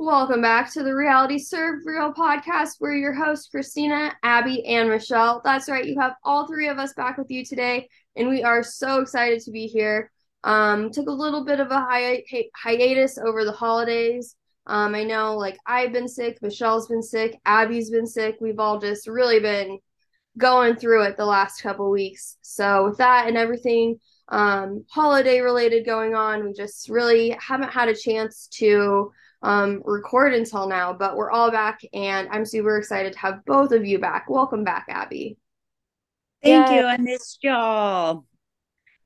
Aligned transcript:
Welcome 0.00 0.42
back 0.42 0.72
to 0.74 0.84
the 0.84 0.94
Reality 0.94 1.40
Serve 1.40 1.80
Real 1.84 2.12
podcast. 2.12 2.76
We're 2.78 2.94
your 2.94 3.12
hosts, 3.12 3.48
Christina, 3.48 4.14
Abby, 4.22 4.64
and 4.64 4.88
Michelle. 4.88 5.40
That's 5.44 5.68
right, 5.68 5.84
you 5.84 5.98
have 5.98 6.14
all 6.22 6.46
three 6.46 6.68
of 6.68 6.78
us 6.78 6.92
back 6.92 7.18
with 7.18 7.32
you 7.32 7.44
today, 7.44 7.88
and 8.14 8.28
we 8.28 8.44
are 8.44 8.62
so 8.62 9.00
excited 9.00 9.40
to 9.40 9.50
be 9.50 9.66
here. 9.66 10.12
Um, 10.44 10.92
took 10.92 11.08
a 11.08 11.12
little 11.12 11.44
bit 11.44 11.58
of 11.58 11.72
a 11.72 11.80
hi- 11.80 12.22
hi- 12.30 12.48
hiatus 12.54 13.18
over 13.18 13.44
the 13.44 13.50
holidays. 13.50 14.36
Um, 14.68 14.94
I 14.94 15.02
know, 15.02 15.36
like, 15.36 15.58
I've 15.66 15.92
been 15.92 16.06
sick, 16.06 16.38
Michelle's 16.42 16.86
been 16.86 17.02
sick, 17.02 17.36
Abby's 17.44 17.90
been 17.90 18.06
sick. 18.06 18.36
We've 18.40 18.60
all 18.60 18.78
just 18.78 19.08
really 19.08 19.40
been 19.40 19.80
going 20.38 20.76
through 20.76 21.06
it 21.06 21.16
the 21.16 21.26
last 21.26 21.60
couple 21.60 21.90
weeks. 21.90 22.36
So, 22.42 22.84
with 22.84 22.98
that 22.98 23.26
and 23.26 23.36
everything 23.36 23.98
um, 24.28 24.84
holiday 24.88 25.40
related 25.40 25.84
going 25.84 26.14
on, 26.14 26.44
we 26.44 26.52
just 26.52 26.88
really 26.88 27.36
haven't 27.40 27.72
had 27.72 27.88
a 27.88 27.96
chance 27.96 28.46
to 28.58 29.10
um, 29.42 29.82
record 29.84 30.34
until 30.34 30.68
now, 30.68 30.92
but 30.92 31.16
we're 31.16 31.30
all 31.30 31.50
back, 31.50 31.80
and 31.92 32.28
I'm 32.30 32.44
super 32.44 32.76
excited 32.76 33.12
to 33.12 33.18
have 33.18 33.44
both 33.44 33.72
of 33.72 33.84
you 33.86 33.98
back. 33.98 34.28
Welcome 34.28 34.64
back, 34.64 34.86
Abby. 34.88 35.38
Thank 36.42 36.70
you. 36.70 36.82
I 36.82 36.96
missed 36.96 37.38
y'all. 37.42 38.24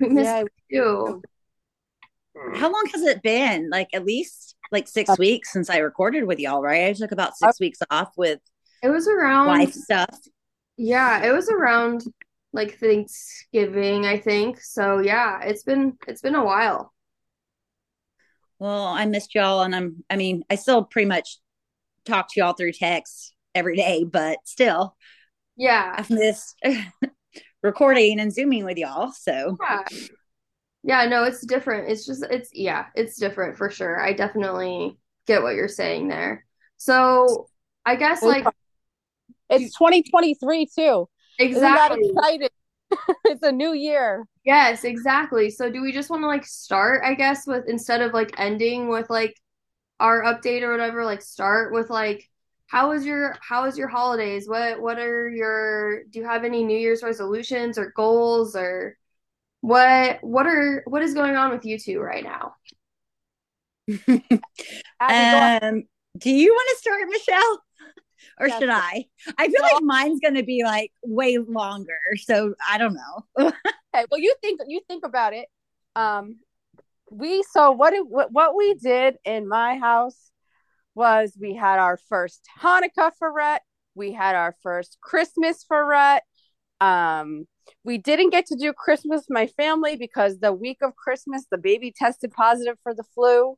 We 0.01 0.09
missed 0.09 0.27
yeah. 0.27 0.45
you. 0.69 1.23
How 2.55 2.73
long 2.73 2.85
has 2.93 3.03
it 3.03 3.23
been? 3.23 3.71
Like 3.71 3.89
at 3.93 4.05
least 4.05 4.57
like 4.71 4.89
six 4.89 5.11
uh, 5.11 5.17
weeks 5.19 5.53
since 5.53 5.71
I 5.71 5.79
recorded 5.79 6.25
with 6.25 6.39
y'all, 6.39 6.62
right? 6.62 6.89
I 6.89 6.93
took 6.93 7.12
about 7.12 7.37
six 7.37 7.57
uh, 7.57 7.59
weeks 7.61 7.79
off 7.91 8.12
with 8.17 8.41
it 8.83 8.89
was 8.89 9.07
around 9.07 9.47
life 9.47 9.73
stuff. 9.73 10.19
Yeah, 10.77 11.25
it 11.25 11.33
was 11.33 11.49
around 11.49 12.05
like 12.53 12.79
Thanksgiving, 12.79 14.07
I 14.07 14.19
think. 14.19 14.61
So 14.61 14.99
yeah, 14.99 15.41
it's 15.43 15.62
been 15.62 15.97
it's 16.09 16.23
been 16.23 16.35
a 16.35 16.45
while. 16.45 16.93
Well, 18.62 18.84
I 18.84 19.07
missed 19.07 19.34
y'all, 19.34 19.62
and 19.62 19.75
I'm. 19.75 20.05
I 20.09 20.15
mean, 20.15 20.45
I 20.48 20.55
still 20.55 20.84
pretty 20.84 21.09
much 21.09 21.39
talk 22.05 22.28
to 22.28 22.39
y'all 22.39 22.53
through 22.53 22.70
text 22.70 23.34
every 23.56 23.75
day, 23.75 24.05
but 24.05 24.39
still, 24.45 24.97
yeah, 25.56 25.92
I've 25.98 26.11
missed 26.11 26.62
recording 27.64 28.20
and 28.20 28.33
zooming 28.33 28.64
with 28.64 28.78
y'all. 28.78 29.11
So 29.11 29.56
yeah, 29.61 29.83
yeah, 30.84 31.06
no, 31.06 31.25
it's 31.25 31.45
different. 31.45 31.91
It's 31.91 32.06
just 32.06 32.22
it's 32.31 32.50
yeah, 32.53 32.87
it's 32.95 33.19
different 33.19 33.56
for 33.56 33.69
sure. 33.69 34.00
I 34.00 34.12
definitely 34.12 34.97
get 35.27 35.42
what 35.42 35.56
you're 35.56 35.67
saying 35.67 36.06
there. 36.06 36.47
So 36.77 37.48
I 37.84 37.97
guess 37.97 38.22
like 38.22 38.47
it's 39.50 39.77
2023 39.77 40.67
too. 40.67 41.09
Exactly. 41.41 42.12
excited. 42.15 42.53
it's 43.25 43.43
a 43.43 43.53
new 43.53 43.73
year. 43.73 44.27
Yes, 44.45 44.85
exactly. 44.85 45.51
So 45.51 45.71
do 45.71 45.83
we 45.83 45.93
just 45.93 46.11
want 46.11 46.23
to 46.23 46.27
like 46.27 46.45
start, 46.45 47.03
I 47.05 47.15
guess, 47.15 47.47
with 47.47 47.69
instead 47.69 48.01
of 48.01 48.12
like 48.12 48.39
ending 48.39 48.89
with 48.89 49.09
like 49.09 49.37
our 50.01 50.23
update 50.23 50.62
or 50.62 50.71
whatever, 50.71 51.05
like 51.05 51.23
start 51.23 51.73
with 51.73 51.91
like 51.91 52.29
how 52.67 52.91
was 52.91 53.05
your 53.05 53.37
how 53.41 53.65
was 53.65 53.79
your 53.79 53.89
holidays? 53.89 54.49
What 54.49 54.81
what 54.81 54.99
are 54.99 55.29
your 55.29 56.05
do 56.05 56.19
you 56.19 56.25
have 56.25 56.45
any 56.45 56.65
New 56.65 56.79
Year's 56.79 57.03
resolutions 57.03 57.79
or 57.79 57.93
goals 57.95 58.57
or 58.57 58.97
what 59.61 60.19
what 60.23 60.47
are 60.47 60.83
what 60.87 61.03
is 61.03 61.15
going 61.15 61.37
on 61.37 61.51
with 61.51 61.65
you 61.65 61.79
two 61.79 62.01
right 62.01 62.25
now? 62.25 62.55
um 65.01 65.84
do 66.19 66.31
you 66.31 66.53
want 66.53 66.69
to 66.71 66.77
start, 66.79 67.09
Michelle? 67.09 67.62
Or 68.43 68.48
should 68.48 68.69
I? 68.69 69.07
I 69.39 69.48
feel 69.48 69.62
like 69.62 69.83
mine's 69.83 70.21
going 70.21 70.35
to 70.35 70.43
be 70.43 70.62
like 70.65 70.91
way 71.05 71.39
longer, 71.39 72.01
so 72.17 72.55
I 72.69 72.77
don't 72.77 72.95
know. 72.95 73.25
okay, 73.95 74.07
well, 74.11 74.21
you 74.21 74.34
think 74.43 74.61
you 74.67 74.81
think 74.89 75.07
about 75.07 75.33
it. 75.33 75.47
Um, 75.95 76.41
we 77.11 77.45
so 77.53 77.71
what 77.71 77.93
it, 77.93 78.05
what 78.07 78.57
we 78.57 78.75
did 78.75 79.17
in 79.25 79.49
my 79.49 79.79
house 79.79 80.31
was 80.95 81.37
we 81.41 81.55
had 81.55 81.79
our 81.79 81.99
first 82.09 82.43
Hanukkah 82.61 83.12
ferret, 83.19 83.62
we 83.95 84.12
had 84.12 84.34
our 84.34 84.56
first 84.62 84.99
Christmas 85.01 85.65
ferret. 85.65 86.22
Um, 86.81 87.47
we 87.84 87.99
didn't 87.99 88.31
get 88.31 88.47
to 88.47 88.56
do 88.56 88.72
Christmas 88.72 89.21
with 89.21 89.31
my 89.31 89.47
family 89.47 89.97
because 89.97 90.41
the 90.41 90.53
week 90.53 90.78
of 90.83 90.97
Christmas, 90.97 91.47
the 91.49 91.59
baby 91.59 91.95
tested 91.97 92.33
positive 92.33 92.77
for 92.83 92.93
the 92.93 93.05
flu. 93.15 93.56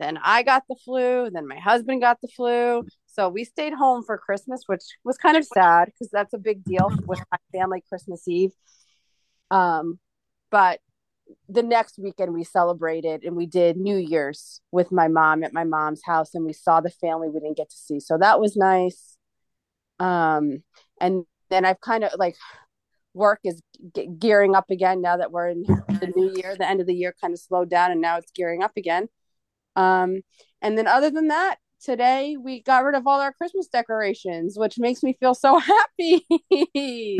Then 0.00 0.18
I 0.22 0.42
got 0.42 0.62
the 0.68 0.76
flu. 0.84 1.30
Then 1.30 1.46
my 1.46 1.58
husband 1.58 2.00
got 2.00 2.18
the 2.22 2.28
flu. 2.28 2.84
So 3.12 3.28
we 3.28 3.44
stayed 3.44 3.74
home 3.74 4.02
for 4.02 4.16
Christmas, 4.16 4.62
which 4.66 4.82
was 5.04 5.18
kind 5.18 5.36
of 5.36 5.44
sad 5.44 5.86
because 5.86 6.08
that's 6.10 6.32
a 6.32 6.38
big 6.38 6.64
deal 6.64 6.90
with 7.06 7.20
my 7.30 7.38
family 7.52 7.84
Christmas 7.86 8.26
Eve. 8.26 8.52
Um, 9.50 9.98
but 10.50 10.80
the 11.48 11.62
next 11.62 11.98
weekend 11.98 12.32
we 12.32 12.42
celebrated 12.42 13.22
and 13.22 13.36
we 13.36 13.44
did 13.46 13.76
New 13.76 13.96
Year's 13.96 14.60
with 14.70 14.90
my 14.90 15.08
mom 15.08 15.44
at 15.44 15.52
my 15.52 15.64
mom's 15.64 16.02
house 16.04 16.34
and 16.34 16.44
we 16.46 16.54
saw 16.54 16.80
the 16.80 16.90
family 16.90 17.28
we 17.28 17.40
didn't 17.40 17.58
get 17.58 17.68
to 17.68 17.76
see. 17.76 18.00
So 18.00 18.16
that 18.18 18.40
was 18.40 18.56
nice. 18.56 19.18
Um, 19.98 20.62
and 21.00 21.24
then 21.50 21.66
I've 21.66 21.80
kind 21.80 22.04
of 22.04 22.12
like 22.16 22.36
work 23.12 23.40
is 23.44 23.60
ge- 23.94 24.08
gearing 24.18 24.54
up 24.54 24.70
again 24.70 25.02
now 25.02 25.18
that 25.18 25.30
we're 25.30 25.48
in 25.48 25.64
the 25.64 26.12
new 26.16 26.32
year. 26.34 26.56
The 26.56 26.68
end 26.68 26.80
of 26.80 26.86
the 26.86 26.94
year 26.94 27.14
kind 27.20 27.34
of 27.34 27.40
slowed 27.40 27.68
down 27.68 27.90
and 27.90 28.00
now 28.00 28.16
it's 28.16 28.32
gearing 28.32 28.62
up 28.62 28.72
again. 28.76 29.08
Um, 29.76 30.22
and 30.62 30.78
then 30.78 30.86
other 30.86 31.10
than 31.10 31.28
that, 31.28 31.58
today 31.82 32.36
we 32.38 32.62
got 32.62 32.84
rid 32.84 32.94
of 32.94 33.06
all 33.06 33.20
our 33.20 33.32
Christmas 33.32 33.68
decorations, 33.68 34.58
which 34.58 34.78
makes 34.78 35.02
me 35.02 35.16
feel 35.18 35.34
so 35.34 35.58
happy. 35.98 36.26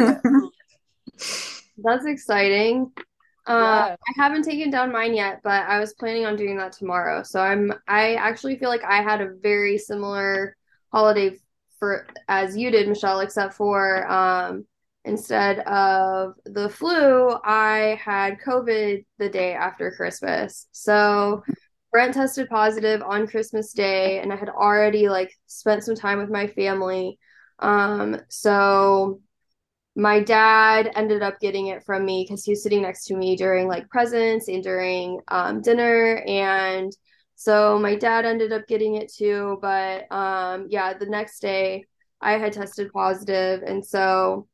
That's 1.78 2.06
exciting. 2.06 2.92
Uh, 3.46 3.88
yeah. 3.88 3.96
I 3.96 4.12
haven't 4.16 4.44
taken 4.44 4.70
down 4.70 4.92
mine 4.92 5.14
yet, 5.14 5.40
but 5.42 5.66
I 5.66 5.80
was 5.80 5.94
planning 5.94 6.26
on 6.26 6.36
doing 6.36 6.56
that 6.58 6.72
tomorrow. 6.72 7.22
So 7.24 7.40
I'm 7.40 7.72
I 7.88 8.14
actually 8.14 8.56
feel 8.56 8.68
like 8.68 8.84
I 8.84 9.02
had 9.02 9.20
a 9.20 9.34
very 9.42 9.78
similar 9.78 10.56
holiday 10.92 11.36
for 11.78 12.06
as 12.28 12.56
you 12.56 12.70
did, 12.70 12.88
Michelle, 12.88 13.20
except 13.20 13.54
for 13.54 14.10
um 14.10 14.64
instead 15.04 15.58
of 15.60 16.34
the 16.44 16.68
flu, 16.68 17.36
I 17.44 17.98
had 18.00 18.38
COVID 18.38 19.04
the 19.18 19.28
day 19.28 19.54
after 19.54 19.90
Christmas. 19.90 20.68
So 20.70 21.42
Brent 21.92 22.14
tested 22.14 22.48
positive 22.48 23.02
on 23.02 23.26
Christmas 23.26 23.74
Day, 23.74 24.18
and 24.20 24.32
I 24.32 24.36
had 24.36 24.48
already 24.48 25.10
like 25.10 25.30
spent 25.46 25.84
some 25.84 25.94
time 25.94 26.18
with 26.18 26.30
my 26.30 26.46
family. 26.46 27.18
Um, 27.58 28.18
so 28.30 29.20
my 29.94 30.20
dad 30.20 30.90
ended 30.96 31.22
up 31.22 31.38
getting 31.38 31.66
it 31.66 31.84
from 31.84 32.06
me 32.06 32.24
because 32.26 32.44
he 32.44 32.52
was 32.52 32.62
sitting 32.62 32.80
next 32.80 33.04
to 33.06 33.14
me 33.16 33.36
during 33.36 33.68
like 33.68 33.90
presents 33.90 34.48
and 34.48 34.62
during 34.62 35.20
um, 35.28 35.60
dinner, 35.60 36.24
and 36.26 36.90
so 37.34 37.78
my 37.78 37.94
dad 37.94 38.24
ended 38.24 38.52
up 38.52 38.66
getting 38.66 38.94
it 38.94 39.12
too. 39.12 39.58
But 39.60 40.10
um, 40.10 40.68
yeah, 40.70 40.94
the 40.94 41.06
next 41.06 41.40
day 41.40 41.84
I 42.22 42.38
had 42.38 42.54
tested 42.54 42.90
positive, 42.90 43.62
and 43.62 43.84
so 43.84 44.48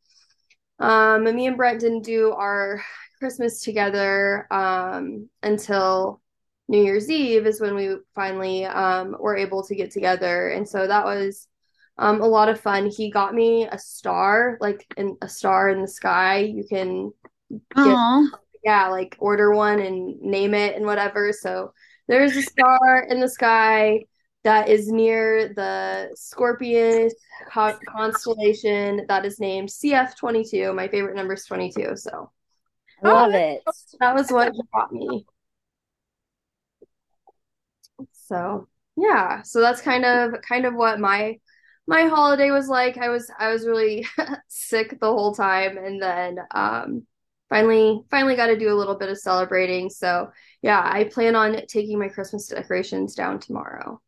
um, 0.80 1.22
me 1.22 1.46
and 1.46 1.56
Brent 1.56 1.80
didn't 1.80 2.02
do 2.02 2.32
our 2.32 2.82
Christmas 3.20 3.62
together 3.62 4.52
um, 4.52 5.28
until 5.42 6.20
New 6.68 6.82
Year's 6.82 7.10
Eve 7.10 7.46
is 7.46 7.60
when 7.60 7.74
we 7.74 7.96
finally 8.14 8.66
um, 8.66 9.16
were 9.18 9.36
able 9.36 9.62
to 9.64 9.74
get 9.74 9.90
together. 9.90 10.48
And 10.50 10.68
so 10.68 10.86
that 10.86 11.04
was 11.04 11.48
um, 11.96 12.20
a 12.20 12.26
lot 12.26 12.48
of 12.48 12.60
fun. 12.60 12.86
He 12.86 13.10
got 13.10 13.34
me 13.34 13.66
a 13.66 13.78
star, 13.78 14.58
like 14.60 14.86
in, 14.96 15.16
a 15.22 15.28
star 15.28 15.70
in 15.70 15.80
the 15.80 15.88
sky. 15.88 16.38
You 16.40 16.64
can 16.68 17.12
get, 17.74 17.96
yeah, 18.64 18.88
like 18.88 19.16
order 19.18 19.52
one 19.54 19.80
and 19.80 20.20
name 20.20 20.54
it 20.54 20.76
and 20.76 20.84
whatever. 20.84 21.32
So 21.32 21.72
there's 22.06 22.36
a 22.36 22.42
star 22.42 23.06
in 23.08 23.20
the 23.20 23.28
sky 23.28 24.04
that 24.44 24.68
is 24.68 24.88
near 24.88 25.52
the 25.54 26.10
Scorpius 26.14 27.14
constellation 27.50 29.04
that 29.08 29.24
is 29.24 29.40
named 29.40 29.68
CF22. 29.68 30.74
My 30.74 30.88
favorite 30.88 31.16
number 31.16 31.34
is 31.34 31.44
22. 31.44 31.96
So 31.96 32.30
love 33.02 33.34
it. 33.34 33.62
That 34.00 34.14
was 34.14 34.30
what 34.30 34.52
he 34.52 34.60
brought 34.70 34.92
me. 34.92 35.26
So 38.28 38.68
yeah, 38.96 39.42
so 39.42 39.60
that's 39.60 39.80
kind 39.80 40.04
of 40.04 40.34
kind 40.42 40.66
of 40.66 40.74
what 40.74 41.00
my 41.00 41.38
my 41.86 42.04
holiday 42.04 42.50
was 42.50 42.68
like. 42.68 42.98
I 42.98 43.08
was 43.08 43.30
I 43.38 43.50
was 43.52 43.66
really 43.66 44.06
sick 44.48 44.98
the 45.00 45.06
whole 45.06 45.34
time, 45.34 45.78
and 45.78 46.02
then 46.02 46.38
um, 46.54 47.06
finally 47.48 48.02
finally 48.10 48.36
got 48.36 48.48
to 48.48 48.58
do 48.58 48.72
a 48.72 48.76
little 48.76 48.96
bit 48.96 49.08
of 49.10 49.18
celebrating. 49.18 49.90
So 49.90 50.30
yeah, 50.62 50.80
I 50.84 51.04
plan 51.04 51.36
on 51.36 51.56
taking 51.68 51.98
my 51.98 52.08
Christmas 52.08 52.48
decorations 52.48 53.14
down 53.14 53.40
tomorrow. 53.40 54.00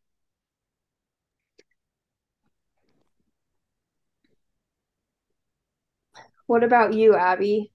What 6.45 6.63
about 6.63 6.93
you, 6.93 7.15
Abby? 7.15 7.71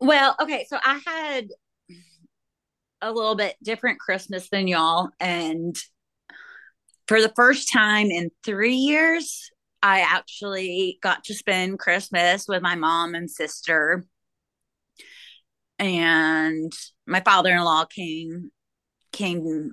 Well, 0.00 0.36
okay, 0.40 0.66
so 0.68 0.78
I 0.82 1.00
had 1.06 1.48
a 3.06 3.12
little 3.12 3.36
bit 3.36 3.56
different 3.62 4.00
Christmas 4.00 4.48
than 4.48 4.66
y'all. 4.66 5.10
And 5.20 5.76
for 7.06 7.20
the 7.20 7.32
first 7.36 7.72
time 7.72 8.10
in 8.10 8.30
three 8.44 8.74
years, 8.74 9.50
I 9.82 10.00
actually 10.00 10.98
got 11.02 11.24
to 11.24 11.34
spend 11.34 11.78
Christmas 11.78 12.46
with 12.48 12.62
my 12.62 12.74
mom 12.74 13.14
and 13.14 13.30
sister. 13.30 14.04
And 15.78 16.72
my 17.06 17.20
father 17.20 17.50
in 17.50 17.62
law 17.62 17.84
came 17.84 18.50
came 19.12 19.72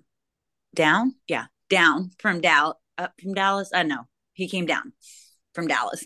down. 0.76 1.16
Yeah, 1.28 1.46
down 1.70 2.12
from 2.20 2.42
Dallas. 2.42 2.78
Up 2.98 3.14
from 3.20 3.34
Dallas. 3.34 3.72
I 3.74 3.80
uh, 3.80 3.84
know 3.84 4.04
he 4.34 4.48
came 4.48 4.68
down 4.68 4.94
from 5.56 5.66
Dallas, 5.66 6.06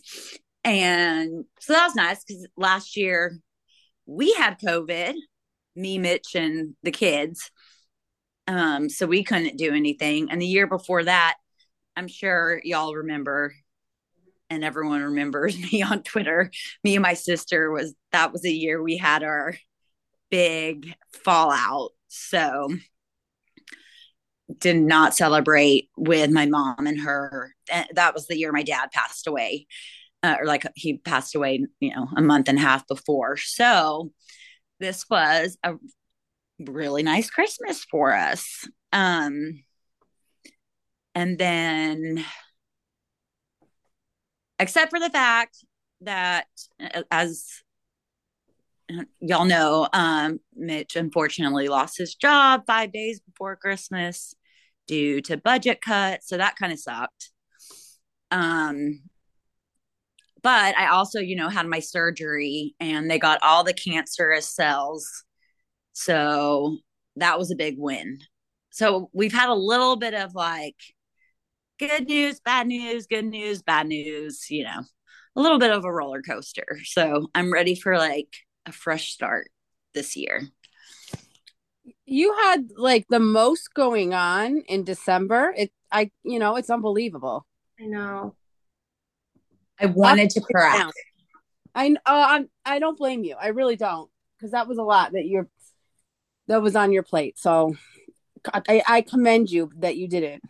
and 0.63 1.44
so 1.59 1.74
that 1.74 1.88
was 1.88 1.95
nice 1.95 2.24
because 2.24 2.47
last 2.56 2.95
year 2.95 3.38
we 4.06 4.33
had 4.35 4.57
COVID, 4.59 5.15
me, 5.77 5.97
Mitch, 5.97 6.35
and 6.35 6.75
the 6.83 6.91
kids. 6.91 7.51
Um, 8.47 8.89
so 8.89 9.06
we 9.06 9.24
couldn't 9.24 9.57
do 9.57 9.74
anything. 9.74 10.29
And 10.31 10.41
the 10.41 10.45
year 10.45 10.68
before 10.68 11.03
that, 11.03 11.35
I'm 11.95 12.07
sure 12.07 12.62
y'all 12.63 12.95
remember 12.95 13.53
and 14.50 14.63
everyone 14.63 15.01
remembers 15.01 15.57
me 15.71 15.81
on 15.81 16.03
Twitter. 16.03 16.51
Me 16.83 16.95
and 16.95 17.03
my 17.03 17.13
sister 17.13 17.71
was 17.71 17.94
that 18.12 18.31
was 18.31 18.45
a 18.45 18.51
year 18.51 18.81
we 18.81 18.97
had 18.97 19.24
our 19.24 19.56
big 20.29 20.94
fallout. 21.24 21.91
So 22.07 22.69
did 24.59 24.77
not 24.77 25.13
celebrate 25.13 25.89
with 25.97 26.31
my 26.31 26.45
mom 26.45 26.88
and 26.88 27.01
her. 27.01 27.53
That 27.94 28.13
was 28.13 28.27
the 28.27 28.38
year 28.38 28.51
my 28.51 28.63
dad 28.63 28.91
passed 28.91 29.27
away. 29.27 29.68
Uh, 30.24 30.38
or 30.39 30.45
like 30.45 30.65
he 30.75 30.97
passed 30.97 31.35
away, 31.35 31.65
you 31.79 31.94
know, 31.95 32.07
a 32.15 32.21
month 32.21 32.50
and 32.50 32.57
a 32.57 32.62
half 32.62 32.88
before. 32.88 33.38
So 33.38 34.12
this 34.79 35.06
was 35.09 35.57
a 35.63 35.75
really 36.59 37.03
nice 37.03 37.29
Christmas 37.29 37.83
for 37.83 38.13
us. 38.13 38.68
Um 38.94 39.63
and 41.18 41.38
then 41.39 42.24
except 44.59 44.91
for 44.91 45.00
the 45.00 45.09
fact 45.09 45.57
that 46.01 46.45
as 47.09 47.63
y'all 49.19 49.45
know 49.45 49.88
um, 49.94 50.39
mitch 50.56 50.95
unfortunately 50.95 51.68
lost 51.68 51.97
his 51.97 52.13
job 52.15 52.62
five 52.68 52.91
days 52.91 53.19
before 53.19 53.56
christmas 53.56 54.35
due 54.85 55.19
to 55.19 55.38
budget 55.38 55.81
cuts 55.81 56.29
so 56.29 56.38
that 56.38 56.56
kind 56.56 56.71
of 56.71 56.79
sucked 56.79 57.31
um 58.31 59.01
but 60.47 60.77
i 60.77 60.88
also 60.88 61.19
you 61.19 61.35
know 61.35 61.49
had 61.49 61.67
my 61.67 61.79
surgery 61.79 62.75
and 62.79 63.09
they 63.11 63.19
got 63.19 63.39
all 63.44 63.63
the 63.63 63.73
cancerous 63.73 64.49
cells 64.49 65.23
so 65.94 66.77
that 67.15 67.38
was 67.38 67.51
a 67.51 67.55
big 67.55 67.75
win 67.77 68.19
so 68.77 69.09
we've 69.11 69.33
had 69.33 69.49
a 69.49 69.55
little 69.55 69.95
bit 69.95 70.13
of 70.13 70.35
like 70.35 70.75
good 71.79 72.07
news, 72.07 72.39
bad 72.39 72.67
news, 72.67 73.07
good 73.07 73.25
news, 73.25 73.61
bad 73.61 73.88
news, 73.88 74.49
you 74.49 74.63
know, 74.63 74.83
a 75.35 75.41
little 75.41 75.59
bit 75.59 75.71
of 75.71 75.85
a 75.85 75.91
roller 75.91 76.21
coaster. 76.21 76.79
So 76.83 77.27
I'm 77.35 77.51
ready 77.51 77.75
for 77.75 77.97
like 77.97 78.33
a 78.65 78.71
fresh 78.71 79.11
start 79.11 79.50
this 79.93 80.15
year. 80.15 80.43
You 82.05 82.35
had 82.43 82.69
like 82.77 83.05
the 83.09 83.19
most 83.19 83.73
going 83.73 84.13
on 84.13 84.63
in 84.67 84.83
December. 84.83 85.53
It 85.57 85.71
I 85.91 86.11
you 86.23 86.39
know, 86.39 86.55
it's 86.55 86.69
unbelievable. 86.69 87.45
I 87.79 87.85
know. 87.85 88.35
I 89.79 89.85
wanted 89.88 90.29
to 90.31 90.41
cry. 90.41 90.89
I 91.75 91.89
uh, 91.91 91.94
I'm 92.06 92.50
I 92.65 92.79
don't 92.79 92.97
blame 92.97 93.24
you. 93.24 93.35
I 93.39 93.47
really 93.50 93.75
don't 93.75 94.09
because 94.38 94.51
that 94.51 94.68
was 94.68 94.77
a 94.77 94.83
lot 94.83 95.13
that 95.13 95.25
you're 95.25 95.47
that 96.47 96.62
was 96.62 96.75
on 96.75 96.91
your 96.91 97.03
plate. 97.03 97.38
So 97.38 97.75
I, 98.53 98.81
I 98.88 99.01
commend 99.01 99.50
you 99.51 99.71
that 99.77 99.97
you 99.97 100.07
did 100.07 100.24
it. 100.24 100.41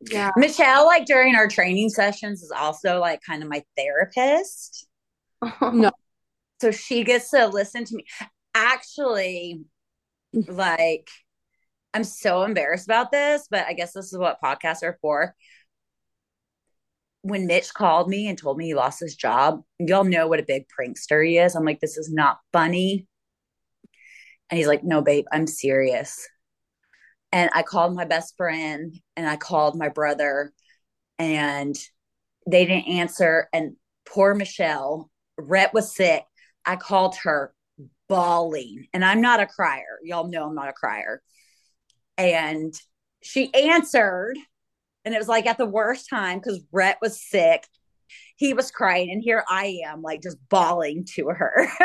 Yeah. 0.00 0.30
Michelle, 0.36 0.86
like 0.86 1.06
during 1.06 1.34
our 1.34 1.48
training 1.48 1.88
sessions, 1.88 2.42
is 2.42 2.50
also 2.50 3.00
like 3.00 3.20
kind 3.22 3.42
of 3.42 3.48
my 3.48 3.64
therapist. 3.76 4.86
no. 5.60 5.90
So 6.60 6.70
she 6.70 7.04
gets 7.04 7.30
to 7.30 7.46
listen 7.48 7.84
to 7.84 7.96
me. 7.96 8.04
Actually, 8.54 9.62
like, 10.32 11.08
I'm 11.92 12.04
so 12.04 12.42
embarrassed 12.42 12.86
about 12.86 13.10
this, 13.10 13.46
but 13.50 13.66
I 13.66 13.72
guess 13.72 13.92
this 13.92 14.12
is 14.12 14.18
what 14.18 14.40
podcasts 14.42 14.82
are 14.82 14.98
for. 15.00 15.34
When 17.26 17.48
Mitch 17.48 17.74
called 17.74 18.08
me 18.08 18.28
and 18.28 18.38
told 18.38 18.56
me 18.56 18.66
he 18.66 18.74
lost 18.74 19.00
his 19.00 19.16
job, 19.16 19.62
y'all 19.80 20.04
know 20.04 20.28
what 20.28 20.38
a 20.38 20.44
big 20.44 20.66
prankster 20.68 21.26
he 21.26 21.38
is. 21.38 21.56
I'm 21.56 21.64
like, 21.64 21.80
this 21.80 21.96
is 21.96 22.08
not 22.12 22.38
funny. 22.52 23.08
And 24.48 24.58
he's 24.58 24.68
like, 24.68 24.84
no, 24.84 25.02
babe, 25.02 25.24
I'm 25.32 25.48
serious. 25.48 26.24
And 27.32 27.50
I 27.52 27.64
called 27.64 27.96
my 27.96 28.04
best 28.04 28.34
friend 28.36 28.94
and 29.16 29.28
I 29.28 29.34
called 29.34 29.76
my 29.76 29.88
brother 29.88 30.52
and 31.18 31.74
they 32.48 32.64
didn't 32.64 32.86
answer. 32.86 33.48
And 33.52 33.74
poor 34.08 34.32
Michelle, 34.36 35.10
Rhett 35.36 35.74
was 35.74 35.96
sick. 35.96 36.22
I 36.64 36.76
called 36.76 37.16
her 37.24 37.52
bawling. 38.08 38.86
And 38.94 39.04
I'm 39.04 39.20
not 39.20 39.40
a 39.40 39.46
crier. 39.46 39.98
Y'all 40.04 40.28
know 40.28 40.46
I'm 40.46 40.54
not 40.54 40.68
a 40.68 40.72
crier. 40.72 41.20
And 42.16 42.72
she 43.20 43.52
answered. 43.52 44.38
And 45.06 45.14
it 45.14 45.18
was 45.18 45.28
like 45.28 45.46
at 45.46 45.56
the 45.56 45.64
worst 45.64 46.10
time 46.10 46.38
because 46.38 46.60
Rhett 46.72 46.98
was 47.00 47.18
sick. 47.18 47.66
He 48.36 48.52
was 48.52 48.70
crying. 48.70 49.10
And 49.10 49.22
here 49.22 49.44
I 49.48 49.80
am, 49.86 50.02
like 50.02 50.20
just 50.20 50.36
bawling 50.50 51.06
to 51.14 51.28
her. 51.28 51.68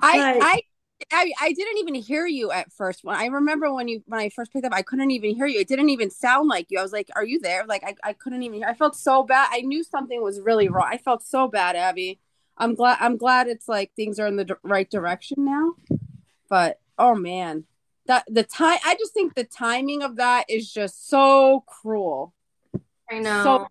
I, 0.00 0.38
I 0.40 0.62
I, 1.10 1.32
I 1.40 1.52
didn't 1.52 1.78
even 1.78 1.94
hear 1.94 2.26
you 2.26 2.50
at 2.52 2.72
first. 2.72 3.00
When 3.02 3.16
I 3.16 3.26
remember 3.26 3.72
when 3.72 3.88
you 3.88 4.02
when 4.06 4.20
I 4.20 4.28
first 4.28 4.52
picked 4.52 4.64
up, 4.64 4.72
I 4.74 4.82
couldn't 4.82 5.10
even 5.10 5.34
hear 5.34 5.46
you. 5.46 5.60
It 5.60 5.68
didn't 5.68 5.88
even 5.90 6.10
sound 6.10 6.48
like 6.48 6.66
you. 6.68 6.78
I 6.78 6.82
was 6.82 6.92
like, 6.92 7.08
"Are 7.16 7.24
you 7.24 7.40
there?" 7.40 7.64
Like 7.66 7.82
I, 7.84 7.94
I 8.04 8.12
couldn't 8.12 8.42
even. 8.42 8.58
Hear. 8.58 8.68
I 8.68 8.74
felt 8.74 8.96
so 8.96 9.22
bad. 9.22 9.48
I 9.50 9.62
knew 9.62 9.82
something 9.82 10.22
was 10.22 10.40
really 10.40 10.68
wrong. 10.68 10.88
I 10.88 10.98
felt 10.98 11.22
so 11.24 11.48
bad, 11.48 11.76
Abby. 11.76 12.20
I'm 12.56 12.74
glad. 12.74 12.98
I'm 13.00 13.16
glad 13.16 13.48
it's 13.48 13.68
like 13.68 13.92
things 13.96 14.18
are 14.18 14.26
in 14.26 14.36
the 14.36 14.56
right 14.62 14.90
direction 14.90 15.44
now. 15.44 15.74
But 16.48 16.80
oh 16.98 17.14
man, 17.14 17.64
that 18.06 18.24
the 18.28 18.42
time. 18.42 18.78
I 18.84 18.94
just 18.96 19.14
think 19.14 19.34
the 19.34 19.44
timing 19.44 20.02
of 20.02 20.16
that 20.16 20.44
is 20.48 20.70
just 20.72 21.08
so 21.08 21.64
cruel. 21.66 22.34
I 23.10 23.18
know. 23.18 23.42
So, 23.44 23.66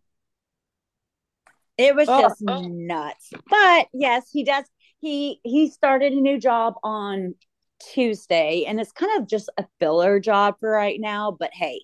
it 1.77 1.95
was 1.95 2.07
oh. 2.09 2.21
just 2.21 2.41
nuts. 2.41 3.31
But 3.49 3.87
yes, 3.93 4.29
he 4.31 4.43
does 4.43 4.65
he 4.99 5.39
he 5.43 5.69
started 5.69 6.13
a 6.13 6.21
new 6.21 6.39
job 6.39 6.75
on 6.83 7.35
Tuesday 7.79 8.65
and 8.67 8.79
it's 8.79 8.91
kind 8.91 9.19
of 9.19 9.27
just 9.27 9.49
a 9.57 9.65
filler 9.79 10.19
job 10.19 10.55
for 10.59 10.69
right 10.69 10.99
now, 10.99 11.35
but 11.37 11.51
hey, 11.53 11.81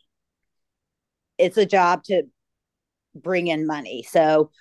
it's 1.38 1.58
a 1.58 1.66
job 1.66 2.04
to 2.06 2.24
bring 3.16 3.48
in 3.48 3.66
money. 3.66 4.04
So 4.04 4.52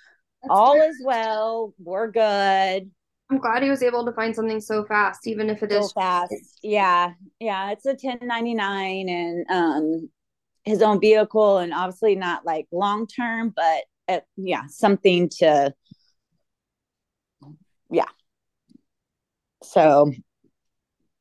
That's 0.41 0.49
all 0.51 0.73
fair. 0.73 0.89
is 0.89 1.01
well. 1.03 1.73
We're 1.79 2.11
good. 2.11 2.91
I'm 3.29 3.39
glad 3.39 3.63
he 3.63 3.69
was 3.69 3.83
able 3.83 4.05
to 4.05 4.13
find 4.13 4.35
something 4.35 4.61
so 4.61 4.85
fast, 4.85 5.27
even 5.27 5.49
if 5.49 5.61
it 5.63 5.71
so 5.71 5.79
is 5.79 5.91
fast. 5.91 6.33
Yeah. 6.63 7.11
Yeah. 7.39 7.71
It's 7.71 7.85
a 7.85 7.89
1099 7.89 9.09
and 9.09 9.45
um 9.49 10.09
his 10.63 10.81
own 10.81 10.99
vehicle 10.99 11.59
and 11.59 11.73
obviously 11.73 12.15
not 12.15 12.45
like 12.45 12.67
long 12.71 13.07
term, 13.07 13.53
but 13.55 13.83
uh, 14.09 14.19
yeah, 14.35 14.63
something 14.67 15.29
to 15.39 15.73
yeah, 17.89 18.05
so 19.63 20.11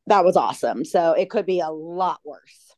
that 0.08 0.24
was 0.24 0.36
awesome. 0.36 0.84
So 0.84 1.12
it 1.12 1.30
could 1.30 1.46
be 1.46 1.60
a 1.60 1.70
lot 1.70 2.20
worse. 2.24 2.74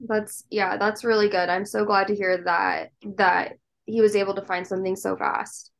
That's 0.00 0.44
yeah, 0.50 0.76
that's 0.76 1.04
really 1.04 1.28
good. 1.28 1.48
I'm 1.48 1.64
so 1.64 1.84
glad 1.84 2.08
to 2.08 2.14
hear 2.14 2.42
that 2.44 2.90
that 3.16 3.54
he 3.84 4.00
was 4.00 4.14
able 4.16 4.34
to 4.34 4.42
find 4.42 4.66
something 4.66 4.96
so 4.96 5.16
fast. 5.16 5.71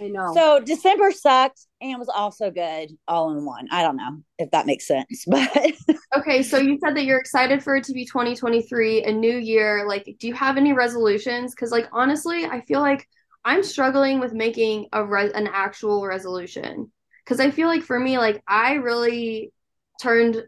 I 0.00 0.08
know. 0.08 0.34
So 0.34 0.60
December 0.60 1.12
sucked 1.12 1.66
and 1.80 1.98
was 1.98 2.08
also 2.08 2.50
good 2.50 2.90
all 3.08 3.36
in 3.36 3.44
one. 3.44 3.68
I 3.70 3.82
don't 3.82 3.96
know 3.96 4.22
if 4.38 4.50
that 4.50 4.66
makes 4.66 4.86
sense, 4.86 5.24
but 5.28 5.72
okay. 6.16 6.42
So 6.42 6.58
you 6.58 6.78
said 6.84 6.96
that 6.96 7.04
you're 7.04 7.20
excited 7.20 7.62
for 7.62 7.76
it 7.76 7.84
to 7.84 7.92
be 7.92 8.04
2023, 8.04 9.04
a 9.04 9.12
new 9.12 9.36
year. 9.36 9.86
Like, 9.86 10.16
do 10.18 10.26
you 10.26 10.34
have 10.34 10.56
any 10.56 10.72
resolutions? 10.72 11.54
Because, 11.54 11.70
like, 11.70 11.88
honestly, 11.92 12.44
I 12.44 12.60
feel 12.62 12.80
like 12.80 13.06
I'm 13.44 13.62
struggling 13.62 14.20
with 14.20 14.32
making 14.32 14.86
a 14.92 15.04
res- 15.04 15.32
an 15.32 15.48
actual 15.52 16.06
resolution 16.06 16.90
because 17.24 17.40
I 17.40 17.50
feel 17.50 17.68
like 17.68 17.82
for 17.82 17.98
me, 17.98 18.18
like 18.18 18.42
I 18.46 18.74
really 18.74 19.52
turned 20.00 20.42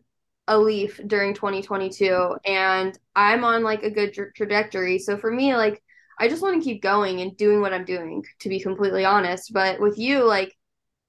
a 0.47 0.59
leaf 0.59 1.01
during 1.07 1.35
2022 1.35 2.37
and 2.45 2.99
I'm 3.17 3.45
on 3.45 3.63
like 3.63 3.83
a 3.83 3.91
good 3.91 4.13
tra- 4.13 4.33
trajectory. 4.33 4.99
So 4.99 5.17
for 5.17 5.31
me, 5.31 5.57
like 5.57 5.83
I 6.19 6.29
just 6.29 6.43
want 6.43 6.61
to 6.61 6.65
keep 6.65 6.83
going 6.83 7.21
and 7.21 7.37
doing 7.37 7.61
what 7.61 7.73
I'm 7.73 7.85
doing, 7.85 8.25
to 8.41 8.49
be 8.49 8.61
completely 8.61 9.05
honest. 9.05 9.53
But 9.53 9.81
with 9.81 9.99
you, 9.99 10.25
like 10.25 10.55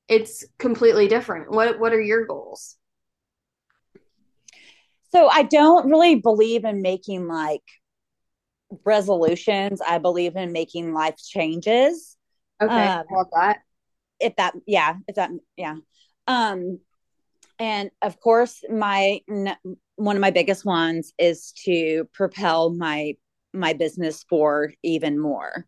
it's 0.08 0.46
completely 0.58 1.08
different. 1.08 1.52
What 1.52 1.80
what 1.80 1.94
are 1.94 2.02
your 2.02 2.26
goals? 2.26 2.78
So 5.12 5.28
I 5.28 5.44
don't 5.44 5.90
really 5.90 6.16
believe 6.16 6.66
in 6.66 6.82
making 6.82 7.28
like 7.28 7.64
resolutions. 8.84 9.82
I 9.82 9.98
believe 10.00 10.36
in 10.36 10.52
making 10.52 10.94
life 10.94 11.18
changes. 11.18 12.18
Okay, 12.62 12.88
um, 12.88 13.06
love 13.12 13.28
that 13.34 13.60
if 14.20 14.36
that 14.38 14.54
yeah 14.66 14.96
if 15.08 15.16
that 15.16 15.32
yeah 15.58 15.76
um 16.28 16.80
and 17.60 17.90
of 18.02 18.20
course 18.20 18.64
my 18.70 19.20
one 19.96 20.16
of 20.16 20.22
my 20.22 20.32
biggest 20.32 20.66
ones 20.66 21.14
is 21.18 21.54
to 21.64 22.08
propel 22.14 22.70
my 22.70 23.16
my 23.56 23.74
business 23.74 24.26
for 24.30 24.74
even 24.84 25.20
more 25.20 25.66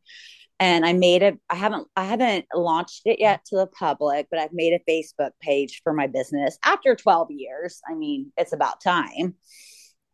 and 0.60 0.86
i 0.86 0.94
made 0.94 1.22
it 1.22 1.38
i 1.50 1.56
haven't 1.56 1.88
i 1.96 2.04
haven't 2.04 2.46
launched 2.54 3.02
it 3.06 3.20
yet 3.20 3.44
to 3.46 3.56
the 3.56 3.68
public 3.68 4.28
but 4.30 4.40
i've 4.40 4.54
made 4.54 4.74
a 4.74 4.92
facebook 4.92 5.32
page 5.42 5.82
for 5.84 5.94
my 5.94 6.08
business 6.08 6.58
after 6.66 6.96
12 6.96 7.28
years 7.32 7.82
i 7.90 7.94
mean 7.94 8.32
it's 8.38 8.54
about 8.54 8.82
time 8.82 9.36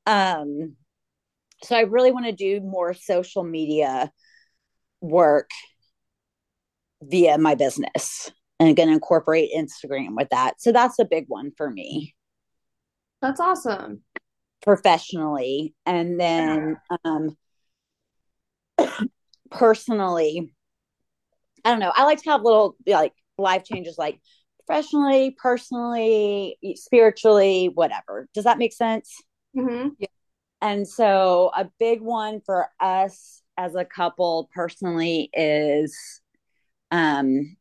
Um, 0.06 0.76
so 1.64 1.78
I 1.78 1.82
really 1.82 2.12
want 2.12 2.26
to 2.26 2.34
do 2.34 2.60
more 2.60 2.94
social 2.94 3.44
media 3.44 4.12
work 5.00 5.50
via 7.02 7.38
my 7.38 7.56
business 7.56 8.32
and 8.60 8.76
going 8.76 8.90
to 8.90 8.94
incorporate 8.94 9.52
Instagram 9.56 10.16
with 10.16 10.30
that. 10.32 10.62
So 10.62 10.72
that's 10.74 11.00
a 11.00 11.06
big 11.06 11.26
one 11.30 11.52
for 11.56 11.70
me. 11.70 12.16
That's 13.22 13.40
awesome. 13.40 14.04
Professionally. 14.62 15.74
And 15.86 16.20
then 16.20 16.78
um, 17.06 17.38
personally, 19.54 20.54
I 21.64 21.72
don't 21.72 21.80
know. 21.80 21.94
I 21.96 22.04
like 22.04 22.22
to 22.24 22.30
have 22.32 22.42
little 22.44 22.76
like 22.86 23.14
life 23.38 23.64
changes 23.64 23.96
like 23.98 24.20
professionally, 24.66 25.36
personally, 25.42 26.58
spiritually, 26.76 27.70
whatever. 27.74 28.28
Does 28.34 28.44
that 28.44 28.58
make 28.58 28.74
sense? 28.74 29.22
Mm-hmm. 29.56 29.90
Yeah. 30.00 30.08
And 30.62 30.88
so, 30.88 31.52
a 31.56 31.70
big 31.80 32.02
one 32.02 32.42
for 32.46 32.68
us 32.80 33.42
as 33.58 33.76
a 33.76 33.86
couple 33.86 34.50
personally 34.54 35.30
is 35.34 36.22
um, 36.92 37.56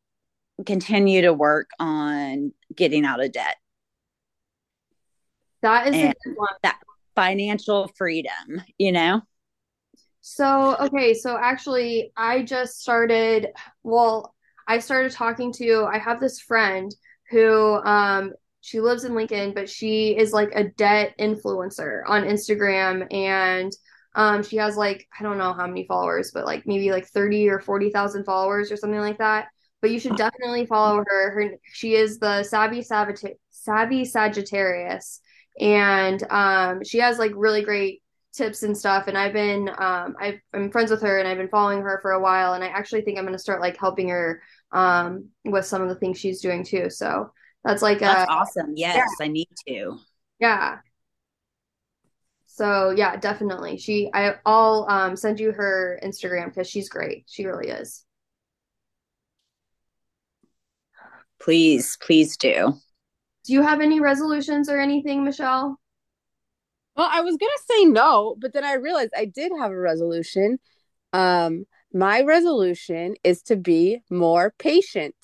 continue 0.64 1.22
to 1.22 1.32
work 1.32 1.70
on 1.78 2.52
getting 2.74 3.04
out 3.04 3.22
of 3.22 3.32
debt. 3.32 3.56
That 5.62 5.88
is 5.88 5.94
and 5.94 6.10
a 6.10 6.28
good 6.28 6.36
one. 6.36 6.48
That 6.62 6.78
financial 7.14 7.88
freedom, 7.96 8.62
you 8.78 8.92
know? 8.92 9.22
So, 10.22 10.76
okay, 10.78 11.14
so 11.14 11.36
actually, 11.36 12.12
I 12.16 12.42
just 12.42 12.80
started, 12.80 13.48
well, 13.82 14.34
I 14.68 14.78
started 14.78 15.10
talking 15.12 15.52
to, 15.54 15.84
I 15.92 15.98
have 15.98 16.20
this 16.20 16.40
friend 16.40 16.94
who 17.28 17.74
um, 17.84 18.32
she 18.60 18.80
lives 18.80 19.02
in 19.04 19.16
Lincoln, 19.16 19.52
but 19.52 19.68
she 19.68 20.16
is 20.16 20.32
like 20.32 20.52
a 20.54 20.64
debt 20.64 21.14
influencer 21.18 22.02
on 22.06 22.22
Instagram 22.22 23.12
and 23.12 23.72
um, 24.14 24.42
she 24.42 24.56
has 24.58 24.76
like 24.76 25.08
I 25.18 25.22
don't 25.22 25.38
know 25.38 25.54
how 25.54 25.66
many 25.66 25.86
followers, 25.86 26.30
but 26.32 26.44
like 26.44 26.66
maybe 26.66 26.90
like 26.92 27.06
30 27.06 27.48
or 27.48 27.58
40,000 27.58 28.24
followers 28.24 28.70
or 28.70 28.76
something 28.76 29.00
like 29.00 29.18
that. 29.18 29.48
But 29.80 29.90
you 29.90 29.98
should 29.98 30.16
definitely 30.16 30.66
follow 30.66 31.02
her. 31.06 31.30
Her 31.30 31.50
she 31.72 31.94
is 31.94 32.18
the 32.18 32.42
Savvy 32.42 32.80
Sagitt- 32.82 33.38
Savvy 33.50 34.04
Sagittarius 34.04 35.20
and 35.58 36.22
um, 36.30 36.84
she 36.84 36.98
has 36.98 37.18
like 37.18 37.32
really 37.34 37.62
great 37.62 38.02
tips 38.32 38.62
and 38.62 38.76
stuff 38.76 39.08
and 39.08 39.18
I've 39.18 39.34
been 39.34 39.68
um, 39.68 40.16
i 40.18 40.40
am 40.54 40.70
friends 40.70 40.90
with 40.90 41.02
her 41.02 41.18
and 41.18 41.28
I've 41.28 41.36
been 41.36 41.48
following 41.48 41.82
her 41.82 41.98
for 42.00 42.12
a 42.12 42.20
while 42.20 42.54
and 42.54 42.64
I 42.64 42.68
actually 42.68 43.02
think 43.02 43.18
I'm 43.18 43.24
going 43.24 43.34
to 43.34 43.38
start 43.38 43.60
like 43.60 43.78
helping 43.78 44.08
her 44.08 44.42
um, 44.72 45.28
with 45.44 45.66
some 45.66 45.82
of 45.82 45.88
the 45.88 45.94
things 45.96 46.18
she's 46.18 46.40
doing 46.40 46.64
too. 46.64 46.88
So 46.88 47.30
that's 47.64 47.82
like 47.82 48.00
that's 48.00 48.28
a, 48.28 48.32
awesome. 48.32 48.72
Yes, 48.74 48.96
yeah. 48.96 49.24
I 49.24 49.28
need 49.28 49.48
to. 49.68 49.98
Yeah. 50.40 50.78
So 52.46 52.90
yeah, 52.90 53.16
definitely. 53.16 53.78
She 53.78 54.10
I 54.12 54.34
I'll 54.44 54.86
um, 54.88 55.16
send 55.16 55.38
you 55.38 55.52
her 55.52 56.00
Instagram 56.02 56.46
because 56.46 56.68
she's 56.68 56.88
great. 56.88 57.24
She 57.28 57.46
really 57.46 57.68
is. 57.68 58.04
Please, 61.40 61.98
please 62.00 62.36
do. 62.36 62.74
Do 63.44 63.52
you 63.52 63.62
have 63.62 63.80
any 63.80 64.00
resolutions 64.00 64.68
or 64.68 64.78
anything, 64.78 65.24
Michelle? 65.24 65.76
Well, 66.96 67.08
I 67.10 67.22
was 67.22 67.36
gonna 67.36 67.50
say 67.70 67.84
no, 67.86 68.36
but 68.38 68.52
then 68.52 68.64
I 68.64 68.74
realized 68.74 69.12
I 69.16 69.24
did 69.24 69.52
have 69.58 69.70
a 69.70 69.78
resolution. 69.78 70.58
Um, 71.12 71.66
my 71.92 72.22
resolution 72.22 73.14
is 73.24 73.42
to 73.44 73.56
be 73.56 74.02
more 74.10 74.54
patient. 74.58 75.16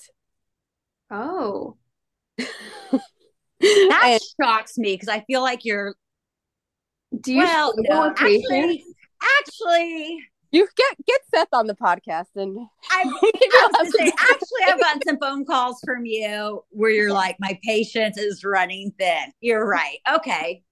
Oh. 1.11 1.77
that 2.39 3.01
and, 3.61 4.21
shocks 4.41 4.79
me 4.79 4.95
because 4.95 5.09
I 5.09 5.21
feel 5.21 5.43
like 5.43 5.65
you're. 5.65 5.95
Do 7.21 7.33
you 7.33 7.39
well, 7.39 7.73
no, 7.77 8.11
actually, 8.11 8.85
actually, 9.41 10.19
you 10.51 10.69
get 10.77 10.97
get 11.07 11.21
Seth 11.35 11.49
on 11.53 11.67
the 11.67 11.75
podcast, 11.75 12.37
and 12.37 12.59
I, 12.91 13.03
I 13.03 13.69
was 13.81 13.93
say, 13.99 14.13
actually, 14.19 14.65
I've 14.67 14.81
gotten 14.81 15.03
some 15.07 15.19
phone 15.19 15.45
calls 15.45 15.81
from 15.85 16.05
you 16.05 16.63
where 16.71 16.91
you're 16.91 17.13
like, 17.13 17.37
my 17.41 17.59
patience 17.65 18.19
is 18.19 18.45
running 18.45 18.93
thin. 18.99 19.33
You're 19.41 19.67
right. 19.67 19.99
Okay. 20.17 20.63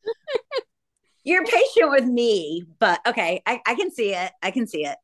You're 1.27 1.45
patient 1.45 1.91
with 1.91 2.05
me, 2.05 2.65
but 2.79 3.01
okay, 3.05 3.43
I, 3.45 3.61
I 3.67 3.75
can 3.75 3.91
see 3.91 4.15
it. 4.15 4.31
I 4.45 4.53
can 4.53 4.67
see 4.69 4.87
it. 4.87 4.97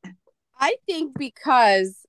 I 0.58 0.76
think 0.86 1.18
because 1.18 2.06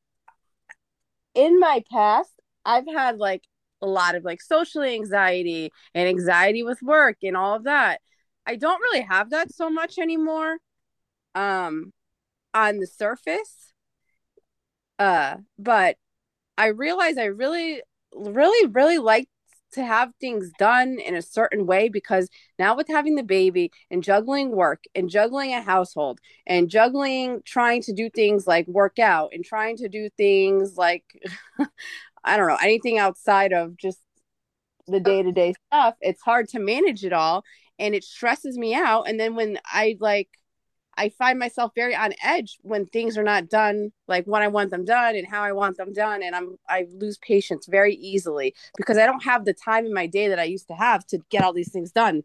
in 1.34 1.60
my 1.60 1.84
past, 1.92 2.32
I've 2.64 2.86
had 2.88 3.18
like 3.18 3.42
a 3.82 3.88
lot 3.88 4.14
of 4.14 4.24
like 4.24 4.40
social 4.40 4.84
anxiety 4.84 5.72
and 5.96 6.08
anxiety 6.08 6.62
with 6.62 6.80
work 6.84 7.18
and 7.24 7.36
all 7.36 7.56
of 7.56 7.64
that. 7.64 8.02
I 8.46 8.56
don't 8.56 8.80
really 8.82 9.02
have 9.02 9.32
that 9.32 9.52
so 9.52 9.68
much 9.70 9.98
anymore. 9.98 10.58
Um 11.34 11.92
on 12.54 12.78
the 12.78 12.88
surface. 12.88 13.74
Uh 15.00 15.38
but 15.58 15.98
I 16.58 16.68
realize 16.68 17.18
I 17.18 17.26
really 17.26 17.82
really 18.16 18.68
really 18.68 19.00
like 19.00 19.28
to 19.74 19.86
have 19.86 20.12
things 20.20 20.52
done 20.58 21.00
in 21.00 21.16
a 21.16 21.22
certain 21.22 21.66
way 21.66 21.90
because 21.90 22.30
now 22.60 22.76
with 22.76 22.88
having 22.88 23.16
the 23.16 23.24
baby 23.24 23.72
and 23.92 24.04
juggling 24.04 24.52
work 24.52 24.84
and 24.96 25.10
juggling 25.10 25.54
a 25.54 25.62
household 25.62 26.20
and 26.48 26.70
juggling 26.70 27.42
trying 27.46 27.82
to 27.84 27.94
do 27.94 28.10
things 28.10 28.48
like 28.48 28.68
work 28.68 29.00
out 29.00 29.32
and 29.34 29.46
trying 29.46 29.78
to 29.78 29.90
do 29.90 30.10
things 30.18 30.78
like 30.78 31.04
I 32.24 32.38
don't 32.38 32.48
know, 32.48 32.58
anything 32.62 32.98
outside 32.98 33.54
of 33.54 33.78
just 33.78 34.00
the 34.88 35.00
day 35.00 35.24
to 35.24 35.32
day 35.32 35.54
stuff, 35.68 35.96
it's 36.02 36.22
hard 36.22 36.50
to 36.50 36.60
manage 36.60 37.04
it 37.06 37.14
all 37.14 37.44
and 37.80 37.96
it 37.96 38.04
stresses 38.04 38.58
me 38.58 38.74
out. 38.76 39.08
And 39.08 39.20
then 39.20 39.36
when 39.36 39.60
I 39.66 39.98
like, 40.00 40.30
I 40.98 41.10
find 41.10 41.40
myself 41.40 41.72
very 41.76 41.96
on 41.96 42.14
edge 42.24 42.60
when 42.62 42.86
things 42.86 43.18
are 43.18 43.24
not 43.24 43.50
done 43.50 43.92
like 44.08 44.26
when 44.26 44.42
I 44.42 44.48
want 44.48 44.70
them 44.70 44.86
done 44.86 45.16
and 45.16 45.28
how 45.28 45.42
I 45.42 45.52
want 45.52 45.78
them 45.78 45.94
done. 45.94 46.22
And 46.24 46.36
I'm, 46.36 46.58
I 46.70 46.88
lose 46.92 47.18
patience 47.18 47.66
very 47.68 47.96
easily 47.96 48.54
because 48.78 48.98
I 48.98 49.06
don't 49.06 49.24
have 49.24 49.46
the 49.46 49.54
time 49.54 49.86
in 49.86 49.94
my 49.94 50.08
day 50.08 50.28
that 50.28 50.40
I 50.40 50.44
used 50.44 50.68
to 50.68 50.76
have 50.76 51.06
to 51.08 51.20
get 51.30 51.44
all 51.44 51.54
these 51.54 51.72
things 51.72 51.92
done. 51.92 52.24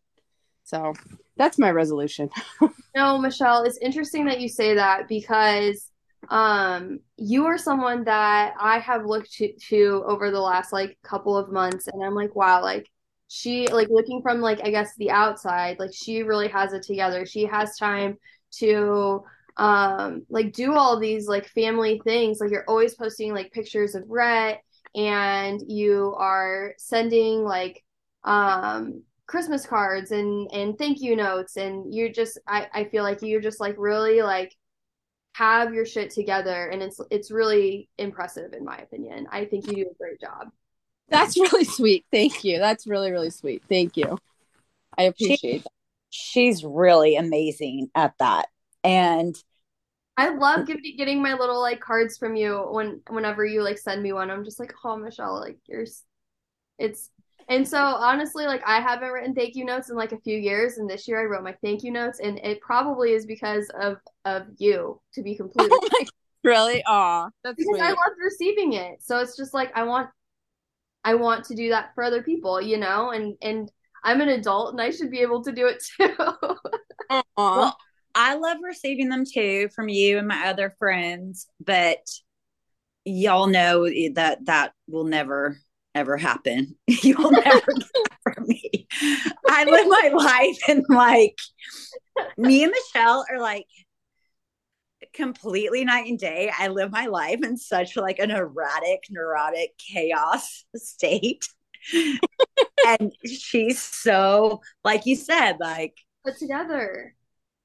So 0.65 0.93
that's 1.37 1.59
my 1.59 1.71
resolution. 1.71 2.29
no, 2.95 3.19
Michelle, 3.19 3.63
it's 3.63 3.79
interesting 3.79 4.27
that 4.27 4.41
you 4.41 4.49
say 4.49 4.75
that 4.75 5.09
because 5.09 5.91
um 6.31 6.99
you 7.17 7.47
are 7.47 7.57
someone 7.57 8.03
that 8.05 8.53
i 8.59 8.79
have 8.81 9.07
looked 9.07 9.33
to, 9.33 9.53
to 9.57 10.03
over 10.05 10.31
the 10.33 10.41
last 10.41 10.73
like 10.73 10.99
couple 11.03 11.37
of 11.37 11.53
months 11.53 11.87
and 11.87 12.03
i'm 12.03 12.15
like 12.15 12.35
wow 12.35 12.61
like 12.61 12.91
she 13.29 13.69
like 13.69 13.89
looking 13.89 14.21
from 14.21 14.41
like 14.41 14.61
i 14.65 14.71
guess 14.71 14.95
the 14.97 15.11
outside 15.11 15.79
like 15.79 15.93
she 15.95 16.23
really 16.23 16.49
has 16.49 16.73
it 16.73 16.83
together 16.83 17.25
she 17.25 17.45
has 17.45 17.77
time 17.77 18.17
to 18.52 19.23
um 19.57 20.25
like 20.28 20.52
do 20.52 20.75
all 20.75 20.99
these 20.99 21.26
like 21.26 21.47
family 21.49 22.00
things 22.05 22.38
like 22.40 22.50
you're 22.50 22.64
always 22.69 22.95
posting 22.95 23.35
like 23.35 23.52
pictures 23.52 23.95
of 23.95 24.05
Rhett 24.09 24.61
and 24.95 25.61
you 25.67 26.14
are 26.17 26.75
sending 26.78 27.43
like 27.43 27.85
um 28.25 29.02
christmas 29.26 29.67
cards 29.67 30.12
and 30.12 30.49
and 30.52 30.78
thank 30.78 31.00
you 31.00 31.14
notes 31.14 31.57
and 31.57 31.93
you're 31.93 32.09
just 32.09 32.38
i 32.47 32.69
i 32.73 32.85
feel 32.85 33.02
like 33.02 33.21
you're 33.21 33.40
just 33.40 33.61
like 33.61 33.75
really 33.78 34.23
like 34.23 34.55
have 35.38 35.73
your 35.73 35.87
shit 35.87 36.11
together 36.11 36.67
and 36.67 36.83
it's 36.83 37.00
it's 37.12 37.31
really 37.31 37.88
impressive 37.97 38.52
in 38.55 38.64
my 38.64 38.76
opinion. 38.78 39.28
I 39.31 39.45
think 39.45 39.69
you 39.69 39.85
do 39.85 39.90
a 39.90 39.95
great 39.95 40.21
job. 40.21 40.49
That's 41.09 41.37
really 41.38 41.64
sweet. 41.64 42.05
Thank 42.11 42.43
you. 42.43 42.59
That's 42.59 42.88
really 42.88 43.12
really 43.12 43.31
sweet. 43.31 43.62
Thank 43.69 43.97
you. 43.97 44.19
I 44.97 45.05
appreciate 45.05 45.38
she, 45.38 45.59
that. 45.59 45.77
She's 46.11 46.65
really 46.65 47.17
amazing 47.17 47.91
at 47.95 48.15
that. 48.19 48.49
And 48.85 49.37
I 50.17 50.31
love 50.31 50.67
getting 50.67 50.97
getting 50.97 51.23
my 51.23 51.35
little 51.35 51.61
like 51.61 51.81
cards 51.81 52.19
from 52.19 52.35
you 52.35 52.59
when 52.71 53.00
whenever 53.09 53.45
you 53.45 53.62
like 53.62 53.79
send 53.79 54.03
me 54.03 54.12
one. 54.12 54.31
I'm 54.31 54.45
just 54.45 54.59
like, 54.59 54.75
"Oh, 54.85 54.97
Michelle, 54.97 55.38
like 55.41 55.59
you're 55.67 55.85
it's 56.79 57.11
and 57.49 57.67
so 57.67 57.79
honestly, 57.79 58.45
like 58.47 58.62
I 58.67 58.81
haven't 58.81 59.11
written 59.11 59.35
thank 59.35 59.55
you 59.57 59.65
notes 59.65 59.88
in 59.88 59.97
like 59.97 60.12
a 60.12 60.21
few 60.21 60.37
years, 60.37 60.77
and 60.79 60.88
this 60.88 61.09
year 61.09 61.21
I 61.21 61.25
wrote 61.25 61.45
my 61.45 61.57
thank 61.62 61.83
you 61.83 61.91
notes, 61.91 62.21
and 62.21 62.38
it 62.41 62.61
probably 62.61 63.12
is 63.12 63.27
because 63.27 63.71
of 63.81 63.99
of 64.25 64.47
you, 64.59 65.00
to 65.15 65.23
be 65.23 65.35
completely. 65.37 65.71
Oh 65.73 66.05
really? 66.45 66.83
Aw, 66.87 67.31
that's 67.43 67.57
because 67.57 67.71
sweet. 67.71 67.83
I 67.83 67.88
love 67.91 68.17
receiving 68.23 68.75
it. 68.75 69.03
So 69.03 69.19
it's 69.19 69.37
just 69.37 69.55
like 69.55 69.71
I 69.75 69.85
want, 69.85 70.11
I 71.05 71.15
want 71.15 71.45
to 71.47 71.55
do 71.55 71.71
that 71.71 71.95
for 71.95 72.05
other 72.05 72.23
people, 72.23 72.61
you 72.61 72.77
know, 72.77 73.11
and 73.11 73.37
and 73.41 73.73
I'm 74.05 74.21
an 74.21 74.28
adult 74.28 74.73
and 74.73 74.81
I 74.81 74.90
should 74.90 75.11
be 75.11 75.21
able 75.21 75.43
to 75.45 75.52
do 75.52 75.67
it 75.67 75.83
too. 75.97 76.14
well, 77.37 77.76
I 78.14 78.35
love 78.35 78.59
receiving 78.62 79.09
them 79.09 79.25
too 79.25 79.69
from 79.75 79.88
you 79.88 80.19
and 80.19 80.28
my 80.28 80.49
other 80.49 80.75
friends, 80.78 81.47
but 81.64 81.99
y'all 83.05 83.47
know 83.47 83.88
that 84.14 84.45
that 84.47 84.73
will 84.88 85.05
never 85.05 85.57
ever 85.95 86.17
happen. 86.17 86.76
You'll 86.87 87.31
never 87.31 87.67
get 87.67 88.19
from 88.23 88.47
me. 88.47 88.87
I 89.49 89.64
live 89.64 89.87
my 89.88 90.11
life 90.14 90.59
and 90.69 90.85
like 90.88 91.37
me 92.37 92.62
and 92.62 92.73
Michelle 92.73 93.25
are 93.31 93.40
like 93.40 93.67
completely 95.12 95.85
night 95.85 96.07
and 96.07 96.19
day. 96.19 96.50
I 96.57 96.69
live 96.69 96.90
my 96.90 97.07
life 97.07 97.40
in 97.43 97.57
such 97.57 97.97
like 97.97 98.19
an 98.19 98.31
erratic, 98.31 99.05
neurotic 99.11 99.71
chaos 99.78 100.64
state. 100.76 101.49
and 102.87 103.12
she's 103.25 103.80
so 103.80 104.61
like 104.85 105.07
you 105.07 105.16
said, 105.16 105.57
like 105.61 105.95
put 106.25 106.38
together. 106.38 107.14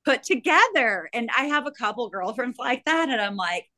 Put 0.05 0.23
together. 0.23 1.09
And 1.13 1.29
I 1.35 1.45
have 1.45 1.65
a 1.65 1.71
couple 1.71 2.09
girlfriends 2.09 2.57
like 2.57 2.83
that. 2.85 3.09
And 3.09 3.21
I'm 3.21 3.37
like, 3.37 3.69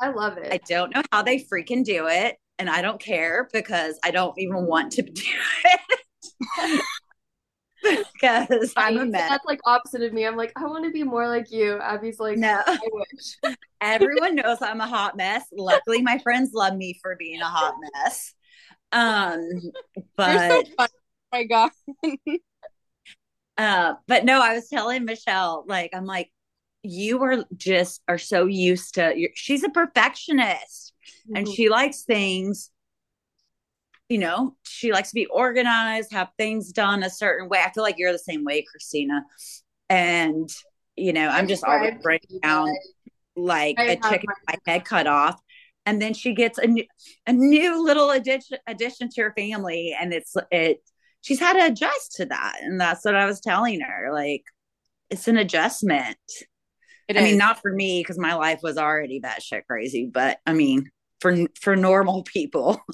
I 0.00 0.10
love 0.10 0.36
it. 0.38 0.52
I 0.52 0.58
don't 0.68 0.94
know 0.94 1.02
how 1.12 1.22
they 1.22 1.38
freaking 1.38 1.84
do 1.84 2.06
it. 2.08 2.36
And 2.58 2.68
I 2.68 2.82
don't 2.82 3.00
care 3.00 3.48
because 3.52 3.98
I 4.04 4.10
don't 4.10 4.38
even 4.38 4.66
want 4.66 4.92
to 4.92 5.02
do 5.02 5.22
it. 5.64 6.82
because 8.12 8.74
I'm 8.76 8.98
a 8.98 9.06
mess. 9.06 9.30
That's 9.30 9.44
like 9.46 9.60
opposite 9.64 10.02
of 10.02 10.12
me. 10.12 10.26
I'm 10.26 10.36
like, 10.36 10.52
I 10.56 10.66
want 10.66 10.84
to 10.84 10.90
be 10.90 11.02
more 11.02 11.26
like 11.28 11.50
you. 11.50 11.78
Abby's 11.78 12.20
like, 12.20 12.36
no, 12.36 12.60
I 12.66 12.78
wish. 12.92 13.54
Everyone 13.80 14.34
knows 14.34 14.58
I'm 14.60 14.80
a 14.80 14.86
hot 14.86 15.16
mess. 15.16 15.44
Luckily, 15.52 16.02
my 16.02 16.18
friends 16.18 16.50
love 16.52 16.76
me 16.76 16.98
for 17.00 17.16
being 17.16 17.40
a 17.40 17.46
hot 17.46 17.74
mess. 17.94 18.34
Um, 18.92 19.72
but 20.16 20.48
so 20.48 20.62
oh 20.78 20.86
my 21.32 21.44
god. 21.44 21.70
uh, 23.58 23.94
but 24.06 24.24
no, 24.24 24.40
I 24.40 24.54
was 24.54 24.68
telling 24.68 25.04
Michelle, 25.04 25.64
like, 25.66 25.90
I'm 25.94 26.06
like, 26.06 26.30
you 26.82 27.22
are 27.22 27.44
just 27.56 28.02
are 28.08 28.18
so 28.18 28.46
used 28.46 28.94
to. 28.94 29.28
she's 29.34 29.62
a 29.62 29.68
perfectionist, 29.68 30.94
mm-hmm. 31.26 31.36
and 31.36 31.48
she 31.48 31.68
likes 31.68 32.02
things 32.02 32.70
you 34.10 34.18
know, 34.18 34.56
she 34.64 34.92
likes 34.92 35.10
to 35.10 35.14
be 35.14 35.26
organized, 35.26 36.12
have 36.12 36.30
things 36.36 36.72
done 36.72 37.04
a 37.04 37.08
certain 37.08 37.48
way. 37.48 37.62
I 37.64 37.70
feel 37.70 37.84
like 37.84 37.94
you're 37.96 38.10
the 38.10 38.18
same 38.18 38.44
way, 38.44 38.62
Christina. 38.68 39.24
And, 39.88 40.50
you 40.96 41.12
know, 41.12 41.28
I'm 41.28 41.46
just 41.46 41.62
always 41.62 41.94
breaking 42.02 42.40
down 42.40 42.68
like 43.36 43.76
a 43.78 43.94
chicken 43.94 44.28
my 44.48 44.56
head 44.66 44.84
cut 44.84 45.06
off. 45.06 45.40
And 45.90 46.00
then 46.00 46.14
she 46.14 46.34
gets 46.34 46.56
a 46.56 46.68
new, 46.68 46.84
a 47.26 47.32
new 47.32 47.84
little 47.84 48.10
addition 48.10 48.58
addition 48.68 49.08
to 49.10 49.22
her 49.22 49.34
family. 49.36 49.96
And 50.00 50.14
it's 50.14 50.36
it 50.52 50.78
she's 51.20 51.40
had 51.40 51.54
to 51.54 51.66
adjust 51.66 52.12
to 52.18 52.26
that. 52.26 52.58
And 52.62 52.80
that's 52.80 53.04
what 53.04 53.16
I 53.16 53.26
was 53.26 53.40
telling 53.40 53.80
her. 53.80 54.12
Like 54.12 54.44
it's 55.10 55.26
an 55.26 55.36
adjustment. 55.36 56.16
It 57.08 57.16
I 57.16 57.20
is. 57.20 57.24
mean, 57.24 57.38
not 57.38 57.60
for 57.60 57.72
me 57.72 58.00
because 58.00 58.18
my 58.18 58.34
life 58.34 58.60
was 58.62 58.78
already 58.78 59.20
batshit 59.20 59.66
crazy, 59.66 60.06
but 60.06 60.38
I 60.46 60.52
mean, 60.52 60.88
for 61.20 61.36
for 61.60 61.74
normal 61.74 62.22
people. 62.22 62.80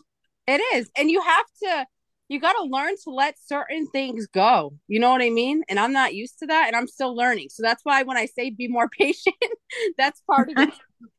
It 0.49 0.63
is. 0.77 0.89
And 0.97 1.11
you 1.11 1.21
have 1.21 1.47
to 1.65 1.87
you 2.29 2.39
got 2.39 2.53
to 2.53 2.63
learn 2.63 2.95
to 3.03 3.11
let 3.11 3.35
certain 3.47 3.89
things 3.89 4.29
go. 4.29 4.75
You 4.87 5.01
know 5.01 5.11
what 5.11 5.21
I 5.21 5.31
mean? 5.31 5.63
And 5.69 5.81
I'm 5.81 5.93
not 5.93 6.15
used 6.15 6.39
to 6.39 6.47
that 6.47 6.69
and 6.69 6.77
I'm 6.77 6.87
still 6.87 7.17
learning. 7.17 7.49
So 7.51 7.65
that's 7.65 7.85
why 7.85 8.05
when 8.05 8.17
I 8.17 8.27
say 8.27 8.51
be 8.51 8.69
more 8.69 8.89
patient, 8.99 9.35
that's 9.99 10.23
part 10.23 10.51
of 10.51 10.57
it. 10.57 10.71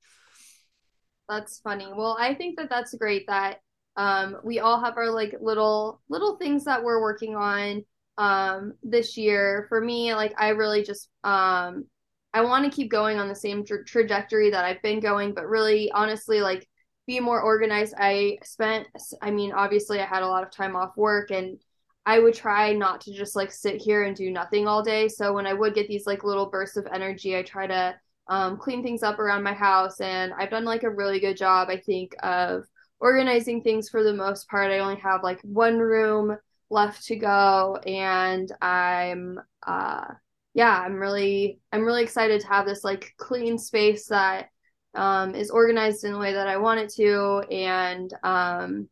that's 1.30 1.60
funny. 1.60 1.88
Well, 1.94 2.18
I 2.20 2.34
think 2.34 2.58
that 2.58 2.70
that's 2.70 2.94
great 2.96 3.26
that 3.28 3.60
um, 3.96 4.38
we 4.44 4.60
all 4.60 4.80
have 4.80 4.98
our 4.98 5.10
like 5.10 5.36
little 5.42 6.02
little 6.10 6.38
things 6.38 6.64
that 6.66 6.84
we're 6.84 7.02
working 7.02 7.36
on 7.36 7.84
um, 8.18 8.74
this 8.84 9.18
year. 9.18 9.66
For 9.70 9.82
me, 9.82 10.14
like 10.14 10.34
I 10.38 10.50
really 10.50 10.84
just 10.84 11.10
um, 11.24 11.86
I 12.34 12.42
want 12.42 12.66
to 12.66 12.76
keep 12.76 12.92
going 12.92 13.18
on 13.18 13.28
the 13.28 13.36
same 13.36 13.66
tra- 13.66 13.86
trajectory 13.86 14.52
that 14.52 14.66
I've 14.66 14.82
been 14.82 15.00
going, 15.00 15.34
but 15.34 15.48
really 15.48 15.92
honestly 15.92 16.42
like 16.42 16.68
be 17.08 17.20
more 17.20 17.42
organized. 17.42 17.96
I 17.98 18.38
spent, 18.44 18.88
I 19.22 19.32
mean, 19.32 19.54
obviously, 19.54 20.00
I 20.00 20.06
had 20.06 20.24
a 20.24 20.28
lot 20.28 20.44
of 20.44 20.52
time 20.52 20.76
off 20.76 20.96
work 20.98 21.32
and 21.32 21.58
I 22.06 22.20
would 22.20 22.34
try 22.34 22.74
not 22.74 23.02
to 23.02 23.14
just 23.14 23.36
like 23.36 23.52
sit 23.52 23.82
here 23.82 24.04
and 24.04 24.16
do 24.16 24.30
nothing 24.30 24.68
all 24.68 24.84
day. 24.84 25.08
So 25.08 25.34
when 25.34 25.48
I 25.48 25.54
would 25.54 25.74
get 25.74 25.88
these 25.88 26.06
like 26.06 26.24
little 26.24 26.46
bursts 26.46 26.78
of 26.78 26.88
energy, 26.92 27.36
I 27.36 27.44
try 27.44 27.66
to 27.68 27.96
um, 28.30 28.58
clean 28.58 28.84
things 28.84 29.04
up 29.04 29.20
around 29.20 29.44
my 29.44 29.54
house. 29.54 30.00
And 30.02 30.34
I've 30.34 30.50
done 30.50 30.66
like 30.66 30.84
a 30.84 30.90
really 30.90 31.20
good 31.20 31.38
job, 31.38 31.70
I 31.70 31.78
think, 31.78 32.16
of 32.24 32.66
organizing 33.00 33.62
things 33.62 33.90
for 33.90 34.04
the 34.04 34.14
most 34.14 34.50
part. 34.50 34.72
I 34.72 34.80
only 34.80 34.98
have 34.98 35.24
like 35.24 35.40
one 35.42 35.78
room 35.78 36.38
left 36.70 37.06
to 37.06 37.16
go. 37.16 37.78
And 37.86 38.52
I'm, 38.62 39.40
uh, 39.66 40.06
yeah, 40.54 40.80
I'm 40.80 40.96
really, 40.96 41.60
I'm 41.72 41.86
really 41.86 42.04
excited 42.04 42.42
to 42.42 42.48
have 42.48 42.66
this 42.66 42.84
like 42.84 43.14
clean 43.18 43.58
space 43.58 44.08
that 44.08 44.50
um, 44.96 45.36
is 45.36 45.52
organized 45.52 46.04
in 46.04 46.12
the 46.12 46.20
way 46.20 46.34
that 46.34 46.48
I 46.48 46.58
want 46.58 46.80
it 46.80 46.90
to. 46.96 47.44
And 47.52 48.12
um, 48.24 48.90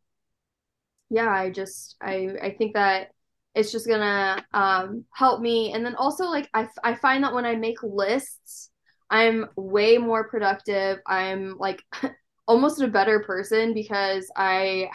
yeah, 1.10 1.30
I 1.30 1.50
just 1.50 1.96
I 2.00 2.30
I 2.42 2.50
think 2.56 2.74
that 2.74 3.10
it's 3.54 3.72
just 3.72 3.88
gonna 3.88 4.44
um, 4.52 5.04
help 5.12 5.40
me. 5.40 5.72
And 5.72 5.84
then 5.84 5.94
also 5.94 6.24
like 6.26 6.48
I 6.54 6.68
I 6.82 6.94
find 6.94 7.24
that 7.24 7.34
when 7.34 7.44
I 7.44 7.56
make 7.56 7.82
lists, 7.82 8.70
I'm 9.10 9.46
way 9.56 9.98
more 9.98 10.28
productive. 10.28 10.98
I'm 11.06 11.56
like 11.58 11.82
almost 12.48 12.80
a 12.80 12.88
better 12.88 13.20
person 13.20 13.74
because 13.74 14.30
I 14.36 14.90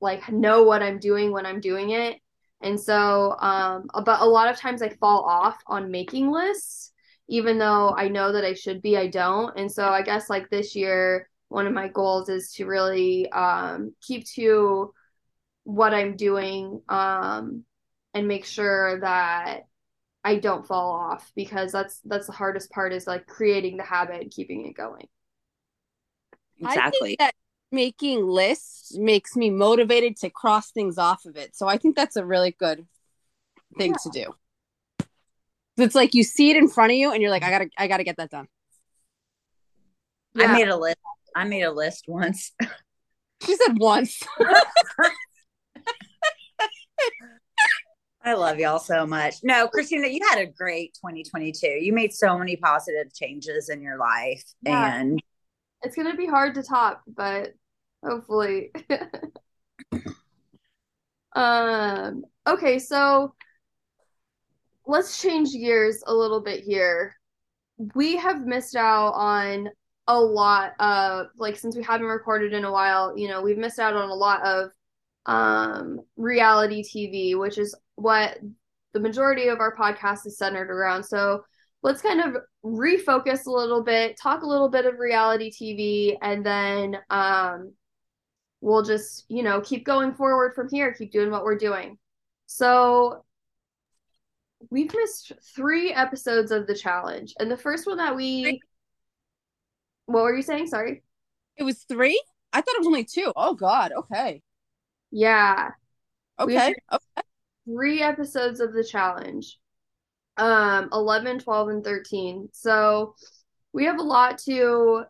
like 0.00 0.30
know 0.30 0.62
what 0.62 0.82
I'm 0.82 0.98
doing 0.98 1.32
when 1.32 1.46
I'm 1.46 1.60
doing 1.60 1.90
it. 1.90 2.16
And 2.60 2.78
so, 2.78 3.36
um, 3.40 3.88
but 4.04 4.20
a 4.20 4.24
lot 4.24 4.48
of 4.48 4.56
times 4.56 4.82
I 4.82 4.88
fall 4.88 5.24
off 5.24 5.58
on 5.66 5.90
making 5.90 6.30
lists 6.30 6.92
even 7.28 7.58
though 7.58 7.94
I 7.96 8.08
know 8.08 8.32
that 8.32 8.44
I 8.44 8.54
should 8.54 8.80
be, 8.80 8.96
I 8.96 9.06
don't. 9.06 9.56
And 9.58 9.70
so 9.70 9.88
I 9.88 10.02
guess 10.02 10.30
like 10.30 10.48
this 10.48 10.74
year, 10.74 11.28
one 11.48 11.66
of 11.66 11.72
my 11.72 11.88
goals 11.88 12.28
is 12.28 12.52
to 12.54 12.66
really 12.66 13.30
um, 13.32 13.94
keep 14.02 14.26
to 14.34 14.92
what 15.64 15.92
I'm 15.94 16.16
doing 16.16 16.80
um, 16.88 17.64
and 18.14 18.26
make 18.26 18.46
sure 18.46 19.00
that 19.00 19.60
I 20.24 20.36
don't 20.36 20.66
fall 20.66 20.92
off 20.92 21.30
because 21.34 21.72
that's 21.72 22.00
that's 22.04 22.26
the 22.26 22.32
hardest 22.32 22.70
part 22.70 22.92
is 22.92 23.06
like 23.06 23.26
creating 23.26 23.76
the 23.76 23.84
habit 23.84 24.20
and 24.20 24.30
keeping 24.30 24.66
it 24.66 24.74
going. 24.74 25.08
Exactly. 26.60 27.16
that 27.18 27.34
making 27.70 28.26
lists 28.26 28.96
makes 28.98 29.36
me 29.36 29.50
motivated 29.50 30.16
to 30.16 30.30
cross 30.30 30.70
things 30.70 30.98
off 30.98 31.24
of 31.24 31.36
it. 31.36 31.54
So 31.54 31.68
I 31.68 31.76
think 31.76 31.94
that's 31.94 32.16
a 32.16 32.24
really 32.24 32.50
good 32.50 32.86
thing 33.76 33.92
yeah. 33.92 34.10
to 34.10 34.24
do. 34.24 35.06
It's 35.76 35.94
like 35.94 36.14
you 36.14 36.24
see 36.24 36.50
it 36.50 36.56
in 36.56 36.68
front 36.68 36.90
of 36.90 36.98
you 36.98 37.12
and 37.12 37.22
you're 37.22 37.30
like, 37.30 37.44
I 37.44 37.50
gotta 37.50 37.70
I 37.78 37.86
gotta 37.86 38.04
get 38.04 38.16
that 38.16 38.30
done. 38.30 38.48
Yeah. 40.34 40.46
I 40.46 40.52
made 40.52 40.68
a 40.68 40.76
list. 40.76 40.98
I 41.36 41.44
made 41.44 41.62
a 41.62 41.72
list 41.72 42.04
once. 42.08 42.52
She 43.44 43.54
said 43.54 43.78
once. 43.78 44.20
I 48.24 48.34
love 48.34 48.58
y'all 48.58 48.78
so 48.78 49.06
much. 49.06 49.36
No, 49.42 49.68
Christina, 49.68 50.08
you 50.08 50.20
had 50.28 50.40
a 50.40 50.46
great 50.46 50.94
2022. 50.94 51.66
You 51.66 51.92
made 51.92 52.12
so 52.12 52.36
many 52.36 52.56
positive 52.56 53.14
changes 53.14 53.68
in 53.68 53.80
your 53.80 53.96
life 53.96 54.42
yeah. 54.62 55.00
and 55.00 55.22
it's 55.82 55.94
going 55.94 56.10
to 56.10 56.16
be 56.16 56.26
hard 56.26 56.54
to 56.54 56.62
top, 56.62 57.02
but 57.06 57.52
hopefully. 58.04 58.72
um 61.34 62.24
okay, 62.46 62.78
so 62.78 63.34
let's 64.86 65.20
change 65.20 65.52
gears 65.52 66.02
a 66.06 66.14
little 66.14 66.40
bit 66.40 66.64
here. 66.64 67.14
We 67.94 68.16
have 68.16 68.44
missed 68.44 68.74
out 68.74 69.12
on 69.12 69.68
a 70.08 70.18
lot 70.18 70.72
of 70.80 71.26
like 71.36 71.56
since 71.56 71.76
we 71.76 71.82
haven't 71.82 72.06
recorded 72.06 72.54
in 72.54 72.64
a 72.64 72.72
while, 72.72 73.16
you 73.16 73.28
know, 73.28 73.42
we've 73.42 73.58
missed 73.58 73.78
out 73.78 73.94
on 73.94 74.08
a 74.08 74.14
lot 74.14 74.42
of 74.44 74.70
um 75.28 76.00
reality 76.16 76.82
TV, 76.82 77.38
which 77.38 77.58
is 77.58 77.76
what 77.94 78.38
the 78.94 79.00
majority 79.00 79.48
of 79.48 79.60
our 79.60 79.76
podcast 79.76 80.26
is 80.26 80.38
centered 80.38 80.70
around. 80.70 81.04
So 81.04 81.44
let's 81.82 82.02
kind 82.02 82.20
of 82.20 82.38
refocus 82.64 83.46
a 83.46 83.50
little 83.50 83.84
bit, 83.84 84.18
talk 84.20 84.42
a 84.42 84.46
little 84.46 84.70
bit 84.70 84.86
of 84.86 84.98
reality 84.98 85.52
TV, 85.52 86.16
and 86.22 86.44
then 86.44 86.98
um 87.10 87.74
we'll 88.60 88.82
just, 88.82 89.24
you 89.28 89.42
know, 89.42 89.60
keep 89.60 89.84
going 89.84 90.14
forward 90.14 90.54
from 90.54 90.68
here, 90.68 90.92
keep 90.92 91.12
doing 91.12 91.30
what 91.30 91.44
we're 91.44 91.58
doing. 91.58 91.98
So 92.46 93.24
we've 94.70 94.92
missed 94.92 95.32
three 95.54 95.92
episodes 95.92 96.50
of 96.50 96.66
the 96.66 96.74
challenge, 96.74 97.34
and 97.38 97.50
the 97.50 97.56
first 97.56 97.86
one 97.86 97.98
that 97.98 98.16
we. 98.16 98.60
What 100.06 100.22
were 100.22 100.34
you 100.34 100.42
saying? 100.42 100.68
Sorry. 100.68 101.02
It 101.58 101.64
was 101.64 101.84
three. 101.84 102.18
I 102.54 102.62
thought 102.62 102.74
it 102.74 102.80
was 102.80 102.86
only 102.86 103.04
two. 103.04 103.30
Oh 103.36 103.52
God. 103.52 103.92
Okay. 103.92 104.40
Yeah. 105.10 105.70
Okay. 106.38 106.74
Okay. 106.92 107.22
Three 107.64 108.02
episodes 108.02 108.60
of 108.60 108.72
the 108.72 108.84
challenge. 108.84 109.58
Um, 110.36 110.88
11, 110.92 111.40
12, 111.40 111.68
and 111.68 111.84
13. 111.84 112.48
So 112.52 113.14
we 113.72 113.84
have 113.84 113.98
a 113.98 114.02
lot 114.02 114.38
to 114.46 115.04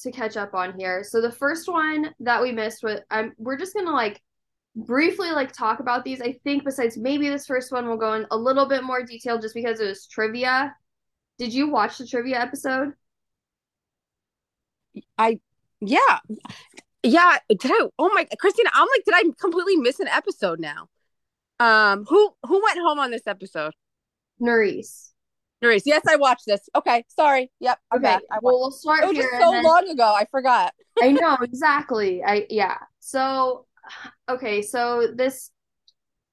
to 0.00 0.10
catch 0.10 0.36
up 0.36 0.54
on 0.54 0.78
here. 0.78 1.04
So 1.04 1.20
the 1.20 1.30
first 1.30 1.68
one 1.68 2.14
that 2.20 2.40
we 2.40 2.52
missed 2.52 2.82
was 2.82 3.00
I'm 3.10 3.34
we're 3.36 3.58
just 3.58 3.74
gonna 3.74 3.92
like 3.92 4.22
briefly 4.74 5.30
like 5.30 5.52
talk 5.52 5.80
about 5.80 6.04
these. 6.04 6.20
I 6.20 6.38
think 6.44 6.64
besides 6.64 6.96
maybe 6.96 7.28
this 7.28 7.46
first 7.46 7.70
one, 7.70 7.86
we'll 7.86 7.96
go 7.96 8.14
in 8.14 8.26
a 8.30 8.36
little 8.36 8.66
bit 8.66 8.82
more 8.82 9.04
detail 9.04 9.38
just 9.38 9.54
because 9.54 9.80
it 9.80 9.86
was 9.86 10.06
trivia. 10.06 10.74
Did 11.38 11.52
you 11.52 11.70
watch 11.70 11.98
the 11.98 12.06
trivia 12.06 12.40
episode? 12.40 12.92
I 15.18 15.38
yeah. 15.80 16.18
Yeah, 17.02 17.38
did 17.48 17.70
I 17.70 17.88
oh 17.98 18.10
my 18.14 18.26
Christina, 18.38 18.70
I'm 18.74 18.88
like, 18.94 19.04
did 19.04 19.14
I 19.14 19.22
completely 19.40 19.76
miss 19.76 20.00
an 20.00 20.08
episode 20.08 20.60
now? 20.60 20.88
Um 21.58 22.04
who 22.08 22.32
who 22.46 22.62
went 22.62 22.78
home 22.78 22.98
on 22.98 23.10
this 23.10 23.26
episode? 23.26 23.72
Nurys. 24.40 25.10
Nurys. 25.62 25.82
Yes, 25.84 26.02
I 26.08 26.16
watched 26.16 26.46
this. 26.46 26.68
Okay, 26.74 27.04
sorry. 27.08 27.50
Yep. 27.60 27.78
Okay. 27.96 28.18
well, 28.42 28.60
we'll 28.60 28.70
start 28.70 29.04
it 29.04 29.08
was 29.08 29.16
here. 29.16 29.30
so 29.40 29.50
then... 29.50 29.62
long 29.62 29.88
ago. 29.88 30.14
I 30.14 30.26
forgot. 30.30 30.72
I 31.02 31.12
know 31.12 31.36
exactly. 31.42 32.22
I 32.24 32.46
yeah. 32.48 32.78
So 32.98 33.66
okay, 34.28 34.62
so 34.62 35.08
this 35.14 35.50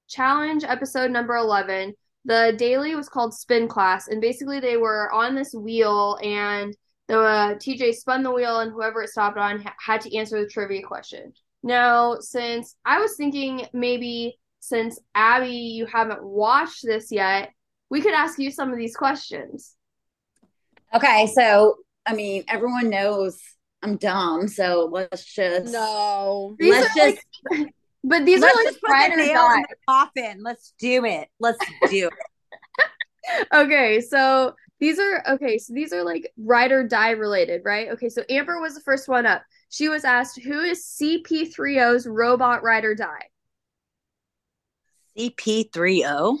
challenge 0.08 0.64
episode 0.64 1.10
number 1.10 1.36
11 1.36 1.94
the 2.28 2.54
daily 2.58 2.94
was 2.94 3.08
called 3.08 3.32
Spin 3.32 3.68
Class, 3.68 4.08
and 4.08 4.20
basically 4.20 4.60
they 4.60 4.76
were 4.76 5.10
on 5.12 5.34
this 5.34 5.54
wheel, 5.54 6.18
and 6.22 6.76
the 7.08 7.18
uh, 7.20 7.54
TJ 7.54 7.94
spun 7.94 8.22
the 8.22 8.30
wheel, 8.30 8.60
and 8.60 8.70
whoever 8.70 9.02
it 9.02 9.08
stopped 9.10 9.38
on 9.38 9.62
ha- 9.62 9.74
had 9.84 10.00
to 10.02 10.16
answer 10.16 10.40
the 10.40 10.48
trivia 10.48 10.82
question. 10.82 11.32
Now, 11.62 12.16
since 12.20 12.76
I 12.84 13.00
was 13.00 13.16
thinking 13.16 13.66
maybe 13.72 14.38
since 14.60 15.00
Abby, 15.14 15.48
you 15.48 15.86
haven't 15.86 16.22
watched 16.22 16.84
this 16.84 17.10
yet, 17.10 17.50
we 17.90 18.00
could 18.00 18.14
ask 18.14 18.38
you 18.38 18.50
some 18.50 18.70
of 18.70 18.78
these 18.78 18.94
questions. 18.94 19.74
Okay, 20.94 21.26
so 21.34 21.78
I 22.06 22.14
mean, 22.14 22.44
everyone 22.48 22.90
knows 22.90 23.40
I'm 23.82 23.96
dumb, 23.96 24.48
so 24.48 24.88
let's 24.90 25.24
just 25.24 25.72
No. 25.72 26.56
These 26.58 26.70
let's 26.70 26.94
just 26.94 27.18
like, 27.50 27.74
but 28.04 28.24
these 28.26 28.40
let's 28.40 28.54
are 28.54 28.58
like 28.58 28.66
just 28.66 28.80
put 28.80 28.90
ride 28.90 29.10
the 29.10 29.14
or 29.14 29.16
nail 29.18 29.50
in 29.50 29.62
die. 29.62 29.64
the 29.68 29.76
coffin. 29.86 30.40
Let's 30.42 30.74
do 30.78 31.04
it. 31.04 31.28
Let's 31.40 31.58
do 31.90 32.08
it. 32.08 32.12
Okay, 33.52 34.00
so 34.00 34.54
these 34.80 34.98
are 34.98 35.22
okay, 35.28 35.58
so 35.58 35.72
these 35.74 35.92
are 35.92 36.04
like 36.04 36.32
ride 36.36 36.72
or 36.72 36.86
die 36.86 37.10
related, 37.10 37.62
right? 37.64 37.88
Okay, 37.90 38.08
so 38.08 38.22
Amber 38.28 38.60
was 38.60 38.74
the 38.74 38.80
first 38.80 39.08
one 39.08 39.26
up. 39.26 39.42
She 39.70 39.88
was 39.88 40.04
asked, 40.04 40.40
"Who 40.40 40.60
is 40.60 40.84
CP30's 40.84 42.06
robot 42.06 42.62
ride 42.62 42.84
or 42.84 42.94
die?" 42.94 43.28
CP30. 45.16 46.38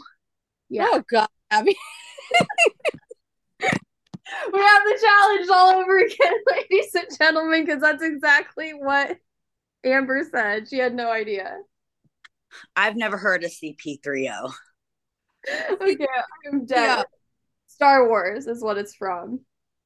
Yeah, 0.68 0.86
Oh 0.92 1.02
God, 1.10 1.28
Abby. 1.50 1.76
we 4.52 4.60
have 4.60 4.82
the 4.84 4.98
challenge 5.00 5.48
all 5.50 5.70
over 5.80 5.98
again, 5.98 6.34
ladies 6.50 6.94
and 6.94 7.06
gentlemen, 7.18 7.64
because 7.64 7.80
that's 7.80 8.02
exactly 8.02 8.70
what 8.72 9.18
Amber 9.84 10.22
said. 10.30 10.68
She 10.68 10.78
had 10.78 10.94
no 10.94 11.10
idea. 11.10 11.58
I've 12.76 12.96
never 12.96 13.16
heard 13.16 13.44
of 13.44 13.50
CP30. 13.50 14.52
Okay, 15.80 16.06
I'm 16.46 16.66
dead. 16.66 16.98
Yeah. 16.98 17.02
Star 17.78 18.08
Wars 18.08 18.46
is 18.48 18.60
what 18.62 18.76
it's 18.76 18.94
from. 18.94 19.40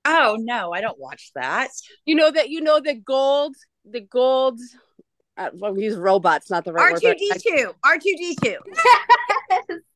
Oh 0.06 0.36
no, 0.40 0.72
I 0.72 0.80
don't 0.80 0.98
watch 0.98 1.30
that. 1.34 1.68
You 2.06 2.14
know 2.14 2.30
that 2.30 2.48
you 2.48 2.62
know 2.62 2.80
the 2.80 2.94
gold, 2.94 3.54
the 3.84 4.00
gold. 4.00 4.58
Uh, 5.36 5.50
well, 5.54 5.74
we 5.74 5.84
use 5.84 5.96
robots, 5.96 6.50
not 6.50 6.64
the 6.64 6.72
right 6.72 6.92
word. 6.92 7.02
but- 7.02 7.18
R2D2. 7.38 7.74
R2D2. 7.84 9.78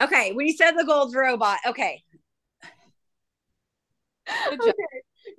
Okay, 0.00 0.30
when 0.32 0.46
you 0.46 0.52
said 0.52 0.72
the 0.76 0.84
gold 0.84 1.12
robot, 1.14 1.58
okay. 1.66 2.02
Okay. 4.52 4.72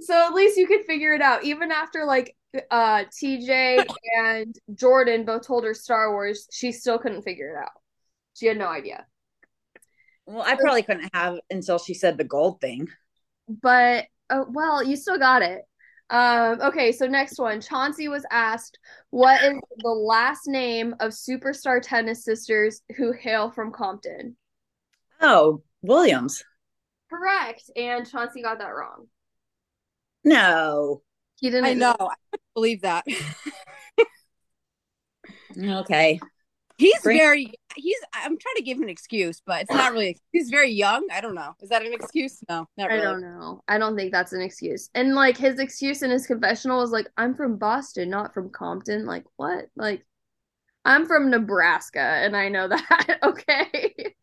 So 0.02 0.14
at 0.28 0.34
least 0.34 0.58
you 0.58 0.68
could 0.68 0.84
figure 0.86 1.14
it 1.14 1.22
out. 1.22 1.46
Even 1.46 1.72
after 1.72 2.04
like 2.06 2.36
uh 2.72 3.04
TJ 3.06 3.86
and 4.18 4.54
Jordan 4.74 5.24
both 5.26 5.46
told 5.48 5.64
her 5.64 5.74
Star 5.74 6.12
Wars, 6.12 6.46
she 6.52 6.72
still 6.74 6.98
couldn't 7.00 7.22
figure 7.22 7.52
it 7.56 7.58
out. 7.64 7.72
She 8.36 8.48
had 8.48 8.58
no 8.58 8.68
idea. 8.68 9.06
Well, 10.30 10.44
I 10.46 10.54
probably 10.54 10.84
couldn't 10.84 11.10
have 11.12 11.40
until 11.50 11.80
she 11.80 11.96
said 11.96 12.20
the 12.20 12.24
gold 12.24 12.62
thing. 12.62 12.88
But 13.48 14.06
uh, 14.30 14.44
well, 14.48 14.84
you 14.84 14.96
still 14.96 15.18
got 15.18 15.42
it. 15.42 15.64
Um 16.12 16.62
okay, 16.62 16.92
so 16.92 17.08
next 17.08 17.40
one. 17.40 17.62
Chauncey 17.62 18.08
was 18.08 18.26
asked 18.30 18.78
what 19.10 19.42
is 19.44 19.60
the 19.80 19.90
last 19.90 20.42
name 20.46 20.94
of 21.00 21.14
superstar 21.14 21.82
tennis 21.82 22.24
sisters 22.24 22.82
who 22.96 23.12
hail 23.12 23.50
from 23.50 23.72
Compton? 23.72 24.38
Oh, 25.20 25.64
Williams. 25.82 26.44
Correct. 27.10 27.64
And 27.76 28.08
Chauncey 28.08 28.44
got 28.44 28.60
that 28.60 28.68
wrong. 28.70 29.08
No. 30.24 31.02
He 31.40 31.50
didn't 31.50 31.66
I 31.66 31.74
know. 31.74 31.96
I 32.00 32.16
couldn't 32.30 32.54
believe 32.54 32.82
that. 32.82 33.04
Okay. 35.58 36.20
He's 36.80 37.00
Bring- 37.02 37.18
very. 37.18 37.54
He's. 37.76 37.98
I'm 38.14 38.38
trying 38.38 38.56
to 38.56 38.62
give 38.64 38.78
him 38.78 38.84
an 38.84 38.90
excuse, 38.90 39.42
but 39.46 39.62
it's 39.64 39.72
not 39.72 39.92
really. 39.92 40.18
He's 40.32 40.50
very 40.50 40.72
young. 40.72 41.06
I 41.12 41.20
don't 41.22 41.36
know. 41.36 41.54
Is 41.62 41.70
that 41.70 41.86
an 41.86 41.94
excuse? 41.94 42.42
No, 42.50 42.68
not 42.78 42.90
really. 42.90 43.02
I 43.02 43.04
don't 43.04 43.22
know. 43.22 43.62
I 43.68 43.78
don't 43.78 43.96
think 43.98 44.12
that's 44.14 44.32
an 44.34 44.42
excuse. 44.42 44.90
And 44.96 45.14
like 45.14 45.36
his 45.38 45.60
excuse 45.60 46.02
in 46.04 46.10
his 46.10 46.26
confessional 46.26 46.80
was 46.80 46.92
like, 46.92 47.08
I'm 47.18 47.36
from 47.36 47.58
Boston, 47.58 48.10
not 48.10 48.34
from 48.34 48.50
Compton. 48.50 49.06
Like, 49.06 49.26
what? 49.36 49.66
Like, 49.76 50.06
I'm 50.86 51.06
from 51.06 51.30
Nebraska 51.30 52.00
and 52.00 52.36
I 52.36 52.48
know 52.50 52.68
that. 52.70 53.20
okay. 53.24 54.16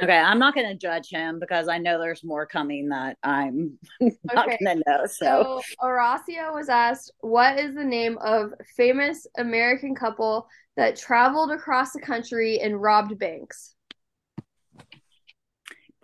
Okay, 0.00 0.16
I'm 0.16 0.38
not 0.38 0.54
going 0.54 0.68
to 0.68 0.76
judge 0.76 1.10
him 1.10 1.40
because 1.40 1.66
I 1.66 1.78
know 1.78 1.98
there's 1.98 2.22
more 2.22 2.46
coming 2.46 2.90
that 2.90 3.18
I'm 3.24 3.78
not 4.00 4.46
Okay. 4.46 4.56
going 4.64 4.78
to 4.78 4.82
know. 4.86 5.06
So, 5.06 5.60
So 5.60 5.62
Horacio 5.82 6.54
was 6.54 6.68
asked, 6.68 7.10
What 7.20 7.58
is 7.58 7.74
the 7.74 7.82
name 7.84 8.16
of 8.18 8.52
famous 8.76 9.26
American 9.36 9.96
couple 9.96 10.46
that 10.76 10.96
traveled 10.96 11.50
across 11.50 11.92
the 11.92 12.00
country 12.00 12.60
and 12.60 12.80
robbed 12.80 13.18
banks? 13.18 13.74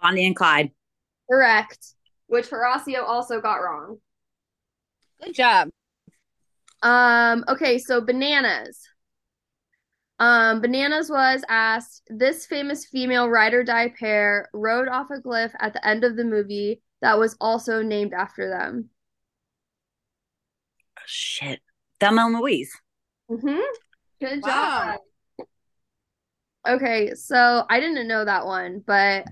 Bonnie 0.00 0.26
and 0.26 0.37
Clyde. 0.37 0.70
Correct. 1.31 1.94
Which 2.26 2.50
Horacio 2.50 3.02
also 3.02 3.40
got 3.40 3.57
wrong. 3.57 3.98
Good 5.22 5.35
job. 5.35 5.70
Um, 6.83 7.44
okay, 7.48 7.78
so 7.78 8.00
bananas. 8.00 8.81
Um, 10.20 10.61
bananas 10.61 11.11
was 11.11 11.42
asked, 11.48 12.02
this 12.09 12.46
famous 12.46 12.87
female 12.87 13.28
ride 13.28 13.54
or 13.54 13.62
die 13.62 13.92
pair 13.98 14.48
rode 14.52 14.88
off 14.88 15.11
a 15.11 15.20
cliff 15.20 15.52
at 15.61 15.72
the 15.72 15.87
end 15.87 16.04
of 16.04 16.16
the 16.16 16.24
movie 16.24 16.83
that 17.00 17.18
was 17.18 17.37
also 17.40 17.83
named 17.83 18.12
after 18.12 18.48
them. 18.48 18.90
Oh, 20.98 21.02
shit. 21.07 21.61
Thelma 22.00 22.26
and 22.26 22.35
Louise. 22.35 22.76
Mm-hmm. 23.31 23.61
Good 24.20 24.42
Wow. 24.42 24.98
job. 25.38 25.46
Okay, 26.66 27.14
so 27.14 27.64
I 27.70 27.81
didn't 27.81 28.09
know 28.09 28.24
that 28.24 28.44
one, 28.44 28.83
but 28.87 29.24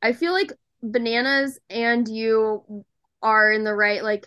I 0.00 0.12
feel 0.12 0.32
like 0.32 0.52
bananas 0.82 1.58
and 1.68 2.08
you 2.08 2.84
are 3.22 3.52
in 3.52 3.64
the 3.64 3.74
right 3.74 4.02
like 4.02 4.26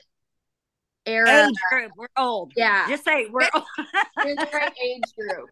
era. 1.06 1.48
Age 1.48 1.56
group. 1.72 1.92
We're 1.96 2.08
old. 2.18 2.54
Yeah. 2.56 2.88
Just 2.90 3.04
say 3.06 3.28
we're 3.30 3.50
old. 3.54 3.64
In 4.26 4.36
the 4.36 4.48
right 4.54 4.74
age 4.82 5.14
group. 5.18 5.50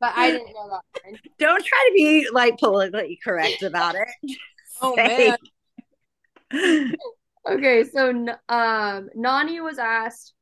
But 0.00 0.12
I 0.16 0.30
didn't 0.30 0.52
know 0.54 0.68
that 0.70 0.82
one. 1.04 1.18
Don't 1.38 1.64
try 1.64 1.88
to 1.88 1.92
be 1.94 2.28
like 2.32 2.58
politically 2.58 3.18
correct 3.22 3.62
about 3.62 3.94
it. 3.94 4.08
Just 4.26 4.40
Oh 4.80 4.94
say- 4.96 5.36
man. 6.52 6.96
Okay, 7.46 7.84
so 7.84 8.08
um, 8.48 9.08
Nany 9.16 9.62
was 9.62 9.78
asked, 9.78 10.32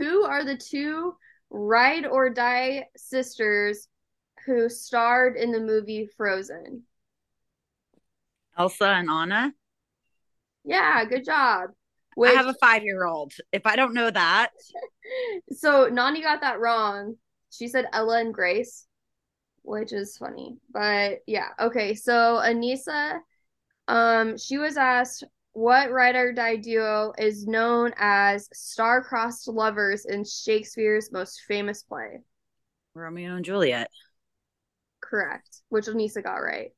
who 0.00 0.24
are 0.24 0.44
the 0.44 0.56
two 0.56 1.14
ride 1.50 2.06
or 2.06 2.30
die 2.30 2.86
sisters 2.96 3.86
who 4.46 4.70
starred 4.70 5.36
in 5.36 5.52
the 5.52 5.60
movie 5.60 6.08
Frozen? 6.16 6.84
Elsa 8.58 8.86
and 8.86 9.10
Anna. 9.10 9.52
Yeah, 10.64 11.04
good 11.04 11.24
job. 11.24 11.70
I 12.22 12.30
have 12.30 12.46
a 12.46 12.54
five 12.54 12.82
year 12.82 13.04
old. 13.04 13.32
If 13.52 13.66
I 13.66 13.76
don't 13.76 13.94
know 13.94 14.10
that, 14.10 14.50
so 15.52 15.90
Nany 15.90 16.22
got 16.22 16.40
that 16.40 16.60
wrong. 16.60 17.16
She 17.50 17.68
said 17.68 17.86
Ella 17.92 18.20
and 18.20 18.32
Grace, 18.32 18.86
which 19.62 19.92
is 19.92 20.16
funny. 20.16 20.56
But 20.72 21.20
yeah, 21.26 21.48
okay. 21.58 21.94
So 21.94 22.40
Aneesa, 22.42 23.20
um, 23.86 24.38
she 24.38 24.56
was 24.56 24.76
asked 24.76 25.24
what 25.52 25.90
writer 25.90 26.32
die 26.32 26.56
duo 26.56 27.12
is 27.18 27.46
known 27.46 27.92
as 27.98 28.48
star-crossed 28.52 29.48
lovers 29.48 30.04
in 30.04 30.24
Shakespeare's 30.24 31.12
most 31.12 31.42
famous 31.48 31.82
play. 31.82 32.20
Romeo 32.94 33.36
and 33.36 33.44
Juliet. 33.44 33.90
Correct, 35.00 35.62
which 35.68 35.86
Aneesa 35.86 36.22
got 36.22 36.36
right. 36.36 36.70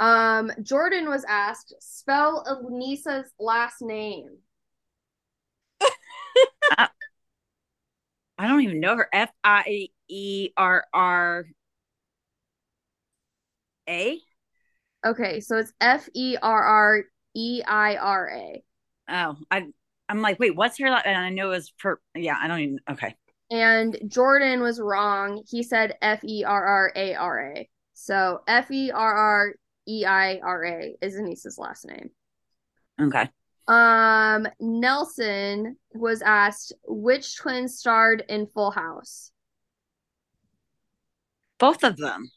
Um, 0.00 0.52
Jordan 0.62 1.08
was 1.08 1.24
asked 1.28 1.74
spell 1.80 2.44
Aneesa's 2.46 3.30
last 3.38 3.82
name. 3.82 4.38
I 6.78 6.88
don't 8.46 8.60
even 8.60 8.80
know 8.80 8.96
her. 8.96 9.08
F 9.12 9.30
I 9.42 9.88
E 10.08 10.50
R 10.56 10.84
R 10.94 11.46
A. 13.88 14.18
Okay, 15.04 15.40
so 15.40 15.56
it's 15.58 15.72
F 15.80 16.08
E 16.14 16.36
R 16.40 16.62
R 16.62 17.04
E 17.38 17.62
I 17.66 17.96
R 17.96 18.30
A. 18.30 18.64
Oh, 19.08 19.36
I 19.50 19.66
I'm 20.08 20.20
like, 20.22 20.38
wait, 20.40 20.56
what's 20.56 20.78
her? 20.78 20.86
And 20.86 21.16
I 21.16 21.30
know 21.30 21.46
it 21.52 21.56
was 21.56 21.72
for 21.76 22.00
yeah. 22.14 22.36
I 22.40 22.48
don't 22.48 22.60
even. 22.60 22.80
Okay, 22.90 23.14
And 23.50 23.98
Jordan 24.08 24.60
was 24.60 24.80
wrong. 24.80 25.42
He 25.48 25.62
said 25.62 25.96
F 26.02 26.24
E 26.24 26.44
R 26.44 26.64
R 26.64 26.92
A 26.96 27.14
R 27.14 27.52
A. 27.56 27.68
So 27.94 28.40
F 28.48 28.70
E 28.70 28.90
R 28.90 29.14
R 29.14 29.54
E 29.86 30.04
I 30.04 30.38
R 30.42 30.64
A 30.64 30.96
is 31.00 31.14
Aneesa's 31.16 31.58
last 31.58 31.86
name. 31.86 32.10
okay. 33.00 33.28
Um, 33.68 34.46
Nelson 34.60 35.76
was 35.92 36.22
asked 36.22 36.72
which 36.86 37.36
twin 37.36 37.68
starred 37.68 38.24
in 38.28 38.46
Full 38.46 38.70
House. 38.70 39.30
Both 41.58 41.84
of 41.84 41.98
them. 41.98 42.30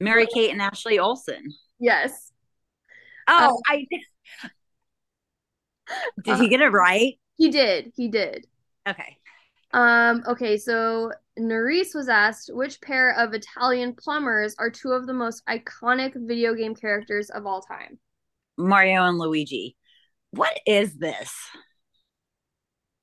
Mary 0.00 0.26
Kate 0.26 0.50
and 0.50 0.60
Ashley 0.60 0.98
Olsen. 0.98 1.54
Yes. 1.78 2.32
Oh, 3.28 3.48
Um, 3.48 3.56
I 3.68 3.86
did 3.90 4.00
Did 6.24 6.38
he 6.38 6.48
get 6.48 6.60
it 6.60 6.70
right? 6.70 7.18
He 7.36 7.50
did. 7.50 7.92
He 7.96 8.08
did. 8.08 8.46
Okay. 8.88 9.18
Um, 9.72 10.22
okay, 10.28 10.56
so 10.56 11.10
Nurys 11.38 11.94
was 11.94 12.08
asked 12.08 12.50
which 12.52 12.80
pair 12.80 13.10
of 13.18 13.34
Italian 13.34 13.94
plumbers 13.94 14.54
are 14.58 14.70
two 14.70 14.92
of 14.92 15.06
the 15.06 15.12
most 15.12 15.44
iconic 15.46 16.12
video 16.14 16.54
game 16.54 16.74
characters 16.74 17.28
of 17.30 17.44
all 17.44 17.60
time. 17.60 17.98
Mario 18.56 19.04
and 19.04 19.18
Luigi. 19.18 19.76
What 20.30 20.58
is 20.66 20.94
this? 20.96 21.32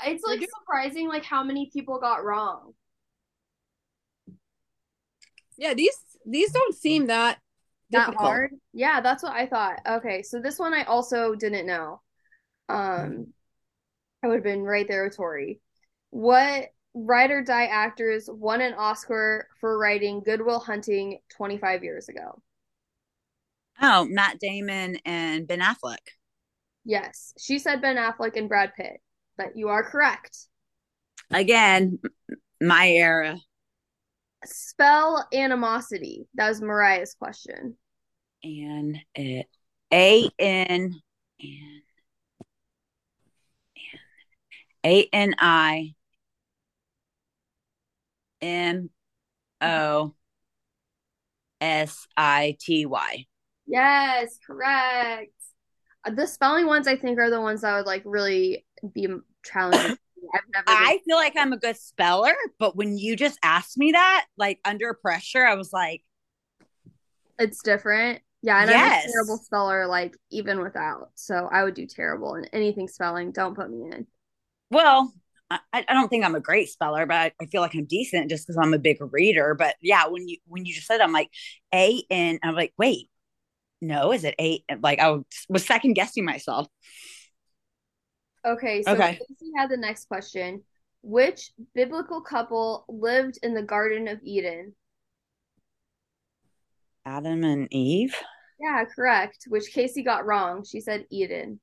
It's 0.03 0.23
like 0.23 0.41
surprising 0.59 1.07
like 1.07 1.25
how 1.25 1.43
many 1.43 1.69
people 1.71 1.99
got 1.99 2.23
wrong. 2.23 2.73
Yeah, 5.57 5.73
these 5.73 5.95
these 6.25 6.51
don't 6.51 6.75
seem 6.75 7.07
that 7.07 7.39
that 7.91 8.07
difficult. 8.07 8.19
hard. 8.19 8.51
Yeah, 8.73 9.01
that's 9.01 9.23
what 9.23 9.33
I 9.33 9.47
thought. 9.47 9.79
Okay, 9.87 10.23
so 10.23 10.41
this 10.41 10.59
one 10.59 10.73
I 10.73 10.83
also 10.83 11.35
didn't 11.35 11.65
know. 11.67 12.01
Um 12.69 13.33
I 14.23 14.27
would 14.27 14.35
have 14.35 14.43
been 14.43 14.63
right 14.63 14.87
there 14.87 15.03
with 15.05 15.17
Tori. 15.17 15.59
What 16.11 16.69
ride 16.93 17.31
or 17.31 17.41
die 17.43 17.65
actors 17.65 18.29
won 18.31 18.61
an 18.61 18.73
Oscar 18.73 19.47
for 19.59 19.77
writing 19.77 20.21
Goodwill 20.23 20.59
Hunting 20.59 21.19
25 21.35 21.83
years 21.83 22.09
ago? 22.09 22.41
Oh, 23.81 24.05
Matt 24.05 24.39
Damon 24.39 24.97
and 25.05 25.47
Ben 25.47 25.59
Affleck. 25.59 25.97
Yes, 26.83 27.33
she 27.39 27.59
said 27.59 27.81
Ben 27.81 27.95
Affleck 27.95 28.35
and 28.35 28.49
Brad 28.49 28.73
Pitt, 28.75 29.01
but 29.37 29.55
you 29.55 29.69
are 29.69 29.83
correct. 29.83 30.37
Again, 31.31 31.99
my 32.59 32.89
era. 32.89 33.37
Spell 34.45 35.27
animosity. 35.33 36.27
That 36.35 36.49
was 36.49 36.61
Moriah's 36.61 37.15
question. 37.15 37.77
And 38.43 38.97
it 39.15 39.47
A 39.93 40.29
N 40.39 41.01
N 41.41 41.81
A 44.85 45.09
N 45.13 45.35
I 45.37 45.93
M 48.41 48.89
O 49.61 50.15
S 51.59 52.07
I 52.17 52.57
T 52.59 52.85
Y. 52.85 53.25
Yes, 53.67 54.37
correct. 54.45 55.31
Uh, 56.03 56.11
the 56.11 56.25
spelling 56.25 56.65
ones 56.65 56.87
I 56.87 56.95
think 56.95 57.19
are 57.19 57.29
the 57.29 57.39
ones 57.39 57.61
that 57.61 57.75
would 57.77 57.85
like 57.85 58.01
really 58.05 58.65
be 58.93 59.07
challenging. 59.45 59.97
I've 60.33 60.41
never. 60.53 60.65
I 60.67 60.99
feel 61.05 61.17
like 61.17 61.33
I'm 61.37 61.53
a 61.53 61.57
good 61.57 61.77
speller, 61.77 62.33
but 62.57 62.75
when 62.75 62.97
you 62.97 63.15
just 63.15 63.37
asked 63.43 63.77
me 63.77 63.91
that, 63.91 64.25
like 64.37 64.59
under 64.65 64.93
pressure, 64.93 65.45
I 65.45 65.55
was 65.55 65.71
like, 65.71 66.03
it's 67.37 67.61
different. 67.61 68.21
Yeah, 68.43 68.61
and 68.61 68.69
Yes. 68.69 68.83
I'm 69.05 69.09
a 69.09 69.11
terrible 69.11 69.37
speller, 69.37 69.87
like 69.87 70.15
even 70.31 70.61
without. 70.61 71.11
So 71.15 71.47
I 71.51 71.63
would 71.63 71.75
do 71.75 71.85
terrible 71.85 72.35
in 72.35 72.45
anything 72.45 72.87
spelling. 72.87 73.31
Don't 73.31 73.55
put 73.55 73.69
me 73.69 73.91
in. 73.91 74.07
well, 74.69 75.13
I, 75.49 75.59
I 75.73 75.93
don't 75.93 76.07
think 76.07 76.23
I'm 76.23 76.35
a 76.35 76.39
great 76.39 76.69
speller, 76.69 77.05
but 77.05 77.15
I, 77.15 77.31
I 77.41 77.45
feel 77.47 77.61
like 77.61 77.75
I'm 77.75 77.85
decent 77.85 78.29
just 78.29 78.47
because 78.47 78.57
I'm 78.57 78.73
a 78.73 78.79
big 78.79 78.99
reader. 79.11 79.53
But 79.53 79.75
yeah, 79.81 80.07
when 80.07 80.27
you 80.27 80.37
when 80.47 80.65
you 80.65 80.73
just 80.73 80.87
said, 80.87 81.01
I'm 81.01 81.11
like 81.11 81.29
a 81.73 82.03
and 82.09 82.39
I'm 82.41 82.55
like, 82.55 82.73
wait, 82.77 83.09
no, 83.81 84.13
is 84.13 84.23
it 84.25 84.35
A? 84.39 84.63
Like 84.81 84.99
I 84.99 85.19
was 85.49 85.65
second 85.65 85.93
guessing 85.93 86.25
myself. 86.25 86.67
Okay, 88.45 88.81
so 88.83 88.91
Okay. 88.93 89.19
Kaycee 89.19 89.51
had 89.57 89.69
the 89.69 89.77
next 89.77 90.05
question. 90.05 90.63
Which 91.03 91.51
biblical 91.73 92.21
couple 92.21 92.85
lived 92.87 93.39
in 93.43 93.53
the 93.53 93.63
Garden 93.63 94.07
of 94.07 94.19
Eden? 94.23 94.75
Adam 97.05 97.43
and 97.43 97.67
Eve. 97.71 98.15
Yeah, 98.59 98.83
correct. 98.85 99.45
Which 99.47 99.73
Kaycee 99.73 100.05
got 100.05 100.25
wrong. 100.25 100.63
She 100.63 100.81
said 100.81 101.05
Eden. 101.09 101.59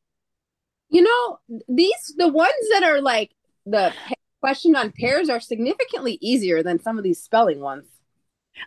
You 0.91 1.03
know, 1.03 1.39
these 1.69 2.15
the 2.17 2.29
ones 2.29 2.53
that 2.73 2.83
are 2.83 3.01
like 3.01 3.31
the 3.67 3.93
pa- 4.07 4.15
question 4.41 4.75
on 4.75 4.93
pairs 4.93 5.29
are 5.29 5.41
significantly 5.41 6.19
easier 6.21 6.63
than 6.63 6.81
some 6.81 6.99
of 6.99 7.05
these 7.05 7.23
spelling 7.23 7.61
ones. 7.61 7.87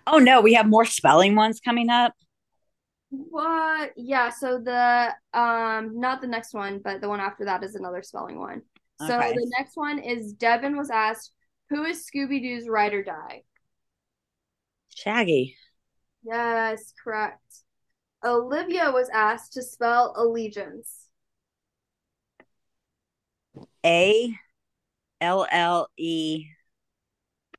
Oh 0.07 0.19
no, 0.19 0.39
we 0.39 0.53
have 0.53 0.67
more 0.67 0.85
spelling 0.85 1.35
ones 1.35 1.59
coming 1.59 1.89
up. 1.89 2.13
What? 3.09 3.91
Yeah, 3.97 4.29
so 4.29 4.59
the 4.59 5.13
um 5.33 5.99
not 5.99 6.21
the 6.21 6.27
next 6.27 6.53
one, 6.53 6.79
but 6.83 7.01
the 7.01 7.09
one 7.09 7.19
after 7.19 7.45
that 7.45 7.63
is 7.63 7.75
another 7.75 8.01
spelling 8.03 8.39
one. 8.39 8.61
So 8.99 9.17
Okay. 9.17 9.33
the 9.33 9.51
next 9.57 9.75
one 9.75 9.99
is 9.99 10.33
Devin 10.33 10.77
was 10.77 10.89
asked, 10.91 11.31
who 11.69 11.83
is 11.83 12.05
Scooby 12.05 12.41
Doo's 12.41 12.69
ride 12.69 12.93
or 12.93 13.03
die? 13.03 13.43
Shaggy. 14.95 15.55
Yes, 16.23 16.93
correct. 17.03 17.41
Olivia 18.23 18.91
was 18.91 19.09
asked 19.09 19.53
to 19.53 19.63
spell 19.63 20.13
allegiance. 20.15 21.07
A 23.85 24.33
L 25.19 25.47
L 25.51 25.89
E 25.97 26.45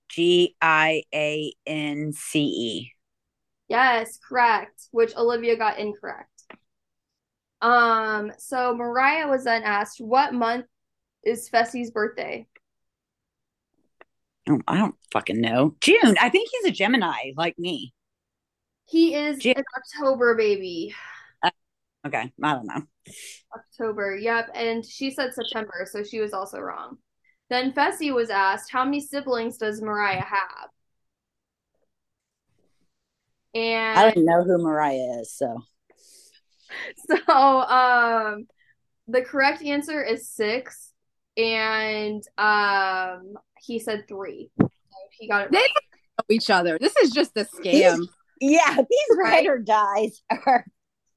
G 0.09 0.55
I 0.61 1.03
A 1.15 1.53
N 1.67 2.13
C 2.13 2.41
E. 2.41 2.93
Yes, 3.69 4.19
correct, 4.29 4.89
which 4.91 5.17
Olivia 5.17 5.57
got 5.57 5.79
incorrect. 5.79 6.29
Um, 7.63 8.33
so 8.39 8.75
Moriah 8.75 9.29
was 9.29 9.45
then 9.45 9.63
asked, 9.63 10.01
what 10.01 10.35
month 10.35 10.67
is 11.25 11.49
Fessy's 11.49 11.91
birthday? 11.91 12.47
Oh, 14.49 14.61
I 14.67 14.77
don't 14.77 14.97
fucking 15.13 15.41
know. 15.41 15.77
June. 15.81 16.17
I 16.21 16.29
think 16.29 16.49
he's 16.51 16.71
a 16.71 16.75
Gemini, 16.75 17.31
like 17.37 17.59
me. 17.59 17.95
He 18.93 19.15
is 19.15 19.39
June. 19.39 19.55
an 19.57 19.65
October 19.75 20.37
baby. 20.37 20.95
Okay, 22.07 22.31
I 22.43 22.53
don't 22.53 22.67
know. 22.67 22.83
October, 23.57 24.15
yep. 24.17 24.51
And 24.55 24.85
she 24.85 25.11
said 25.11 25.33
September, 25.33 25.87
so 25.91 26.05
she 26.05 26.21
was 26.21 26.35
also 26.35 26.59
wrong. 26.61 26.99
Then 27.49 27.73
Fessy 27.73 28.13
was 28.13 28.29
asked, 28.29 28.71
how 28.71 28.85
many 28.85 29.01
siblings 29.01 29.57
does 29.57 29.81
Moriah 29.81 30.21
have? 30.25 30.69
And 33.55 33.99
I 33.99 34.03
And 34.07 34.15
don't 34.15 34.25
know 34.27 34.45
who 34.45 34.59
Moriah 34.59 35.21
is, 35.21 35.33
so 35.33 35.63
so 37.29 37.37
um 37.37 38.47
the 39.09 39.23
correct 39.23 39.63
answer 39.63 40.03
is 40.03 40.29
six. 40.29 40.93
And 41.39 42.23
um 42.37 43.35
he 43.59 43.79
said 43.79 44.05
three. 44.07 44.51
So 44.61 44.69
he 45.19 45.29
got 45.29 45.47
it 45.47 45.51
They 45.51 45.59
right. 45.59 45.69
Know 46.19 46.35
Each 46.35 46.51
other. 46.51 46.79
This 46.79 46.97
is 46.97 47.11
just 47.11 47.33
a 47.37 47.45
scam. 47.45 48.07
Yeah, 48.43 48.77
these 48.77 49.17
Right. 49.17 49.33
ride 49.33 49.47
or 49.47 49.59
dies 49.59 50.23
are 50.31 50.67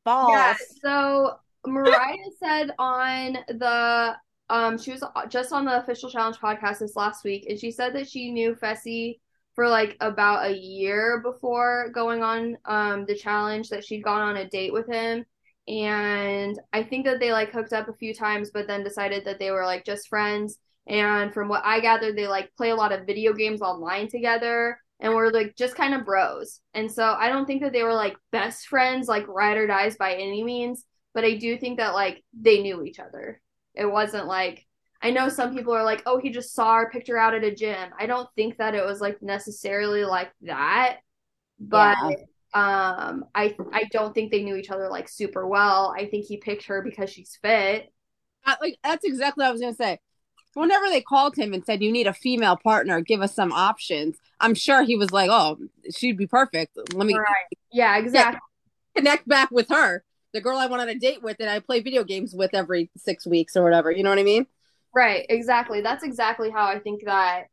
false. 0.04 0.32
Yeah, 0.32 0.54
so 0.84 1.36
Moriah 1.66 2.32
said 2.40 2.72
on 2.78 3.38
the 3.48 4.16
um 4.50 4.78
she 4.78 4.92
was 4.92 5.04
just 5.30 5.52
on 5.52 5.66
the 5.66 5.78
official 5.80 6.10
challenge 6.10 6.38
podcast 6.38 6.80
this 6.80 6.96
last 6.96 7.24
week 7.24 7.48
and 7.50 7.60
she 7.60 7.72
said 7.72 7.96
that 7.96 8.08
she 8.08 8.32
knew 8.32 8.54
Fessy 8.54 9.20
for 9.56 9.68
like 9.68 9.98
about 10.02 10.46
a 10.46 10.56
year 10.56 11.20
before 11.24 11.90
going 11.94 12.22
on 12.22 12.56
um 12.66 13.06
the 13.06 13.16
challenge 13.16 13.70
that 13.70 13.84
she'd 13.84 14.04
gone 14.04 14.22
on 14.22 14.38
a 14.38 14.48
date 14.48 14.72
with 14.72 14.86
him 14.88 15.26
and 15.68 16.60
I 16.74 16.84
think 16.84 17.06
that 17.06 17.20
they 17.20 17.32
like 17.32 17.52
hooked 17.52 17.74
up 17.74 17.88
a 17.90 17.94
few 17.94 18.14
times 18.14 18.52
but 18.54 18.68
then 18.68 18.84
decided 18.84 19.26
that 19.26 19.40
they 19.40 19.50
were 19.50 19.66
like 19.66 19.84
just 19.84 20.08
friends 20.10 20.60
and 20.86 21.34
from 21.34 21.48
what 21.48 21.64
I 21.66 21.80
gathered 21.80 22.16
they 22.16 22.28
like 22.28 22.52
play 22.56 22.70
a 22.70 22.76
lot 22.76 22.92
of 22.92 23.08
video 23.08 23.34
games 23.34 23.62
online 23.64 24.10
together 24.10 24.78
and 25.00 25.14
we're 25.14 25.30
like 25.30 25.56
just 25.56 25.76
kind 25.76 25.94
of 25.94 26.06
bros. 26.06 26.62
And 26.74 26.92
so 26.92 27.04
I 27.04 27.30
don't 27.30 27.46
think 27.46 27.62
that 27.62 27.74
they 27.74 27.84
were 27.84 27.94
like 27.94 28.16
best 28.32 28.68
friends, 28.68 29.08
like 29.08 29.28
ride 29.28 29.58
or 29.58 29.68
dies 29.68 29.98
by 29.98 30.14
any 30.14 30.44
means, 30.44 30.86
but 31.14 31.26
I 31.26 31.36
do 31.36 31.58
think 31.58 31.78
that 31.80 31.94
like 31.94 32.24
they 32.40 32.62
knew 32.62 32.84
each 32.84 33.00
other. 33.00 33.42
It 33.74 33.86
wasn't 33.86 34.28
like 34.28 34.66
I 35.02 35.12
know 35.12 35.30
some 35.30 35.54
people 35.54 35.74
are 35.74 35.84
like, 35.84 36.02
oh, 36.06 36.20
he 36.20 36.32
just 36.32 36.54
saw 36.56 36.76
her 36.78 36.90
picture 36.90 37.18
out 37.18 37.36
at 37.36 37.44
a 37.44 37.54
gym. 37.54 37.92
I 38.00 38.06
don't 38.08 38.28
think 38.36 38.58
that 38.58 38.74
it 38.74 38.84
was 38.86 39.02
like 39.02 39.22
necessarily 39.22 40.04
like 40.06 40.32
that, 40.42 40.98
but 41.60 41.98
um, 42.54 43.26
I 43.36 43.56
I 43.74 43.84
don't 43.92 44.14
think 44.14 44.32
they 44.32 44.44
knew 44.44 44.56
each 44.56 44.72
other 44.72 44.90
like 44.90 45.10
super 45.10 45.46
well. 45.48 45.94
I 45.96 46.08
think 46.08 46.26
he 46.26 46.38
picked 46.38 46.66
her 46.68 46.82
because 46.82 47.10
she's 47.10 47.38
fit. 47.42 47.92
I- 48.46 48.58
like 48.62 48.78
that's 48.84 49.06
exactly 49.06 49.42
what 49.44 49.50
I 49.50 49.52
was 49.52 49.62
gonna 49.62 49.74
say. 49.74 50.00
Whenever 50.56 50.88
they 50.90 51.02
called 51.02 51.36
him 51.36 51.54
and 51.54 51.66
said 51.66 51.84
you 51.84 51.92
need 51.92 52.08
a 52.08 52.14
female 52.14 52.56
partner, 52.56 53.02
give 53.02 53.22
us 53.22 53.36
some 53.36 53.52
options. 53.52 54.18
I'm 54.40 54.56
sure 54.56 54.84
he 54.84 54.96
was 54.96 55.12
like, 55.12 55.30
"Oh, 55.30 55.58
she'd 55.94 56.18
be 56.18 56.28
perfect. 56.28 56.78
Let 56.94 57.06
me 57.06 57.14
Right. 57.14 57.26
Yeah, 57.72 57.98
exactly. 57.98 58.40
connect 58.96 59.28
back 59.28 59.52
with 59.52 59.70
her, 59.70 60.04
the 60.34 60.40
girl 60.40 60.58
I 60.58 60.68
went 60.68 60.82
on 60.82 60.90
a 60.90 60.96
date 60.96 61.22
with, 61.22 61.38
and 61.42 61.50
I 61.50 61.60
play 61.60 61.82
video 61.82 62.06
games 62.06 62.34
with 62.34 62.54
every 62.54 62.90
six 62.98 63.28
weeks 63.28 63.56
or 63.58 63.64
whatever." 63.64 63.92
You 63.92 64.04
know 64.04 64.10
what 64.10 64.20
I 64.20 64.24
mean? 64.24 64.48
Right, 64.96 65.26
exactly. 65.30 65.82
That's 65.82 66.06
exactly 66.06 66.50
how 66.50 66.66
I 66.66 66.80
think 66.80 67.04
that 67.06 67.48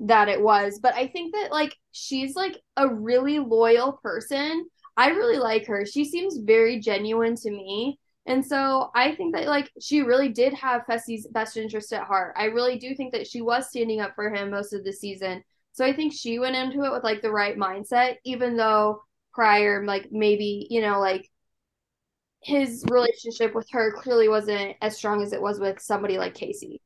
that 0.00 0.28
it 0.28 0.40
was. 0.40 0.80
But 0.82 0.94
I 0.94 1.06
think 1.08 1.34
that 1.34 1.52
like 1.52 1.76
she's 1.92 2.34
like 2.34 2.58
a 2.78 2.88
really 2.88 3.38
loyal 3.38 3.92
person. 4.02 4.66
I 4.96 5.08
really 5.10 5.38
like 5.38 5.66
her. 5.66 5.84
She 5.86 6.04
seems 6.06 6.38
very 6.38 6.80
genuine 6.80 7.36
to 7.36 7.50
me. 7.50 7.98
And 8.26 8.44
so 8.44 8.90
I 8.94 9.14
think 9.14 9.34
that 9.34 9.46
like 9.46 9.70
she 9.80 10.02
really 10.02 10.28
did 10.28 10.54
have 10.54 10.86
Fessy's 10.86 11.26
best 11.26 11.56
interest 11.56 11.92
at 11.92 12.04
heart. 12.04 12.34
I 12.36 12.44
really 12.44 12.78
do 12.78 12.94
think 12.94 13.12
that 13.12 13.26
she 13.26 13.42
was 13.42 13.68
standing 13.68 14.00
up 14.00 14.14
for 14.14 14.30
him 14.32 14.50
most 14.50 14.72
of 14.72 14.84
the 14.84 14.92
season. 14.92 15.42
So 15.72 15.84
I 15.84 15.92
think 15.92 16.12
she 16.12 16.38
went 16.38 16.54
into 16.54 16.84
it 16.84 16.92
with 16.92 17.02
like 17.02 17.22
the 17.22 17.32
right 17.32 17.56
mindset, 17.56 18.16
even 18.24 18.56
though 18.56 19.02
prior, 19.32 19.84
like 19.84 20.12
maybe, 20.12 20.66
you 20.70 20.82
know, 20.82 21.00
like 21.00 21.28
his 22.42 22.84
relationship 22.90 23.54
with 23.54 23.68
her 23.70 23.92
clearly 23.92 24.28
wasn't 24.28 24.76
as 24.82 24.96
strong 24.96 25.22
as 25.22 25.32
it 25.32 25.40
was 25.40 25.58
with 25.58 25.80
somebody 25.80 26.18
like 26.18 26.34
Kaycee. 26.34 26.80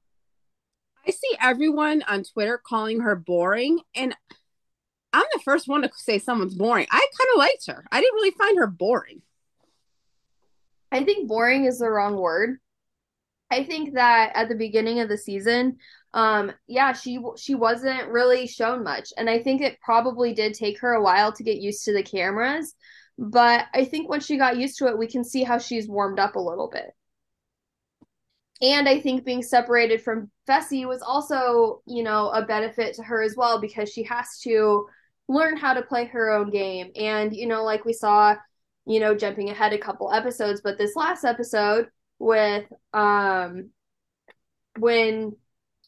I 1.06 1.10
see 1.10 1.36
everyone 1.40 2.02
on 2.08 2.24
Twitter 2.24 2.60
calling 2.64 3.00
her 3.00 3.14
boring, 3.14 3.80
and 3.94 4.14
I'm 5.12 5.26
the 5.32 5.40
first 5.44 5.68
one 5.68 5.82
to 5.82 5.90
say 5.94 6.18
someone's 6.18 6.54
boring. 6.54 6.86
I 6.90 6.98
kind 6.98 7.30
of 7.34 7.38
liked 7.38 7.66
her. 7.68 7.86
I 7.92 8.00
didn't 8.00 8.14
really 8.14 8.32
find 8.32 8.58
her 8.58 8.66
boring. 8.66 9.22
I 10.92 11.04
think 11.04 11.28
boring 11.28 11.64
is 11.64 11.78
the 11.78 11.90
wrong 11.90 12.16
word. 12.16 12.58
I 13.50 13.64
think 13.64 13.94
that 13.94 14.32
at 14.34 14.48
the 14.48 14.54
beginning 14.54 15.00
of 15.00 15.08
the 15.08 15.18
season, 15.18 15.78
um, 16.14 16.52
yeah, 16.66 16.92
she 16.92 17.20
she 17.36 17.54
wasn't 17.54 18.08
really 18.08 18.46
shown 18.46 18.82
much, 18.82 19.12
and 19.16 19.28
I 19.28 19.42
think 19.42 19.60
it 19.60 19.80
probably 19.80 20.32
did 20.32 20.54
take 20.54 20.80
her 20.80 20.94
a 20.94 21.02
while 21.02 21.32
to 21.32 21.44
get 21.44 21.58
used 21.58 21.84
to 21.84 21.92
the 21.92 22.02
cameras. 22.02 22.74
But 23.18 23.66
I 23.74 23.84
think 23.84 24.08
once 24.08 24.26
she 24.26 24.36
got 24.36 24.58
used 24.58 24.78
to 24.78 24.88
it, 24.88 24.98
we 24.98 25.06
can 25.06 25.24
see 25.24 25.42
how 25.42 25.58
she's 25.58 25.88
warmed 25.88 26.18
up 26.18 26.36
a 26.36 26.40
little 26.40 26.68
bit. 26.68 26.90
And 28.62 28.88
I 28.88 29.00
think 29.00 29.24
being 29.24 29.42
separated 29.42 30.02
from 30.02 30.30
Fessy 30.48 30.86
was 30.86 31.02
also, 31.02 31.82
you 31.86 32.02
know, 32.02 32.30
a 32.30 32.44
benefit 32.44 32.94
to 32.94 33.02
her 33.02 33.22
as 33.22 33.36
well 33.36 33.60
because 33.60 33.90
she 33.92 34.02
has 34.04 34.38
to 34.44 34.86
learn 35.28 35.56
how 35.56 35.74
to 35.74 35.82
play 35.82 36.06
her 36.06 36.30
own 36.30 36.50
game. 36.50 36.90
And, 36.96 37.34
you 37.34 37.46
know, 37.46 37.64
like 37.64 37.84
we 37.84 37.92
saw, 37.92 38.36
you 38.86 39.00
know, 39.00 39.14
jumping 39.14 39.50
ahead 39.50 39.72
a 39.72 39.78
couple 39.78 40.12
episodes, 40.12 40.60
but 40.62 40.78
this 40.78 40.96
last 40.96 41.24
episode 41.24 41.88
with 42.18 42.64
um 42.94 43.70
when 44.78 45.36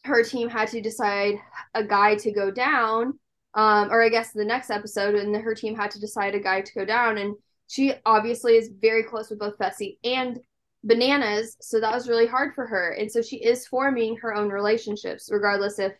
her 0.04 0.22
team 0.22 0.48
had 0.48 0.68
to 0.68 0.80
decide 0.80 1.36
a 1.74 1.84
guy 1.84 2.14
to 2.16 2.32
go 2.32 2.50
down, 2.50 3.18
um, 3.54 3.90
or 3.90 4.02
I 4.02 4.08
guess 4.08 4.32
the 4.32 4.44
next 4.44 4.70
episode, 4.70 5.14
and 5.14 5.34
her 5.36 5.54
team 5.54 5.74
had 5.76 5.90
to 5.92 6.00
decide 6.00 6.34
a 6.34 6.40
guy 6.40 6.60
to 6.60 6.74
go 6.74 6.84
down, 6.84 7.18
and 7.18 7.34
she 7.66 7.94
obviously 8.06 8.56
is 8.56 8.70
very 8.80 9.02
close 9.02 9.30
with 9.30 9.38
both 9.38 9.58
Fessy 9.58 9.98
and 10.04 10.38
Bananas, 10.84 11.56
so 11.60 11.80
that 11.80 11.94
was 11.94 12.08
really 12.08 12.26
hard 12.26 12.54
for 12.54 12.66
her, 12.66 12.92
and 12.92 13.10
so 13.10 13.20
she 13.20 13.36
is 13.36 13.66
forming 13.66 14.16
her 14.18 14.34
own 14.34 14.48
relationships, 14.48 15.28
regardless 15.30 15.78
if 15.78 15.92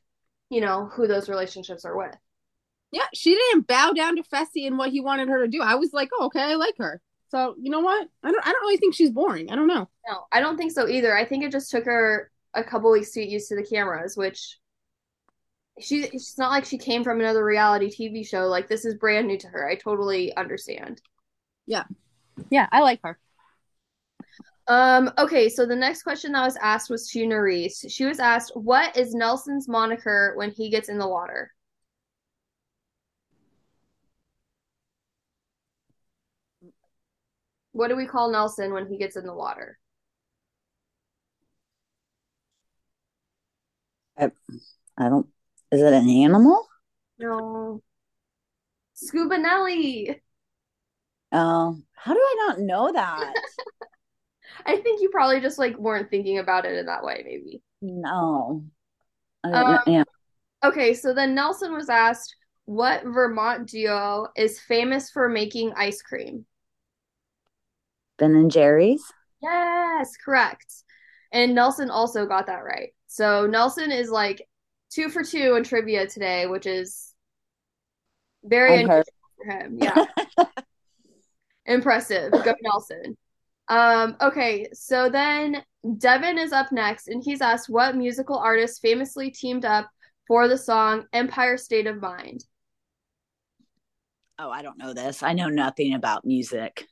you 0.51 0.61
know 0.61 0.87
who 0.87 1.07
those 1.07 1.29
relationships 1.29 1.85
are 1.85 1.97
with. 1.97 2.17
Yeah, 2.91 3.07
she 3.15 3.35
didn't 3.35 3.67
bow 3.67 3.93
down 3.93 4.17
to 4.17 4.23
Fessy 4.23 4.67
and 4.67 4.79
what 4.79 4.91
he 4.91 5.01
wanted 5.01 5.29
her 5.29 5.45
to 5.45 5.49
do. 5.49 5.61
I 5.61 5.75
was 5.75 5.93
like, 5.93 6.09
oh, 6.19 6.27
okay, 6.27 6.41
I 6.41 6.55
like 6.55 6.77
her. 6.79 7.01
So 7.31 7.55
you 7.61 7.71
know 7.71 7.81
what? 7.81 8.09
I 8.23 8.31
don't. 8.31 8.47
I 8.47 8.53
don't 8.53 8.63
really 8.63 8.79
think 8.79 8.95
she's 8.95 9.11
boring. 9.11 9.51
I 9.51 9.57
don't 9.57 9.67
know. 9.67 9.89
No, 10.09 10.25
I 10.33 10.41
don't 10.41 10.57
think 10.57 10.73
so 10.73 10.89
either. 10.89 11.17
I 11.17 11.27
think 11.27 11.45
it 11.45 11.53
just 11.53 11.71
took 11.71 11.85
her 11.85 12.31
a 12.55 12.65
couple 12.65 12.91
weeks 12.91 13.13
to 13.13 13.21
get 13.21 13.29
used 13.29 13.49
to 13.49 13.57
the 13.57 13.67
cameras, 13.67 14.17
which 14.17 14.59
she 15.79 16.05
it's 16.05 16.39
not 16.39 16.51
like 16.51 16.65
she 16.65 16.79
came 16.79 17.05
from 17.05 17.21
another 17.21 17.45
reality 17.45 17.91
TV 17.91 18.27
show. 18.27 18.47
Like 18.47 18.69
this 18.69 18.85
is 18.85 18.95
brand 18.95 19.27
new 19.27 19.39
to 19.39 19.49
her. 19.49 19.69
I 19.69 19.75
totally 19.75 20.35
understand. 20.37 21.03
Yeah. 21.67 21.85
Yeah, 22.51 22.69
I 22.73 22.81
like 22.81 23.01
her. 23.03 23.19
Um, 24.69 25.11
okay, 25.17 25.49
so 25.49 25.65
the 25.65 25.75
next 25.75 26.03
question 26.03 26.33
that 26.33 26.45
was 26.45 26.57
asked 26.57 26.91
was 26.91 27.09
to 27.11 27.21
Nurys. 27.21 27.91
She 27.91 28.05
was 28.05 28.21
asked, 28.21 28.53
What 28.55 28.97
is 28.97 29.15
Nelson's 29.15 29.67
moniker 29.67 30.35
when 30.37 30.51
he 30.51 30.69
gets 30.69 30.91
in 30.91 30.99
the 30.99 31.09
water? 31.09 31.53
What 37.79 37.91
do 37.91 37.97
we 37.97 38.07
call 38.07 38.33
Nelson 38.33 38.73
when 38.73 38.89
he 38.89 38.99
gets 38.99 39.15
in 39.15 39.25
the 39.25 39.33
water? 39.33 39.79
I, 44.19 44.33
I 44.97 45.09
don't. 45.09 45.29
Is 45.71 45.81
it 45.81 45.93
an 45.93 46.11
animal? 46.11 46.67
No. 47.21 47.81
Scuba 48.95 49.39
Nelly. 49.39 50.21
Oh, 51.31 51.79
how 51.93 52.15
do 52.15 52.19
I 52.21 52.47
not 52.49 52.59
know 52.59 52.91
that? 52.93 53.33
I 54.67 54.79
think 54.79 55.01
you 55.01 55.11
probably 55.11 55.41
just 55.41 55.61
like 55.61 55.79
weren't 55.79 56.11
thinking 56.11 56.39
about 56.39 56.65
it 56.65 56.77
in 56.77 56.87
that 56.87 57.05
way, 57.05 57.23
maybe. 57.25 57.63
No. 57.81 58.65
Um, 59.45 59.79
yeah. 59.87 60.03
Okay, 60.65 60.95
so 60.95 61.15
then 61.15 61.33
Nelson 61.33 61.73
was 61.75 61.89
asked 61.89 62.35
what 62.65 63.05
Vermont 63.05 63.69
duo 63.69 64.27
is 64.37 64.59
famous 64.59 65.11
for 65.11 65.29
making 65.29 65.75
ice 65.77 66.03
cream. 66.03 66.45
Ben 68.19 68.35
and 68.35 68.51
Jerry's. 68.51 69.03
Yes, 69.43 70.17
correct. 70.23 70.67
And 71.33 71.55
Nelson 71.55 71.91
also 71.91 72.27
got 72.27 72.47
that 72.47 72.65
right. 72.65 72.91
So 73.07 73.47
Nelson 73.47 73.93
is 73.93 74.11
like 74.11 74.47
two 74.91 75.09
for 75.09 75.23
two 75.23 75.55
in 75.57 75.65
trivia 75.65 76.07
today, 76.07 76.47
which 76.47 76.67
is 76.67 77.15
very 78.45 78.83
unusual 78.83 79.05
for 79.37 79.51
him. 79.51 79.79
Yeah. 79.81 80.05
Impressive. 81.67 82.33
Go 82.33 82.55
Nelson. 82.63 83.17
Um, 83.69 84.17
okay, 84.23 84.69
so 84.73 85.11
then 85.11 85.63
Devin 85.99 86.39
is 86.39 86.53
up 86.53 86.73
next, 86.73 87.09
and 87.09 87.23
he's 87.23 87.43
asked 87.43 87.69
what 87.69 87.97
musical 87.97 88.39
artist 88.39 88.81
famously 88.81 89.31
teamed 89.31 89.67
up 89.67 89.89
for 90.27 90.49
the 90.49 90.57
song 90.57 91.05
Empire 91.13 91.59
State 91.59 91.87
of 91.87 92.01
Mind. 92.01 92.45
Oh, 94.39 94.51
I 94.51 94.63
don't 94.63 94.79
know 94.79 94.95
this. 94.95 95.23
I 95.23 95.35
know 95.35 95.49
nothing 95.49 95.95
about 95.95 96.25
music. 96.25 96.87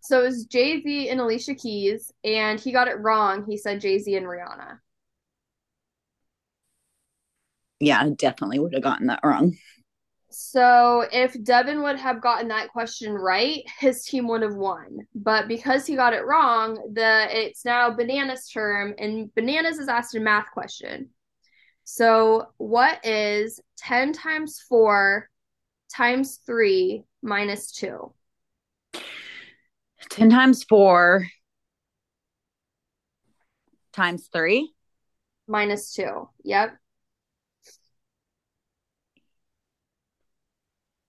So 0.00 0.20
it 0.20 0.24
was 0.24 0.46
Jay 0.46 0.82
Z 0.82 1.08
and 1.08 1.20
Alicia 1.20 1.54
Keys, 1.54 2.12
and 2.24 2.58
he 2.58 2.72
got 2.72 2.88
it 2.88 3.00
wrong. 3.00 3.44
He 3.48 3.56
said 3.56 3.80
Jay 3.80 3.98
Z 3.98 4.14
and 4.16 4.26
Rihanna. 4.26 4.78
Yeah, 7.80 8.00
I 8.00 8.10
definitely 8.10 8.58
would 8.58 8.74
have 8.74 8.82
gotten 8.82 9.06
that 9.06 9.20
wrong. 9.24 9.56
So 10.30 11.04
if 11.10 11.36
Devin 11.42 11.82
would 11.82 11.98
have 11.98 12.20
gotten 12.20 12.48
that 12.48 12.70
question 12.70 13.12
right, 13.12 13.64
his 13.80 14.04
team 14.04 14.28
would 14.28 14.42
have 14.42 14.54
won. 14.54 15.06
But 15.14 15.48
because 15.48 15.86
he 15.86 15.96
got 15.96 16.12
it 16.12 16.24
wrong, 16.24 16.74
the 16.92 17.26
it's 17.30 17.64
now 17.64 17.90
Bananas' 17.90 18.48
term, 18.48 18.94
and 18.98 19.34
Bananas 19.34 19.78
is 19.78 19.88
asked 19.88 20.14
a 20.14 20.20
math 20.20 20.50
question. 20.52 21.10
So 21.84 22.46
what 22.58 23.04
is 23.04 23.60
10 23.78 24.12
times 24.12 24.60
4 24.68 25.28
times 25.92 26.38
3 26.46 27.02
minus 27.22 27.72
2? 27.72 28.12
10 30.08 30.30
times 30.30 30.64
4 30.64 31.26
times 33.92 34.28
3 34.32 34.72
minus 35.46 35.92
2. 35.92 36.28
Yep. 36.44 36.76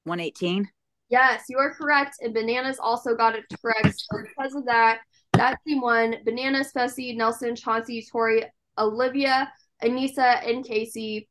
118? 0.04 0.70
Yes, 1.10 1.44
you 1.50 1.58
are 1.58 1.74
correct. 1.74 2.18
And 2.22 2.34
Bananas 2.34 2.80
also 2.80 3.16
got 3.16 3.36
it 3.36 3.46
correct. 3.62 4.00
So 4.00 4.18
because 4.24 4.56
of 4.56 4.66
that, 4.66 5.02
that 5.34 5.60
team 5.68 5.82
won. 5.82 6.16
Bananas, 6.26 6.72
Fessy, 6.74 7.16
Nelson, 7.16 7.56
Chauncey, 7.56 8.06
Tori, 8.12 8.44
Olivia, 8.78 9.52
Aneesa, 9.84 10.48
and 10.48 10.66
Kaycee 10.66 11.28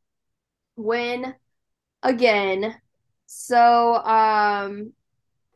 win 0.76 1.34
again. 2.02 2.74
So, 3.26 3.94
um, 3.94 4.92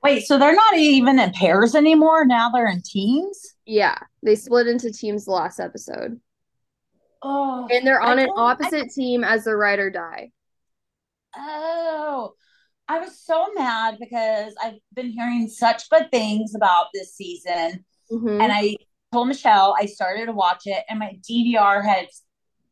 wait, 0.04 0.26
so 0.26 0.38
they're 0.38 0.54
not 0.54 0.76
even 0.76 1.18
in 1.18 1.32
pairs 1.32 1.74
anymore. 1.74 2.24
Now 2.24 2.50
they're 2.50 2.68
in 2.68 2.82
teams. 2.82 3.54
Yeah, 3.66 3.98
they 4.22 4.36
split 4.36 4.68
into 4.68 4.92
teams 4.92 5.24
the 5.24 5.32
last 5.32 5.58
episode. 5.58 6.20
Oh, 7.22 7.66
and 7.70 7.86
they're 7.86 8.02
on 8.02 8.18
an 8.18 8.28
opposite 8.36 8.84
I, 8.84 8.88
team 8.94 9.24
as 9.24 9.44
the 9.44 9.56
ride 9.56 9.78
or 9.78 9.90
die. 9.90 10.30
Oh, 11.34 12.34
I 12.86 13.00
was 13.00 13.18
so 13.18 13.48
mad 13.54 13.96
because 13.98 14.54
I've 14.62 14.78
been 14.92 15.10
hearing 15.10 15.48
such 15.48 15.88
good 15.88 16.10
things 16.10 16.54
about 16.54 16.88
this 16.92 17.14
season. 17.14 17.84
Mm-hmm. 18.12 18.40
And 18.42 18.52
I 18.52 18.76
told 19.10 19.28
Michelle 19.28 19.74
I 19.80 19.86
started 19.86 20.26
to 20.26 20.32
watch 20.32 20.62
it, 20.66 20.84
and 20.88 20.98
my 20.98 21.18
DVR 21.28 21.82
had 21.82 22.08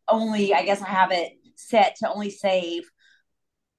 only, 0.07 0.53
I 0.53 0.65
guess 0.65 0.83
I 0.83 0.89
have 0.89 1.13
it 1.13 1.33
set 1.57 1.97
to 2.01 2.13
only 2.13 2.29
save 2.29 2.83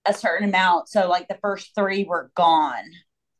a 0.05 0.13
certain 0.13 0.49
amount. 0.49 0.89
So, 0.89 1.07
like, 1.07 1.27
the 1.27 1.37
first 1.39 1.75
three 1.75 2.03
were 2.03 2.31
gone. 2.35 2.83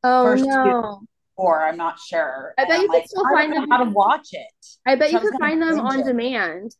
Oh, 0.04 0.26
first 0.26 0.46
no. 0.46 1.02
Or 1.36 1.66
I'm 1.66 1.78
not 1.78 2.00
sure. 2.00 2.54
I 2.58 2.66
bet 2.66 2.82
you 2.82 2.90
could 2.90 2.98
like, 2.98 3.08
still 3.08 3.24
find 3.24 3.54
them. 3.54 3.68
How 3.70 3.84
to 3.84 3.90
watch 3.90 4.30
it? 4.34 4.66
I 4.86 4.96
bet 4.96 5.12
so 5.12 5.20
you 5.20 5.32
could 5.32 5.40
find 5.40 5.62
them 5.62 5.80
on 5.80 6.00
it. 6.00 6.06
demand. 6.06 6.76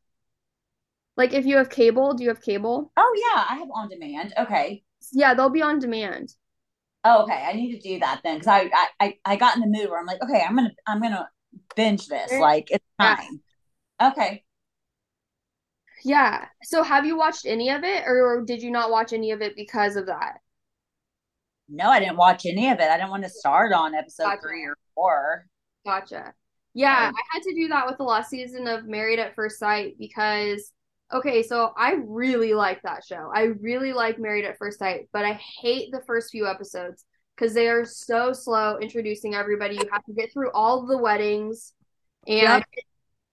Like 1.16 1.34
if 1.34 1.46
you 1.46 1.58
have 1.58 1.70
cable, 1.70 2.14
do 2.14 2.24
you 2.24 2.30
have 2.30 2.42
cable? 2.42 2.92
Oh 2.98 3.16
yeah, 3.18 3.46
I 3.50 3.56
have 3.60 3.70
on 3.74 3.90
demand. 3.90 4.34
Okay. 4.38 4.84
Yeah, 5.12 5.34
they'll 5.34 5.50
be 5.50 5.62
on 5.62 5.80
demand. 5.80 6.34
Oh, 7.06 7.24
okay. 7.24 7.46
I 7.46 7.54
need 7.54 7.74
to 7.74 7.80
do 7.80 8.00
that 8.00 8.22
then 8.24 8.40
because 8.40 8.70
I, 8.74 8.88
I 9.00 9.18
I 9.26 9.36
got 9.36 9.56
in 9.56 9.62
the 9.62 9.68
mood 9.68 9.90
where 9.90 10.00
I'm 10.00 10.06
like, 10.06 10.22
okay, 10.24 10.42
I'm 10.48 10.56
gonna 10.56 10.72
I'm 10.88 11.02
gonna 11.02 11.30
binge 11.76 12.08
this. 12.08 12.32
Like 12.32 12.70
it's 12.72 12.86
time. 13.00 13.42
Yeah. 14.00 14.10
Okay. 14.10 14.44
Yeah. 16.04 16.46
So 16.64 16.84
have 16.84 17.06
you 17.06 17.18
watched 17.18 17.46
any 17.46 17.70
of 17.70 17.84
it 17.84 18.04
or 18.06 18.44
did 18.46 18.62
you 18.62 18.72
not 18.72 18.92
watch 18.92 19.14
any 19.14 19.32
of 19.32 19.42
it 19.42 19.56
because 19.56 19.96
of 19.96 20.08
that? 20.08 20.40
No, 21.70 21.90
I 21.90 22.00
didn't 22.00 22.18
watch 22.18 22.46
any 22.46 22.70
of 22.70 22.80
it. 22.80 22.90
I 22.90 22.98
didn't 22.98 23.10
want 23.10 23.24
to 23.24 23.30
start 23.30 23.72
on 23.74 23.96
episode 23.96 24.24
gotcha. 24.24 24.42
three 24.42 24.64
or 24.66 24.78
four. 24.96 25.46
Gotcha. 25.86 26.34
Yeah, 26.74 27.08
um, 27.08 27.16
I 27.16 27.22
had 27.32 27.44
to 27.44 27.54
do 27.54 27.68
that 27.70 27.86
with 27.86 27.98
the 27.98 28.04
last 28.04 28.30
season 28.30 28.68
of 28.68 28.86
Married 28.86 29.20
at 29.20 29.36
First 29.36 29.60
Sight 29.60 29.96
because 30.00 30.72
okay, 31.14 31.44
so 31.44 31.72
I 31.78 31.98
really 32.06 32.54
like 32.54 32.82
that 32.82 33.04
show. 33.06 33.32
I 33.34 33.44
really 33.62 33.94
like 33.94 34.20
Married 34.20 34.46
at 34.46 34.58
First 34.58 34.80
Sight, 34.80 35.08
but 35.14 35.24
I 35.24 35.34
hate 35.34 35.92
the 35.92 36.02
first 36.08 36.32
few 36.32 36.48
episodes 36.48 37.06
because 37.36 37.54
they 37.54 37.68
are 37.68 37.86
so 37.86 38.34
slow 38.34 38.78
introducing 38.80 39.36
everybody. 39.36 39.76
You 39.76 39.90
have 39.92 40.04
to 40.06 40.14
get 40.14 40.34
through 40.34 40.52
all 40.52 40.86
the 40.86 40.98
weddings, 40.98 41.74
and 42.28 42.38
yep. 42.38 42.64
it, 42.74 42.86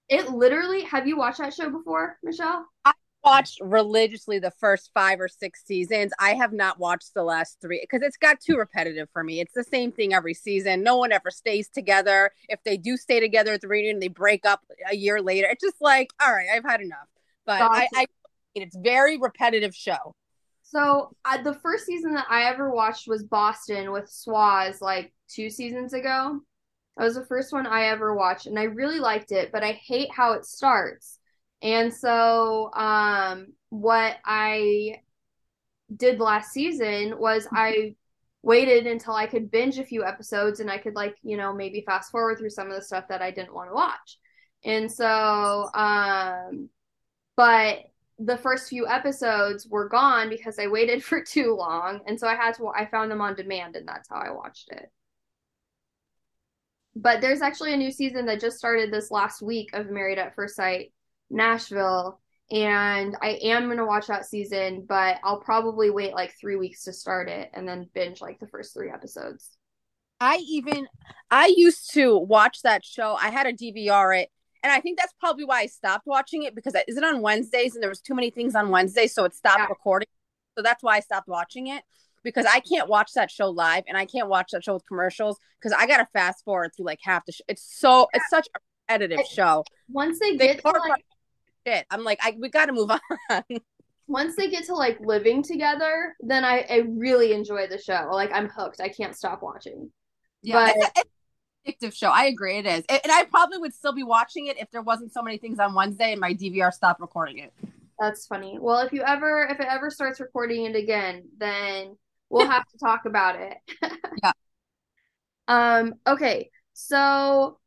it, 0.09 0.31
literally. 0.31 0.83
Have 0.83 1.07
you 1.07 1.17
watched 1.17 1.39
that 1.39 1.55
show 1.55 1.71
before, 1.71 2.19
Michelle? 2.23 2.67
I 2.85 2.93
watched 3.25 3.59
religiously 3.61 4.39
the 4.39 4.51
first 4.51 4.91
five 4.95 5.21
or 5.21 5.29
six 5.29 5.65
seasons. 5.65 6.13
I 6.19 6.35
have 6.35 6.53
not 6.53 6.79
watched 6.79 7.15
the 7.15 7.23
last 7.23 7.59
three 7.61 7.81
because 7.83 8.03
it's 8.07 8.17
got 8.17 8.41
too 8.41 8.57
repetitive 8.57 9.09
for 9.13 9.23
me. 9.23 9.41
It's 9.41 9.55
the 9.55 9.65
same 9.65 9.93
thing 9.93 10.15
every 10.15 10.35
season. 10.35 10.83
No 10.83 10.97
one 10.97 11.13
ever 11.13 11.31
stays 11.31 11.69
together. 11.69 12.31
If 12.49 12.63
they 12.65 12.77
do 12.77 12.97
stay 12.97 13.21
together 13.21 13.53
at 13.53 13.61
the 13.61 13.69
reunion, 13.69 14.01
they 14.01 14.09
break 14.09 14.47
up 14.47 14.63
a 14.91 14.97
year 14.97 15.21
later. 15.21 15.49
It's 15.51 15.63
just 15.63 15.81
like, 15.81 16.11
all 16.21 16.33
right, 16.33 16.49
I've 16.55 16.65
had 16.65 16.81
enough. 16.81 17.09
But 17.47 17.63
I, 17.63 17.89
I, 17.95 18.07
it's 18.55 18.77
very 18.77 19.19
repetitive 19.19 19.75
show. 19.75 20.15
So 20.63 21.11
uh, 21.25 21.43
the 21.43 21.55
first 21.55 21.85
season 21.85 22.15
that 22.15 22.27
I 22.31 22.45
ever 22.45 22.71
watched 22.71 23.09
was 23.09 23.25
Boston 23.25 23.91
with 23.91 24.05
Swaz, 24.05 24.81
like 24.81 25.13
two 25.29 25.51
seasons 25.51 25.95
ago. 25.95 26.41
That 26.97 27.05
was 27.05 27.15
the 27.15 27.25
first 27.25 27.53
one 27.53 27.67
I 27.67 27.87
ever 27.87 28.15
watched, 28.15 28.47
and 28.47 28.59
I 28.59 28.65
really 28.65 29.01
liked 29.01 29.33
it. 29.33 29.51
But 29.53 29.65
I 29.65 29.73
hate 29.73 30.13
how 30.13 30.33
it 30.33 30.45
starts 30.45 31.20
and 31.63 31.93
so, 31.93 32.73
um, 32.73 33.49
what 33.69 34.17
I 34.25 35.03
did 35.95 36.21
last 36.21 36.53
season 36.53 37.19
was 37.19 37.47
I 37.53 37.97
waited 38.43 38.87
until 38.87 39.15
I 39.15 39.27
could 39.27 39.51
binge 39.51 39.79
a 39.79 39.85
few 39.85 40.05
episodes 40.05 40.61
and 40.61 40.71
I 40.71 40.79
could, 40.79 40.95
like, 40.95 41.17
you 41.23 41.37
know, 41.37 41.53
maybe 41.53 41.83
fast 41.83 42.11
forward 42.11 42.39
through 42.39 42.51
some 42.51 42.69
of 42.69 42.75
the 42.75 42.83
stuff 42.83 43.09
that 43.09 43.21
I 43.23 43.31
didn't 43.31 43.55
want 43.55 43.71
to 43.71 43.75
watch. 43.75 44.19
And 44.65 44.91
so, 44.91 45.71
um, 45.75 46.71
but 47.37 47.79
the 48.19 48.37
first 48.37 48.69
few 48.69 48.87
episodes 48.87 49.67
were 49.67 49.89
gone 49.89 50.29
because 50.29 50.59
I 50.59 50.67
waited 50.67 51.05
for 51.05 51.23
too 51.23 51.55
long. 51.55 52.01
And 52.07 52.19
so 52.19 52.27
I 52.27 52.35
had 52.37 52.55
to, 52.55 52.69
I 52.69 52.87
found 52.87 53.11
them 53.11 53.21
on 53.21 53.35
demand 53.35 53.77
and 53.77 53.87
that's 53.87 54.09
how 54.09 54.17
I 54.17 54.31
watched 54.31 54.71
it. 54.71 54.91
But 56.97 57.21
there's 57.21 57.43
actually 57.43 57.73
a 57.73 57.77
new 57.77 57.93
season 57.93 58.27
that 58.27 58.41
just 58.41 58.59
started 58.59 58.93
this 58.93 59.11
last 59.11 59.43
week 59.43 59.71
of 59.75 59.91
Married 59.91 60.19
at 60.19 60.35
First 60.35 60.57
Sight 60.57 60.93
Nashville 61.31 62.21
and 62.51 63.17
I 63.23 63.39
am 63.43 63.67
going 63.67 63.79
to 63.79 63.87
watch 63.87 64.09
that 64.09 64.27
season, 64.27 64.85
but 64.89 65.19
I'll 65.23 65.41
probably 65.41 65.91
wait 65.91 66.15
like 66.15 66.35
3 66.39 66.57
weeks 66.57 66.85
to 66.85 66.93
start 66.93 67.29
it 67.29 67.51
and 67.55 67.67
then 67.69 67.89
binge 67.95 68.21
like 68.21 68.41
the 68.41 68.49
first 68.49 68.75
3 68.75 68.91
episodes. 68.91 69.51
I 70.21 70.39
even 70.49 70.87
I 71.31 71.53
used 71.57 71.93
to 71.95 72.19
watch 72.19 72.63
that 72.63 72.85
show. 72.85 73.15
I 73.15 73.31
had 73.31 73.47
a 73.47 73.53
DVR 73.53 74.21
it 74.21 74.31
and 74.63 74.73
I 74.73 74.81
think 74.81 74.99
that's 74.99 75.15
probably 75.19 75.45
why 75.45 75.61
I 75.61 75.67
stopped 75.67 76.07
watching 76.07 76.43
it 76.43 76.55
because 76.55 76.75
is 76.89 76.97
it 76.97 77.05
on 77.05 77.23
Wednesdays 77.23 77.75
and 77.75 77.83
there 77.83 77.89
was 77.89 78.01
too 78.01 78.15
many 78.15 78.31
things 78.31 78.55
on 78.55 78.69
Wednesdays 78.69 79.15
so 79.15 79.25
it 79.25 79.35
stopped 79.35 79.61
yeah. 79.61 79.67
recording. 79.67 80.09
So 80.59 80.63
that's 80.63 80.83
why 80.83 80.97
I 80.97 81.01
stopped 81.01 81.29
watching 81.29 81.69
it 81.69 81.83
because 82.23 82.47
I 82.47 82.61
can't 82.61 82.89
watch 82.89 83.13
that 83.15 83.31
show 83.31 83.49
live 83.49 83.85
and 83.89 83.97
I 83.97 84.05
can't 84.05 84.29
watch 84.29 84.51
that 84.53 84.65
show 84.65 84.75
with 84.75 84.87
commercials 84.87 85.39
because 85.61 85.77
I 85.79 85.87
got 85.87 85.99
to 85.99 86.09
fast 86.13 86.45
forward 86.45 86.73
through 86.77 86.87
like 86.87 86.99
half 87.03 87.25
the 87.25 87.33
show. 87.33 87.45
It's 87.49 87.65
so 87.79 88.09
yeah. 88.13 88.19
it's 88.21 88.31
such 88.31 88.49
a 88.55 88.59
repetitive 88.89 89.25
show. 89.27 89.65
Once 89.89 90.19
they 90.19 90.37
get 90.37 90.63
they 90.63 90.71
to, 90.71 90.79
like, 90.89 91.05
shit. 91.71 91.87
I'm 91.91 92.05
like, 92.05 92.19
I 92.23 92.37
we 92.39 92.49
got 92.49 92.67
to 92.67 92.73
move 92.73 92.91
on. 93.31 93.43
Once 94.07 94.35
they 94.35 94.51
get 94.51 94.65
to 94.65 94.75
like 94.75 94.99
living 95.01 95.43
together, 95.43 96.17
then 96.21 96.45
I, 96.45 96.67
I 96.69 96.77
really 96.89 97.33
enjoy 97.33 97.67
the 97.69 97.79
show. 97.79 98.11
Like 98.13 98.31
I'm 98.33 98.49
hooked. 98.49 98.81
I 98.81 98.89
can't 98.89 99.15
stop 99.17 99.43
watching. 99.43 99.91
Yeah, 100.43 100.73
but, 100.75 100.77
it's, 100.77 101.01
a, 101.87 101.89
addictive 101.89 101.95
show. 101.95 102.09
I 102.09 102.27
agree, 102.27 102.59
it 102.59 102.67
is, 102.67 102.85
and 102.89 103.13
I 103.13 103.25
probably 103.25 103.59
would 103.59 103.75
still 103.75 103.93
be 103.93 104.03
watching 104.03 104.47
it 104.47 104.59
if 104.59 104.71
there 104.71 104.83
wasn't 104.83 105.13
so 105.13 105.23
many 105.23 105.39
things 105.39 105.59
on 105.59 105.75
Wednesday 105.75 106.13
and 106.13 106.21
my 106.21 106.33
DVR 106.33 106.73
stopped 106.73 107.01
recording 107.01 107.39
it. 107.39 107.53
That's 107.99 108.27
funny. 108.27 108.59
Well, 108.59 108.79
if 108.81 108.93
you 108.93 109.03
ever 109.03 109.47
if 109.51 109.61
it 109.61 109.67
ever 109.69 109.91
starts 109.91 110.21
recording 110.21 110.65
it 110.65 110.75
again, 110.75 111.25
then 111.39 111.97
we'll 112.31 112.49
have 112.49 112.67
to 112.67 112.79
talk 112.79 113.05
about 113.05 113.37
it. 113.37 113.57
yeah. 114.23 114.33
Um. 115.47 115.95
Okay. 116.07 116.51
So 116.73 117.59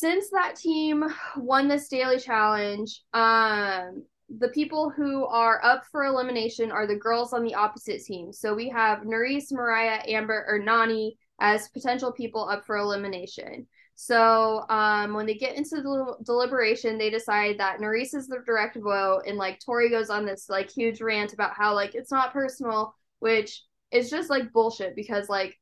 since 0.00 0.30
that 0.30 0.56
team 0.56 1.04
won 1.36 1.68
this 1.68 1.88
daily 1.88 2.18
challenge, 2.18 3.02
um, 3.12 4.02
the 4.38 4.48
people 4.48 4.88
who 4.88 5.26
are 5.26 5.62
up 5.62 5.84
for 5.92 6.04
elimination 6.04 6.72
are 6.72 6.86
the 6.86 6.96
girls 6.96 7.34
on 7.34 7.44
the 7.44 7.54
opposite 7.54 8.02
team. 8.02 8.32
So 8.32 8.54
we 8.54 8.70
have 8.70 9.00
Nurys, 9.00 9.52
Moriah, 9.52 10.02
Amber, 10.06 10.46
or 10.48 10.58
Nany 10.58 11.16
as 11.38 11.68
potential 11.68 12.12
people 12.12 12.48
up 12.48 12.64
for 12.64 12.78
elimination. 12.78 13.66
So 13.94 14.64
um, 14.70 15.12
when 15.12 15.26
they 15.26 15.34
get 15.34 15.56
into 15.56 15.76
the 15.76 16.16
deliberation, 16.24 16.96
they 16.96 17.10
decide 17.10 17.58
that 17.58 17.80
Nurys 17.80 18.14
is 18.14 18.26
the 18.26 18.38
direct 18.46 18.76
vote, 18.76 19.24
and 19.26 19.36
like 19.36 19.60
Tori 19.60 19.90
goes 19.90 20.08
on 20.08 20.24
this 20.24 20.48
like 20.48 20.70
huge 20.70 21.02
rant 21.02 21.34
about 21.34 21.52
how 21.54 21.74
like 21.74 21.94
it's 21.94 22.10
not 22.10 22.32
personal, 22.32 22.94
which 23.18 23.62
is 23.90 24.08
just 24.08 24.30
like 24.30 24.52
bullshit 24.52 24.96
because 24.96 25.28
like 25.28 25.58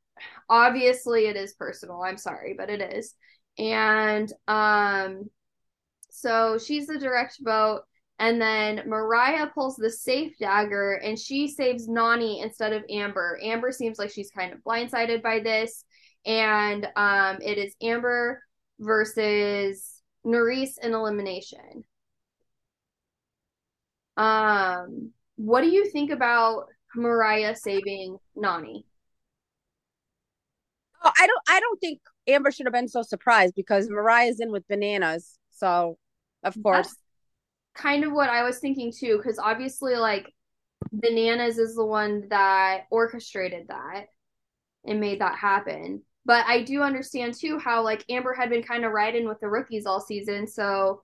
obviously 0.48 1.26
it 1.26 1.34
is 1.34 1.54
personal. 1.54 2.02
I'm 2.02 2.18
sorry, 2.18 2.54
but 2.56 2.70
it 2.70 2.80
is. 2.80 3.14
And 3.58 4.32
um, 4.46 5.30
so 6.10 6.58
she's 6.58 6.86
the 6.86 6.98
direct 6.98 7.38
vote. 7.40 7.82
And 8.20 8.40
then 8.40 8.82
Moriah 8.88 9.50
pulls 9.54 9.76
the 9.76 9.90
safe 9.90 10.36
dagger 10.40 10.94
and 10.94 11.16
she 11.18 11.46
saves 11.46 11.88
Nany 11.88 12.42
instead 12.42 12.72
of 12.72 12.82
Amber. 12.90 13.38
Amber 13.42 13.70
seems 13.70 13.98
like 13.98 14.10
she's 14.10 14.30
kind 14.30 14.52
of 14.52 14.58
blindsided 14.60 15.22
by 15.22 15.38
this. 15.38 15.84
And 16.26 16.86
um, 16.96 17.38
it 17.40 17.58
is 17.58 17.74
Amber 17.80 18.42
versus 18.80 20.02
Nurys 20.26 20.72
in 20.82 20.94
elimination. 20.94 21.84
Um, 24.16 25.12
what 25.36 25.60
do 25.60 25.68
you 25.68 25.88
think 25.88 26.10
about 26.10 26.66
Moriah 26.96 27.54
saving 27.54 28.18
Nany? 28.36 28.82
Oh, 31.04 31.12
I 31.16 31.26
don't 31.26 31.42
I 31.48 31.60
don't 31.60 31.80
think 31.80 32.00
Amber 32.28 32.50
should 32.50 32.66
have 32.66 32.72
been 32.72 32.88
so 32.88 33.02
surprised 33.02 33.54
because 33.54 33.88
Moriah's 33.88 34.40
in 34.40 34.52
with 34.52 34.68
bananas. 34.68 35.38
So, 35.50 35.98
of 36.44 36.56
course. 36.62 36.86
That's 36.86 36.96
kind 37.74 38.04
of 38.04 38.12
what 38.12 38.28
I 38.28 38.42
was 38.42 38.58
thinking 38.58 38.92
too, 38.92 39.16
because 39.16 39.38
obviously, 39.38 39.96
like, 39.96 40.32
bananas 40.92 41.58
is 41.58 41.74
the 41.74 41.84
one 41.84 42.28
that 42.28 42.82
orchestrated 42.90 43.68
that 43.68 44.06
and 44.86 45.00
made 45.00 45.20
that 45.20 45.36
happen. 45.36 46.02
But 46.24 46.44
I 46.46 46.62
do 46.62 46.82
understand 46.82 47.34
too 47.34 47.58
how, 47.58 47.82
like, 47.82 48.04
Amber 48.10 48.34
had 48.34 48.50
been 48.50 48.62
kind 48.62 48.84
of 48.84 48.92
riding 48.92 49.26
with 49.26 49.40
the 49.40 49.48
rookies 49.48 49.86
all 49.86 50.00
season. 50.00 50.46
So 50.46 51.02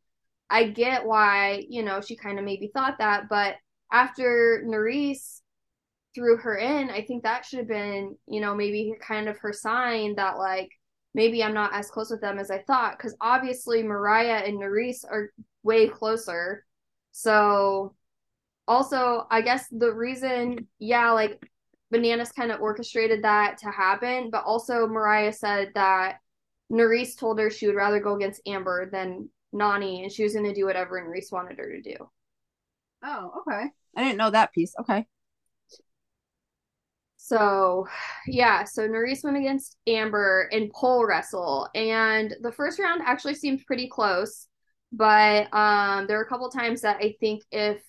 I 0.51 0.69
get 0.69 1.07
why, 1.07 1.65
you 1.69 1.83
know, 1.83 2.01
she 2.01 2.15
kind 2.15 2.39
of 2.39 2.45
maybe 2.45 2.71
thought 2.75 2.99
that. 2.99 3.29
But 3.31 3.57
after 3.91 4.63
Nurys 4.67 5.41
threw 6.15 6.37
her 6.37 6.57
in, 6.57 6.91
I 6.91 7.03
think 7.03 7.23
that 7.23 7.45
should 7.45 7.61
have 7.61 7.69
been, 7.69 8.17
you 8.29 8.41
know, 8.41 8.55
maybe 8.55 8.95
kind 9.01 9.29
of 9.29 9.39
her 9.39 9.53
sign 9.53 10.17
that, 10.17 10.37
like, 10.39 10.69
maybe 11.15 11.43
I'm 11.43 11.55
not 11.55 11.75
as 11.75 11.91
close 11.91 12.11
with 12.11 12.21
them 12.21 12.39
as 12.39 12.51
I 12.51 12.59
thought 12.59 12.99
because 12.99 13.17
obviously 13.21 13.83
Moriah 13.83 14.39
and 14.39 14.59
Nurys 14.59 15.05
are 15.05 15.33
way 15.63 15.89
closer. 15.89 16.65
So 17.13 17.95
also, 18.67 19.27
I 19.31 19.41
guess 19.43 19.67
the 19.71 19.93
reason, 19.93 20.67
yeah, 20.79 21.11
like 21.11 21.41
Bananas 21.91 22.33
kind 22.33 22.51
of 22.51 22.61
orchestrated 22.61 23.23
that 23.23 23.59
to 23.59 23.71
happen, 23.71 24.31
but 24.31 24.45
also 24.45 24.87
Moriah 24.87 25.33
said 25.33 25.71
that 25.75 26.17
Nurys 26.73 27.17
told 27.17 27.39
her 27.39 27.51
she 27.51 27.67
would 27.67 27.77
rather 27.77 28.01
go 28.01 28.17
against 28.17 28.41
Amber 28.47 28.91
than 28.91 29.29
Nany, 29.55 30.03
and 30.03 30.11
she 30.11 30.25
was 30.25 30.33
going 30.33 30.47
to 30.47 30.55
do 30.55 30.65
whatever 30.65 31.01
Nurys 31.01 31.31
wanted 31.31 31.59
her 31.59 31.71
to 31.71 31.81
do. 31.81 31.97
Oh, 33.05 33.33
okay. 33.41 33.67
I 33.97 34.03
didn't 34.03 34.19
know 34.19 34.31
that 34.31 34.53
piece. 34.53 34.75
Okay. 34.81 35.07
So, 37.25 37.87
yeah, 38.27 38.65
so 38.65 38.87
Nurys 38.87 39.25
went 39.25 39.39
against 39.39 39.79
Amber 39.87 40.47
in 40.53 40.71
pole 40.75 41.07
wrestle, 41.07 41.71
and 41.75 42.37
the 42.43 42.53
first 42.53 42.79
round 42.79 43.01
actually 43.03 43.35
seemed 43.35 43.65
pretty 43.67 43.89
close, 43.89 44.47
but 44.93 45.49
um, 45.55 46.07
there 46.07 46.19
were 46.19 46.25
a 46.25 46.29
couple 46.29 46.51
times 46.51 46.83
that 46.83 46.99
I 47.01 47.15
think 47.21 47.43
if 47.51 47.81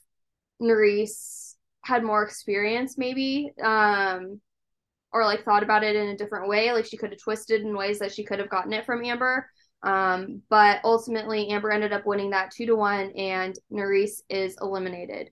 Nurys 0.62 1.56
had 1.84 2.02
more 2.02 2.24
experience, 2.24 2.98
maybe, 2.98 3.52
um, 3.62 4.40
or 5.12 5.26
like 5.26 5.44
thought 5.44 5.64
about 5.64 5.84
it 5.84 5.98
in 5.98 6.08
a 6.08 6.18
different 6.18 6.48
way, 6.48 6.72
like 6.72 6.86
she 6.86 6.96
could 6.96 7.12
have 7.12 7.20
twisted 7.20 7.60
in 7.60 7.76
ways 7.76 8.00
that 8.00 8.14
she 8.14 8.24
could 8.24 8.40
have 8.40 8.50
gotten 8.50 8.72
it 8.72 8.86
from 8.86 9.04
Amber. 9.04 9.50
Um, 9.84 10.44
but 10.50 10.80
ultimately, 10.86 11.50
Amber 11.50 11.72
ended 11.72 11.92
up 11.92 12.06
winning 12.06 12.30
that 12.30 12.52
two 12.52 12.68
to 12.68 12.76
one, 12.78 13.12
and 13.18 13.54
Nurys 13.70 14.22
is 14.30 14.56
eliminated. 14.62 15.30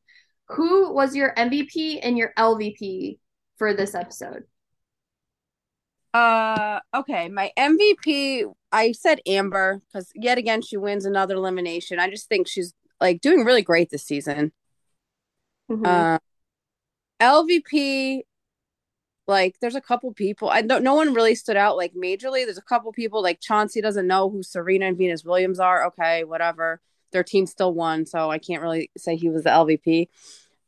Who 0.50 0.94
was 0.94 1.16
your 1.16 1.34
MVP 1.38 2.02
and 2.04 2.18
your 2.18 2.34
LVP 2.38 3.20
for 3.58 3.74
this 3.74 3.96
episode? 3.96 4.44
Uh, 6.14 6.80
okay. 6.94 7.28
My 7.30 7.52
MVP, 7.58 8.46
I 8.72 8.92
said 8.92 9.20
Amber 9.26 9.82
because 9.88 10.12
yet 10.16 10.38
again 10.38 10.62
she 10.62 10.78
wins 10.78 11.06
another 11.06 11.36
elimination. 11.36 12.00
I 12.00 12.10
just 12.10 12.28
think 12.30 12.48
she's 12.48 12.74
like 13.02 13.22
doing 13.22 13.44
really 13.46 13.64
great 13.64 13.90
this 13.90 14.04
season. 14.04 14.52
Mm-hmm. 15.72 15.86
Uh, 15.86 16.18
LVP, 17.20 18.22
like 19.28 19.56
there's 19.60 19.76
a 19.76 19.82
couple 19.82 20.14
people. 20.14 20.50
I 20.50 20.62
don't. 20.62 20.84
No 20.84 20.94
one 20.94 21.14
really 21.14 21.36
stood 21.36 21.58
out 21.58 21.78
like 21.78 21.94
majorly. 21.94 22.46
There's 22.46 22.58
a 22.58 22.62
couple 22.62 22.92
people 22.92 23.24
like 23.24 23.40
Chauncey 23.42 23.82
doesn't 23.82 24.08
know 24.08 24.30
who 24.30 24.44
Serena 24.44 24.86
and 24.88 24.98
Venus 24.98 25.24
Williams 25.24 25.60
are. 25.60 25.86
Okay, 25.88 26.24
whatever. 26.26 26.82
Their 27.12 27.24
team 27.24 27.46
still 27.46 27.74
won, 27.74 28.06
so 28.06 28.30
I 28.30 28.40
can't 28.40 28.62
really 28.62 28.92
say 28.98 29.16
he 29.16 29.30
was 29.30 29.44
the 29.44 29.52
LVP. 29.52 30.10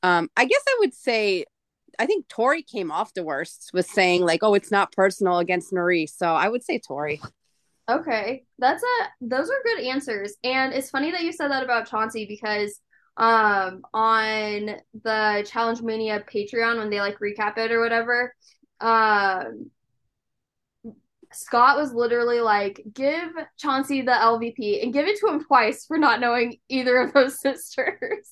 Um, 0.04 0.30
I 0.38 0.46
guess 0.46 0.62
I 0.68 0.78
would 0.80 0.94
say 0.94 1.46
I 2.00 2.06
think 2.06 2.28
Tori 2.28 2.64
came 2.64 2.92
off 2.92 3.14
the 3.14 3.24
worst 3.24 3.72
with 3.74 3.88
saying 3.88 4.22
like, 4.22 4.42
"Oh, 4.44 4.54
it's 4.54 4.72
not 4.72 4.92
personal 4.92 5.40
against 5.40 5.74
Marie." 5.74 6.08
So 6.08 6.28
I 6.28 6.50
would 6.50 6.64
say 6.64 6.80
Tori. 6.80 7.22
Okay, 7.90 8.44
that's 8.58 8.84
a 8.84 9.08
those 9.22 9.50
are 9.50 9.64
good 9.64 9.84
answers, 9.84 10.36
and 10.44 10.74
it's 10.74 10.90
funny 10.90 11.12
that 11.12 11.24
you 11.24 11.32
said 11.32 11.52
that 11.52 11.64
about 11.64 11.90
Chauncey 11.90 12.26
because 12.26 12.80
um 13.18 13.84
on 13.94 14.76
the 15.04 15.48
Challenge 15.50 15.82
Mania 15.82 16.22
Patreon 16.22 16.78
when 16.78 16.90
they 16.90 17.00
like 17.00 17.20
recap 17.20 17.58
it 17.58 17.72
or 17.72 17.82
whatever. 17.82 18.34
Um 18.82 19.72
Scott 21.36 21.78
was 21.78 21.94
literally 21.94 22.40
like, 22.40 22.82
give 22.94 23.30
Chauncey 23.58 24.02
the 24.02 24.12
LVP 24.12 24.84
and 24.84 24.94
give 24.94 25.06
it 25.06 25.20
to 25.20 25.28
him 25.28 25.44
twice 25.44 25.86
for 25.86 25.98
not 25.98 26.20
knowing 26.20 26.58
either 26.70 26.98
of 26.98 27.14
those 27.14 27.40
sisters. 27.42 28.30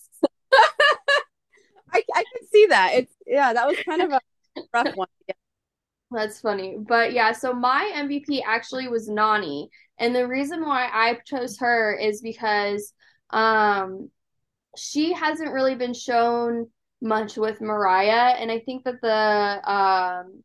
I, 1.94 2.04
I 2.14 2.24
can 2.24 2.48
see 2.52 2.66
that. 2.68 2.92
It's 2.94 3.14
yeah, 3.26 3.54
that 3.54 3.68
was 3.68 3.78
kind 3.86 4.02
of 4.02 4.12
a 4.12 4.22
rough 4.74 4.96
one. 4.96 5.08
Yeah. 5.28 5.36
That's 6.12 6.42
funny. 6.42 6.78
But 6.80 7.14
yeah, 7.14 7.32
so 7.32 7.54
my 7.54 7.92
MVP 7.96 8.44
actually 8.46 8.88
was 8.88 9.10
Nany. 9.10 9.68
And 10.00 10.16
the 10.16 10.28
reason 10.28 10.62
why 10.62 10.90
I 10.92 11.20
chose 11.26 11.58
her 11.60 11.96
is 11.96 12.22
because 12.22 12.94
um 13.30 14.10
she 14.78 15.14
hasn't 15.14 15.52
really 15.52 15.76
been 15.76 15.94
shown 15.94 16.68
much 17.02 17.38
with 17.38 17.62
Moriah. 17.62 18.36
And 18.40 18.52
I 18.52 18.60
think 18.60 18.84
that 18.86 19.02
the 19.02 19.72
um 19.72 20.44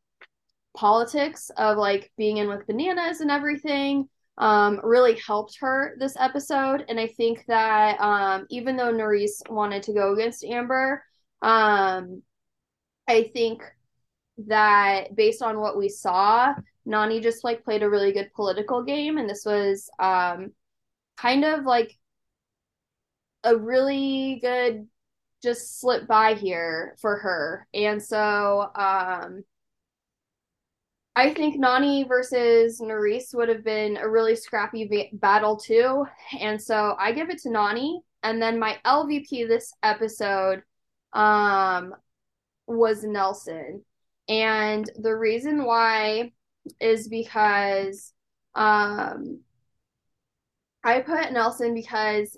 politics 0.77 1.51
of 1.57 1.77
like 1.77 2.13
being 2.17 2.37
in 2.37 2.49
with 2.49 2.67
bananas 2.67 3.21
and 3.21 3.31
everything 3.31 4.09
um, 4.39 4.81
really 4.83 5.17
helped 5.17 5.59
her 5.61 5.97
this 5.99 6.17
episode. 6.19 6.85
And 6.89 6.99
I 6.99 7.09
think 7.09 7.45
that 7.49 8.01
um, 8.01 8.47
even 8.51 8.77
though 8.77 8.93
Nurys 8.93 9.43
wanted 9.51 9.83
to 9.85 9.93
go 9.93 10.15
against 10.15 10.45
Amber, 10.45 11.03
um, 11.43 12.23
I 13.07 13.31
think 13.33 13.63
that 14.47 15.15
based 15.17 15.43
on 15.43 15.61
what 15.61 15.77
we 15.77 15.89
saw, 15.89 16.55
Nany 16.87 17.23
just 17.23 17.45
like 17.45 17.65
played 17.65 17.83
a 17.83 17.91
really 17.91 18.13
good 18.13 18.33
political 18.35 18.83
game, 18.83 19.19
and 19.19 19.29
this 19.29 19.45
was 19.45 19.91
um, 19.99 20.53
kind 21.17 21.45
of 21.45 21.65
like 21.65 21.99
a 23.45 23.57
really 23.57 24.39
good 24.43 24.87
just 25.43 25.81
slip 25.81 26.07
by 26.07 26.35
here 26.35 26.97
for 27.01 27.17
her. 27.19 27.67
And 27.73 28.03
so 28.03 28.71
um, 28.75 29.45
I 31.15 31.33
think 31.35 31.61
Nany 31.61 32.07
versus 32.07 32.81
Nurys 32.81 33.35
would 33.35 33.49
have 33.49 33.65
been 33.65 33.97
a 33.97 34.09
really 34.09 34.37
scrappy 34.37 34.87
va- 34.87 35.17
battle 35.17 35.57
too. 35.57 36.07
And 36.39 36.61
so 36.61 36.97
I 36.99 37.13
give 37.13 37.31
it 37.31 37.39
to 37.43 37.49
Nany. 37.49 38.01
And 38.23 38.43
then 38.43 38.59
my 38.59 38.79
LVP 38.85 39.47
this 39.47 39.73
episode 39.83 40.63
um, 41.13 41.95
was 42.67 43.03
Nelson. 43.03 43.85
And 44.29 44.91
the 44.97 45.17
reason 45.17 45.65
why 45.65 46.33
is 46.81 47.09
because 47.09 48.13
um, 48.55 49.41
I 50.85 51.01
put 51.01 51.33
Nelson 51.33 51.75
because 51.75 52.37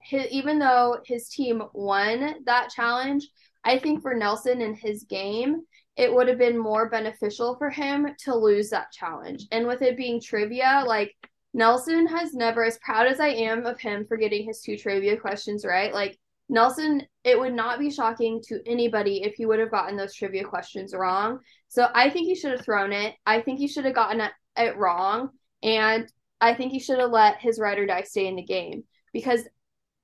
his, 0.00 0.26
even 0.30 0.58
though 0.58 0.98
his 1.04 1.28
team 1.28 1.62
won 1.72 2.36
that 2.44 2.70
challenge, 2.70 3.28
I 3.64 3.78
think 3.78 4.02
for 4.02 4.14
Nelson 4.14 4.60
and 4.62 4.76
his 4.76 5.04
game, 5.04 5.62
it 5.96 6.12
would 6.12 6.28
have 6.28 6.38
been 6.38 6.58
more 6.58 6.88
beneficial 6.88 7.56
for 7.56 7.70
him 7.70 8.08
to 8.24 8.34
lose 8.34 8.70
that 8.70 8.92
challenge. 8.92 9.46
And 9.52 9.66
with 9.66 9.82
it 9.82 9.96
being 9.96 10.20
trivia, 10.20 10.84
like 10.86 11.14
Nelson 11.54 12.06
has 12.06 12.32
never, 12.32 12.64
as 12.64 12.78
proud 12.78 13.06
as 13.06 13.20
I 13.20 13.28
am 13.28 13.66
of 13.66 13.78
him 13.78 14.06
for 14.06 14.16
getting 14.16 14.44
his 14.44 14.62
two 14.62 14.76
trivia 14.76 15.18
questions 15.18 15.64
right, 15.64 15.92
like 15.92 16.18
Nelson, 16.48 17.02
it 17.24 17.38
would 17.38 17.54
not 17.54 17.78
be 17.78 17.90
shocking 17.90 18.42
to 18.48 18.60
anybody 18.66 19.22
if 19.22 19.34
he 19.34 19.46
would 19.46 19.58
have 19.58 19.70
gotten 19.70 19.96
those 19.96 20.14
trivia 20.14 20.44
questions 20.44 20.94
wrong. 20.94 21.38
So 21.68 21.88
I 21.94 22.10
think 22.10 22.26
he 22.26 22.34
should 22.34 22.52
have 22.52 22.64
thrown 22.64 22.92
it. 22.92 23.14
I 23.24 23.40
think 23.40 23.58
he 23.58 23.68
should 23.68 23.84
have 23.84 23.94
gotten 23.94 24.20
it, 24.20 24.32
it 24.56 24.76
wrong. 24.76 25.30
And 25.62 26.10
I 26.40 26.54
think 26.54 26.72
he 26.72 26.80
should 26.80 26.98
have 26.98 27.10
let 27.10 27.40
his 27.40 27.58
ride 27.58 27.78
or 27.78 27.86
die 27.86 28.02
stay 28.02 28.26
in 28.26 28.36
the 28.36 28.42
game. 28.42 28.84
Because 29.12 29.42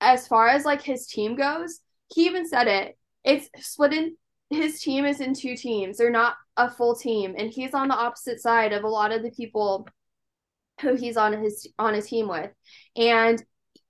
as 0.00 0.28
far 0.28 0.48
as 0.48 0.64
like 0.64 0.82
his 0.82 1.06
team 1.06 1.36
goes, 1.36 1.80
he 2.14 2.26
even 2.26 2.46
said 2.46 2.68
it. 2.68 2.96
It's 3.24 3.50
split 3.58 3.92
in 3.92 4.16
his 4.50 4.80
team 4.80 5.04
is 5.04 5.20
in 5.20 5.34
two 5.34 5.56
teams. 5.56 5.98
They're 5.98 6.10
not 6.10 6.36
a 6.56 6.70
full 6.70 6.94
team, 6.94 7.34
and 7.36 7.50
he's 7.50 7.74
on 7.74 7.88
the 7.88 7.94
opposite 7.94 8.40
side 8.40 8.72
of 8.72 8.84
a 8.84 8.88
lot 8.88 9.12
of 9.12 9.22
the 9.22 9.30
people 9.30 9.86
who 10.80 10.94
he's 10.94 11.16
on 11.16 11.32
his 11.32 11.68
on 11.78 11.94
a 11.94 12.02
team 12.02 12.28
with. 12.28 12.50
And 12.96 13.42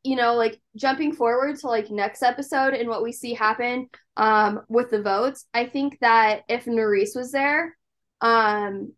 you 0.05 0.17
know, 0.17 0.35
like 0.35 0.61
jumping 0.77 1.13
forward 1.13 1.59
to 1.59 1.67
like 1.69 1.91
next 1.91 2.23
episode 2.23 2.75
and 2.75 2.89
what 2.89 3.03
we 3.03 3.13
see 3.13 3.35
happen 3.35 3.89
um 4.17 4.63
with 4.69 4.91
the 4.91 5.03
votes, 5.03 5.47
I 5.55 5.67
think 5.67 5.99
that 6.01 6.43
if 6.49 6.65
Nurys 6.65 7.17
was 7.17 7.33
there, 7.33 7.77
um 8.21 8.93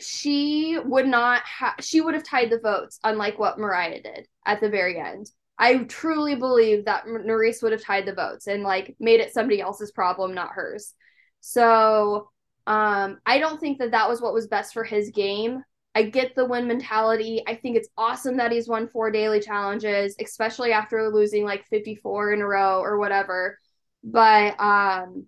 she 0.00 0.78
would 0.84 1.06
not 1.06 1.42
have 1.44 1.74
she 1.80 2.00
would 2.00 2.14
have 2.14 2.24
tied 2.24 2.50
the 2.50 2.58
votes 2.58 2.98
unlike 3.04 3.38
what 3.38 3.58
Moriah 3.58 4.02
did 4.02 4.26
at 4.44 4.60
the 4.60 4.68
very 4.68 4.98
end. 4.98 5.30
I 5.58 5.78
truly 5.84 6.34
believe 6.34 6.86
that 6.86 7.04
Nurys 7.04 7.62
would 7.62 7.72
have 7.72 7.82
tied 7.84 8.06
the 8.06 8.14
votes 8.14 8.46
and 8.46 8.62
like 8.62 8.96
made 8.98 9.20
it 9.20 9.32
somebody 9.32 9.60
else's 9.60 9.92
problem, 9.92 10.34
not 10.34 10.50
hers. 10.52 10.94
So 11.40 12.30
um, 12.66 13.18
I 13.26 13.38
don't 13.38 13.60
think 13.60 13.78
that 13.78 13.92
that 13.92 14.08
was 14.08 14.20
what 14.20 14.34
was 14.34 14.46
best 14.48 14.72
for 14.72 14.82
his 14.82 15.10
game. 15.10 15.62
I 15.94 16.04
get 16.04 16.34
the 16.34 16.46
win 16.46 16.66
mentality. 16.66 17.42
I 17.46 17.54
think 17.54 17.76
it's 17.76 17.88
awesome 17.98 18.38
that 18.38 18.50
he's 18.50 18.68
won 18.68 18.88
four 18.88 19.10
daily 19.10 19.40
challenges, 19.40 20.16
especially 20.20 20.72
after 20.72 21.10
losing 21.10 21.44
like 21.44 21.66
54 21.66 22.32
in 22.32 22.40
a 22.40 22.46
row 22.46 22.80
or 22.80 22.98
whatever. 22.98 23.58
But 24.02 24.58
um, 24.58 25.26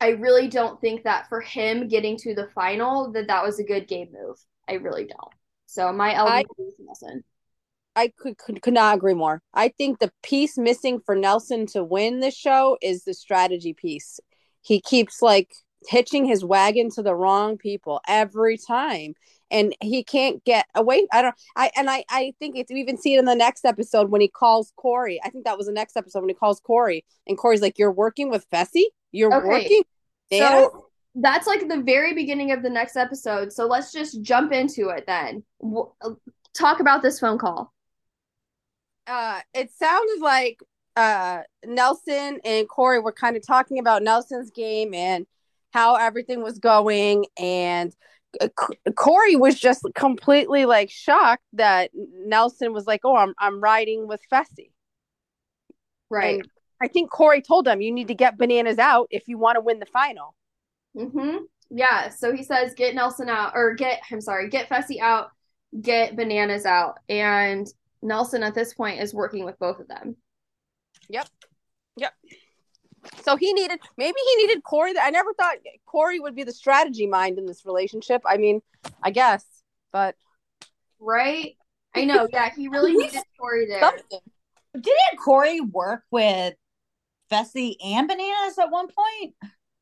I 0.00 0.10
really 0.10 0.48
don't 0.48 0.80
think 0.80 1.04
that 1.04 1.28
for 1.28 1.40
him 1.40 1.86
getting 1.86 2.16
to 2.18 2.34
the 2.34 2.48
final 2.48 3.12
that 3.12 3.28
that 3.28 3.44
was 3.44 3.60
a 3.60 3.64
good 3.64 3.86
game 3.86 4.08
move. 4.12 4.36
I 4.68 4.74
really 4.74 5.04
don't. 5.04 5.34
So 5.66 5.92
my 5.92 6.14
LV 6.14 6.40
is 6.40 6.74
Nelson. 6.80 7.24
I 7.94 8.12
could, 8.16 8.38
could 8.38 8.62
could 8.62 8.74
not 8.74 8.96
agree 8.96 9.14
more. 9.14 9.42
I 9.54 9.68
think 9.68 9.98
the 9.98 10.12
piece 10.22 10.56
missing 10.58 11.00
for 11.00 11.14
Nelson 11.14 11.66
to 11.66 11.84
win 11.84 12.20
this 12.20 12.36
show 12.36 12.76
is 12.82 13.04
the 13.04 13.14
strategy 13.14 13.74
piece. 13.74 14.20
He 14.62 14.80
keeps 14.80 15.22
like 15.22 15.52
hitching 15.88 16.24
his 16.24 16.44
wagon 16.44 16.90
to 16.90 17.02
the 17.02 17.14
wrong 17.14 17.56
people 17.56 18.00
every 18.06 18.58
time 18.58 19.14
and 19.50 19.74
he 19.80 20.02
can't 20.02 20.44
get 20.44 20.66
away 20.74 21.06
i 21.12 21.22
don't 21.22 21.34
i 21.56 21.70
and 21.76 21.90
i 21.90 22.04
i 22.10 22.32
think 22.38 22.56
it's 22.56 22.72
we 22.72 22.80
even 22.80 22.96
see 22.96 23.14
it 23.14 23.18
in 23.18 23.24
the 23.24 23.34
next 23.34 23.64
episode 23.64 24.10
when 24.10 24.20
he 24.20 24.28
calls 24.28 24.72
Corey. 24.76 25.20
i 25.24 25.30
think 25.30 25.44
that 25.44 25.56
was 25.56 25.66
the 25.66 25.72
next 25.72 25.96
episode 25.96 26.20
when 26.20 26.28
he 26.28 26.34
calls 26.34 26.60
Corey, 26.60 27.04
and 27.26 27.36
Corey's 27.38 27.62
like 27.62 27.78
you're 27.78 27.92
working 27.92 28.30
with 28.30 28.48
fessy 28.50 28.84
you're 29.12 29.34
okay. 29.34 29.46
working 29.46 29.82
so 30.32 30.86
that's 31.16 31.46
like 31.46 31.68
the 31.68 31.82
very 31.82 32.14
beginning 32.14 32.52
of 32.52 32.62
the 32.62 32.70
next 32.70 32.96
episode 32.96 33.52
so 33.52 33.66
let's 33.66 33.92
just 33.92 34.22
jump 34.22 34.52
into 34.52 34.88
it 34.88 35.04
then 35.06 35.42
talk 36.54 36.80
about 36.80 37.02
this 37.02 37.18
phone 37.18 37.38
call 37.38 37.72
uh, 39.06 39.40
it 39.54 39.72
sounded 39.72 40.20
like 40.20 40.60
uh, 40.96 41.40
Nelson 41.64 42.38
and 42.44 42.68
Corey 42.68 43.00
were 43.00 43.12
kind 43.12 43.36
of 43.36 43.44
talking 43.44 43.78
about 43.78 44.02
Nelson's 44.02 44.50
game 44.50 44.94
and 44.94 45.26
how 45.72 45.96
everything 45.96 46.42
was 46.42 46.58
going. 46.58 47.26
And 47.38 47.94
Corey 48.96 49.36
was 49.36 49.58
just 49.58 49.84
completely 49.94 50.64
like 50.64 50.90
shocked 50.90 51.44
that 51.54 51.90
Nelson 51.94 52.72
was 52.72 52.86
like, 52.86 53.00
"Oh, 53.04 53.16
I'm 53.16 53.34
I'm 53.38 53.60
riding 53.60 54.06
with 54.06 54.20
Fessy." 54.32 54.72
Right. 56.08 56.40
And 56.40 56.48
I 56.82 56.88
think 56.88 57.10
Corey 57.10 57.42
told 57.42 57.66
him, 57.66 57.80
"You 57.80 57.92
need 57.92 58.08
to 58.08 58.14
get 58.14 58.38
bananas 58.38 58.78
out 58.78 59.08
if 59.10 59.26
you 59.26 59.38
want 59.38 59.56
to 59.56 59.60
win 59.60 59.78
the 59.78 59.86
final." 59.86 60.34
Hmm. 60.96 61.44
Yeah. 61.70 62.08
So 62.08 62.32
he 62.32 62.42
says, 62.42 62.74
"Get 62.74 62.94
Nelson 62.94 63.28
out, 63.28 63.52
or 63.54 63.74
get 63.74 64.00
I'm 64.10 64.20
sorry, 64.20 64.48
get 64.48 64.68
Fessy 64.68 65.00
out, 65.00 65.30
get 65.80 66.16
bananas 66.16 66.66
out," 66.66 66.98
and 67.08 67.66
Nelson 68.02 68.42
at 68.42 68.54
this 68.54 68.74
point 68.74 69.00
is 69.00 69.12
working 69.12 69.44
with 69.44 69.58
both 69.58 69.78
of 69.80 69.88
them. 69.88 70.16
Yep. 71.08 71.28
Yep. 71.96 72.12
So 73.22 73.36
he 73.36 73.52
needed 73.52 73.80
maybe 73.96 74.16
he 74.16 74.46
needed 74.46 74.62
Corey. 74.62 74.94
I 75.00 75.10
never 75.10 75.32
thought 75.34 75.56
Corey 75.86 76.20
would 76.20 76.34
be 76.34 76.44
the 76.44 76.52
strategy 76.52 77.06
mind 77.06 77.38
in 77.38 77.46
this 77.46 77.64
relationship. 77.64 78.22
I 78.26 78.36
mean, 78.36 78.60
I 79.02 79.10
guess, 79.10 79.44
but 79.92 80.16
right. 80.98 81.56
I 81.94 82.04
know. 82.04 82.28
Yeah, 82.32 82.50
he 82.54 82.68
really 82.68 82.92
needed 82.96 83.22
Corey 83.38 83.66
there. 83.66 83.80
Something. 83.80 84.20
Didn't 84.74 85.18
Corey 85.24 85.60
work 85.60 86.04
with 86.10 86.54
Fessy 87.30 87.76
and 87.84 88.06
Bananas 88.06 88.58
at 88.58 88.70
one 88.70 88.86
point? 88.86 89.34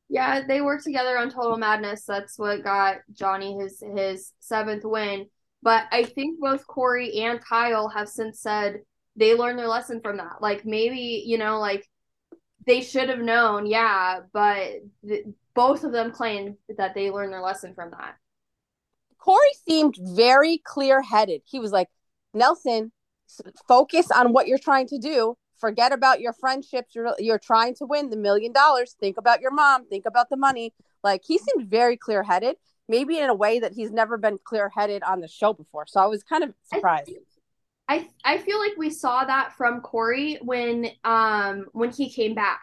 Yeah, 0.09 0.47
they 0.47 0.63
worked 0.63 0.85
together 0.85 1.19
on 1.19 1.31
Total 1.31 1.59
Madness. 1.59 2.05
That's 2.07 2.39
what 2.39 2.65
got 2.65 2.99
Johnny 3.13 3.59
his 3.59 3.83
his 3.95 4.33
seventh 4.41 4.85
win. 4.85 5.27
But 5.63 5.85
I 5.91 6.05
think 6.05 6.41
both 6.41 6.67
Corey 6.67 7.21
and 7.21 7.45
Kyle 7.45 7.89
have 7.89 8.09
since 8.09 8.41
said 8.41 8.79
they 9.17 9.35
learned 9.35 9.59
their 9.59 9.69
lesson 9.69 10.01
from 10.01 10.17
that. 10.19 10.41
Like 10.41 10.65
maybe, 10.65 11.25
you 11.27 11.37
know, 11.37 11.59
like 11.59 11.87
they 12.69 12.83
should 12.83 13.09
have 13.09 13.21
known, 13.21 13.67
yeah, 13.67 14.21
but 14.33 14.83
th- 15.07 15.25
both 15.55 15.83
of 15.85 15.93
them 15.93 16.13
claimed 16.13 16.57
that 16.77 16.95
they 16.95 17.11
learned 17.11 17.33
their 17.33 17.43
lesson 17.43 17.75
from 17.75 17.91
that. 17.91 18.17
Corey 19.19 19.41
seemed 19.67 19.97
very 20.01 20.59
clear 20.59 21.03
headed. 21.03 21.43
He 21.45 21.59
was 21.59 21.73
like, 21.73 21.89
Nelson, 22.35 22.93
focus 23.67 24.11
on 24.11 24.33
what 24.33 24.47
you're 24.47 24.59
trying 24.59 24.87
to 24.89 24.99
do. 24.99 25.37
Forget 25.59 25.93
about 25.93 26.21
your 26.21 26.33
friendships. 26.33 26.95
You're 26.95 27.15
you're 27.19 27.41
trying 27.41 27.75
to 27.77 27.87
win 27.87 28.11
the 28.11 28.17
million 28.17 28.53
dollars. 28.53 28.95
Think 29.01 29.17
about 29.17 29.41
your 29.41 29.51
mom. 29.51 29.87
Think 29.87 30.05
about 30.07 30.29
the 30.31 30.37
money. 30.37 30.73
Like 31.03 31.23
he 31.27 31.39
seemed 31.39 31.69
very 31.69 31.97
clear 31.97 32.23
headed 32.23 32.57
maybe 32.89 33.19
in 33.19 33.29
a 33.29 33.35
way 33.35 33.61
that 33.61 33.73
he's 33.73 33.91
never 33.91 34.17
been 34.17 34.39
clear 34.43 34.71
headed 34.75 35.03
on 35.03 35.21
the 35.21 35.29
show 35.29 35.53
before. 35.53 35.85
So 35.87 36.01
I 36.01 36.07
was 36.07 36.23
kind 36.23 36.43
of 36.43 36.55
surprised. 36.73 37.11
I 37.89 38.09
I 38.25 38.39
feel 38.39 38.59
like 38.59 38.77
we 38.77 38.91
saw 38.91 39.25
that 39.25 39.55
from 39.55 39.81
Corey 39.81 40.39
when 40.43 40.89
um 41.05 41.67
when 41.73 41.91
he 41.91 42.11
came 42.11 42.35
back 42.35 42.61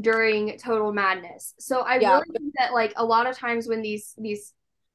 during 0.00 0.58
Total 0.58 0.92
Madness. 0.92 1.54
So 1.58 1.80
I 1.80 1.98
yeah. 1.98 2.12
really 2.12 2.28
think 2.38 2.54
that 2.58 2.72
like 2.72 2.92
a 2.96 3.04
lot 3.04 3.26
of 3.26 3.36
times 3.36 3.66
when 3.66 3.82
these 3.82 4.14
these 4.18 4.54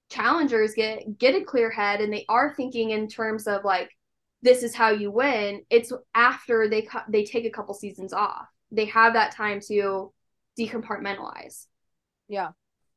challengers 0.09 0.73
get 0.73 1.17
get 1.17 1.35
a 1.35 1.43
clear 1.43 1.69
head 1.69 1.99
and 1.99 2.13
they 2.13 2.25
are 2.29 2.53
thinking 2.55 2.91
in 2.91 3.07
terms 3.07 3.47
of 3.47 3.63
like 3.63 3.89
this 4.41 4.61
is 4.61 4.75
how 4.75 4.89
you 4.89 5.09
win, 5.09 5.63
it's 5.69 5.91
after 6.13 6.69
they 6.69 6.87
they 7.09 7.23
take 7.23 7.45
a 7.45 7.49
couple 7.49 7.73
seasons 7.73 8.13
off. 8.13 8.47
They 8.71 8.85
have 8.85 9.13
that 9.13 9.33
time 9.33 9.59
to 9.67 10.13
decompartmentalize. 10.59 11.67
Yeah. 12.27 12.49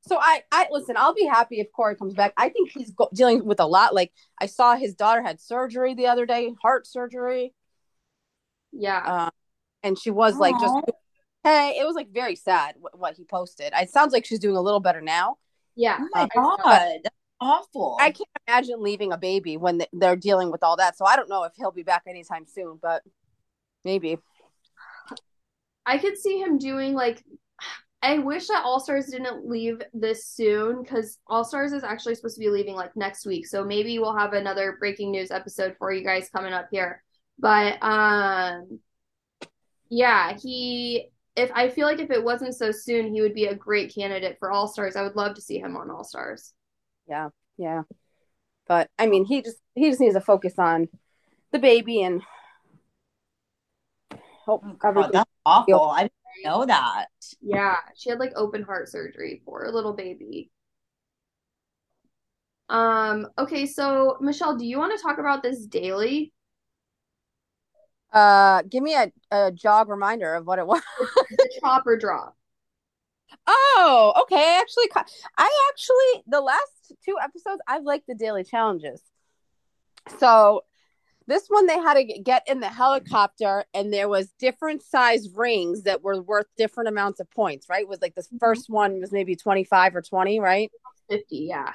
So 0.06 0.18
I, 0.20 0.42
I 0.52 0.68
listen. 0.70 0.96
I'll 0.96 1.14
be 1.14 1.26
happy 1.26 1.58
if 1.58 1.72
Corey 1.72 1.96
comes 1.96 2.14
back. 2.14 2.32
I 2.36 2.48
think 2.48 2.70
he's 2.70 2.92
go- 2.92 3.10
dealing 3.12 3.44
with 3.44 3.58
a 3.58 3.66
lot. 3.66 3.94
Like 3.94 4.12
I 4.40 4.46
saw 4.46 4.76
his 4.76 4.94
daughter 4.94 5.22
had 5.22 5.40
surgery 5.40 5.94
the 5.94 6.06
other 6.06 6.26
day, 6.26 6.54
heart 6.62 6.86
surgery. 6.86 7.52
Yeah, 8.72 8.98
uh, 9.04 9.30
and 9.82 9.98
she 9.98 10.10
was 10.10 10.34
Aww. 10.34 10.40
like 10.40 10.60
just 10.60 10.74
hey. 11.42 11.76
It 11.80 11.84
was 11.84 11.96
like 11.96 12.12
very 12.12 12.36
sad 12.36 12.76
what, 12.78 12.98
what, 12.98 13.16
he 13.16 13.24
posted. 13.24 13.72
It 13.76 13.90
sounds 13.90 14.12
like 14.12 14.24
she's 14.24 14.38
doing 14.38 14.56
a 14.56 14.60
little 14.60 14.80
better 14.80 15.00
now. 15.00 15.38
Yeah. 15.74 15.98
Oh 16.00 16.08
my 16.12 16.22
uh, 16.22 16.28
god, 16.34 16.98
awful. 17.40 17.96
I 18.00 18.10
can't 18.10 18.28
imagine 18.46 18.82
leaving 18.82 19.12
a 19.12 19.18
baby 19.18 19.56
when 19.56 19.82
they're 19.92 20.16
dealing 20.16 20.52
with 20.52 20.62
all 20.62 20.76
that. 20.76 20.96
So 20.96 21.04
I 21.04 21.16
don't 21.16 21.28
know 21.28 21.42
if 21.44 21.52
he'll 21.56 21.72
be 21.72 21.82
back 21.82 22.04
anytime 22.06 22.46
soon, 22.46 22.78
but 22.80 23.02
maybe. 23.84 24.18
I 25.84 25.98
could 25.98 26.18
see 26.18 26.38
him 26.38 26.58
doing 26.58 26.94
like 26.94 27.24
I 28.06 28.18
wish 28.18 28.46
that 28.46 28.62
All 28.64 28.78
Stars 28.78 29.06
didn't 29.06 29.48
leave 29.48 29.82
this 29.92 30.28
soon 30.28 30.84
because 30.84 31.18
All 31.26 31.44
Stars 31.44 31.72
is 31.72 31.82
actually 31.82 32.14
supposed 32.14 32.36
to 32.36 32.40
be 32.40 32.50
leaving 32.50 32.76
like 32.76 32.94
next 32.94 33.26
week. 33.26 33.48
So 33.48 33.64
maybe 33.64 33.98
we'll 33.98 34.16
have 34.16 34.32
another 34.32 34.76
breaking 34.78 35.10
news 35.10 35.32
episode 35.32 35.74
for 35.76 35.92
you 35.92 36.04
guys 36.04 36.30
coming 36.32 36.52
up 36.52 36.68
here. 36.70 37.02
But 37.36 37.82
um 37.82 38.78
yeah, 39.88 40.36
he 40.40 41.08
if 41.34 41.50
I 41.52 41.68
feel 41.68 41.84
like 41.84 41.98
if 41.98 42.12
it 42.12 42.22
wasn't 42.22 42.54
so 42.54 42.70
soon, 42.70 43.12
he 43.12 43.20
would 43.22 43.34
be 43.34 43.46
a 43.46 43.56
great 43.56 43.92
candidate 43.92 44.36
for 44.38 44.52
All 44.52 44.68
Stars. 44.68 44.94
I 44.94 45.02
would 45.02 45.16
love 45.16 45.34
to 45.34 45.42
see 45.42 45.58
him 45.58 45.76
on 45.76 45.90
All 45.90 46.04
Stars. 46.04 46.52
Yeah, 47.08 47.30
yeah. 47.58 47.82
But 48.68 48.88
I 49.00 49.06
mean 49.06 49.24
he 49.24 49.42
just 49.42 49.58
he 49.74 49.88
just 49.88 50.00
needs 50.00 50.14
to 50.14 50.20
focus 50.20 50.54
on 50.58 50.88
the 51.50 51.58
baby 51.58 52.02
and 52.02 52.22
hope 54.44 54.62
oh, 54.64 55.08
that's 55.10 55.30
awful. 55.44 55.90
I 55.90 56.08
know 56.44 56.66
that. 56.66 57.06
Yeah, 57.40 57.76
she 57.96 58.10
had 58.10 58.18
like 58.18 58.32
open 58.36 58.62
heart 58.62 58.88
surgery 58.88 59.42
for 59.44 59.64
a 59.64 59.70
little 59.70 59.94
baby. 59.94 60.50
Um, 62.68 63.28
okay, 63.38 63.66
so 63.66 64.16
Michelle, 64.20 64.56
do 64.56 64.66
you 64.66 64.78
want 64.78 64.96
to 64.96 65.02
talk 65.02 65.18
about 65.18 65.42
this 65.42 65.66
daily? 65.66 66.32
Uh, 68.12 68.62
give 68.62 68.82
me 68.82 68.94
a, 68.94 69.12
a 69.30 69.52
jog 69.52 69.88
reminder 69.88 70.34
of 70.34 70.46
what 70.46 70.58
it 70.58 70.66
was. 70.66 70.82
the 71.30 71.50
chopper 71.60 71.96
drop. 71.96 72.36
Oh, 73.46 74.14
okay. 74.22 74.36
I 74.36 74.60
actually, 74.60 74.84
I 75.36 75.68
actually, 75.70 76.24
the 76.26 76.40
last 76.40 76.92
two 77.04 77.16
episodes, 77.22 77.60
I've 77.66 77.84
liked 77.84 78.06
the 78.06 78.14
daily 78.14 78.44
challenges. 78.44 79.02
So 80.18 80.64
this 81.26 81.46
one 81.48 81.66
they 81.66 81.78
had 81.78 81.94
to 81.94 82.04
get 82.04 82.44
in 82.46 82.60
the 82.60 82.68
helicopter 82.68 83.64
and 83.74 83.92
there 83.92 84.08
was 84.08 84.30
different 84.38 84.82
size 84.82 85.28
rings 85.34 85.82
that 85.82 86.02
were 86.02 86.22
worth 86.22 86.46
different 86.56 86.88
amounts 86.88 87.20
of 87.20 87.30
points, 87.30 87.68
right? 87.68 87.82
It 87.82 87.88
was 87.88 88.00
like 88.00 88.14
the 88.14 88.22
mm-hmm. 88.22 88.38
first 88.38 88.68
one 88.68 89.00
was 89.00 89.12
maybe 89.12 89.34
25 89.34 89.96
or 89.96 90.02
20, 90.02 90.40
right? 90.40 90.70
50, 91.10 91.24
yeah. 91.36 91.72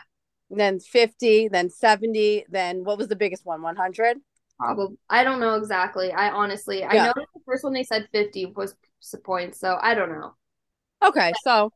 Then 0.49 0.79
50, 0.79 1.49
then 1.49 1.69
70, 1.69 2.45
then 2.49 2.83
what 2.83 2.97
was 2.97 3.07
the 3.07 3.15
biggest 3.15 3.45
one? 3.45 3.61
100? 3.61 4.17
Probably. 4.57 4.97
I 5.09 5.23
don't 5.23 5.39
know 5.39 5.55
exactly. 5.55 6.11
I 6.11 6.29
honestly, 6.29 6.79
yeah. 6.79 6.87
I 6.89 6.95
know 7.07 7.13
the 7.15 7.41
first 7.45 7.63
one 7.63 7.73
they 7.73 7.83
said 7.83 8.07
50 8.13 8.53
was 8.55 8.75
points, 9.23 9.59
so 9.59 9.77
I 9.81 9.95
don't 9.95 10.11
know. 10.11 10.35
Okay, 11.03 11.33
so 11.43 11.71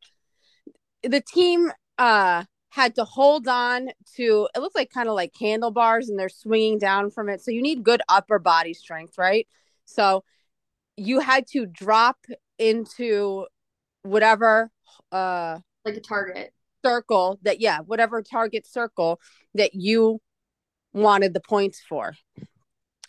the 1.01 1.21
team 1.21 1.71
uh 1.97 2.43
had 2.75 2.93
to 2.95 3.05
hold 3.05 3.47
on 3.47 3.87
to 4.17 4.49
it 4.53 4.59
looks 4.59 4.75
like 4.75 4.91
kind 4.91 5.07
of 5.07 5.15
like 5.15 5.31
handlebars 5.39 6.09
and 6.09 6.19
they're 6.19 6.27
swinging 6.27 6.77
down 6.77 7.09
from 7.09 7.29
it. 7.29 7.41
So 7.41 7.49
you 7.49 7.61
need 7.61 7.85
good 7.85 8.01
upper 8.09 8.37
body 8.37 8.73
strength 8.73 9.17
right? 9.17 9.47
So 9.85 10.25
you 10.97 11.21
had 11.21 11.47
to 11.47 11.65
drop 11.65 12.17
into 12.59 13.45
whatever 14.03 14.71
uh 15.13 15.59
like 15.85 15.95
a 15.95 16.01
target. 16.01 16.53
circle 16.83 17.39
that 17.43 17.61
yeah 17.61 17.79
whatever 17.79 18.21
target 18.21 18.67
circle 18.67 19.21
that 19.53 19.73
you 19.73 20.19
wanted 20.93 21.33
the 21.33 21.39
points 21.39 21.81
for. 21.87 22.13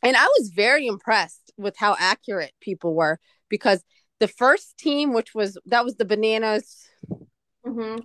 And 0.01 0.17
i 0.17 0.29
was 0.39 0.53
very 0.55 0.87
impressed 0.87 1.53
with 1.57 1.77
how 1.77 1.97
accurate 1.99 2.53
people 2.61 2.95
were 2.95 3.19
because 3.49 3.83
the 4.21 4.29
first 4.29 4.79
team 4.79 5.13
which 5.13 5.35
was 5.35 5.59
that 5.67 5.85
was 5.85 5.97
the 5.97 6.05
bananas 6.05 6.89
mm-hmm. 7.67 7.99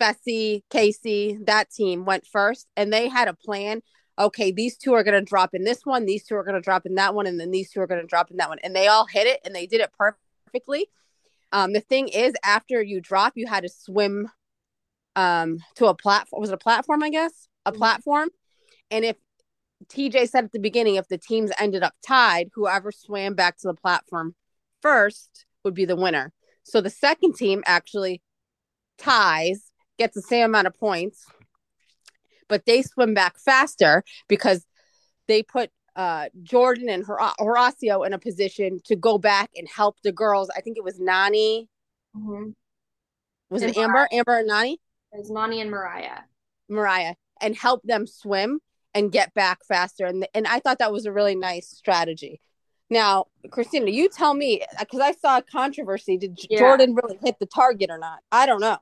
Fessy, 0.00 0.62
Kaycee, 0.70 1.44
that 1.46 1.70
team 1.70 2.04
went 2.04 2.26
first 2.26 2.66
and 2.76 2.92
they 2.92 3.08
had 3.08 3.28
a 3.28 3.34
plan. 3.34 3.82
Okay, 4.18 4.50
these 4.50 4.76
two 4.76 4.94
are 4.94 5.04
going 5.04 5.18
to 5.18 5.24
drop 5.24 5.54
in 5.54 5.64
this 5.64 5.84
one, 5.84 6.04
these 6.04 6.24
two 6.24 6.34
are 6.34 6.42
going 6.42 6.56
to 6.56 6.60
drop 6.60 6.86
in 6.86 6.96
that 6.96 7.14
one, 7.14 7.26
and 7.26 7.38
then 7.38 7.52
these 7.52 7.70
two 7.70 7.80
are 7.80 7.86
going 7.86 8.00
to 8.00 8.06
drop 8.06 8.30
in 8.30 8.38
that 8.38 8.48
one. 8.48 8.58
And 8.64 8.74
they 8.74 8.88
all 8.88 9.06
hit 9.06 9.26
it 9.26 9.40
and 9.44 9.54
they 9.54 9.66
did 9.66 9.80
it 9.80 9.90
perfectly. 9.96 10.88
Um, 11.52 11.72
the 11.72 11.80
thing 11.80 12.08
is, 12.08 12.34
after 12.44 12.82
you 12.82 13.00
drop, 13.00 13.34
you 13.36 13.46
had 13.46 13.62
to 13.62 13.68
swim 13.68 14.28
um, 15.16 15.58
to 15.76 15.86
a 15.86 15.94
platform. 15.94 16.40
Was 16.40 16.50
it 16.50 16.54
a 16.54 16.58
platform, 16.58 17.02
I 17.02 17.10
guess? 17.10 17.48
A 17.64 17.70
mm-hmm. 17.70 17.78
platform. 17.78 18.28
And 18.90 19.04
if 19.04 19.16
TJ 19.86 20.28
said 20.28 20.44
at 20.44 20.52
the 20.52 20.58
beginning, 20.58 20.96
if 20.96 21.08
the 21.08 21.18
teams 21.18 21.50
ended 21.58 21.82
up 21.82 21.94
tied, 22.06 22.50
whoever 22.54 22.92
swam 22.92 23.34
back 23.34 23.58
to 23.58 23.68
the 23.68 23.74
platform 23.74 24.34
first 24.82 25.46
would 25.64 25.74
be 25.74 25.84
the 25.84 25.96
winner. 25.96 26.32
So 26.62 26.80
the 26.80 26.90
second 26.90 27.34
team 27.36 27.62
actually 27.66 28.22
ties 28.98 29.67
gets 29.98 30.14
the 30.14 30.22
same 30.22 30.44
amount 30.44 30.66
of 30.66 30.78
points, 30.78 31.26
but 32.48 32.64
they 32.66 32.82
swim 32.82 33.14
back 33.14 33.38
faster 33.38 34.04
because 34.28 34.64
they 35.26 35.42
put 35.42 35.70
uh, 35.96 36.28
Jordan 36.42 36.88
and 36.88 37.04
Hor- 37.04 37.32
Horacio 37.40 38.06
in 38.06 38.12
a 38.12 38.18
position 38.18 38.80
to 38.84 38.96
go 38.96 39.18
back 39.18 39.50
and 39.56 39.68
help 39.68 39.96
the 40.02 40.12
girls. 40.12 40.48
I 40.56 40.60
think 40.60 40.76
it 40.76 40.84
was 40.84 40.98
Nany. 40.98 41.66
Mm-hmm. 42.16 42.50
Was 43.50 43.62
and 43.62 43.72
it 43.72 43.76
Amber? 43.76 43.92
Moriah. 43.92 44.08
Amber 44.12 44.38
and 44.38 44.50
Nany? 44.50 44.72
It 44.74 45.18
was 45.18 45.30
Nany 45.30 45.60
and 45.60 45.70
Moriah. 45.70 46.24
Moriah. 46.68 47.16
And 47.40 47.56
help 47.56 47.82
them 47.82 48.06
swim 48.06 48.60
and 48.94 49.12
get 49.12 49.34
back 49.34 49.58
faster. 49.66 50.06
And, 50.06 50.26
and 50.34 50.46
I 50.46 50.60
thought 50.60 50.78
that 50.78 50.92
was 50.92 51.06
a 51.06 51.12
really 51.12 51.34
nice 51.34 51.68
strategy. 51.68 52.40
Now, 52.90 53.26
Christina, 53.50 53.90
you 53.90 54.08
tell 54.08 54.34
me 54.34 54.62
because 54.78 55.00
I 55.00 55.12
saw 55.12 55.38
a 55.38 55.42
controversy. 55.42 56.16
Did 56.16 56.38
yeah. 56.48 56.58
Jordan 56.58 56.94
really 56.94 57.18
hit 57.22 57.36
the 57.38 57.46
target 57.46 57.90
or 57.90 57.98
not? 57.98 58.20
I 58.32 58.46
don't 58.46 58.60
know. 58.60 58.78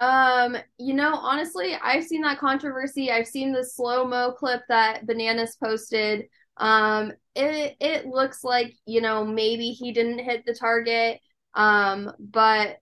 Um, 0.00 0.56
you 0.78 0.94
know, 0.94 1.14
honestly, 1.14 1.74
I've 1.74 2.04
seen 2.04 2.22
that 2.22 2.38
controversy. 2.38 3.10
I've 3.10 3.26
seen 3.26 3.52
the 3.52 3.64
slow 3.64 4.06
mo 4.06 4.32
clip 4.32 4.62
that 4.68 5.06
Bananas 5.06 5.56
posted. 5.62 6.28
Um, 6.56 7.12
it 7.34 7.76
it 7.80 8.06
looks 8.06 8.44
like 8.44 8.74
you 8.86 9.00
know 9.00 9.24
maybe 9.24 9.70
he 9.70 9.92
didn't 9.92 10.20
hit 10.20 10.44
the 10.46 10.54
target. 10.54 11.20
Um, 11.54 12.12
but 12.18 12.78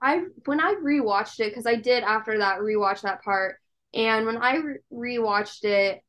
I 0.00 0.24
when 0.44 0.60
I 0.60 0.74
rewatched 0.74 1.40
it 1.40 1.50
because 1.50 1.66
I 1.66 1.76
did 1.76 2.02
after 2.02 2.38
that 2.38 2.60
rewatch 2.60 3.02
that 3.02 3.22
part, 3.22 3.56
and 3.94 4.26
when 4.26 4.36
I 4.36 4.56
re- 4.56 4.78
rewatched 4.92 5.64
it, 5.64 6.02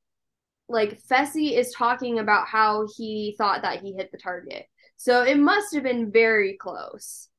like 0.70 1.02
Fessy 1.04 1.54
is 1.58 1.74
talking 1.74 2.20
about 2.20 2.48
how 2.48 2.88
he 2.98 3.36
thought 3.38 3.64
that 3.64 3.82
he 3.82 3.94
hit 3.94 4.12
the 4.12 4.18
target, 4.18 4.68
so 4.98 5.24
it 5.24 5.38
must 5.40 5.74
have 5.74 5.84
been 5.84 6.12
very 6.12 6.58
close. 6.58 7.30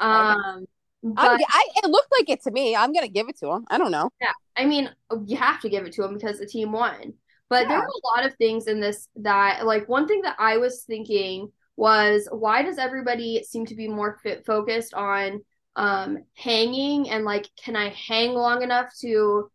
Um, 0.00 0.66
but, 1.02 1.40
I, 1.48 1.68
it 1.76 1.90
looked 1.90 2.12
like 2.18 2.28
it 2.28 2.42
to 2.42 2.50
me. 2.50 2.74
I'm 2.76 2.92
gonna 2.92 3.08
give 3.08 3.28
it 3.28 3.38
to 3.38 3.50
him. 3.50 3.64
I 3.70 3.78
don't 3.78 3.90
know. 3.90 4.10
Yeah, 4.20 4.32
I 4.56 4.66
mean, 4.66 4.90
you 5.26 5.36
have 5.36 5.60
to 5.60 5.68
give 5.68 5.86
it 5.86 5.92
to 5.94 6.04
him 6.04 6.14
because 6.14 6.38
the 6.38 6.46
team 6.46 6.72
won. 6.72 7.14
But 7.48 7.62
yeah. 7.62 7.68
there 7.68 7.78
were 7.78 7.84
a 7.86 8.16
lot 8.16 8.26
of 8.26 8.36
things 8.36 8.66
in 8.66 8.80
this 8.80 9.08
that, 9.16 9.66
like, 9.66 9.88
one 9.88 10.06
thing 10.06 10.22
that 10.22 10.36
I 10.38 10.56
was 10.56 10.82
thinking 10.82 11.50
was, 11.76 12.28
why 12.30 12.62
does 12.62 12.78
everybody 12.78 13.42
seem 13.44 13.66
to 13.66 13.74
be 13.74 13.88
more 13.88 14.18
fit 14.22 14.44
focused 14.44 14.94
on 14.94 15.42
um 15.76 16.18
hanging 16.36 17.10
and 17.10 17.24
like, 17.24 17.48
can 17.62 17.76
I 17.76 17.90
hang 17.90 18.34
long 18.34 18.62
enough 18.62 18.92
to 19.00 19.50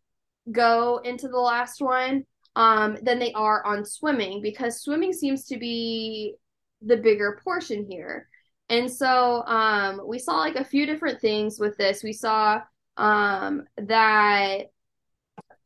go 0.50 0.98
into 1.04 1.28
the 1.28 1.38
last 1.38 1.80
one? 1.80 2.24
Um, 2.56 2.96
than 3.02 3.18
they 3.18 3.34
are 3.34 3.62
on 3.66 3.84
swimming 3.84 4.40
because 4.40 4.80
swimming 4.80 5.12
seems 5.12 5.44
to 5.48 5.58
be 5.58 6.36
the 6.80 6.96
bigger 6.96 7.38
portion 7.44 7.86
here. 7.86 8.30
And 8.68 8.90
so 8.90 9.44
um, 9.46 10.00
we 10.06 10.18
saw 10.18 10.38
like 10.38 10.56
a 10.56 10.64
few 10.64 10.86
different 10.86 11.20
things 11.20 11.58
with 11.58 11.76
this. 11.76 12.02
We 12.02 12.12
saw 12.12 12.60
um, 12.96 13.64
that 13.76 14.66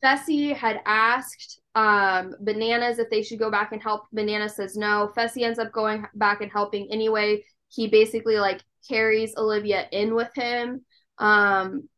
Fessy 0.05 0.55
had 0.55 0.81
asked 0.85 1.61
um, 1.75 2.35
Bananas 2.41 2.99
if 2.99 3.09
they 3.11 3.23
should 3.23 3.39
go 3.39 3.51
back 3.51 3.73
and 3.73 3.83
help. 3.83 4.05
Banana 4.13 4.49
says 4.49 4.77
no. 4.77 5.11
Fessy 5.17 5.43
ends 5.43 5.59
up 5.59 5.73
going 5.73 6.07
back 6.15 6.41
and 6.43 6.51
helping 6.51 6.91
anyway. 6.91 7.45
He 7.69 7.89
basically 7.89 8.37
like 8.37 8.63
carries 8.89 9.35
Olivia 9.37 9.87
in 9.93 10.15
with 10.15 10.31
him. 10.35 10.85
Um, 11.19 11.89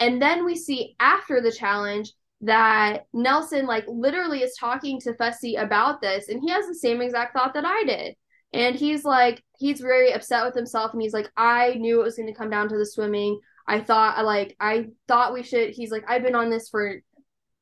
and 0.00 0.20
then 0.20 0.44
we 0.44 0.56
see 0.56 0.94
after 1.00 1.40
the 1.40 1.52
challenge, 1.52 2.12
that 2.40 3.06
Nelson 3.12 3.66
like 3.66 3.84
literally 3.88 4.42
is 4.42 4.56
talking 4.58 5.00
to 5.00 5.12
Fessy 5.14 5.60
about 5.60 6.00
this 6.00 6.28
and 6.28 6.40
he 6.40 6.50
has 6.50 6.66
the 6.66 6.74
same 6.74 7.00
exact 7.00 7.34
thought 7.34 7.54
that 7.54 7.64
I 7.64 7.82
did. 7.84 8.14
And 8.52 8.76
he's 8.76 9.04
like 9.04 9.42
he's 9.58 9.80
very 9.80 10.12
upset 10.12 10.44
with 10.44 10.54
himself 10.54 10.92
and 10.92 11.02
he's 11.02 11.12
like 11.12 11.30
I 11.36 11.74
knew 11.74 12.00
it 12.00 12.04
was 12.04 12.16
going 12.16 12.28
to 12.28 12.34
come 12.34 12.50
down 12.50 12.68
to 12.68 12.78
the 12.78 12.86
swimming. 12.86 13.40
I 13.66 13.80
thought 13.80 14.24
like 14.24 14.56
I 14.58 14.86
thought 15.06 15.34
we 15.34 15.42
should 15.42 15.70
he's 15.70 15.90
like 15.90 16.04
I've 16.08 16.22
been 16.22 16.34
on 16.34 16.48
this 16.48 16.68
for 16.70 17.02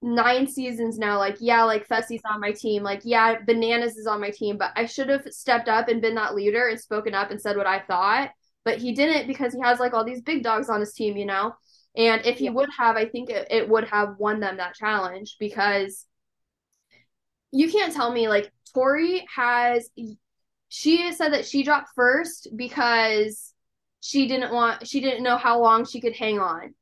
nine 0.02 0.46
seasons 0.46 0.98
now 0.98 1.18
like 1.18 1.38
yeah 1.40 1.64
like 1.64 1.88
Fessy's 1.88 2.22
on 2.30 2.38
my 2.38 2.52
team 2.52 2.82
like 2.82 3.00
yeah 3.02 3.40
bananas 3.44 3.96
is 3.96 4.06
on 4.06 4.20
my 4.20 4.30
team 4.30 4.56
but 4.56 4.70
I 4.76 4.86
should 4.86 5.08
have 5.08 5.26
stepped 5.30 5.68
up 5.68 5.88
and 5.88 6.02
been 6.02 6.14
that 6.14 6.34
leader 6.34 6.68
and 6.68 6.78
spoken 6.78 7.14
up 7.14 7.30
and 7.30 7.40
said 7.40 7.56
what 7.56 7.66
I 7.66 7.80
thought 7.80 8.30
but 8.64 8.78
he 8.78 8.92
didn't 8.92 9.26
because 9.26 9.52
he 9.52 9.60
has 9.60 9.80
like 9.80 9.94
all 9.94 10.04
these 10.04 10.20
big 10.20 10.44
dogs 10.44 10.68
on 10.68 10.80
his 10.80 10.92
team 10.92 11.16
you 11.16 11.26
know 11.26 11.54
and 11.96 12.24
if 12.26 12.38
he 12.38 12.44
yeah. 12.44 12.50
would 12.52 12.68
have 12.78 12.96
I 12.96 13.06
think 13.06 13.30
it, 13.30 13.48
it 13.50 13.68
would 13.68 13.88
have 13.88 14.16
won 14.18 14.38
them 14.38 14.58
that 14.58 14.74
challenge 14.74 15.36
because 15.40 16.06
you 17.50 17.72
can't 17.72 17.92
tell 17.92 18.12
me 18.12 18.28
like 18.28 18.52
Tori 18.74 19.26
has 19.34 19.88
she 20.68 21.12
said 21.12 21.32
that 21.32 21.46
she 21.46 21.62
dropped 21.62 21.90
first 21.94 22.48
because 22.56 23.52
she 24.00 24.28
didn't 24.28 24.52
want 24.52 24.86
she 24.86 25.00
didn't 25.00 25.22
know 25.22 25.36
how 25.36 25.60
long 25.60 25.84
she 25.84 26.00
could 26.00 26.14
hang 26.14 26.38
on 26.38 26.74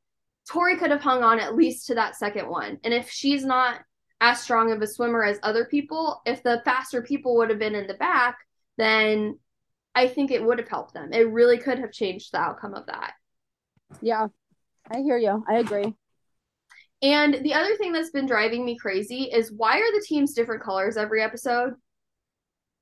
Tori 0.49 0.77
could 0.77 0.91
have 0.91 1.01
hung 1.01 1.23
on 1.23 1.39
at 1.39 1.55
least 1.55 1.87
to 1.87 1.95
that 1.95 2.15
second 2.15 2.47
one. 2.47 2.77
And 2.83 2.93
if 2.93 3.09
she's 3.09 3.43
not 3.43 3.81
as 4.21 4.41
strong 4.41 4.71
of 4.71 4.81
a 4.81 4.87
swimmer 4.87 5.23
as 5.23 5.39
other 5.43 5.65
people, 5.65 6.21
if 6.25 6.43
the 6.43 6.61
faster 6.65 7.01
people 7.01 7.35
would 7.37 7.49
have 7.49 7.59
been 7.59 7.75
in 7.75 7.87
the 7.87 7.95
back, 7.95 8.37
then 8.77 9.39
I 9.95 10.07
think 10.07 10.31
it 10.31 10.43
would 10.43 10.59
have 10.59 10.67
helped 10.67 10.93
them. 10.93 11.13
It 11.13 11.29
really 11.29 11.57
could 11.57 11.79
have 11.79 11.91
changed 11.91 12.31
the 12.31 12.39
outcome 12.39 12.75
of 12.75 12.85
that. 12.87 13.13
Yeah, 14.01 14.27
I 14.89 14.99
hear 14.99 15.17
you. 15.17 15.43
I 15.47 15.57
agree. 15.57 15.93
And 17.01 17.35
the 17.43 17.53
other 17.53 17.75
thing 17.77 17.91
that's 17.91 18.11
been 18.11 18.25
driving 18.25 18.65
me 18.65 18.77
crazy 18.77 19.23
is 19.23 19.51
why 19.51 19.79
are 19.79 19.91
the 19.91 20.05
teams 20.07 20.33
different 20.33 20.63
colors 20.63 20.97
every 20.97 21.21
episode? 21.21 21.73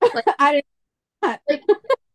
Like, 0.14 0.26
I 0.38 0.52
didn't. 0.52 0.66
Like 1.50 1.64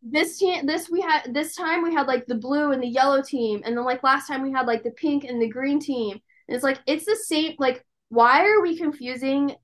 this 0.01 0.37
team 0.37 0.65
this 0.65 0.89
we 0.89 1.01
had 1.01 1.33
this 1.33 1.55
time 1.55 1.83
we 1.83 1.93
had 1.93 2.07
like 2.07 2.25
the 2.25 2.35
blue 2.35 2.71
and 2.71 2.81
the 2.81 2.87
yellow 2.87 3.21
team 3.21 3.61
and 3.65 3.77
then 3.77 3.83
like 3.83 4.01
last 4.03 4.27
time 4.27 4.41
we 4.41 4.51
had 4.51 4.65
like 4.65 4.83
the 4.83 4.91
pink 4.91 5.23
and 5.23 5.41
the 5.41 5.49
green 5.49 5.79
team. 5.79 6.19
And 6.47 6.55
it's 6.55 6.63
like 6.63 6.79
it's 6.87 7.05
the 7.05 7.15
same 7.15 7.55
like 7.59 7.85
why 8.09 8.45
are 8.45 8.61
we 8.61 8.77
confusing? 8.77 9.55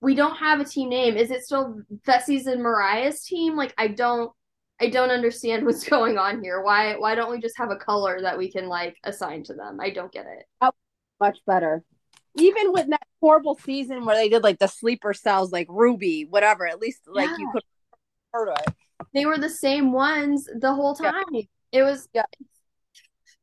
We 0.00 0.14
don't 0.14 0.36
have 0.36 0.60
a 0.60 0.64
team 0.64 0.88
name. 0.88 1.16
Is 1.16 1.30
it 1.30 1.44
still 1.44 1.80
Fessy's 2.06 2.46
and 2.46 2.62
moriah's 2.62 3.24
team? 3.24 3.56
Like 3.56 3.74
i 3.76 3.88
don't 3.88 4.32
i 4.80 4.88
don't 4.88 5.10
understand 5.10 5.66
what's 5.66 5.84
going 5.84 6.18
on 6.18 6.42
here. 6.42 6.62
Why 6.62 6.96
why 6.96 7.14
don't 7.14 7.30
we 7.30 7.40
just 7.40 7.58
have 7.58 7.70
a 7.70 7.76
color 7.76 8.20
that 8.20 8.38
we 8.38 8.50
can 8.50 8.68
like 8.68 8.96
assign 9.04 9.42
to 9.44 9.54
them? 9.54 9.78
I 9.80 9.90
don't 9.90 10.12
get 10.12 10.26
it. 10.26 10.72
Much 11.20 11.38
better. 11.46 11.82
Even 12.36 12.72
with 12.72 12.88
that 12.88 13.06
horrible 13.20 13.56
season 13.56 14.04
where 14.04 14.16
they 14.16 14.28
did 14.28 14.42
like 14.42 14.58
the 14.58 14.66
sleeper 14.66 15.12
cells 15.12 15.52
like 15.52 15.66
ruby 15.68 16.26
whatever 16.28 16.66
at 16.66 16.80
least 16.80 17.02
like 17.06 17.28
yeah. 17.28 17.36
you 17.38 17.50
could 17.52 17.62
heard 18.32 18.48
of 18.48 18.56
it 18.66 18.74
they 19.14 19.26
were 19.26 19.38
the 19.38 19.50
same 19.50 19.92
ones 19.92 20.48
the 20.58 20.74
whole 20.74 20.94
time. 20.94 21.14
Yeah. 21.32 21.42
It 21.72 21.82
was 21.82 22.08
yeah. 22.12 22.24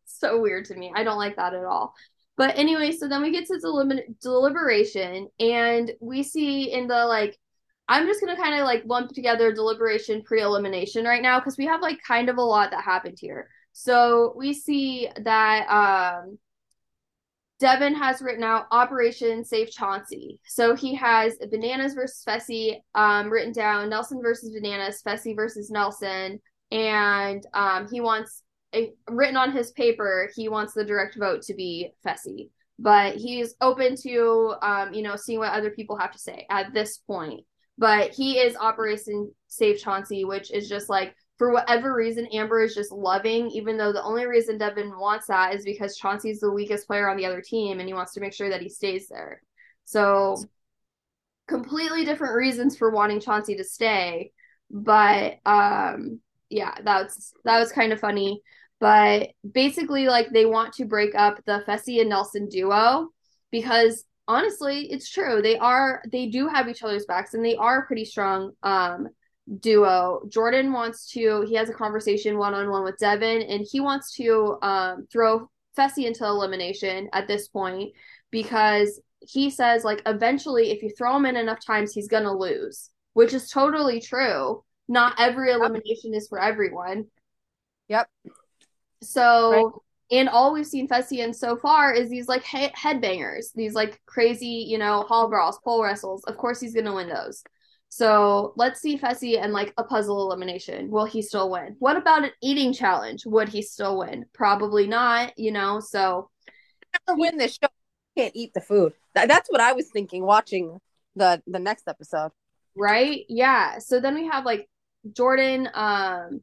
so 0.05 0.39
weird 0.39 0.65
to 0.65 0.75
me. 0.75 0.91
I 0.95 1.03
don't 1.03 1.17
like 1.17 1.35
that 1.37 1.53
at 1.53 1.65
all. 1.65 1.93
But 2.37 2.57
anyway, 2.57 2.91
so 2.91 3.07
then 3.07 3.21
we 3.21 3.31
get 3.31 3.47
to 3.47 3.59
delim- 3.63 4.17
deliberation 4.21 5.27
and 5.39 5.91
we 5.99 6.23
see 6.23 6.71
in 6.71 6.87
the 6.87 7.05
like 7.05 7.37
I'm 7.89 8.05
just 8.05 8.21
gonna 8.21 8.37
kind 8.37 8.59
of 8.59 8.65
like 8.65 8.83
lump 8.85 9.11
together 9.11 9.51
deliberation 9.51 10.21
pre-elimination 10.21 11.05
right 11.05 11.21
now 11.21 11.39
because 11.39 11.57
we 11.57 11.65
have 11.65 11.81
like 11.81 11.99
kind 12.07 12.29
of 12.29 12.37
a 12.37 12.41
lot 12.41 12.71
that 12.71 12.83
happened 12.83 13.17
here. 13.19 13.49
So 13.73 14.33
we 14.37 14.53
see 14.53 15.09
that 15.23 15.67
um 15.67 16.37
Devin 17.59 17.93
has 17.93 18.21
written 18.21 18.43
out 18.43 18.67
Operation 18.71 19.43
Save 19.43 19.69
Chauncey. 19.69 20.39
So 20.45 20.75
he 20.75 20.95
has 20.95 21.37
Bananas 21.51 21.93
versus 21.93 22.23
Fessy 22.25 22.81
um, 22.95 23.29
written 23.29 23.51
down, 23.51 23.89
Nelson 23.89 24.21
versus 24.21 24.53
Bananas, 24.53 25.01
Fessy 25.05 25.35
versus 25.35 25.69
Nelson, 25.69 26.39
and 26.71 27.45
um, 27.53 27.87
he 27.91 27.99
wants 27.99 28.43
a, 28.73 28.91
written 29.09 29.35
on 29.35 29.51
his 29.51 29.71
paper. 29.71 30.29
He 30.35 30.47
wants 30.47 30.73
the 30.73 30.85
direct 30.85 31.17
vote 31.17 31.41
to 31.43 31.53
be 31.53 31.91
Fessy, 32.05 32.49
but 32.77 33.15
he's 33.15 33.55
open 33.59 33.95
to 34.03 34.53
um, 34.61 34.93
you 34.93 35.01
know 35.01 35.15
seeing 35.17 35.39
what 35.39 35.51
other 35.51 35.71
people 35.71 35.97
have 35.97 36.11
to 36.11 36.19
say 36.19 36.45
at 36.49 36.73
this 36.73 36.99
point. 36.99 37.41
But 37.77 38.11
he 38.11 38.39
is 38.39 38.55
Operation 38.55 39.31
Save 39.47 39.79
Chauncey, 39.79 40.23
which 40.23 40.51
is 40.51 40.69
just 40.69 40.89
like 40.89 41.15
for 41.39 41.53
whatever 41.53 41.95
reason, 41.95 42.27
Amber 42.27 42.61
is 42.61 42.75
just 42.75 42.91
loving, 42.91 43.49
even 43.51 43.77
though 43.77 43.93
the 43.93 44.03
only 44.03 44.27
reason 44.27 44.57
Devin 44.57 44.99
wants 44.99 45.27
that 45.27 45.55
is 45.55 45.63
because 45.63 45.97
Chauncey's 45.97 46.41
the 46.41 46.51
weakest 46.51 46.85
player 46.85 47.09
on 47.09 47.15
the 47.15 47.25
other 47.25 47.41
team 47.41 47.79
and 47.79 47.87
he 47.87 47.93
wants 47.93 48.13
to 48.13 48.19
make 48.19 48.33
sure 48.33 48.49
that 48.49 48.61
he 48.61 48.67
stays 48.67 49.07
there. 49.07 49.41
So, 49.85 50.35
completely 51.47 52.03
different 52.03 52.35
reasons 52.35 52.77
for 52.77 52.91
wanting 52.91 53.21
Chauncey 53.21 53.55
to 53.55 53.63
stay. 53.63 54.33
But, 54.69 55.39
um, 55.45 56.19
yeah, 56.49 56.75
that's 56.83 57.33
that 57.45 57.57
was 57.57 57.71
kind 57.71 57.93
of 57.93 58.01
funny. 58.01 58.41
But 58.81 59.29
basically, 59.49 60.07
like, 60.07 60.29
they 60.31 60.45
want 60.45 60.73
to 60.73 60.85
break 60.85 61.15
up 61.15 61.39
the 61.45 61.63
Fessy 61.65 62.01
and 62.01 62.09
Nelson 62.09 62.49
duo 62.49 63.07
because 63.49 64.03
honestly, 64.27 64.91
it's 64.91 65.09
true. 65.09 65.41
They 65.41 65.57
are, 65.57 66.03
they 66.11 66.27
do 66.27 66.49
have 66.49 66.67
each 66.67 66.83
other's 66.83 67.05
backs 67.05 67.33
and 67.33 67.43
they 67.43 67.55
are 67.55 67.85
pretty 67.85 68.05
strong. 68.05 68.51
Um, 68.61 69.07
duo. 69.59 70.21
Jordan 70.29 70.71
wants 70.71 71.09
to, 71.11 71.45
he 71.47 71.55
has 71.55 71.69
a 71.69 71.73
conversation 71.73 72.37
one 72.37 72.53
on 72.53 72.69
one 72.69 72.83
with 72.83 72.97
Devin, 72.97 73.41
and 73.43 73.65
he 73.69 73.79
wants 73.79 74.13
to 74.15 74.57
um, 74.61 75.07
throw 75.11 75.49
Fessy 75.77 76.05
into 76.05 76.25
elimination 76.25 77.09
at 77.13 77.27
this 77.27 77.47
point 77.47 77.93
because 78.31 79.01
he 79.21 79.49
says, 79.49 79.83
like, 79.83 80.01
eventually, 80.05 80.71
if 80.71 80.81
you 80.83 80.89
throw 80.89 81.15
him 81.15 81.25
in 81.25 81.35
enough 81.35 81.65
times, 81.65 81.93
he's 81.93 82.07
going 82.07 82.23
to 82.23 82.31
lose, 82.31 82.89
which 83.13 83.33
is 83.33 83.49
totally 83.49 83.99
true. 83.99 84.63
Not 84.87 85.15
every 85.19 85.51
elimination 85.51 86.13
yep. 86.13 86.17
is 86.17 86.27
for 86.27 86.41
everyone. 86.41 87.05
Yep. 87.89 88.07
So, 89.01 89.51
right. 89.51 90.17
and 90.19 90.29
all 90.29 90.53
we've 90.53 90.65
seen 90.65 90.87
Fessy 90.87 91.19
in 91.19 91.33
so 91.33 91.55
far 91.55 91.93
is 91.93 92.09
these 92.09 92.27
like 92.27 92.43
he- 92.43 92.69
headbangers, 92.69 93.53
these 93.53 93.73
like 93.73 93.99
crazy, 94.05 94.65
you 94.67 94.77
know, 94.77 95.03
hall 95.03 95.29
brawls, 95.29 95.59
pole 95.63 95.83
wrestles. 95.83 96.23
Of 96.25 96.37
course, 96.37 96.59
he's 96.59 96.73
going 96.73 96.85
to 96.85 96.93
win 96.93 97.09
those. 97.09 97.43
So 97.89 98.53
let's 98.55 98.79
see 98.79 98.97
Fessy 98.97 99.41
and 99.41 99.51
like 99.51 99.73
a 99.77 99.83
puzzle 99.83 100.21
elimination. 100.21 100.91
Will 100.91 101.05
he 101.05 101.23
still 101.23 101.49
win? 101.49 101.75
What 101.79 101.97
about 101.97 102.23
an 102.23 102.31
eating 102.41 102.71
challenge? 102.71 103.25
Would 103.25 103.49
he 103.49 103.63
still 103.63 103.97
win? 103.97 104.25
Probably 104.31 104.87
not, 104.87 105.37
you 105.37 105.51
know. 105.51 105.79
So 105.79 106.29
never 107.07 107.19
win 107.19 107.37
this 107.37 107.57
show. 107.61 107.67
Can't 108.15 108.35
eat 108.35 108.53
the 108.53 108.61
food. 108.61 108.93
That's 109.15 109.49
what 109.49 109.59
I 109.59 109.73
was 109.73 109.89
thinking 109.89 110.23
watching 110.23 110.79
the 111.15 111.41
the 111.47 111.59
next 111.59 111.87
episode. 111.87 112.31
Right? 112.77 113.25
Yeah. 113.27 113.79
So 113.79 113.99
then 113.99 114.13
we 114.13 114.27
have 114.27 114.45
like 114.45 114.69
Jordan 115.11 115.67
um 115.73 116.41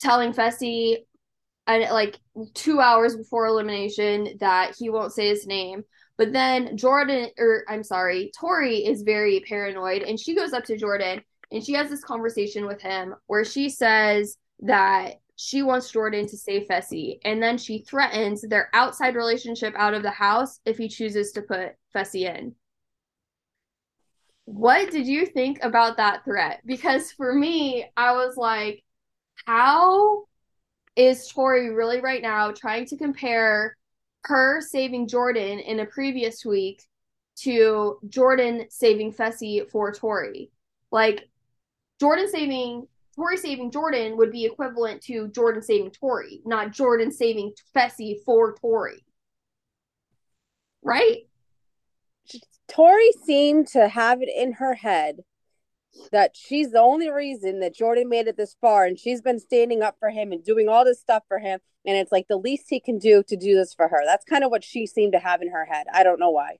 telling 0.00 0.32
Fessy 0.32 0.98
and 1.66 1.82
like 1.90 2.18
two 2.54 2.80
hours 2.80 3.16
before 3.16 3.46
elimination 3.46 4.36
that 4.38 4.76
he 4.78 4.88
won't 4.88 5.12
say 5.12 5.28
his 5.28 5.46
name. 5.46 5.82
But 6.18 6.32
then 6.32 6.76
Jordan, 6.76 7.28
or 7.38 7.64
I'm 7.68 7.82
sorry, 7.82 8.30
Tori 8.38 8.86
is 8.86 9.02
very 9.02 9.40
paranoid 9.40 10.02
and 10.02 10.18
she 10.18 10.34
goes 10.34 10.52
up 10.52 10.64
to 10.64 10.76
Jordan 10.76 11.22
and 11.52 11.64
she 11.64 11.74
has 11.74 11.90
this 11.90 12.02
conversation 12.02 12.66
with 12.66 12.80
him 12.80 13.14
where 13.26 13.44
she 13.44 13.68
says 13.68 14.38
that 14.60 15.16
she 15.36 15.62
wants 15.62 15.90
Jordan 15.90 16.26
to 16.26 16.36
save 16.36 16.66
Fessy. 16.66 17.18
And 17.24 17.42
then 17.42 17.58
she 17.58 17.80
threatens 17.80 18.40
their 18.40 18.70
outside 18.72 19.14
relationship 19.14 19.74
out 19.76 19.94
of 19.94 20.02
the 20.02 20.10
house 20.10 20.60
if 20.64 20.78
he 20.78 20.88
chooses 20.88 21.32
to 21.32 21.42
put 21.42 21.74
Fessy 21.94 22.22
in. 22.22 22.54
What 24.46 24.90
did 24.90 25.06
you 25.06 25.26
think 25.26 25.62
about 25.62 25.98
that 25.98 26.24
threat? 26.24 26.62
Because 26.64 27.12
for 27.12 27.34
me, 27.34 27.84
I 27.96 28.12
was 28.12 28.36
like, 28.36 28.82
how 29.44 30.24
is 30.94 31.28
Tori 31.28 31.68
really 31.68 32.00
right 32.00 32.22
now 32.22 32.52
trying 32.52 32.86
to 32.86 32.96
compare 32.96 33.76
her 34.26 34.60
saving 34.60 35.08
Jordan 35.08 35.58
in 35.60 35.80
a 35.80 35.86
previous 35.86 36.44
week 36.44 36.82
to 37.36 37.98
Jordan 38.08 38.66
saving 38.70 39.12
Fessy 39.12 39.68
for 39.70 39.92
Tori. 39.92 40.50
Like 40.90 41.28
Jordan 42.00 42.28
saving 42.28 42.88
Tori 43.14 43.36
saving 43.36 43.70
Jordan 43.70 44.16
would 44.18 44.30
be 44.30 44.44
equivalent 44.44 45.00
to 45.02 45.28
Jordan 45.28 45.62
saving 45.62 45.90
Tori, 45.90 46.42
not 46.44 46.72
Jordan 46.72 47.10
saving 47.10 47.52
Fessy 47.74 48.22
for 48.24 48.54
Tori. 48.54 49.04
Right? 50.82 51.28
Tori 52.68 53.10
seemed 53.24 53.68
to 53.68 53.88
have 53.88 54.22
it 54.22 54.28
in 54.34 54.52
her 54.54 54.74
head 54.74 55.20
that 56.12 56.36
she's 56.36 56.70
the 56.70 56.80
only 56.80 57.10
reason 57.10 57.60
that 57.60 57.74
Jordan 57.74 58.08
made 58.08 58.26
it 58.26 58.36
this 58.36 58.56
far 58.60 58.84
and 58.84 58.98
she's 58.98 59.20
been 59.20 59.38
standing 59.38 59.82
up 59.82 59.96
for 59.98 60.10
him 60.10 60.32
and 60.32 60.44
doing 60.44 60.68
all 60.68 60.84
this 60.84 61.00
stuff 61.00 61.22
for 61.28 61.38
him 61.38 61.60
and 61.86 61.96
it's 61.96 62.12
like 62.12 62.26
the 62.28 62.36
least 62.36 62.66
he 62.68 62.80
can 62.80 62.98
do 62.98 63.22
to 63.28 63.36
do 63.36 63.54
this 63.54 63.72
for 63.72 63.88
her. 63.88 64.02
That's 64.04 64.24
kind 64.24 64.44
of 64.44 64.50
what 64.50 64.64
she 64.64 64.86
seemed 64.86 65.12
to 65.12 65.18
have 65.18 65.40
in 65.40 65.50
her 65.50 65.64
head. 65.64 65.86
I 65.92 66.02
don't 66.02 66.18
know 66.18 66.30
why. 66.30 66.58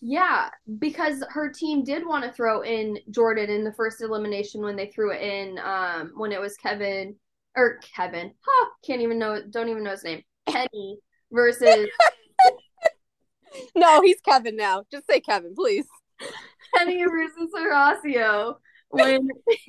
Yeah, 0.00 0.50
because 0.78 1.24
her 1.30 1.50
team 1.50 1.82
did 1.82 2.06
want 2.06 2.24
to 2.24 2.32
throw 2.32 2.60
in 2.62 2.98
Jordan 3.10 3.50
in 3.50 3.64
the 3.64 3.72
first 3.72 4.00
elimination 4.02 4.62
when 4.62 4.76
they 4.76 4.86
threw 4.86 5.12
it 5.12 5.22
in 5.22 5.58
um 5.58 6.12
when 6.16 6.32
it 6.32 6.40
was 6.40 6.56
Kevin 6.56 7.16
or 7.56 7.78
Kevin. 7.94 8.32
Huh, 8.46 8.68
can't 8.84 9.00
even 9.00 9.18
know 9.18 9.42
don't 9.50 9.68
even 9.68 9.82
know 9.82 9.90
his 9.90 10.04
name. 10.04 10.22
Kenny 10.48 10.98
versus 11.32 11.88
no, 13.74 14.00
he's 14.02 14.20
Kevin 14.20 14.56
now. 14.56 14.84
Just 14.92 15.06
say 15.06 15.20
Kevin, 15.20 15.54
please. 15.54 15.86
Kenny 16.74 17.04
versus 17.04 17.50
Horacio 17.54 18.56
when 18.88 19.28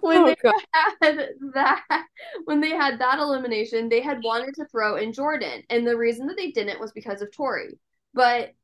when 0.00 0.18
oh, 0.18 0.26
they 0.26 0.36
God. 0.42 0.54
had 1.02 1.28
that 1.54 2.06
when 2.44 2.60
they 2.60 2.70
had 2.70 2.98
that 3.00 3.18
elimination, 3.18 3.88
they 3.88 4.00
had 4.00 4.22
wanted 4.22 4.54
to 4.54 4.66
throw 4.66 4.96
in 4.96 5.12
Jordan, 5.12 5.62
and 5.70 5.86
the 5.86 5.96
reason 5.96 6.26
that 6.26 6.36
they 6.36 6.50
didn't 6.50 6.80
was 6.80 6.92
because 6.92 7.22
of 7.22 7.32
Tori. 7.32 7.78
But 8.14 8.54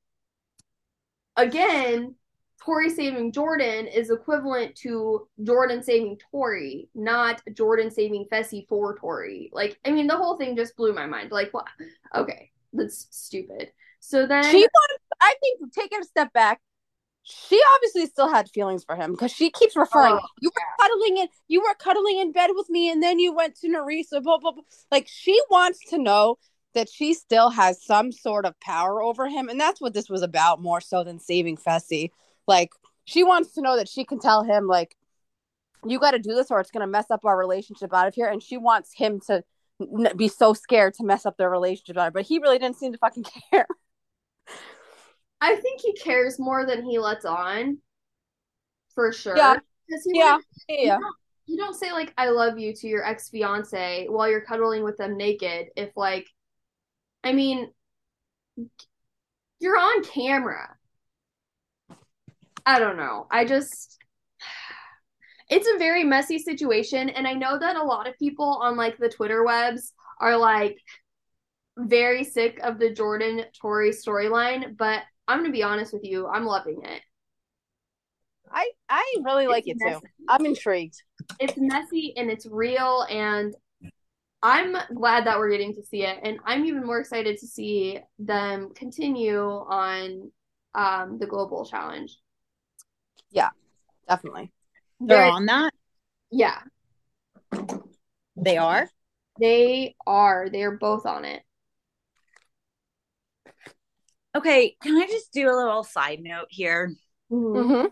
again, 1.37 2.15
Tori 2.65 2.89
saving 2.89 3.33
Jordan 3.33 3.87
is 3.87 4.11
equivalent 4.11 4.75
to 4.77 5.29
Jordan 5.43 5.83
saving 5.83 6.19
Tori, 6.31 6.89
not 6.95 7.43
Jordan 7.53 7.91
saving 7.91 8.27
Fessy 8.33 8.67
for 8.69 8.97
Tori. 8.97 9.51
Like, 9.53 9.79
I 9.85 9.91
mean, 9.91 10.07
the 10.07 10.17
whole 10.17 10.39
thing 10.39 10.57
just 10.57 10.77
blew 10.77 10.95
my 10.95 11.07
mind. 11.07 11.31
Like, 11.31 11.53
what? 11.53 11.67
Okay, 12.15 12.51
that's 12.73 13.07
stupid. 13.11 13.71
So 14.07 14.27
then 14.27 14.45
she 14.45 14.59
wanted, 14.59 14.99
I 15.23 15.35
think, 15.41 15.73
taking 15.73 16.01
a 16.01 16.05
step 16.05 16.31
back, 16.35 16.61
she 17.23 17.59
obviously 17.75 18.05
still 18.05 18.29
had 18.29 18.51
feelings 18.51 18.85
for 18.85 18.97
him 18.97 19.13
because 19.13 19.33
she 19.33 19.51
keeps 19.51 19.77
referring. 19.77 20.13
Oh, 20.13 20.29
you 20.43 20.51
were 20.55 20.63
cuddling 20.79 21.23
in, 21.23 21.29
you 21.49 21.63
were 21.63 21.75
cuddling 21.79 22.19
in 22.19 22.31
bed 22.31 22.51
with 22.55 22.69
me, 22.69 22.91
and 22.91 23.03
then 23.03 23.19
you 23.19 23.35
went 23.35 23.57
to 23.61 23.69
Nerissa. 23.69 24.21
Blah 24.21 24.39
blah 24.39 24.53
blah. 24.53 24.63
Like 24.93 25.09
she 25.09 25.41
wants 25.51 25.81
to 25.89 25.97
know 25.97 26.37
that 26.75 26.91
she 26.91 27.15
still 27.15 27.49
has 27.49 27.83
some 27.83 28.13
sort 28.13 28.45
of 28.45 28.61
power 28.61 29.03
over 29.03 29.27
him, 29.27 29.49
and 29.49 29.59
that's 29.59 29.81
what 29.81 29.95
this 29.95 30.11
was 30.11 30.21
about 30.21 30.61
more 30.61 30.83
so 30.83 31.03
than 31.03 31.19
saving 31.19 31.57
Fessy. 31.57 32.11
Like 32.47 32.73
she 33.07 33.25
wants 33.25 33.55
to 33.55 33.63
know 33.63 33.77
that 33.77 33.89
she 33.89 34.05
can 34.05 34.19
tell 34.21 34.43
him 34.45 34.67
like, 34.67 34.99
you 35.87 35.99
got 35.99 36.11
to 36.11 36.19
do 36.19 36.35
this, 36.35 36.51
or 36.51 36.61
it's 36.61 36.71
gonna 36.71 36.87
mess 36.87 37.11
up 37.11 37.25
our 37.25 37.39
relationship 37.39 37.95
out 37.95 38.07
of 38.07 38.15
here, 38.15 38.27
and 38.27 38.43
she 38.43 38.59
wants 38.59 38.93
him 38.95 39.21
to 39.29 39.43
be 40.15 40.29
so 40.29 40.53
scared 40.53 40.93
to 40.95 41.05
mess 41.05 41.25
up 41.25 41.39
their 41.39 41.51
relationship 41.51 41.97
out. 41.97 42.13
But 42.13 42.27
he 42.27 42.39
really 42.39 42.59
didn't 42.59 42.77
seem 42.77 42.93
to 42.93 42.99
fucking 42.99 43.25
care. 43.51 43.67
I 45.41 45.57
think 45.57 45.81
he 45.81 45.93
cares 45.95 46.39
more 46.39 46.67
than 46.67 46.85
he 46.85 46.99
lets 46.99 47.25
on, 47.25 47.79
for 48.95 49.13
sure. 49.13 49.37
Yeah, 49.37 49.57
yeah, 50.07 50.39
yeah. 50.69 50.77
You 50.79 50.89
don't, 50.89 51.17
you 51.47 51.57
don't 51.59 51.75
say 51.75 51.93
like 51.93 52.15
"I 52.17 52.31
love 52.31 52.59
you" 52.59 52.75
to 52.75 52.87
your 52.87 53.05
ex 53.05 53.29
fiance 53.29 54.07
while 54.09 54.31
you're 54.31 54.41
cuddling 54.41 54.85
with 54.85 54.97
them 54.97 55.17
naked. 55.17 55.69
If 55.77 55.91
like, 55.97 56.27
I 57.23 57.33
mean, 57.33 57.71
you're 59.61 59.79
on 59.79 60.05
camera. 60.05 60.77
I 62.67 62.79
don't 62.79 62.97
know. 62.97 63.27
I 63.31 63.45
just 63.45 63.99
it's 65.51 65.69
a 65.69 65.79
very 65.79 66.05
messy 66.05 66.39
situation 66.39 67.11
and 67.11 67.27
I 67.27 67.35
know 67.35 67.59
that 67.59 67.77
a 67.77 67.83
lot 67.83 68.09
of 68.09 68.19
people 68.19 68.59
on 68.63 68.77
like 68.77 68.97
the 68.97 69.11
Twitter 69.11 69.45
webs 69.45 69.93
are 70.21 70.37
like 70.37 70.79
very 71.77 72.25
sick 72.25 72.61
of 72.63 72.79
the 72.79 72.91
Jordan 72.91 73.45
Tori 73.61 73.91
storyline, 73.91 74.77
but 74.77 75.03
I'm 75.27 75.39
gonna 75.39 75.53
be 75.53 75.63
honest 75.63 75.93
with 75.93 76.05
you, 76.05 76.27
I'm 76.29 76.45
loving 76.45 76.83
it. 76.85 77.03
I 78.51 78.71
I 78.89 79.17
really 79.25 79.45
it's 79.45 79.51
like 79.53 79.67
it 79.67 79.77
messy. 79.81 80.01
too. 80.01 80.07
I'm 80.29 80.47
intrigued. 80.47 81.03
It's 81.41 81.55
messy 81.57 82.15
and 82.17 82.31
it's 82.31 82.47
real 82.47 83.07
and 83.09 83.55
I'm 84.43 84.77
glad 84.95 85.27
that 85.27 85.39
we're 85.39 85.51
getting 85.51 85.75
to 85.75 85.83
see 85.83 86.05
it 86.05 86.19
and 86.23 86.39
I'm 86.45 86.65
even 86.67 86.85
more 86.85 87.01
excited 87.01 87.39
to 87.39 87.47
see 87.47 87.99
them 88.19 88.71
continue 88.75 89.41
on 89.41 90.31
um 90.75 91.19
the 91.19 91.27
global 91.27 91.65
challenge. 91.65 92.19
Yeah, 93.31 93.51
definitely. 94.09 94.53
They're, 95.01 95.19
They're 95.19 95.33
on 95.33 95.47
that? 95.47 95.73
Yeah. 96.31 96.61
They 98.37 98.57
are? 98.59 98.89
They 99.41 99.95
are. 100.07 100.49
They 100.51 100.63
are 100.63 100.77
both 100.77 101.07
on 101.07 101.25
it. 101.25 101.44
Okay, 104.37 104.77
can 104.83 104.97
I 104.97 105.07
just 105.07 105.33
do 105.33 105.49
a 105.49 105.57
little 105.57 105.85
side 105.85 106.21
note 106.23 106.49
here? 106.51 106.95
Mm-hmm. 107.31 107.73
mm-hmm. 107.73 107.87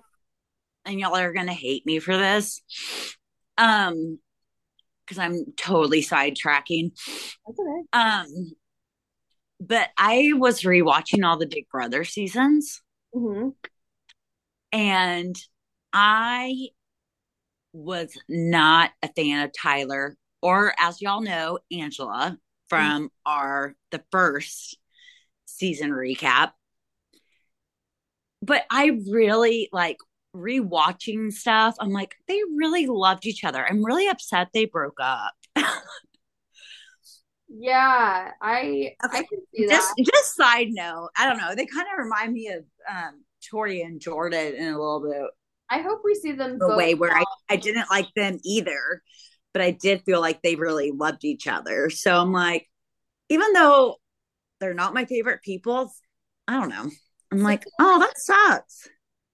And 0.84 0.99
y'all 0.99 1.14
are 1.14 1.32
gonna 1.32 1.53
hate 1.53 1.86
me 1.86 2.01
for 2.01 2.16
this. 2.16 2.61
Um, 3.57 4.18
because 5.05 5.18
I'm 5.18 5.53
totally 5.57 6.03
sidetracking. 6.03 6.93
That's 7.47 7.59
Okay. 7.59 7.82
Um, 7.93 8.53
but 9.61 9.90
I 9.97 10.32
was 10.34 10.62
rewatching 10.62 11.24
all 11.24 11.38
the 11.38 11.47
Big 11.47 11.68
Brother 11.68 12.03
seasons, 12.05 12.82
mm-hmm. 13.14 13.51
and 14.72 15.36
I 15.93 16.68
was 17.72 18.16
not 18.28 18.90
a 19.03 19.09
fan 19.14 19.45
of 19.45 19.53
Tyler 19.57 20.16
or, 20.43 20.74
as 20.78 21.01
y'all 21.01 21.22
know, 21.22 21.61
Angela 21.70 22.36
from 22.68 23.05
mm-hmm. 23.05 23.07
our 23.24 23.74
the 23.93 24.03
first 24.11 24.78
season 25.63 25.91
recap. 25.91 26.51
But 28.43 28.65
I 28.69 28.99
really 29.09 29.69
like 29.73 29.99
rewatching 30.35 31.33
stuff. 31.33 31.77
I'm 31.79 31.91
like, 31.91 32.17
they 32.27 32.41
really 32.57 32.87
loved 32.89 33.27
each 33.27 33.45
other. 33.45 33.65
I'm 33.65 33.85
really 33.85 34.09
upset 34.09 34.49
they 34.53 34.65
broke 34.65 34.99
up. 35.01 35.35
yeah, 37.49 38.33
I 38.41 38.95
okay. 39.05 39.19
I 39.19 39.23
can 39.23 39.39
see 39.55 39.69
just, 39.69 39.93
that. 39.97 40.05
Just 40.13 40.35
side 40.35 40.71
note, 40.71 41.11
I 41.17 41.29
don't 41.29 41.39
know. 41.39 41.55
They 41.55 41.67
kind 41.67 41.87
of 41.93 42.05
remind 42.05 42.33
me 42.33 42.49
of 42.49 42.65
um 42.91 43.23
Tori 43.49 43.83
and 43.83 44.01
Jordan 44.01 44.55
in 44.57 44.75
a 44.75 44.79
little 44.79 45.09
bit. 45.09 45.31
I 45.71 45.81
hope 45.81 46.01
we 46.03 46.17
see 46.17 46.33
them 46.33 46.59
the 46.59 46.77
way 46.77 46.95
where 46.95 47.17
I, 47.17 47.25
I 47.49 47.57
didn't 47.57 47.89
like 47.89 48.09
them 48.17 48.39
either, 48.45 49.01
but 49.55 49.63
I 49.63 49.71
did 49.71 50.03
feel 50.03 50.21
like 50.21 50.43
they 50.43 50.57
really 50.57 50.91
loved 50.91 51.25
each 51.25 51.47
other. 51.47 51.89
So 51.89 52.15
I'm 52.19 52.33
like, 52.33 52.69
even 53.31 53.53
though 53.53 53.97
they're 54.63 54.73
not 54.73 54.95
my 54.95 55.05
favorite 55.05 55.43
people. 55.43 55.93
I 56.47 56.53
don't 56.59 56.69
know. 56.69 56.89
I'm 57.33 57.43
like, 57.43 57.65
oh, 57.81 57.99
that 57.99 58.17
sucks. 58.17 58.89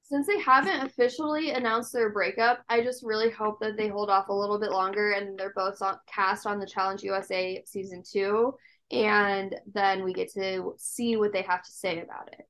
Since 0.04 0.26
they 0.26 0.40
haven't 0.40 0.86
officially 0.86 1.50
announced 1.50 1.92
their 1.92 2.10
breakup, 2.10 2.64
I 2.70 2.80
just 2.80 3.04
really 3.04 3.30
hope 3.30 3.60
that 3.60 3.76
they 3.76 3.88
hold 3.88 4.08
off 4.08 4.30
a 4.30 4.34
little 4.34 4.58
bit 4.58 4.70
longer 4.70 5.10
and 5.12 5.38
they're 5.38 5.52
both 5.54 5.82
on, 5.82 5.98
cast 6.10 6.46
on 6.46 6.58
the 6.58 6.66
Challenge 6.66 7.02
USA 7.02 7.62
season 7.66 8.02
two, 8.10 8.54
and 8.90 9.54
then 9.74 10.02
we 10.02 10.14
get 10.14 10.32
to 10.32 10.72
see 10.78 11.18
what 11.18 11.34
they 11.34 11.42
have 11.42 11.62
to 11.62 11.70
say 11.70 12.00
about 12.00 12.32
it. 12.32 12.46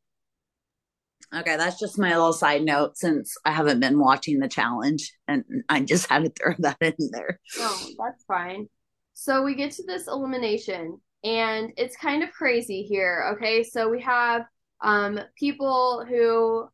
Okay, 1.34 1.56
that's 1.56 1.80
just 1.80 1.98
my 1.98 2.10
little 2.10 2.32
side 2.32 2.62
note 2.62 2.96
since 2.96 3.36
I 3.44 3.50
haven't 3.50 3.80
been 3.80 3.98
watching 3.98 4.38
the 4.38 4.48
challenge 4.48 5.12
and 5.26 5.44
I 5.68 5.80
just 5.80 6.06
had 6.10 6.22
to 6.22 6.30
throw 6.30 6.54
that 6.60 6.78
in 6.80 7.10
there. 7.10 7.40
Oh, 7.58 7.88
that's 7.98 8.22
fine. 8.24 8.68
So 9.14 9.42
we 9.42 9.56
get 9.56 9.72
to 9.72 9.82
this 9.82 10.06
elimination 10.06 11.00
and 11.24 11.72
it's 11.76 11.96
kind 11.96 12.22
of 12.22 12.30
crazy 12.30 12.82
here. 12.82 13.32
Okay, 13.34 13.62
so 13.62 13.88
we 13.88 14.00
have 14.02 14.42
um, 14.80 15.18
people 15.36 16.04
who, 16.08 16.68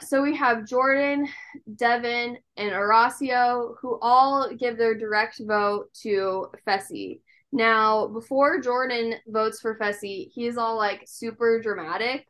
so 0.00 0.22
we 0.22 0.34
have 0.36 0.66
Jordan, 0.66 1.28
Devin, 1.76 2.38
and 2.56 2.70
Horacio 2.70 3.74
who 3.80 3.98
all 4.00 4.50
give 4.54 4.78
their 4.78 4.94
direct 4.96 5.40
vote 5.46 5.92
to 6.02 6.48
Fessy. 6.66 7.20
Now, 7.52 8.08
before 8.08 8.60
Jordan 8.60 9.14
votes 9.28 9.60
for 9.60 9.78
Fessy, 9.78 10.30
he's 10.32 10.56
all 10.56 10.76
like 10.76 11.04
super 11.06 11.60
dramatic 11.60 12.26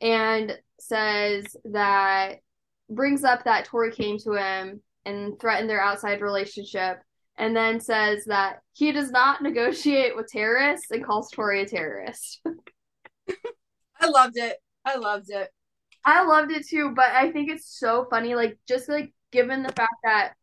and 0.00 0.58
says 0.78 1.44
that 1.64 2.36
brings 2.90 3.24
up 3.24 3.44
that 3.44 3.64
Tori 3.64 3.92
came 3.92 4.18
to 4.18 4.32
him 4.32 4.82
and 5.04 5.38
threatened 5.40 5.70
their 5.70 5.80
outside 5.80 6.20
relationship 6.20 6.98
and 7.42 7.56
then 7.56 7.80
says 7.80 8.26
that 8.26 8.60
he 8.72 8.92
does 8.92 9.10
not 9.10 9.42
negotiate 9.42 10.14
with 10.14 10.28
terrorists 10.28 10.92
and 10.92 11.04
calls 11.04 11.28
Tori 11.28 11.62
a 11.62 11.66
terrorist. 11.66 12.40
I 14.00 14.06
loved 14.06 14.36
it. 14.36 14.58
I 14.84 14.94
loved 14.94 15.28
it. 15.28 15.50
I 16.04 16.24
loved 16.24 16.52
it 16.52 16.68
too, 16.68 16.92
but 16.94 17.06
I 17.06 17.32
think 17.32 17.50
it's 17.50 17.66
so 17.66 18.06
funny. 18.08 18.36
Like, 18.36 18.58
just 18.68 18.88
like 18.88 19.12
given 19.32 19.64
the 19.64 19.72
fact 19.72 19.96
that 20.04 20.34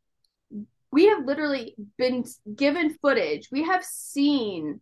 we 0.91 1.07
have 1.07 1.23
literally 1.23 1.73
been 1.97 2.25
given 2.53 2.97
footage, 3.01 3.47
we 3.49 3.63
have 3.63 3.85
seen 3.85 4.81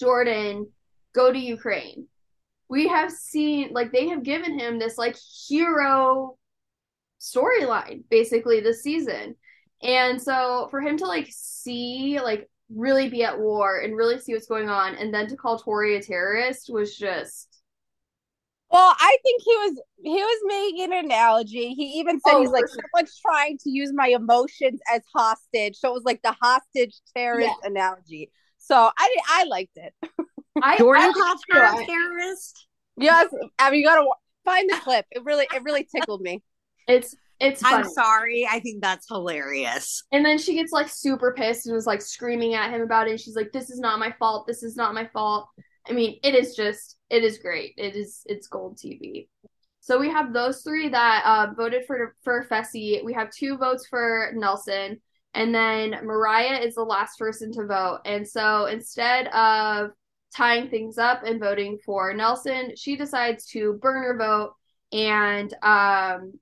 Jordan 0.00 0.66
go 1.14 1.32
to 1.32 1.38
Ukraine. 1.38 2.08
We 2.68 2.88
have 2.88 3.12
seen, 3.12 3.70
like, 3.72 3.92
they 3.92 4.08
have 4.08 4.24
given 4.24 4.58
him 4.58 4.80
this, 4.80 4.98
like, 4.98 5.16
hero 5.46 6.36
storyline 7.20 8.02
basically 8.10 8.58
this 8.58 8.82
season. 8.82 9.36
And 9.82 10.20
so 10.20 10.68
for 10.70 10.80
him 10.80 10.96
to 10.98 11.06
like 11.06 11.28
see 11.30 12.20
like 12.20 12.48
really 12.74 13.08
be 13.08 13.24
at 13.24 13.38
war 13.38 13.80
and 13.80 13.96
really 13.96 14.18
see 14.18 14.32
what's 14.32 14.46
going 14.46 14.68
on 14.68 14.94
and 14.94 15.12
then 15.12 15.26
to 15.28 15.36
call 15.36 15.58
Tori 15.58 15.96
a 15.96 16.02
terrorist 16.02 16.70
was 16.70 16.96
just 16.96 17.60
well, 18.70 18.94
I 19.00 19.16
think 19.24 19.42
he 19.44 19.56
was 19.56 19.80
he 20.00 20.22
was 20.22 20.42
making 20.46 20.92
an 20.96 21.04
analogy. 21.04 21.74
He 21.74 21.98
even 21.98 22.20
said 22.20 22.34
oh, 22.34 22.40
he's 22.40 22.50
like 22.50 22.68
sure. 22.68 22.78
someone's 22.94 23.18
trying 23.20 23.58
to 23.58 23.70
use 23.70 23.90
my 23.92 24.08
emotions 24.08 24.80
as 24.92 25.02
hostage. 25.12 25.76
So 25.76 25.90
it 25.90 25.94
was 25.94 26.04
like 26.04 26.22
the 26.22 26.36
hostage 26.40 26.94
terrorist 27.16 27.50
yeah. 27.62 27.68
analogy. 27.68 28.30
So 28.58 28.90
I 28.96 29.16
I 29.28 29.44
liked 29.44 29.76
it. 29.76 29.92
I, 30.62 30.78
Jordan 30.78 31.12
called 31.12 31.38
her 31.50 31.82
a 31.82 31.84
terrorist. 31.84 32.68
Yes, 32.96 33.34
I 33.58 33.72
mean 33.72 33.80
you 33.80 33.86
gotta 33.86 34.08
find 34.44 34.70
the 34.70 34.76
clip. 34.76 35.04
It 35.10 35.24
really 35.24 35.48
it 35.52 35.64
really 35.64 35.88
tickled 35.92 36.20
me. 36.20 36.40
It's 36.86 37.16
it's 37.40 37.62
funny. 37.62 37.84
I'm 37.84 37.90
sorry. 37.90 38.46
I 38.50 38.60
think 38.60 38.82
that's 38.82 39.08
hilarious. 39.08 40.04
And 40.12 40.24
then 40.24 40.38
she 40.38 40.54
gets 40.54 40.72
like 40.72 40.88
super 40.88 41.32
pissed 41.32 41.66
and 41.66 41.74
was 41.74 41.86
like 41.86 42.02
screaming 42.02 42.54
at 42.54 42.70
him 42.70 42.82
about 42.82 43.08
it. 43.08 43.12
And 43.12 43.20
she's 43.20 43.36
like, 43.36 43.52
This 43.52 43.70
is 43.70 43.80
not 43.80 43.98
my 43.98 44.14
fault. 44.18 44.46
This 44.46 44.62
is 44.62 44.76
not 44.76 44.94
my 44.94 45.06
fault. 45.06 45.48
I 45.88 45.92
mean, 45.92 46.20
it 46.22 46.34
is 46.34 46.54
just 46.54 46.98
it 47.08 47.24
is 47.24 47.38
great. 47.38 47.74
It 47.76 47.96
is 47.96 48.22
it's 48.26 48.46
gold 48.46 48.78
TV. 48.78 49.28
So 49.80 49.98
we 49.98 50.10
have 50.10 50.32
those 50.32 50.62
three 50.62 50.90
that 50.90 51.22
uh, 51.24 51.54
voted 51.54 51.86
for 51.86 52.14
for 52.22 52.46
Fessy. 52.50 53.02
We 53.04 53.14
have 53.14 53.30
two 53.30 53.56
votes 53.56 53.86
for 53.88 54.30
Nelson, 54.34 55.00
and 55.34 55.54
then 55.54 56.04
Mariah 56.04 56.60
is 56.60 56.74
the 56.74 56.82
last 56.82 57.18
person 57.18 57.52
to 57.52 57.66
vote. 57.66 58.00
And 58.04 58.28
so 58.28 58.66
instead 58.66 59.28
of 59.28 59.90
tying 60.36 60.68
things 60.68 60.98
up 60.98 61.22
and 61.24 61.40
voting 61.40 61.78
for 61.84 62.12
Nelson, 62.12 62.76
she 62.76 62.96
decides 62.96 63.46
to 63.46 63.78
burn 63.80 64.02
her 64.02 64.18
vote 64.18 64.54
and 64.92 65.52
um, 65.62 66.34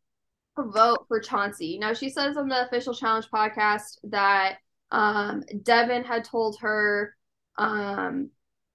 vote 0.64 1.04
for 1.08 1.20
Chauncey. 1.20 1.78
Now 1.78 1.92
she 1.92 2.10
says 2.10 2.36
on 2.36 2.48
the 2.48 2.66
official 2.66 2.94
challenge 2.94 3.28
podcast 3.32 3.98
that 4.04 4.58
um, 4.90 5.42
Devin 5.62 6.04
had 6.04 6.24
told 6.24 6.58
her 6.60 7.14
um, 7.56 8.30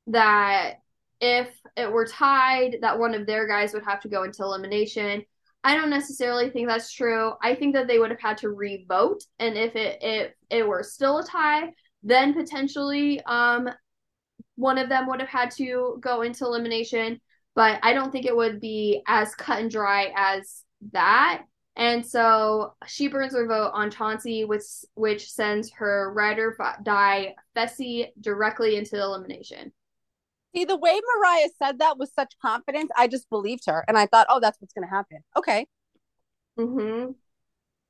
that 0.08 0.76
if 1.22 1.50
it 1.78 1.92
were 1.92 2.06
tied, 2.06 2.78
that 2.82 3.00
one 3.00 3.16
of 3.16 3.26
their 3.26 3.48
guys 3.48 3.74
would 3.74 3.86
have 3.86 4.02
to 4.02 4.10
go 4.10 4.24
into 4.24 4.44
elimination. 4.44 5.24
I 5.64 5.76
don't 5.76 5.90
necessarily 5.90 6.50
think 6.50 6.68
that's 6.68 6.92
true. 6.92 7.34
I 7.42 7.56
think 7.56 7.74
that 7.76 7.88
they 7.88 7.98
would 7.98 8.12
have 8.12 8.20
had 8.20 8.38
to 8.40 8.50
re-vote, 8.50 9.24
and 9.40 9.58
if 9.58 9.76
it 9.76 10.00
if 10.02 10.34
it 10.50 10.68
were 10.68 10.84
still 10.84 11.20
a 11.20 11.24
tie, 11.24 11.72
then 12.04 12.34
potentially 12.34 13.22
um 13.24 13.70
one 14.56 14.78
of 14.78 14.90
them 14.90 15.08
would 15.08 15.22
have 15.22 15.30
had 15.30 15.52
to 15.52 15.98
go 16.02 16.22
into 16.22 16.46
elimination. 16.46 17.22
But 17.56 17.80
I 17.84 17.94
don't 17.94 18.12
think 18.12 18.26
it 18.26 18.36
would 18.36 18.60
be 18.60 19.02
as 19.08 19.34
cut 19.36 19.60
and 19.60 19.72
dry 19.72 20.12
as 20.16 20.64
that. 20.92 21.44
And 21.76 22.06
so 22.06 22.76
she 22.86 23.08
burns 23.08 23.34
her 23.34 23.48
vote 23.48 23.72
on 23.74 23.90
Chauncey, 23.90 24.46
which 24.46 24.64
which 24.94 25.32
sends 25.32 25.72
her 25.72 26.14
ride 26.14 26.38
or 26.38 26.56
die 26.84 27.36
Fessy 27.56 28.12
directly 28.22 28.76
into 28.76 29.00
elimination. 29.00 29.74
See, 30.56 30.66
the 30.66 30.78
way 30.78 31.00
Moriah 31.16 31.50
said 31.58 31.80
that 31.80 31.98
with 31.98 32.12
such 32.16 32.34
confidence, 32.40 32.92
I 32.96 33.08
just 33.08 33.28
believed 33.30 33.64
her, 33.66 33.84
and 33.88 33.98
I 33.98 34.06
thought, 34.06 34.28
oh, 34.30 34.40
that's 34.40 34.62
what's 34.62 34.74
going 34.74 34.88
to 34.88 34.94
happen. 34.94 35.20
Okay. 35.36 35.66
Mm-hmm. 36.60 37.14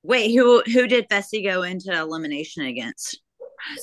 Wait, 0.04 0.34
who 0.34 0.62
who 0.62 0.88
did 0.88 1.10
Fessy 1.10 1.44
go 1.44 1.64
into 1.64 1.92
elimination 1.92 2.66
against? 2.66 3.22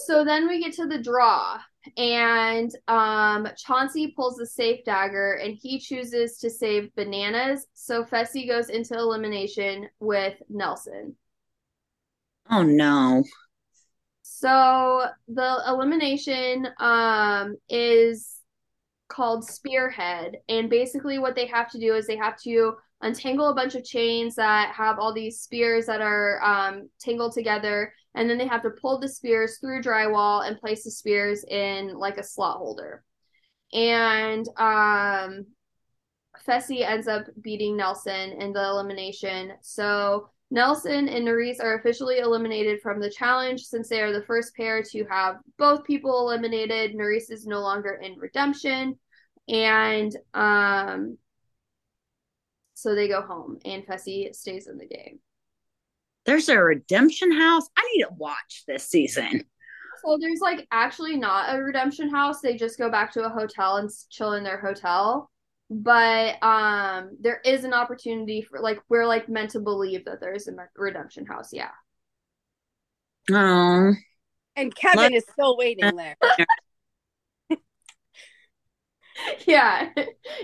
So 0.06 0.24
then 0.24 0.48
we 0.48 0.62
get 0.62 0.72
to 0.74 0.86
the 0.86 1.02
draw, 1.02 1.60
and 1.96 2.70
um, 2.88 3.48
Chauncey 3.56 4.12
pulls 4.14 4.36
the 4.36 4.46
safe 4.46 4.84
dagger, 4.84 5.34
and 5.34 5.56
he 5.60 5.78
chooses 5.78 6.38
to 6.38 6.50
save 6.50 6.94
bananas. 6.94 7.66
So 7.74 8.04
Fessy 8.04 8.46
goes 8.46 8.68
into 8.68 8.94
elimination 8.94 9.88
with 9.98 10.34
Nelson. 10.48 11.16
Oh 12.50 12.62
no! 12.62 13.24
So 14.22 15.06
the 15.28 15.62
elimination 15.68 16.68
um, 16.78 17.56
is 17.68 18.40
called 19.10 19.44
Spearhead. 19.44 20.36
And 20.48 20.70
basically, 20.70 21.18
what 21.18 21.36
they 21.36 21.46
have 21.46 21.70
to 21.72 21.78
do 21.78 21.94
is 21.94 22.06
they 22.06 22.16
have 22.16 22.40
to 22.42 22.76
untangle 23.02 23.48
a 23.48 23.54
bunch 23.54 23.74
of 23.74 23.84
chains 23.84 24.36
that 24.36 24.72
have 24.74 24.98
all 24.98 25.12
these 25.12 25.40
spears 25.40 25.86
that 25.86 26.00
are 26.00 26.42
um, 26.42 26.88
tangled 26.98 27.34
together. 27.34 27.92
And 28.14 28.28
then 28.28 28.38
they 28.38 28.46
have 28.46 28.62
to 28.62 28.70
pull 28.70 28.98
the 28.98 29.08
spears 29.08 29.58
through 29.58 29.82
drywall 29.82 30.46
and 30.46 30.58
place 30.58 30.84
the 30.84 30.90
spears 30.90 31.44
in 31.44 31.94
like 31.94 32.18
a 32.18 32.24
slot 32.24 32.58
holder. 32.58 33.04
And 33.72 34.46
um, 34.56 35.46
Fessy 36.46 36.82
ends 36.82 37.06
up 37.06 37.26
beating 37.40 37.76
Nelson 37.76 38.32
in 38.32 38.52
the 38.52 38.64
elimination. 38.64 39.52
So 39.60 40.30
Nelson 40.50 41.08
and 41.08 41.26
Nurys 41.26 41.62
are 41.62 41.78
officially 41.78 42.18
eliminated 42.18 42.80
from 42.82 43.00
the 43.00 43.10
challenge 43.10 43.62
since 43.62 43.88
they 43.88 44.00
are 44.00 44.12
the 44.12 44.24
first 44.24 44.56
pair 44.56 44.82
to 44.82 45.04
have 45.04 45.36
both 45.56 45.84
people 45.84 46.18
eliminated. 46.20 46.96
Nurys 46.96 47.30
is 47.30 47.46
no 47.46 47.60
longer 47.60 48.00
in 48.02 48.18
redemption. 48.18 48.98
And 49.48 50.16
um, 50.34 51.18
so 52.74 52.94
they 52.94 53.08
go 53.08 53.22
home, 53.22 53.58
and 53.64 53.86
Fessy 53.86 54.34
stays 54.34 54.66
in 54.66 54.78
the 54.78 54.86
game. 54.86 55.20
There's 56.26 56.48
a 56.48 56.58
redemption 56.58 57.32
house. 57.32 57.68
I 57.76 57.88
need 57.94 58.02
to 58.02 58.10
watch 58.16 58.64
this 58.66 58.84
season. 58.84 59.44
So 60.04 60.18
there's 60.20 60.40
like 60.40 60.66
actually 60.70 61.16
not 61.16 61.54
a 61.54 61.62
redemption 61.62 62.10
house. 62.10 62.40
They 62.40 62.56
just 62.56 62.78
go 62.78 62.90
back 62.90 63.12
to 63.12 63.24
a 63.24 63.28
hotel 63.28 63.76
and 63.76 63.90
chill 64.10 64.34
in 64.34 64.44
their 64.44 64.60
hotel 64.60 65.30
but 65.70 66.42
um 66.42 67.16
there 67.20 67.40
is 67.44 67.62
an 67.62 67.72
opportunity 67.72 68.42
for 68.42 68.58
like 68.58 68.80
we're 68.88 69.06
like 69.06 69.28
meant 69.28 69.50
to 69.50 69.60
believe 69.60 70.04
that 70.04 70.20
there 70.20 70.34
is 70.34 70.48
a 70.48 70.52
redemption 70.76 71.24
house 71.24 71.50
yeah 71.52 71.70
oh 73.30 73.92
and 74.56 74.74
kevin 74.74 74.98
Let- 74.98 75.12
is 75.12 75.24
still 75.30 75.56
waiting 75.56 75.94
there 75.94 76.16
yeah 79.46 79.88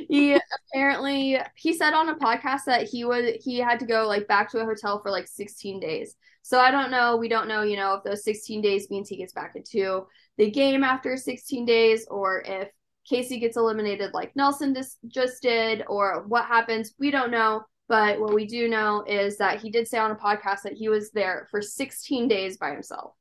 he 0.09 0.39
apparently 0.72 1.39
he 1.55 1.72
said 1.72 1.95
on 1.95 2.09
a 2.09 2.16
podcast 2.16 2.64
that 2.66 2.85
he 2.85 3.05
would 3.05 3.37
he 3.41 3.59
had 3.59 3.79
to 3.81 3.87
go 3.87 4.07
like 4.07 4.27
back 4.29 4.51
to 4.51 4.59
a 4.59 4.64
hotel 4.64 5.01
for 5.01 5.11
like 5.11 5.29
16 5.29 5.81
days 5.81 6.16
so 6.43 6.59
i 6.59 6.70
don't 6.70 6.91
know 6.91 7.16
we 7.16 7.29
don't 7.29 7.49
know 7.49 7.62
you 7.62 7.77
know 7.77 7.95
if 7.95 8.05
those 8.05 8.24
16 8.24 8.61
days 8.61 8.91
means 8.91 9.09
he 9.09 9.16
gets 9.16 9.33
back 9.33 9.53
into 9.55 10.07
the 10.39 10.51
game 10.51 10.83
after 10.85 11.16
16 11.16 11.64
days 11.64 12.07
or 12.11 12.43
if 12.45 12.68
Kaycee 13.11 13.41
gets 13.41 13.57
eliminated 13.57 14.12
like 14.12 14.35
Nelson 14.35 14.74
just, 14.74 14.99
just 15.07 15.43
did, 15.43 15.85
or 15.87 16.24
what 16.27 16.45
happens, 16.47 16.93
we 16.99 17.11
don't 17.11 17.31
know. 17.31 17.62
But 17.89 18.18
what 18.18 18.35
we 18.35 18.47
do 18.47 18.68
know 18.68 19.05
is 19.07 19.39
that 19.39 19.61
he 19.61 19.70
did 19.70 19.87
say 19.87 19.99
on 19.99 20.11
a 20.11 20.16
podcast 20.16 20.62
that 20.62 20.72
he 20.72 20.89
was 20.89 21.12
there 21.12 21.47
for 21.53 21.62
16 21.62 22.27
days 22.27 22.57
by 22.57 22.72
himself. 22.72 23.12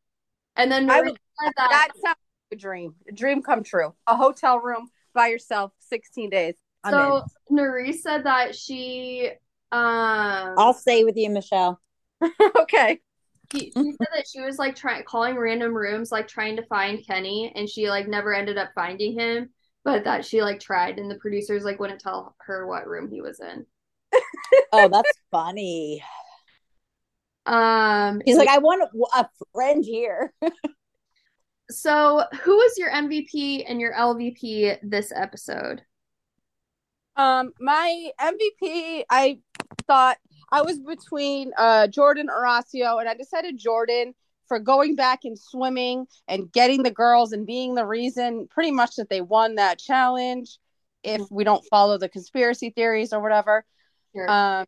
And 0.55 0.71
then 0.71 0.89
I 0.89 1.01
would, 1.01 1.17
that, 1.43 1.53
that 1.55 1.89
sounds 1.93 2.03
like 2.03 2.53
a 2.53 2.55
dream, 2.55 2.95
a 3.07 3.11
dream 3.11 3.43
come 3.43 3.63
true. 3.63 3.93
A 4.07 4.15
hotel 4.15 4.59
room 4.59 4.89
by 5.15 5.29
yourself, 5.29 5.71
16 5.79 6.29
days. 6.29 6.55
I'm 6.83 6.93
so 6.93 7.23
Nurys 7.51 8.01
said 8.01 8.25
that 8.25 8.55
she 8.55 9.31
um 9.71 10.55
I'll 10.57 10.73
stay 10.73 11.03
with 11.03 11.17
you, 11.17 11.31
Michelle. 11.31 11.81
okay. 12.59 12.99
She, 13.51 13.71
she 13.71 13.71
said 13.71 14.07
that 14.15 14.25
she 14.31 14.41
was 14.41 14.59
like 14.59 14.75
trying 14.75 15.03
calling 15.03 15.37
random 15.37 15.73
rooms, 15.73 16.11
like 16.11 16.27
trying 16.27 16.55
to 16.57 16.65
find 16.65 17.05
Kenny, 17.05 17.51
and 17.55 17.67
she 17.67 17.89
like 17.89 18.07
never 18.07 18.33
ended 18.33 18.59
up 18.59 18.69
finding 18.75 19.17
him 19.17 19.49
but 19.85 20.03
that 20.03 20.25
she 20.25 20.41
like 20.41 20.59
tried 20.59 20.99
and 20.99 21.09
the 21.09 21.15
producers 21.15 21.63
like 21.63 21.79
wouldn't 21.79 22.01
tell 22.01 22.35
her 22.39 22.67
what 22.67 22.87
room 22.87 23.07
he 23.07 23.21
was 23.21 23.39
in. 23.39 23.65
oh, 24.73 24.89
that's 24.89 25.11
funny. 25.31 26.03
Um 27.45 28.21
He's 28.25 28.35
so, 28.35 28.39
like, 28.39 28.49
I 28.49 28.57
want 28.57 28.89
a 29.15 29.27
friend 29.53 29.85
here. 29.85 30.33
so 31.85 32.23
who 32.41 32.59
is 32.61 32.79
your 32.79 32.91
MVP 32.91 33.63
and 33.67 33.79
your 33.79 33.93
LVP 33.93 34.79
this 34.81 35.11
episode? 35.15 35.83
Um 37.15 37.53
my 37.59 38.09
MVP 38.19 39.03
I 39.07 39.37
thought 39.87 40.17
I 40.51 40.63
was 40.63 40.79
between 40.79 41.51
uh 41.55 41.85
Jordan 41.87 42.27
Horacio 42.27 42.99
and 42.99 43.07
I 43.07 43.13
decided 43.13 43.59
Jordan 43.59 44.15
for 44.47 44.57
going 44.57 44.95
back 44.95 45.25
and 45.25 45.37
swimming 45.37 46.07
and 46.27 46.51
getting 46.51 46.81
the 46.81 46.89
girls 46.89 47.33
and 47.33 47.45
being 47.45 47.75
the 47.75 47.85
reason 47.85 48.47
pretty 48.49 48.71
much 48.71 48.95
that 48.95 49.09
they 49.09 49.21
won 49.21 49.55
that 49.55 49.77
challenge 49.77 50.57
if 51.03 51.21
we 51.29 51.43
don't 51.43 51.63
follow 51.69 51.99
the 51.99 52.09
conspiracy 52.09 52.71
theories 52.71 53.13
or 53.13 53.21
whatever. 53.21 53.63
Sure. 54.15 54.29
Um, 54.29 54.65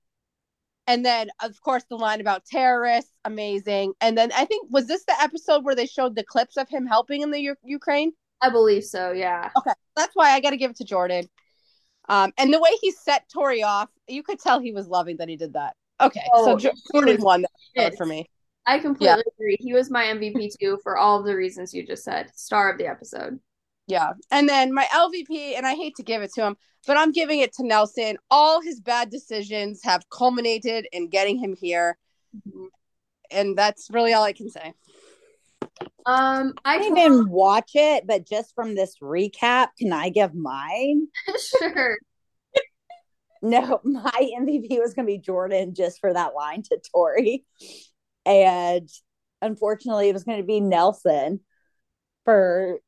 and 0.88 1.06
then, 1.06 1.30
of 1.44 1.62
course, 1.62 1.84
the 1.90 1.98
line 1.98 2.22
about 2.22 2.46
terrorists, 2.46 3.12
amazing. 3.26 3.94
And 4.00 4.18
then 4.18 4.32
I 4.34 4.46
think, 4.46 4.72
was 4.72 4.88
this 4.88 5.04
the 5.06 5.22
episode 5.22 5.66
where 5.66 5.76
they 5.76 5.86
showed 5.86 6.16
the 6.16 6.24
clips 6.24 6.56
of 6.56 6.70
him 6.70 6.86
helping 6.86 7.22
in 7.22 7.32
the 7.32 7.40
U- 7.40 7.56
Ukraine? 7.64 8.14
I 8.42 8.50
believe 8.50 8.86
so, 8.86 9.12
yeah. 9.12 9.50
Okay. 9.58 9.74
That's 9.96 10.16
why 10.16 10.32
I 10.32 10.40
got 10.40 10.52
to 10.52 10.58
give 10.58 10.72
it 10.72 10.78
to 10.78 10.86
Jordan. 10.86 11.28
Um, 12.08 12.32
and 12.38 12.54
the 12.54 12.60
way 12.60 12.70
he 12.82 12.92
set 12.92 13.28
Tori 13.30 13.64
off, 13.64 13.90
you 14.08 14.24
could 14.24 14.40
tell 14.40 14.60
he 14.60 14.72
was 14.72 14.88
loving 14.88 15.18
that 15.18 15.28
he 15.28 15.36
did 15.36 15.54
that. 15.54 15.76
Okay. 16.00 16.24
Oh, 16.34 16.58
so 16.58 16.72
Jordan 16.94 17.22
won 17.22 17.46
that 17.76 17.98
for 17.98 18.06
me. 18.06 18.30
I 18.66 18.80
completely 18.80 19.24
yeah. 19.26 19.34
agree. 19.36 19.58
He 19.60 19.74
was 19.74 19.90
my 19.90 20.06
MVP 20.06 20.52
too 20.60 20.78
for 20.84 20.98
all 20.98 21.20
of 21.20 21.26
the 21.26 21.36
reasons 21.36 21.74
you 21.74 21.86
just 21.86 22.04
said. 22.04 22.32
Star 22.36 22.72
of 22.72 22.78
the 22.78 22.88
episode. 22.88 23.40
Yeah. 23.88 24.14
And 24.32 24.48
then 24.50 24.74
my 24.74 24.86
LVP, 24.94 25.56
and 25.56 25.66
I 25.66 25.74
hate 25.74 25.96
to 25.96 26.04
give 26.04 26.22
it 26.22 26.34
to 26.34 26.46
him, 26.46 26.58
but 26.86 26.98
I'm 26.98 27.12
giving 27.12 27.40
it 27.40 27.54
to 27.54 27.66
Nelson. 27.66 28.18
All 28.30 28.62
his 28.62 28.82
bad 28.82 29.10
decisions 29.10 29.82
have 29.84 30.10
culminated 30.10 30.88
in 30.92 31.10
getting 31.10 31.38
him 31.38 31.56
here. 31.60 31.98
Mm-hmm. 32.36 32.66
And 33.32 33.58
that's 33.58 33.90
really 33.90 34.14
all 34.14 34.24
I 34.24 34.34
can 34.34 34.50
say. 34.50 34.74
Um, 36.06 36.54
I 36.64 36.80
didn't 36.80 36.98
even 36.98 37.30
watch 37.30 37.72
it, 37.76 38.08
but 38.08 38.28
just 38.28 38.56
from 38.56 38.76
this 38.76 38.98
recap, 39.02 39.70
can 39.78 39.92
I 39.92 40.10
give 40.10 40.34
mine? 40.34 41.08
sure. 41.60 41.98
no, 43.42 43.82
my 43.84 44.30
MVP 44.40 44.80
was 44.80 44.94
going 44.94 45.06
to 45.06 45.14
be 45.14 45.18
Jordan 45.18 45.74
just 45.74 46.00
for 46.00 46.14
that 46.14 46.34
line 46.36 46.64
to 46.64 46.80
Tori 46.94 47.46
and 48.28 48.90
unfortunately 49.42 50.10
it 50.10 50.14
was 50.14 50.26
going 50.26 50.40
to 50.40 50.46
be 50.46 50.60
nelson 50.60 51.40
for 52.26 52.80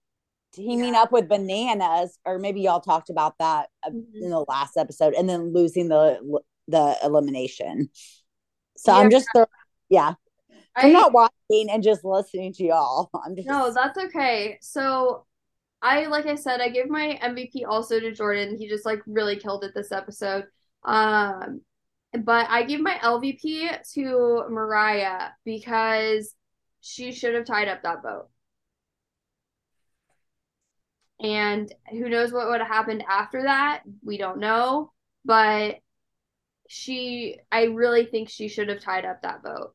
teaming 0.54 0.94
yeah. 0.94 1.02
up 1.02 1.12
with 1.12 1.30
bananas 1.30 2.18
or 2.26 2.40
maybe 2.40 2.62
y'all 2.62 2.80
talked 2.80 3.10
about 3.10 3.38
that 3.40 3.70
mm-hmm. 3.88 4.24
in 4.24 4.30
the 4.30 4.46
last 4.48 4.78
episode 4.78 5.14
and 5.14 5.30
then 5.30 5.54
losing 5.54 5.90
the 5.90 6.40
the 6.68 6.98
elimination 7.04 7.90
so 8.78 8.94
yeah. 8.94 9.00
i'm 9.00 9.10
just 9.10 9.28
yeah 9.90 10.14
I, 10.76 10.88
am 10.88 10.94
not 10.94 11.14
watching 11.14 11.70
and 11.70 11.84
just 11.84 12.04
listening 12.04 12.54
to 12.54 12.64
y'all 12.64 13.10
i'm 13.26 13.36
just 13.36 13.48
no 13.48 13.72
that's 13.74 13.98
okay 13.98 14.58
so 14.62 15.26
I 15.82 16.08
like 16.08 16.26
I 16.26 16.36
said, 16.36 16.62
I 16.62 16.70
give 16.70 16.90
my 16.90 17.20
MVP 17.24 17.66
also 17.68 18.00
to 18.00 18.12
Jordan. 18.12 18.58
He 18.58 18.68
just 18.68 18.86
like 18.86 19.00
really 19.08 19.38
killed 19.38 19.64
it 19.64 19.74
this 19.74 19.92
episode. 19.92 20.46
Um, 20.84 21.62
but 22.14 22.48
I 22.50 22.64
give 22.64 22.82
my 22.82 22.96
LVP 22.96 23.82
to 23.94 24.44
Moriah 24.50 25.34
because 25.46 26.34
she 26.82 27.12
should 27.12 27.36
have 27.36 27.46
tied 27.46 27.68
up 27.68 27.84
that 27.84 28.04
boat. 28.04 28.30
And 31.22 31.74
who 31.90 32.08
knows 32.10 32.32
what 32.32 32.48
would 32.48 32.62
have 32.62 32.68
happened 32.70 33.04
after 33.08 33.44
that? 33.44 33.82
We 34.04 34.18
don't 34.18 34.40
know. 34.40 34.92
But 35.26 35.80
she, 36.68 37.38
I 37.52 37.64
really 37.64 38.06
think 38.06 38.30
she 38.30 38.48
should 38.48 38.70
have 38.70 38.80
tied 38.80 39.06
up 39.06 39.22
that 39.24 39.44
boat. 39.44 39.74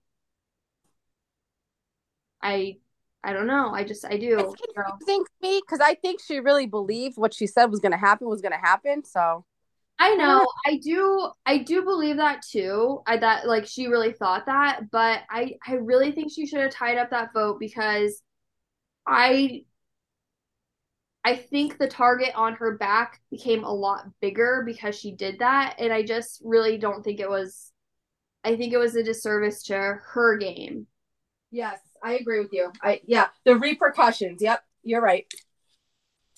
I, 2.42 2.78
I 3.22 3.32
don't 3.32 3.46
know. 3.46 3.70
I 3.70 3.84
just, 3.84 4.04
I 4.04 4.16
do. 4.16 4.38
It's 4.38 4.54
confusing 4.74 5.24
to 5.24 5.30
me 5.42 5.60
because 5.64 5.80
I 5.80 5.94
think 5.94 6.20
she 6.22 6.40
really 6.40 6.66
believed 6.66 7.16
what 7.18 7.34
she 7.34 7.46
said 7.46 7.66
was 7.66 7.80
going 7.80 7.92
to 7.92 7.98
happen 7.98 8.28
was 8.28 8.40
going 8.40 8.52
to 8.52 8.58
happen. 8.58 9.04
So 9.04 9.44
I 9.98 10.14
know, 10.16 10.46
I 10.66 10.78
do, 10.82 11.30
I 11.46 11.58
do 11.58 11.82
believe 11.82 12.16
that 12.16 12.42
too. 12.42 13.02
I 13.06 13.16
that 13.18 13.46
like 13.46 13.66
she 13.66 13.86
really 13.86 14.12
thought 14.12 14.46
that, 14.46 14.90
but 14.90 15.20
I, 15.30 15.56
I 15.66 15.74
really 15.74 16.12
think 16.12 16.32
she 16.32 16.46
should 16.46 16.60
have 16.60 16.72
tied 16.72 16.98
up 16.98 17.10
that 17.10 17.32
vote 17.32 17.60
because 17.60 18.20
I 19.06 19.64
I 21.26 21.36
think 21.36 21.78
the 21.78 21.88
target 21.88 22.32
on 22.34 22.52
her 22.56 22.76
back 22.76 23.20
became 23.30 23.64
a 23.64 23.72
lot 23.72 24.04
bigger 24.20 24.62
because 24.66 24.94
she 24.94 25.12
did 25.12 25.38
that. 25.38 25.76
And 25.78 25.90
I 25.90 26.02
just 26.02 26.42
really 26.44 26.76
don't 26.76 27.02
think 27.02 27.18
it 27.18 27.30
was, 27.30 27.72
I 28.44 28.56
think 28.56 28.74
it 28.74 28.78
was 28.78 28.94
a 28.94 29.02
disservice 29.02 29.62
to 29.64 29.74
her 29.74 30.36
game. 30.36 30.86
Yes, 31.50 31.80
I 32.02 32.18
agree 32.18 32.40
with 32.40 32.52
you. 32.52 32.70
I, 32.82 33.00
yeah, 33.06 33.28
the 33.44 33.56
repercussions. 33.56 34.42
Yep, 34.42 34.62
you're 34.82 35.00
right. 35.00 35.24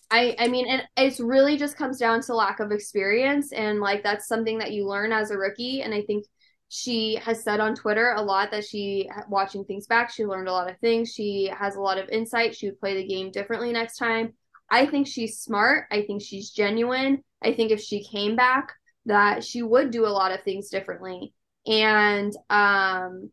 I, 0.09 0.37
I 0.39 0.47
mean, 0.47 0.69
and 0.69 0.85
it's 0.97 1.19
really 1.19 1.57
just 1.57 1.77
comes 1.77 1.99
down 1.99 2.21
to 2.21 2.35
lack 2.37 2.61
of 2.61 2.71
experience. 2.71 3.53
And 3.53 3.81
like, 3.81 4.05
that's 4.05 4.29
something 4.29 4.59
that 4.59 4.71
you 4.71 4.87
learn 4.87 5.11
as 5.11 5.33
a 5.33 5.37
rookie. 5.37 5.83
And 5.83 5.93
I 5.93 6.03
think 6.03 6.27
she 6.69 7.17
has 7.17 7.43
said 7.43 7.59
on 7.59 7.75
Twitter 7.75 8.13
a 8.13 8.23
lot 8.23 8.53
that 8.53 8.65
she, 8.65 9.11
watching 9.29 9.65
things 9.65 9.89
back, 9.89 10.11
she 10.11 10.25
learned 10.25 10.47
a 10.47 10.53
lot 10.53 10.71
of 10.71 10.79
things. 10.79 11.13
She 11.13 11.51
has 11.59 11.75
a 11.75 11.81
lot 11.81 11.99
of 11.99 12.09
insight. 12.09 12.55
She 12.55 12.67
would 12.67 12.79
play 12.79 12.95
the 12.95 13.09
game 13.09 13.33
differently 13.33 13.73
next 13.73 13.97
time 13.97 14.33
I 14.71 14.87
think 14.87 15.07
she's 15.07 15.39
smart. 15.41 15.87
I 15.91 16.03
think 16.03 16.23
she's 16.23 16.51
genuine. 16.51 17.23
I 17.43 17.53
think 17.53 17.71
if 17.71 17.81
she 17.81 18.05
came 18.05 18.37
back, 18.37 18.73
that 19.07 19.45
she 19.45 19.63
would 19.63 19.91
do 19.91 20.05
a 20.05 20.09
lot 20.09 20.33
of 20.33 20.43
things 20.43 20.69
differently. 20.69 21.33
And 21.67 22.33
um 22.51 23.31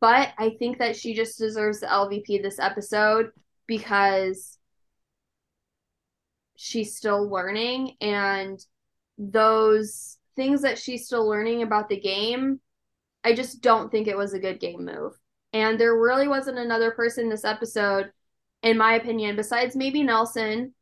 but 0.00 0.30
I 0.36 0.56
think 0.58 0.78
that 0.78 0.96
she 0.96 1.14
just 1.14 1.38
deserves 1.38 1.80
the 1.80 1.86
LVP 1.86 2.42
this 2.42 2.58
episode 2.58 3.30
because 3.66 4.58
she's 6.56 6.96
still 6.96 7.30
learning 7.30 7.96
and 8.00 8.62
those 9.16 10.18
things 10.36 10.62
that 10.62 10.78
she's 10.78 11.06
still 11.06 11.26
learning 11.26 11.62
about 11.62 11.88
the 11.88 11.98
game, 11.98 12.60
I 13.24 13.34
just 13.34 13.62
don't 13.62 13.90
think 13.90 14.06
it 14.06 14.16
was 14.16 14.34
a 14.34 14.38
good 14.38 14.60
game 14.60 14.84
move. 14.84 15.12
And 15.52 15.80
there 15.80 15.96
really 15.96 16.28
wasn't 16.28 16.58
another 16.58 16.90
person 16.90 17.28
this 17.28 17.44
episode 17.44 18.10
in 18.62 18.76
my 18.76 18.94
opinion, 18.94 19.36
besides 19.36 19.76
maybe 19.76 20.02
Nelson, 20.02 20.74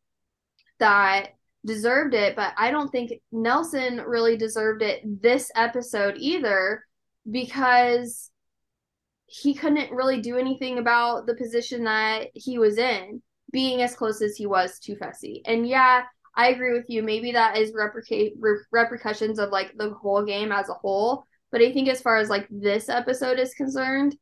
that 0.79 1.31
deserved 1.65 2.15
it. 2.15 2.37
But 2.37 2.55
I 2.57 2.71
don't 2.71 2.91
think 2.91 3.13
Nelson 3.33 4.03
really 4.07 4.37
deserved 4.37 4.83
it 4.83 5.03
this 5.05 5.51
episode 5.55 6.17
either 6.19 6.85
because 7.31 8.31
he 9.27 9.55
couldn't 9.55 9.93
really 9.93 10.21
do 10.21 10.39
anything 10.39 10.79
about 10.79 11.27
the 11.27 11.35
position 11.35 11.85
that 11.85 12.29
he 12.35 12.59
was 12.59 12.79
in, 12.79 13.23
being 13.53 13.83
as 13.83 13.95
close 13.95 14.23
as 14.23 14.37
he 14.37 14.47
was 14.47 14.79
to 14.81 14.97
Fessy. 14.97 15.43
And 15.45 15.69
yeah, 15.69 16.05
I 16.35 16.49
agree 16.49 16.73
with 16.73 16.87
you. 16.89 17.03
Maybe 17.03 17.33
that 17.33 17.59
is 17.59 17.73
re- 17.75 18.63
repercussions 18.71 19.39
of 19.39 19.51
like 19.51 19.77
the 19.77 19.91
whole 19.91 20.25
game 20.25 20.51
as 20.51 20.69
a 20.69 20.75
whole. 20.75 21.25
But 21.51 21.61
I 21.61 21.73
think 21.73 21.89
as 21.89 22.01
far 22.01 22.17
as 22.17 22.31
like 22.31 22.47
this 22.51 22.89
episode 22.89 23.39
is 23.39 23.55
concerned, 23.55 24.17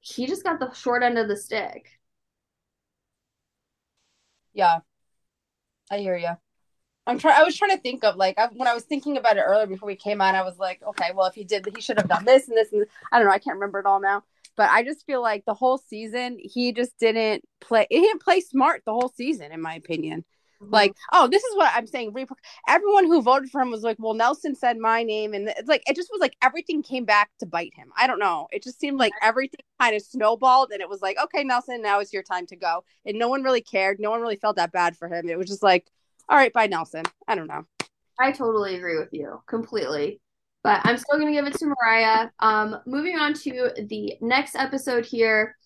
he 0.00 0.26
just 0.26 0.44
got 0.44 0.58
the 0.58 0.72
short 0.72 1.02
end 1.02 1.18
of 1.18 1.28
the 1.28 1.36
stick. 1.36 1.86
Yeah, 4.52 4.80
I 5.90 5.98
hear 5.98 6.16
you. 6.16 6.30
I'm 7.06 7.18
trying. 7.18 7.40
I 7.40 7.44
was 7.44 7.56
trying 7.56 7.72
to 7.72 7.78
think 7.82 8.04
of 8.04 8.16
like 8.16 8.38
I, 8.38 8.48
when 8.48 8.68
I 8.68 8.74
was 8.74 8.84
thinking 8.84 9.16
about 9.16 9.36
it 9.36 9.42
earlier 9.42 9.66
before 9.66 9.86
we 9.88 9.96
came 9.96 10.20
on. 10.20 10.34
I 10.34 10.42
was 10.42 10.58
like, 10.58 10.82
okay, 10.82 11.10
well, 11.14 11.26
if 11.26 11.34
he 11.34 11.44
did, 11.44 11.68
he 11.74 11.82
should 11.82 11.98
have 11.98 12.08
done 12.08 12.24
this 12.24 12.48
and 12.48 12.56
this 12.56 12.72
and 12.72 12.82
this. 12.82 12.88
I 13.12 13.18
don't 13.18 13.28
know. 13.28 13.34
I 13.34 13.38
can't 13.38 13.56
remember 13.56 13.80
it 13.80 13.86
all 13.86 14.00
now. 14.00 14.24
But 14.56 14.70
I 14.70 14.84
just 14.84 15.06
feel 15.06 15.22
like 15.22 15.44
the 15.46 15.54
whole 15.54 15.78
season 15.78 16.38
he 16.40 16.72
just 16.72 16.98
didn't 16.98 17.44
play. 17.60 17.86
He 17.90 18.00
didn't 18.00 18.22
play 18.22 18.40
smart 18.40 18.82
the 18.86 18.92
whole 18.92 19.12
season, 19.16 19.52
in 19.52 19.62
my 19.62 19.74
opinion. 19.74 20.24
Mm-hmm. 20.62 20.72
Like, 20.72 20.92
oh, 21.12 21.26
this 21.26 21.42
is 21.42 21.56
what 21.56 21.72
I'm 21.74 21.86
saying. 21.86 22.14
Everyone 22.68 23.06
who 23.06 23.22
voted 23.22 23.50
for 23.50 23.60
him 23.60 23.70
was 23.70 23.82
like, 23.82 23.96
well, 23.98 24.14
Nelson 24.14 24.54
said 24.54 24.78
my 24.78 25.02
name. 25.02 25.32
And 25.32 25.48
it's 25.48 25.68
like, 25.68 25.82
it 25.88 25.96
just 25.96 26.10
was 26.10 26.20
like 26.20 26.36
everything 26.42 26.82
came 26.82 27.04
back 27.04 27.30
to 27.38 27.46
bite 27.46 27.72
him. 27.74 27.90
I 27.96 28.06
don't 28.06 28.18
know. 28.18 28.48
It 28.52 28.62
just 28.62 28.78
seemed 28.78 28.98
like 28.98 29.12
everything 29.22 29.60
kind 29.80 29.96
of 29.96 30.02
snowballed 30.02 30.70
and 30.72 30.80
it 30.80 30.88
was 30.88 31.00
like, 31.00 31.16
okay, 31.22 31.44
Nelson, 31.44 31.80
now 31.82 32.00
it's 32.00 32.12
your 32.12 32.22
time 32.22 32.46
to 32.46 32.56
go. 32.56 32.84
And 33.06 33.18
no 33.18 33.28
one 33.28 33.42
really 33.42 33.62
cared. 33.62 34.00
No 34.00 34.10
one 34.10 34.20
really 34.20 34.36
felt 34.36 34.56
that 34.56 34.72
bad 34.72 34.96
for 34.96 35.08
him. 35.08 35.28
It 35.28 35.38
was 35.38 35.48
just 35.48 35.62
like, 35.62 35.86
all 36.28 36.36
right, 36.36 36.52
bye, 36.52 36.66
Nelson. 36.66 37.04
I 37.26 37.34
don't 37.34 37.48
know. 37.48 37.64
I 38.18 38.32
totally 38.32 38.76
agree 38.76 38.98
with 38.98 39.12
you 39.12 39.40
completely. 39.46 40.20
But 40.62 40.82
I'm 40.84 40.98
still 40.98 41.18
going 41.18 41.32
to 41.32 41.40
give 41.40 41.46
it 41.46 41.58
to 41.58 41.74
Moriah. 41.74 42.30
Um, 42.38 42.80
moving 42.84 43.16
on 43.16 43.32
to 43.32 43.70
the 43.88 44.18
next 44.20 44.54
episode 44.56 45.06
here 45.06 45.56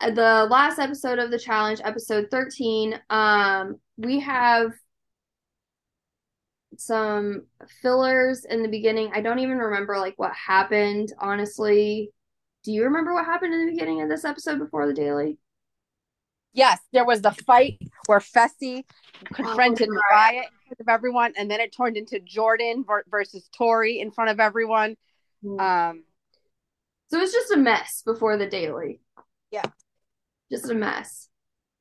the 0.00 0.46
last 0.50 0.78
episode 0.78 1.18
of 1.18 1.30
the 1.30 1.38
challenge, 1.38 1.80
episode 1.84 2.28
13, 2.30 3.00
um, 3.10 3.76
we 3.96 4.20
have 4.20 4.72
some 6.78 7.46
fillers 7.82 8.44
in 8.44 8.62
the 8.62 8.68
beginning. 8.68 9.10
I 9.14 9.20
don't 9.20 9.38
even 9.38 9.58
remember 9.58 9.98
like 9.98 10.14
what 10.16 10.32
happened, 10.34 11.12
honestly. 11.18 12.10
Do 12.64 12.72
you 12.72 12.84
remember 12.84 13.14
what 13.14 13.24
happened 13.24 13.54
in 13.54 13.66
the 13.66 13.72
beginning 13.72 14.02
of 14.02 14.08
this 14.08 14.24
episode 14.24 14.58
before 14.58 14.86
the 14.86 14.94
daily? 14.94 15.38
Yes, 16.52 16.80
there 16.92 17.04
was 17.04 17.20
the 17.20 17.32
fight 17.32 17.78
where 18.06 18.18
Fessy 18.18 18.84
confronted 19.32 19.88
oh, 19.90 19.92
Moriah 19.92 20.42
in 20.42 20.48
front 20.66 20.80
of 20.80 20.88
everyone, 20.88 21.32
and 21.36 21.50
then 21.50 21.60
it 21.60 21.74
turned 21.76 21.96
into 21.96 22.18
Jordan 22.18 22.84
versus 23.08 23.48
Tori 23.56 24.00
in 24.00 24.10
front 24.10 24.30
of 24.30 24.40
everyone. 24.40 24.96
Mm-hmm. 25.44 25.60
Um, 25.60 26.04
so 27.08 27.20
it's 27.20 27.32
just 27.32 27.52
a 27.52 27.56
mess 27.56 28.02
before 28.04 28.36
the 28.36 28.46
daily. 28.46 29.00
Yeah. 29.50 29.64
Just 30.50 30.70
a 30.70 30.74
mess. 30.74 31.28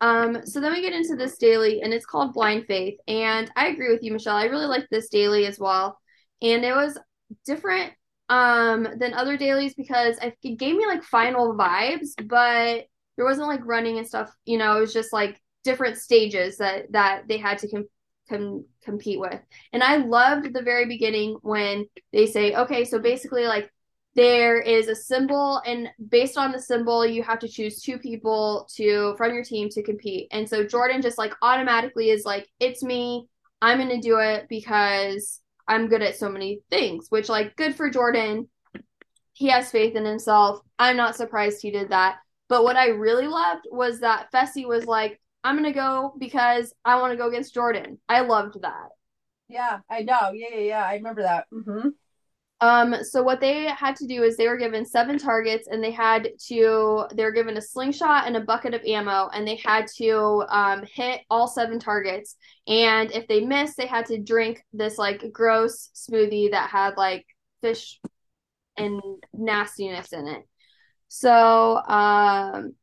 Um, 0.01 0.45
so 0.45 0.59
then 0.59 0.73
we 0.73 0.81
get 0.81 0.93
into 0.93 1.15
this 1.15 1.37
daily 1.37 1.81
and 1.81 1.93
it's 1.93 2.05
called 2.05 2.33
Blind 2.33 2.65
Faith. 2.67 2.97
And 3.07 3.49
I 3.55 3.67
agree 3.67 3.91
with 3.91 4.03
you, 4.03 4.11
Michelle. 4.11 4.35
I 4.35 4.45
really 4.45 4.65
liked 4.65 4.87
this 4.91 5.09
daily 5.09 5.45
as 5.45 5.59
well. 5.59 5.99
And 6.41 6.63
it 6.65 6.75
was 6.75 6.97
different 7.45 7.93
um 8.27 8.87
than 8.97 9.13
other 9.13 9.37
dailies 9.37 9.75
because 9.75 10.17
I, 10.19 10.33
it 10.41 10.57
gave 10.57 10.75
me 10.75 10.87
like 10.87 11.03
final 11.03 11.55
vibes, 11.55 12.09
but 12.23 12.85
there 13.15 13.25
wasn't 13.25 13.47
like 13.47 13.65
running 13.65 13.97
and 13.97 14.07
stuff, 14.07 14.33
you 14.45 14.57
know, 14.57 14.77
it 14.77 14.81
was 14.81 14.93
just 14.93 15.13
like 15.13 15.39
different 15.63 15.97
stages 15.97 16.57
that 16.57 16.91
that 16.91 17.27
they 17.27 17.37
had 17.37 17.59
to 17.59 17.69
com- 17.69 17.89
com- 18.29 18.65
compete 18.83 19.19
with. 19.19 19.39
And 19.73 19.83
I 19.83 19.97
loved 19.97 20.53
the 20.53 20.61
very 20.63 20.85
beginning 20.85 21.37
when 21.41 21.85
they 22.13 22.25
say, 22.25 22.55
okay, 22.55 22.85
so 22.85 22.99
basically 22.99 23.45
like 23.45 23.71
there 24.15 24.57
is 24.57 24.87
a 24.87 24.95
symbol 24.95 25.61
and 25.65 25.89
based 26.09 26.37
on 26.37 26.51
the 26.53 26.59
symbol 26.59 27.05
you 27.05 27.21
have 27.21 27.39
to 27.39 27.49
choose 27.49 27.81
two 27.81 27.97
people 27.97 28.67
to 28.73 29.13
from 29.17 29.33
your 29.33 29.43
team 29.43 29.69
to 29.69 29.83
compete. 29.83 30.27
And 30.31 30.47
so 30.47 30.65
jordan 30.65 31.01
just 31.01 31.17
like 31.17 31.33
automatically 31.41 32.09
is 32.09 32.23
like 32.25 32.47
it's 32.59 32.81
me. 32.81 33.27
I'm 33.61 33.77
gonna 33.77 34.01
do 34.01 34.19
it 34.19 34.47
because 34.49 35.41
i'm 35.67 35.87
good 35.87 36.03
at 36.03 36.15
so 36.15 36.29
many 36.29 36.59
things 36.69 37.07
which 37.09 37.29
like 37.29 37.55
good 37.55 37.75
for 37.75 37.89
jordan. 37.89 38.49
He 39.33 39.49
has 39.49 39.69
faith 39.69 39.95
in 39.95 40.05
himself. 40.05 40.61
I'm 40.79 40.95
not 40.95 41.17
surprised 41.17 41.61
he 41.61 41.71
did 41.71 41.89
that. 41.89 42.15
But 42.47 42.63
what 42.63 42.77
i 42.77 42.87
really 42.87 43.27
loved 43.27 43.65
was 43.69 43.99
that 43.99 44.31
fessy 44.33 44.65
was 44.65 44.85
like 44.85 45.19
i'm 45.43 45.57
gonna 45.57 45.73
go 45.73 46.13
because 46.17 46.73
i 46.85 47.01
want 47.01 47.11
to 47.11 47.17
go 47.17 47.27
against 47.27 47.53
jordan. 47.53 47.99
I 48.07 48.21
loved 48.21 48.61
that. 48.61 48.89
Yeah 49.49 49.79
i 49.89 50.03
know. 50.03 50.31
Yeah 50.33 50.55
yeah 50.55 50.61
yeah. 50.61 50.85
I 50.85 50.93
remember 50.93 51.23
that. 51.23 51.47
Mm-hmm. 51.53 51.89
Um, 52.61 52.95
so 53.03 53.21
what 53.21 53.41
they 53.41 53.65
had 53.65 53.97
to 53.97 54.07
do 54.07 54.23
is 54.23 54.37
they 54.37 54.47
were 54.47 54.57
given 54.57 54.85
seven 54.85 55.17
targets 55.17 55.67
and 55.67 55.83
they 55.83 55.91
had 55.91 56.29
to 56.47 57.05
they 57.13 57.23
were 57.23 57.31
given 57.31 57.57
a 57.57 57.61
slingshot 57.61 58.27
and 58.27 58.37
a 58.37 58.41
bucket 58.41 58.73
of 58.73 58.81
ammo 58.85 59.27
and 59.33 59.45
they 59.45 59.57
had 59.57 59.87
to 59.97 60.45
um, 60.47 60.83
hit 60.89 61.21
all 61.29 61.49
seven 61.49 61.79
targets 61.79 62.37
and 62.65 63.11
if 63.11 63.27
they 63.27 63.41
missed 63.41 63.75
they 63.75 63.85
had 63.85 64.05
to 64.05 64.17
drink 64.17 64.63
this 64.71 64.97
like 64.97 65.33
gross 65.33 65.89
smoothie 65.93 66.51
that 66.51 66.69
had 66.69 66.95
like 66.95 67.25
fish 67.61 67.99
and 68.77 69.01
nastiness 69.33 70.13
in 70.13 70.27
it. 70.27 70.43
So 71.07 71.77
um, 71.77 72.73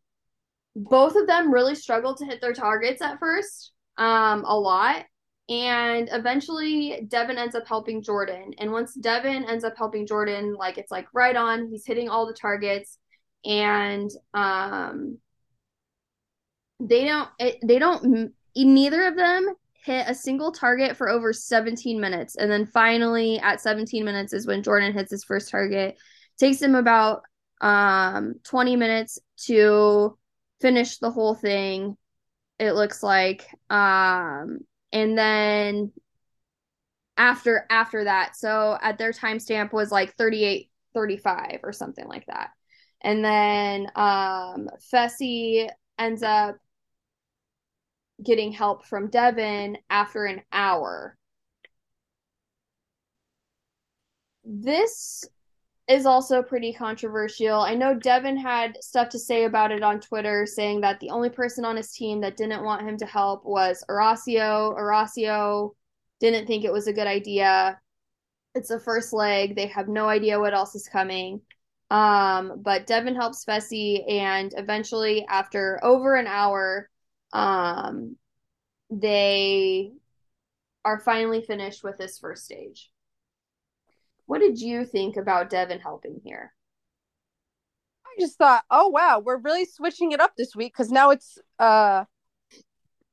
both 0.76 1.16
of 1.16 1.26
them 1.26 1.52
really 1.52 1.74
struggled 1.74 2.18
to 2.18 2.24
hit 2.24 2.40
their 2.40 2.54
targets 2.54 3.02
at 3.02 3.18
first 3.18 3.72
um, 3.96 4.44
a 4.46 4.58
lot 4.58 5.04
and 5.52 6.08
eventually 6.12 7.04
Devin 7.08 7.36
ends 7.36 7.54
up 7.54 7.68
helping 7.68 8.02
Jordan. 8.02 8.54
And 8.56 8.72
once 8.72 8.94
Devin 8.94 9.44
ends 9.44 9.64
up 9.64 9.76
helping 9.76 10.06
Jordan, 10.06 10.54
like 10.54 10.78
it's 10.78 10.90
like 10.90 11.06
right 11.12 11.36
on, 11.36 11.68
he's 11.68 11.84
hitting 11.84 12.08
all 12.08 12.26
the 12.26 12.32
targets. 12.32 12.98
And 13.44 14.10
um 14.32 15.18
they 16.80 17.04
don't 17.04 17.28
it, 17.38 17.58
they 17.62 17.78
don't 17.78 18.32
neither 18.56 19.06
of 19.06 19.14
them 19.16 19.46
hit 19.84 20.06
a 20.08 20.14
single 20.14 20.52
target 20.52 20.96
for 20.96 21.10
over 21.10 21.32
17 21.32 22.00
minutes 22.00 22.36
and 22.36 22.50
then 22.50 22.64
finally 22.64 23.38
at 23.40 23.60
17 23.60 24.04
minutes 24.04 24.32
is 24.32 24.46
when 24.46 24.62
jordan 24.62 24.92
hits 24.92 25.10
his 25.10 25.24
first 25.24 25.50
target 25.50 25.96
takes 26.38 26.60
him 26.60 26.74
about 26.74 27.22
um 27.60 28.34
20 28.44 28.76
minutes 28.76 29.18
to 29.36 30.16
finish 30.60 30.98
the 30.98 31.10
whole 31.10 31.34
thing 31.34 31.96
it 32.58 32.72
looks 32.72 33.02
like 33.02 33.46
um 33.70 34.58
and 34.92 35.16
then 35.16 35.92
after 37.16 37.66
after 37.70 38.04
that 38.04 38.34
so 38.36 38.78
at 38.80 38.98
their 38.98 39.12
timestamp 39.12 39.72
was 39.72 39.90
like 39.92 40.14
38 40.16 40.70
35 40.94 41.60
or 41.62 41.72
something 41.72 42.06
like 42.08 42.26
that 42.26 42.50
and 43.02 43.24
then 43.24 43.86
um 43.96 44.68
fessy 44.92 45.68
ends 45.98 46.22
up 46.22 46.56
getting 48.22 48.52
help 48.52 48.86
from 48.86 49.08
Devin 49.08 49.78
after 49.90 50.24
an 50.24 50.42
hour. 50.52 51.16
This 54.44 55.24
is 55.92 56.06
also 56.06 56.42
pretty 56.42 56.72
controversial. 56.72 57.60
I 57.60 57.74
know 57.74 57.94
Devin 57.94 58.38
had 58.38 58.82
stuff 58.82 59.10
to 59.10 59.18
say 59.18 59.44
about 59.44 59.70
it 59.70 59.82
on 59.82 60.00
Twitter, 60.00 60.46
saying 60.46 60.80
that 60.80 60.98
the 61.00 61.10
only 61.10 61.28
person 61.28 61.64
on 61.64 61.76
his 61.76 61.92
team 61.92 62.20
that 62.22 62.36
didn't 62.36 62.64
want 62.64 62.88
him 62.88 62.96
to 62.96 63.06
help 63.06 63.44
was 63.44 63.84
Horacio. 63.88 64.74
Horacio 64.74 65.74
didn't 66.18 66.46
think 66.46 66.64
it 66.64 66.72
was 66.72 66.86
a 66.86 66.92
good 66.92 67.06
idea. 67.06 67.78
It's 68.54 68.68
the 68.68 68.80
first 68.80 69.12
leg. 69.12 69.54
They 69.54 69.66
have 69.66 69.88
no 69.88 70.08
idea 70.08 70.40
what 70.40 70.54
else 70.54 70.74
is 70.74 70.88
coming. 70.88 71.42
Um, 71.90 72.62
but 72.62 72.86
Devin 72.86 73.14
helps 73.14 73.44
Fessy, 73.44 74.10
and 74.10 74.54
eventually, 74.56 75.26
after 75.28 75.78
over 75.82 76.14
an 76.16 76.26
hour, 76.26 76.88
um, 77.34 78.16
they 78.88 79.92
are 80.84 81.00
finally 81.00 81.42
finished 81.42 81.84
with 81.84 81.98
this 81.98 82.18
first 82.18 82.44
stage. 82.44 82.91
What 84.26 84.40
did 84.40 84.60
you 84.60 84.84
think 84.84 85.16
about 85.16 85.50
Devin 85.50 85.80
helping 85.80 86.20
here? 86.24 86.52
I 88.06 88.20
just 88.20 88.36
thought, 88.36 88.64
oh 88.70 88.88
wow, 88.88 89.22
we're 89.24 89.38
really 89.38 89.64
switching 89.64 90.12
it 90.12 90.20
up 90.20 90.36
this 90.36 90.54
week 90.54 90.72
because 90.74 90.90
now 90.90 91.10
it's 91.10 91.38
uh, 91.58 92.04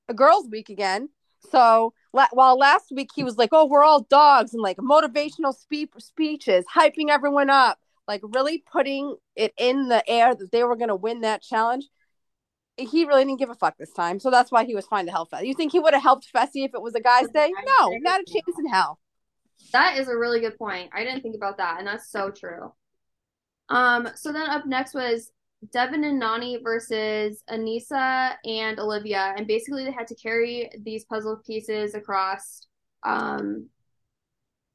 a 0.07 0.13
girls' 0.13 0.49
week 0.49 0.69
again. 0.69 1.09
So 1.51 1.93
la- 2.13 2.27
while 2.31 2.57
last 2.57 2.91
week 2.91 3.09
he 3.15 3.23
was 3.23 3.37
like, 3.37 3.49
"Oh, 3.53 3.65
we're 3.65 3.83
all 3.83 4.01
dogs," 4.03 4.53
and 4.53 4.61
like 4.61 4.77
motivational 4.77 5.55
spe- 5.55 5.99
speeches, 5.99 6.65
hyping 6.75 7.09
everyone 7.09 7.49
up, 7.49 7.79
like 8.07 8.21
really 8.23 8.63
putting 8.71 9.15
it 9.35 9.53
in 9.57 9.87
the 9.87 10.07
air 10.09 10.35
that 10.35 10.51
they 10.51 10.63
were 10.63 10.75
going 10.75 10.89
to 10.89 10.95
win 10.95 11.21
that 11.21 11.41
challenge 11.41 11.85
he 12.87 13.05
really 13.05 13.25
didn't 13.25 13.39
give 13.39 13.49
a 13.49 13.55
fuck 13.55 13.77
this 13.77 13.91
time. 13.91 14.19
So 14.19 14.29
that's 14.29 14.51
why 14.51 14.65
he 14.65 14.75
was 14.75 14.85
fine 14.85 15.05
to 15.05 15.11
help 15.11 15.31
Fessy. 15.31 15.47
You 15.47 15.53
think 15.53 15.71
he 15.71 15.79
would 15.79 15.93
have 15.93 16.03
helped 16.03 16.27
Fessy 16.33 16.65
if 16.65 16.73
it 16.73 16.81
was 16.81 16.95
a 16.95 17.01
guy's 17.01 17.29
day? 17.29 17.51
No, 17.79 17.97
not 18.01 18.21
a 18.21 18.25
chance 18.25 18.57
in 18.57 18.67
hell. 18.67 18.99
That 19.73 19.97
is 19.97 20.07
a 20.07 20.17
really 20.17 20.39
good 20.39 20.57
point. 20.57 20.89
I 20.93 21.03
didn't 21.03 21.21
think 21.21 21.35
about 21.35 21.57
that, 21.57 21.77
and 21.79 21.87
that's 21.87 22.11
so 22.11 22.31
true. 22.31 22.73
Um, 23.69 24.09
so 24.15 24.31
then 24.31 24.49
up 24.49 24.65
next 24.65 24.93
was 24.93 25.31
Devin 25.71 26.03
and 26.03 26.21
Nany 26.21 26.63
versus 26.63 27.43
Aneesa 27.49 28.35
and 28.45 28.79
Olivia, 28.79 29.33
and 29.37 29.45
basically 29.45 29.85
they 29.85 29.91
had 29.91 30.07
to 30.07 30.15
carry 30.15 30.69
these 30.83 31.05
puzzle 31.05 31.41
pieces 31.45 31.93
across 31.95 32.67
um 33.03 33.69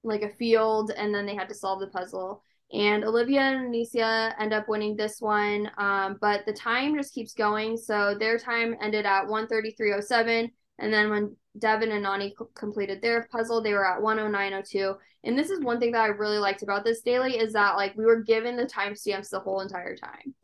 like 0.05 0.23
a 0.23 0.29
field, 0.29 0.93
and 0.97 1.15
then 1.15 1.27
they 1.27 1.35
had 1.35 1.49
to 1.49 1.55
solve 1.55 1.81
the 1.81 1.87
puzzle. 1.89 2.43
And 2.73 3.05
Olivia 3.05 3.41
and 3.41 3.73
Aneesa 3.73 4.35
end 4.39 4.53
up 4.53 4.69
winning 4.69 4.97
this 4.97 5.21
one, 5.21 5.71
um, 5.79 6.19
but 6.21 6.45
the 6.45 6.53
time 6.53 6.97
just 6.97 7.15
keeps 7.15 7.33
going. 7.35 7.77
So 7.77 8.15
their 8.19 8.39
time 8.39 8.77
ended 8.83 9.07
at 9.07 9.27
133.07. 9.27 10.51
And 10.79 10.93
then 10.93 11.11
when 11.11 11.37
Devin 11.59 11.93
and 11.93 12.05
Nany 12.05 12.33
completed 12.55 13.01
their 13.01 13.29
puzzle, 13.31 13.63
they 13.63 13.73
were 13.73 13.87
at 13.87 14.03
109.02. 14.03 14.97
And 15.23 15.39
this 15.39 15.51
is 15.51 15.61
one 15.61 15.81
thing 15.81 15.93
that 15.93 16.03
I 16.03 16.09
really 16.09 16.39
liked 16.39 16.63
about 16.63 16.85
this 16.85 17.01
daily 17.01 17.39
is 17.39 17.53
that 17.53 17.77
like 17.77 17.97
we 17.97 18.05
were 18.05 18.23
given 18.23 18.57
the 18.57 18.67
timestamps 18.67 19.31
the 19.31 19.41
whole 19.41 19.61
entire 19.61 19.97
time. 19.97 20.35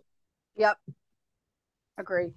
Yep. 0.56 0.76
Agree. 1.98 2.30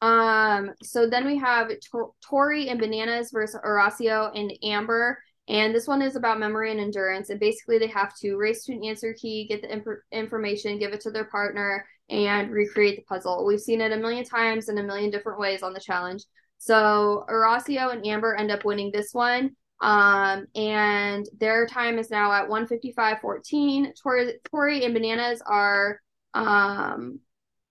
Um, 0.00 0.72
so 0.82 1.08
then 1.08 1.26
we 1.26 1.38
have 1.38 1.70
Tor- 1.90 2.12
Tori 2.24 2.68
and 2.68 2.80
Bananas 2.80 3.30
versus 3.30 3.60
Horacio 3.64 4.30
and 4.34 4.52
Amber. 4.62 5.22
And 5.48 5.74
this 5.74 5.86
one 5.86 6.02
is 6.02 6.14
about 6.14 6.38
memory 6.38 6.70
and 6.70 6.80
endurance. 6.80 7.30
And 7.30 7.40
basically, 7.40 7.78
they 7.78 7.86
have 7.88 8.14
to 8.18 8.36
race 8.36 8.64
to 8.64 8.72
an 8.72 8.84
answer 8.84 9.14
key, 9.14 9.46
get 9.48 9.62
the 9.62 9.72
imp- 9.72 10.02
information, 10.12 10.78
give 10.78 10.92
it 10.92 11.00
to 11.02 11.10
their 11.10 11.24
partner, 11.24 11.86
and 12.10 12.50
recreate 12.50 12.96
the 12.96 13.02
puzzle. 13.02 13.46
We've 13.46 13.60
seen 13.60 13.80
it 13.80 13.92
a 13.92 13.96
million 13.96 14.24
times 14.24 14.68
in 14.68 14.78
a 14.78 14.82
million 14.82 15.10
different 15.10 15.40
ways 15.40 15.62
on 15.62 15.72
the 15.72 15.80
challenge. 15.80 16.24
So 16.58 17.24
Horacio 17.28 17.92
and 17.92 18.06
Amber 18.06 18.34
end 18.34 18.50
up 18.50 18.64
winning 18.64 18.90
this 18.92 19.12
one. 19.12 19.56
Um, 19.80 20.46
and 20.56 21.24
their 21.38 21.66
time 21.66 21.98
is 21.98 22.10
now 22.10 22.32
at 22.32 22.48
155.14. 22.48 23.92
Tori, 24.02 24.34
Tori 24.50 24.84
and 24.84 24.92
Bananas 24.92 25.40
are 25.46 26.00
um, 26.34 27.20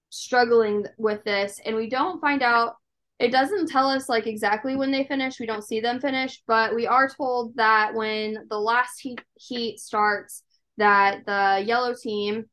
struggling 0.09 0.85
with 0.97 1.23
this. 1.25 1.59
And 1.65 1.75
we 1.75 1.89
don't 1.89 2.21
find 2.21 2.41
out 2.41 2.75
it 3.19 3.31
doesn't 3.31 3.69
tell 3.69 3.89
us 3.89 4.09
like 4.09 4.27
exactly 4.27 4.75
when 4.75 4.91
they 4.91 5.03
finish. 5.03 5.39
We 5.39 5.47
don't 5.47 5.65
see 5.65 5.79
them 5.79 5.99
finish, 5.99 6.41
but 6.47 6.75
we 6.75 6.85
are 6.87 7.09
told 7.09 7.55
that 7.55 7.93
when 7.93 8.45
the 8.49 8.59
last 8.59 8.99
heat, 8.99 9.19
heat 9.35 9.79
starts, 9.79 10.43
that 10.77 11.25
the 11.25 11.63
yellow 11.65 11.93
team, 11.99 12.45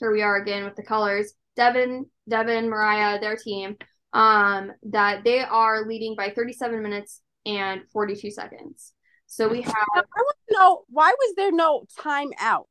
here 0.00 0.12
we 0.12 0.22
are 0.22 0.36
again 0.36 0.64
with 0.64 0.74
the 0.74 0.82
colors, 0.82 1.34
Devin, 1.56 2.06
Devin, 2.28 2.68
Moriah, 2.68 3.20
their 3.20 3.36
team, 3.36 3.76
um, 4.12 4.72
that 4.84 5.24
they 5.24 5.40
are 5.40 5.86
leading 5.86 6.14
by 6.16 6.30
37 6.30 6.82
minutes 6.82 7.20
and 7.46 7.82
42 7.92 8.30
seconds. 8.30 8.92
So 9.26 9.48
we 9.48 9.60
have. 9.60 9.74
I 9.94 10.00
want 10.00 10.36
to 10.48 10.54
know 10.54 10.84
why 10.88 11.10
was 11.10 11.34
there 11.36 11.52
no 11.52 11.84
time 12.00 12.30
out? 12.38 12.66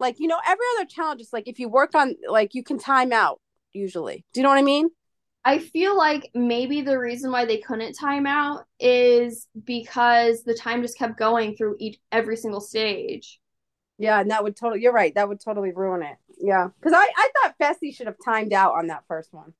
Like 0.00 0.16
you 0.18 0.26
know, 0.26 0.38
every 0.46 0.64
other 0.76 0.86
challenge 0.86 1.20
is 1.20 1.32
like 1.32 1.48
if 1.48 1.58
you 1.58 1.68
work 1.68 1.94
on 1.94 2.14
like 2.28 2.54
you 2.54 2.62
can 2.62 2.78
time 2.78 3.12
out 3.12 3.40
usually. 3.72 4.24
Do 4.32 4.40
you 4.40 4.42
know 4.42 4.48
what 4.48 4.58
I 4.58 4.62
mean? 4.62 4.88
I 5.44 5.58
feel 5.58 5.96
like 5.96 6.30
maybe 6.34 6.82
the 6.82 6.98
reason 6.98 7.30
why 7.30 7.44
they 7.44 7.58
couldn't 7.58 7.94
time 7.94 8.26
out 8.26 8.64
is 8.80 9.46
because 9.64 10.42
the 10.42 10.54
time 10.54 10.82
just 10.82 10.98
kept 10.98 11.18
going 11.18 11.56
through 11.56 11.76
each 11.78 11.98
every 12.10 12.36
single 12.36 12.60
stage. 12.60 13.40
Yeah, 13.98 14.20
and 14.20 14.30
that 14.30 14.42
would 14.42 14.56
totally 14.56 14.80
you're 14.80 14.92
right. 14.92 15.14
That 15.14 15.28
would 15.28 15.40
totally 15.40 15.72
ruin 15.72 16.02
it. 16.02 16.16
Yeah. 16.40 16.68
Because 16.78 16.92
I, 16.92 17.08
I 17.16 17.28
thought 17.42 17.58
Fessy 17.60 17.94
should 17.94 18.06
have 18.06 18.16
timed 18.24 18.52
out 18.52 18.74
on 18.74 18.88
that 18.88 19.04
first 19.08 19.32
one. 19.32 19.52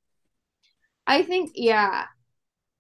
I 1.09 1.23
think 1.23 1.53
yeah. 1.55 2.05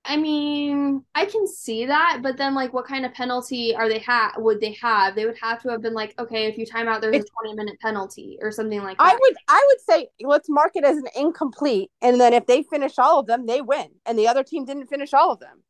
I 0.04 0.16
mean, 0.16 1.04
I 1.14 1.26
can 1.26 1.46
see 1.46 1.86
that, 1.86 2.20
but 2.22 2.38
then 2.38 2.54
like 2.54 2.72
what 2.72 2.86
kind 2.86 3.04
of 3.04 3.12
penalty 3.12 3.74
are 3.74 3.88
they 3.88 3.98
have? 3.98 4.34
would 4.38 4.60
they 4.60 4.72
have? 4.80 5.14
They 5.14 5.26
would 5.26 5.36
have 5.42 5.60
to 5.62 5.70
have 5.70 5.82
been 5.82 5.92
like, 5.92 6.14
okay, 6.18 6.46
if 6.46 6.56
you 6.56 6.64
time 6.64 6.88
out 6.88 7.00
there's 7.00 7.16
a 7.16 7.42
20 7.42 7.54
minute 7.56 7.78
penalty 7.80 8.38
or 8.40 8.52
something 8.52 8.82
like 8.82 8.96
that. 8.96 9.12
I 9.12 9.14
would 9.14 9.36
I 9.48 9.66
would 9.68 9.80
say 9.80 10.08
let's 10.20 10.48
mark 10.48 10.72
it 10.76 10.84
as 10.84 10.96
an 10.96 11.08
incomplete 11.16 11.90
and 12.00 12.20
then 12.20 12.32
if 12.32 12.46
they 12.46 12.62
finish 12.62 12.98
all 12.98 13.18
of 13.18 13.26
them, 13.26 13.46
they 13.46 13.60
win. 13.60 13.88
And 14.06 14.18
the 14.18 14.28
other 14.28 14.44
team 14.44 14.64
didn't 14.64 14.86
finish 14.86 15.12
all 15.12 15.32
of 15.32 15.40
them. 15.40 15.64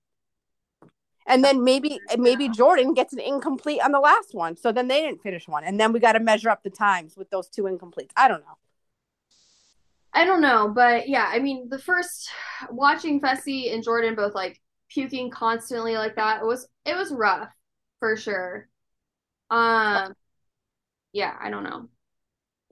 And 1.26 1.44
then 1.44 1.62
maybe 1.62 2.01
maybe 2.16 2.48
Jordan 2.48 2.94
gets 2.94 3.12
an 3.12 3.20
incomplete 3.20 3.80
on 3.82 3.93
the 3.93 4.01
last 4.01 4.35
one. 4.35 4.56
So 4.56 4.72
then 4.72 4.89
they 4.89 5.02
didn't 5.02 5.22
finish 5.22 5.47
one. 5.47 5.62
And 5.62 5.78
then 5.78 5.93
we 5.93 6.01
got 6.01 6.12
to 6.12 6.20
measure 6.20 6.48
up 6.51 6.62
the 6.62 6.70
times 6.70 7.16
with 7.16 7.30
those 7.30 7.48
two 7.48 7.62
incompletes. 7.62 8.10
I 8.16 8.28
don't 8.28 8.40
know. 8.40 8.56
I 10.19 10.24
don't 10.24 10.40
know, 10.40 10.73
but 10.74 11.09
yeah, 11.09 11.31
I 11.32 11.39
mean, 11.39 11.69
the 11.69 11.78
first 11.78 12.28
watching 12.73 13.20
Fessy 13.20 13.73
and 13.73 13.85
Jordan 13.85 14.16
both 14.16 14.35
like 14.35 14.61
puking 14.90 15.31
constantly 15.31 15.95
like 15.95 16.16
that 16.16 16.40
it 16.40 16.45
was 16.45 16.66
it 16.85 16.97
was 16.97 17.12
rough 17.12 17.49
for 18.01 18.16
sure. 18.16 18.69
Um, 19.49 20.15
yeah, 21.12 21.36
I 21.40 21.51
don't 21.51 21.62
know. 21.62 21.89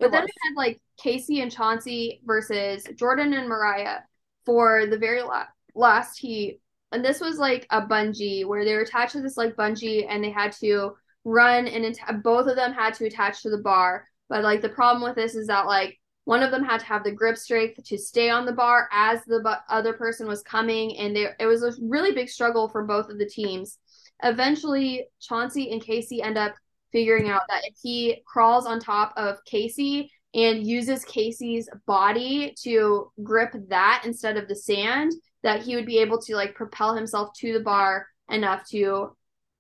But 0.00 0.10
then 0.10 0.24
we 0.24 0.30
had 0.42 0.56
like 0.56 0.80
Kaycee 1.00 1.40
and 1.40 1.52
Chauncey 1.52 2.20
versus 2.24 2.82
Jordan 2.96 3.32
and 3.32 3.48
Moriah 3.48 4.02
for 4.44 4.86
the 4.86 4.98
very 4.98 5.22
la- 5.22 5.46
last 5.76 6.18
heat, 6.18 6.60
and 6.90 7.04
this 7.04 7.20
was 7.20 7.38
like 7.38 7.64
a 7.70 7.80
bungee 7.80 8.44
where 8.44 8.64
they 8.64 8.74
were 8.74 8.80
attached 8.80 9.12
to 9.12 9.22
this 9.22 9.36
like 9.36 9.54
bungee, 9.54 10.04
and 10.10 10.24
they 10.24 10.32
had 10.32 10.50
to 10.54 10.96
run 11.22 11.68
and 11.68 11.84
att- 11.84 12.24
both 12.24 12.48
of 12.48 12.56
them 12.56 12.72
had 12.72 12.94
to 12.94 13.06
attach 13.06 13.42
to 13.42 13.50
the 13.50 13.62
bar. 13.62 14.08
But 14.28 14.42
like 14.42 14.62
the 14.62 14.68
problem 14.68 15.04
with 15.04 15.14
this 15.14 15.36
is 15.36 15.46
that 15.46 15.66
like 15.66 16.00
one 16.26 16.42
of 16.42 16.50
them 16.50 16.64
had 16.64 16.80
to 16.80 16.86
have 16.86 17.04
the 17.04 17.12
grip 17.12 17.36
strength 17.36 17.80
to 17.84 17.96
stay 17.96 18.30
on 18.30 18.46
the 18.46 18.52
bar 18.52 18.88
as 18.90 19.24
the 19.24 19.60
other 19.68 19.92
person 19.92 20.26
was 20.26 20.42
coming, 20.42 20.96
and 20.98 21.14
there 21.14 21.36
it 21.38 21.46
was 21.46 21.62
a 21.62 21.72
really 21.80 22.10
big 22.10 22.28
struggle 22.28 22.68
for 22.68 22.82
both 22.82 23.08
of 23.08 23.16
the 23.16 23.28
teams. 23.28 23.78
Eventually, 24.24 25.06
Chauncey 25.20 25.70
and 25.70 25.80
Kaycee 25.80 26.24
end 26.24 26.36
up 26.36 26.54
figuring 26.90 27.28
out 27.28 27.42
that 27.48 27.62
if 27.64 27.76
he 27.80 28.24
crawls 28.26 28.66
on 28.66 28.80
top 28.80 29.12
of 29.16 29.38
Kaycee 29.44 30.08
and 30.34 30.66
uses 30.66 31.04
Kaycee's 31.04 31.68
body 31.86 32.56
to 32.64 33.12
grip 33.22 33.54
that 33.68 34.02
instead 34.04 34.36
of 34.36 34.48
the 34.48 34.56
sand, 34.56 35.12
that 35.44 35.62
he 35.62 35.76
would 35.76 35.86
be 35.86 35.98
able 35.98 36.20
to 36.22 36.34
like 36.34 36.56
propel 36.56 36.96
himself 36.96 37.30
to 37.38 37.52
the 37.52 37.60
bar 37.60 38.08
enough 38.28 38.66
to 38.70 39.16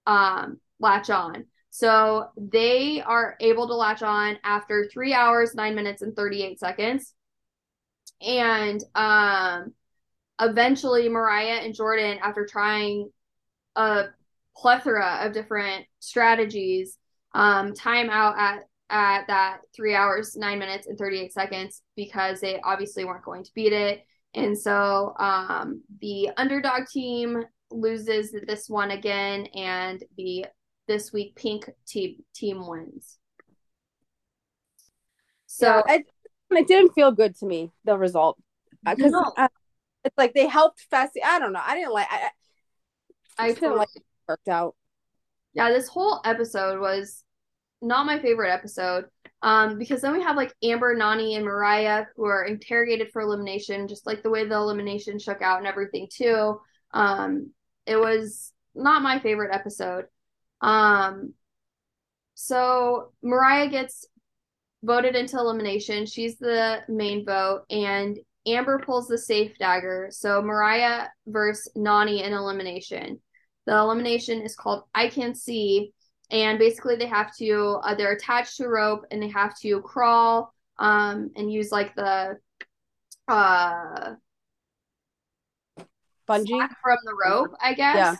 um, 0.08 0.58
latch 0.80 1.10
on. 1.10 1.44
So 1.76 2.30
they 2.38 3.02
are 3.02 3.36
able 3.38 3.66
to 3.68 3.74
latch 3.74 4.02
on 4.02 4.38
after 4.42 4.88
three 4.90 5.12
hours, 5.12 5.54
nine 5.54 5.74
minutes, 5.74 6.00
and 6.00 6.16
38 6.16 6.58
seconds. 6.58 7.12
And 8.22 8.82
um, 8.94 9.74
eventually 10.40 11.10
Moriah 11.10 11.56
and 11.56 11.74
Jordan, 11.74 12.18
after 12.22 12.46
trying 12.46 13.10
a 13.74 14.04
plethora 14.56 15.18
of 15.20 15.34
different 15.34 15.84
strategies, 16.00 16.96
um, 17.34 17.74
time 17.74 18.08
out 18.08 18.38
at 18.38 18.62
at 18.88 19.26
that 19.26 19.58
three 19.74 19.94
hours, 19.94 20.34
nine 20.34 20.58
minutes, 20.58 20.86
and 20.86 20.96
38 20.96 21.30
seconds 21.30 21.82
because 21.94 22.40
they 22.40 22.58
obviously 22.64 23.04
weren't 23.04 23.22
going 23.22 23.44
to 23.44 23.50
beat 23.54 23.74
it. 23.74 24.02
And 24.32 24.58
so 24.58 25.12
um, 25.18 25.82
the 26.00 26.30
underdog 26.38 26.86
team 26.86 27.44
loses 27.70 28.34
this 28.46 28.66
one 28.66 28.92
again, 28.92 29.44
and 29.54 30.02
the 30.16 30.46
this 30.86 31.12
week 31.12 31.36
pink 31.36 31.68
team 31.86 32.22
team 32.34 32.66
wins. 32.66 33.18
So 35.46 35.82
yeah, 35.86 35.94
it, 35.94 36.06
it 36.50 36.68
didn't 36.68 36.92
feel 36.92 37.12
good 37.12 37.36
to 37.36 37.46
me 37.46 37.72
the 37.84 37.96
result 37.96 38.38
because 38.84 39.12
uh, 39.12 39.20
no. 39.20 39.32
uh, 39.36 39.48
it's 40.04 40.18
like 40.18 40.34
they 40.34 40.46
helped 40.46 40.86
Fessy. 40.92 41.22
I 41.24 41.38
don't 41.38 41.52
know. 41.52 41.62
I 41.64 41.74
didn't 41.74 41.92
like. 41.92 42.06
I, 42.10 42.16
I, 43.38 43.44
I 43.44 43.46
didn't 43.48 43.60
totally. 43.60 43.78
like 43.80 43.88
it 43.94 44.02
worked 44.28 44.48
out. 44.48 44.74
Yeah, 45.54 45.70
this 45.70 45.88
whole 45.88 46.20
episode 46.24 46.80
was 46.80 47.24
not 47.82 48.06
my 48.06 48.18
favorite 48.18 48.52
episode. 48.52 49.06
Um, 49.42 49.78
because 49.78 50.00
then 50.00 50.12
we 50.12 50.22
have 50.22 50.36
like 50.36 50.52
Amber, 50.62 50.96
Nany, 50.96 51.36
and 51.36 51.44
Moriah 51.44 52.08
who 52.16 52.24
are 52.24 52.44
interrogated 52.44 53.10
for 53.12 53.22
elimination, 53.22 53.86
just 53.86 54.06
like 54.06 54.22
the 54.22 54.30
way 54.30 54.46
the 54.46 54.54
elimination 54.54 55.18
shook 55.18 55.42
out 55.42 55.58
and 55.58 55.66
everything 55.66 56.08
too. 56.10 56.60
Um, 56.92 57.50
it 57.86 57.96
was 57.96 58.52
not 58.74 59.02
my 59.02 59.18
favorite 59.18 59.54
episode. 59.54 60.06
Um, 60.60 61.34
so 62.34 63.12
Moriah 63.22 63.68
gets 63.68 64.06
voted 64.82 65.16
into 65.16 65.38
elimination. 65.38 66.06
She's 66.06 66.38
the 66.38 66.80
main 66.88 67.24
vote, 67.24 67.64
and 67.70 68.18
Amber 68.46 68.78
pulls 68.78 69.08
the 69.08 69.18
safe 69.18 69.58
dagger. 69.58 70.08
So 70.10 70.40
Moriah 70.42 71.10
versus 71.26 71.72
Nany 71.76 72.22
in 72.22 72.32
elimination. 72.32 73.20
The 73.66 73.76
elimination 73.76 74.42
is 74.42 74.54
called 74.54 74.84
I 74.94 75.08
Can 75.08 75.34
See, 75.34 75.92
and 76.30 76.58
basically 76.58 76.96
they 76.96 77.06
have 77.06 77.34
to 77.36 77.80
uh, 77.82 77.94
they're 77.94 78.12
attached 78.12 78.56
to 78.58 78.64
a 78.64 78.68
rope 78.68 79.04
and 79.10 79.22
they 79.22 79.28
have 79.28 79.58
to 79.60 79.80
crawl 79.82 80.52
um 80.78 81.30
and 81.36 81.50
use 81.50 81.72
like 81.72 81.94
the 81.96 82.36
uh 83.28 84.14
bungee 86.28 86.68
from 86.82 86.98
the 87.04 87.14
rope, 87.24 87.54
I 87.60 87.74
guess. 87.74 87.96
Yeah. 87.96 88.16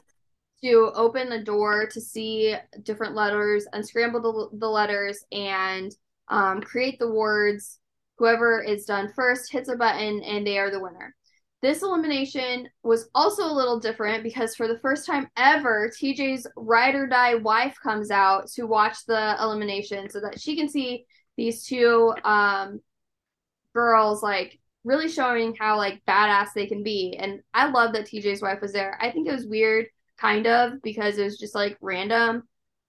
To 0.64 0.90
open 0.94 1.28
the 1.28 1.42
door 1.42 1.86
to 1.86 2.00
see 2.00 2.54
different 2.82 3.14
letters, 3.14 3.66
unscramble 3.72 4.22
the, 4.22 4.58
the 4.58 4.68
letters, 4.68 5.24
and 5.30 5.94
um, 6.28 6.60
create 6.60 6.98
the 6.98 7.12
words. 7.12 7.78
Whoever 8.18 8.62
is 8.62 8.86
done 8.86 9.12
first 9.14 9.52
hits 9.52 9.68
a 9.68 9.76
button, 9.76 10.22
and 10.22 10.46
they 10.46 10.58
are 10.58 10.70
the 10.70 10.80
winner. 10.80 11.14
This 11.62 11.82
elimination 11.82 12.68
was 12.82 13.08
also 13.14 13.44
a 13.44 13.52
little 13.52 13.80
different 13.80 14.22
because 14.22 14.54
for 14.54 14.68
the 14.68 14.78
first 14.78 15.06
time 15.06 15.28
ever, 15.36 15.90
TJ's 15.90 16.46
ride 16.56 16.94
or 16.94 17.06
die 17.06 17.34
wife 17.34 17.76
comes 17.82 18.10
out 18.10 18.48
to 18.52 18.66
watch 18.66 19.04
the 19.06 19.36
elimination 19.40 20.08
so 20.08 20.20
that 20.20 20.40
she 20.40 20.56
can 20.56 20.68
see 20.68 21.06
these 21.36 21.64
two 21.64 22.14
um, 22.24 22.80
girls 23.74 24.22
like 24.22 24.58
really 24.84 25.08
showing 25.08 25.54
how 25.58 25.76
like 25.76 26.04
badass 26.06 26.48
they 26.54 26.66
can 26.66 26.82
be. 26.82 27.16
And 27.18 27.40
I 27.52 27.68
love 27.68 27.92
that 27.94 28.06
TJ's 28.06 28.42
wife 28.42 28.60
was 28.60 28.72
there. 28.72 28.96
I 29.00 29.10
think 29.10 29.26
it 29.26 29.32
was 29.32 29.46
weird, 29.46 29.86
kind 30.18 30.46
of, 30.46 30.82
because 30.82 31.18
it 31.18 31.24
was 31.24 31.38
just 31.38 31.54
like 31.54 31.76
random. 31.80 32.42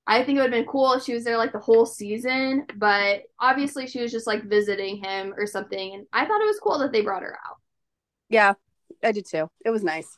I 0.10 0.24
think 0.24 0.38
it 0.38 0.41
would 0.41 0.54
have 0.54 0.64
been 0.64 0.72
cool 0.72 0.94
if 0.94 1.04
she 1.04 1.14
was 1.14 1.26
there 1.26 1.38
like 1.38 1.52
the 1.52 1.60
whole 1.60 1.86
season, 1.86 2.66
but 2.78 3.24
obviously 3.40 3.88
she 3.88 4.02
was 4.02 4.12
just 4.12 4.26
like 4.26 4.45
visiting 4.45 5.04
him 5.04 5.34
or 5.36 5.45
something. 5.45 5.95
And 5.95 6.08
I 6.14 6.26
thought 6.26 6.41
it 6.41 6.48
was 6.48 6.60
cool 6.64 6.80
that 6.80 6.94
they 6.94 7.02
brought 7.02 7.24
her 7.24 7.38
out. 7.45 7.58
Yeah, 8.30 8.54
I 9.04 9.12
did 9.12 9.26
too. 9.26 9.49
It 9.66 9.70
was 9.70 9.84
nice. 9.84 10.18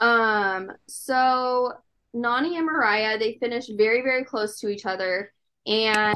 Um, 0.00 0.70
so 0.86 1.72
Nany 2.14 2.56
and 2.56 2.66
Moriah, 2.66 3.18
they 3.18 3.38
finished 3.40 3.72
very, 3.74 4.02
very 4.02 4.24
close 4.24 4.58
to 4.60 4.68
each 4.68 4.84
other, 4.84 5.32
and 5.66 6.14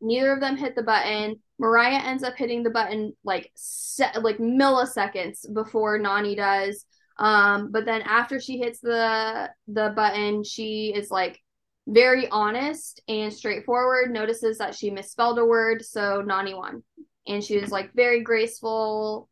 neither 0.00 0.32
of 0.32 0.40
them 0.40 0.56
hit 0.56 0.74
the 0.74 0.82
button. 0.82 1.40
Moriah 1.58 2.02
ends 2.04 2.22
up 2.22 2.36
hitting 2.36 2.62
the 2.62 2.70
button 2.70 3.14
like 3.24 3.50
se- 3.54 4.18
like 4.20 4.38
milliseconds 4.38 5.52
before 5.54 5.98
Nany 5.98 6.36
does. 6.36 6.84
Um, 7.18 7.72
but 7.72 7.84
then 7.84 8.02
after 8.02 8.40
she 8.40 8.58
hits 8.58 8.80
the 8.80 9.50
the 9.68 9.92
button, 9.96 10.44
she 10.44 10.92
is 10.94 11.10
like 11.10 11.40
very 11.86 12.28
honest 12.28 13.00
and 13.08 13.32
straightforward. 13.32 14.12
Notices 14.12 14.58
that 14.58 14.74
she 14.74 14.90
misspelled 14.90 15.38
a 15.38 15.44
word, 15.44 15.84
so 15.84 16.22
Nany 16.22 16.56
won, 16.56 16.82
and 17.26 17.42
she 17.42 17.58
was 17.58 17.70
like 17.70 17.94
very 17.94 18.22
graceful 18.22 19.28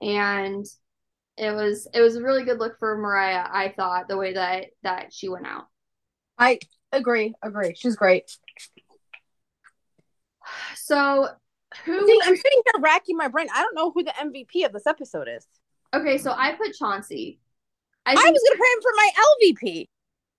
and 0.00 0.64
it 1.36 1.52
was 1.52 1.86
it 1.92 2.00
was 2.00 2.16
a 2.16 2.22
really 2.22 2.44
good 2.44 2.58
look 2.58 2.78
for 2.78 2.96
Moriah. 2.96 3.48
I 3.50 3.72
thought 3.76 4.08
the 4.08 4.16
way 4.16 4.34
that 4.34 4.66
that 4.82 5.12
she 5.12 5.28
went 5.28 5.46
out. 5.46 5.66
I 6.38 6.58
agree. 6.92 7.34
Agree. 7.42 7.74
She's 7.76 7.96
great. 7.96 8.36
So 10.76 11.26
who 11.84 11.98
I'm 11.98 12.36
sitting 12.36 12.62
here 12.64 12.80
racking 12.80 13.16
my 13.16 13.26
brain. 13.26 13.48
I 13.52 13.60
don't 13.62 13.74
know 13.74 13.90
who 13.90 14.04
the 14.04 14.12
MVP 14.12 14.64
of 14.64 14.72
this 14.72 14.86
episode 14.86 15.26
is. 15.28 15.44
Okay, 15.94 16.18
so 16.18 16.32
I 16.36 16.52
put 16.52 16.74
Chauncey. 16.74 17.40
I, 18.04 18.12
I 18.12 18.14
was 18.14 18.24
gonna 18.24 18.58
put 18.58 18.74
him 18.74 18.82
for 18.82 18.92
my 18.96 19.10
LVP. 19.18 19.86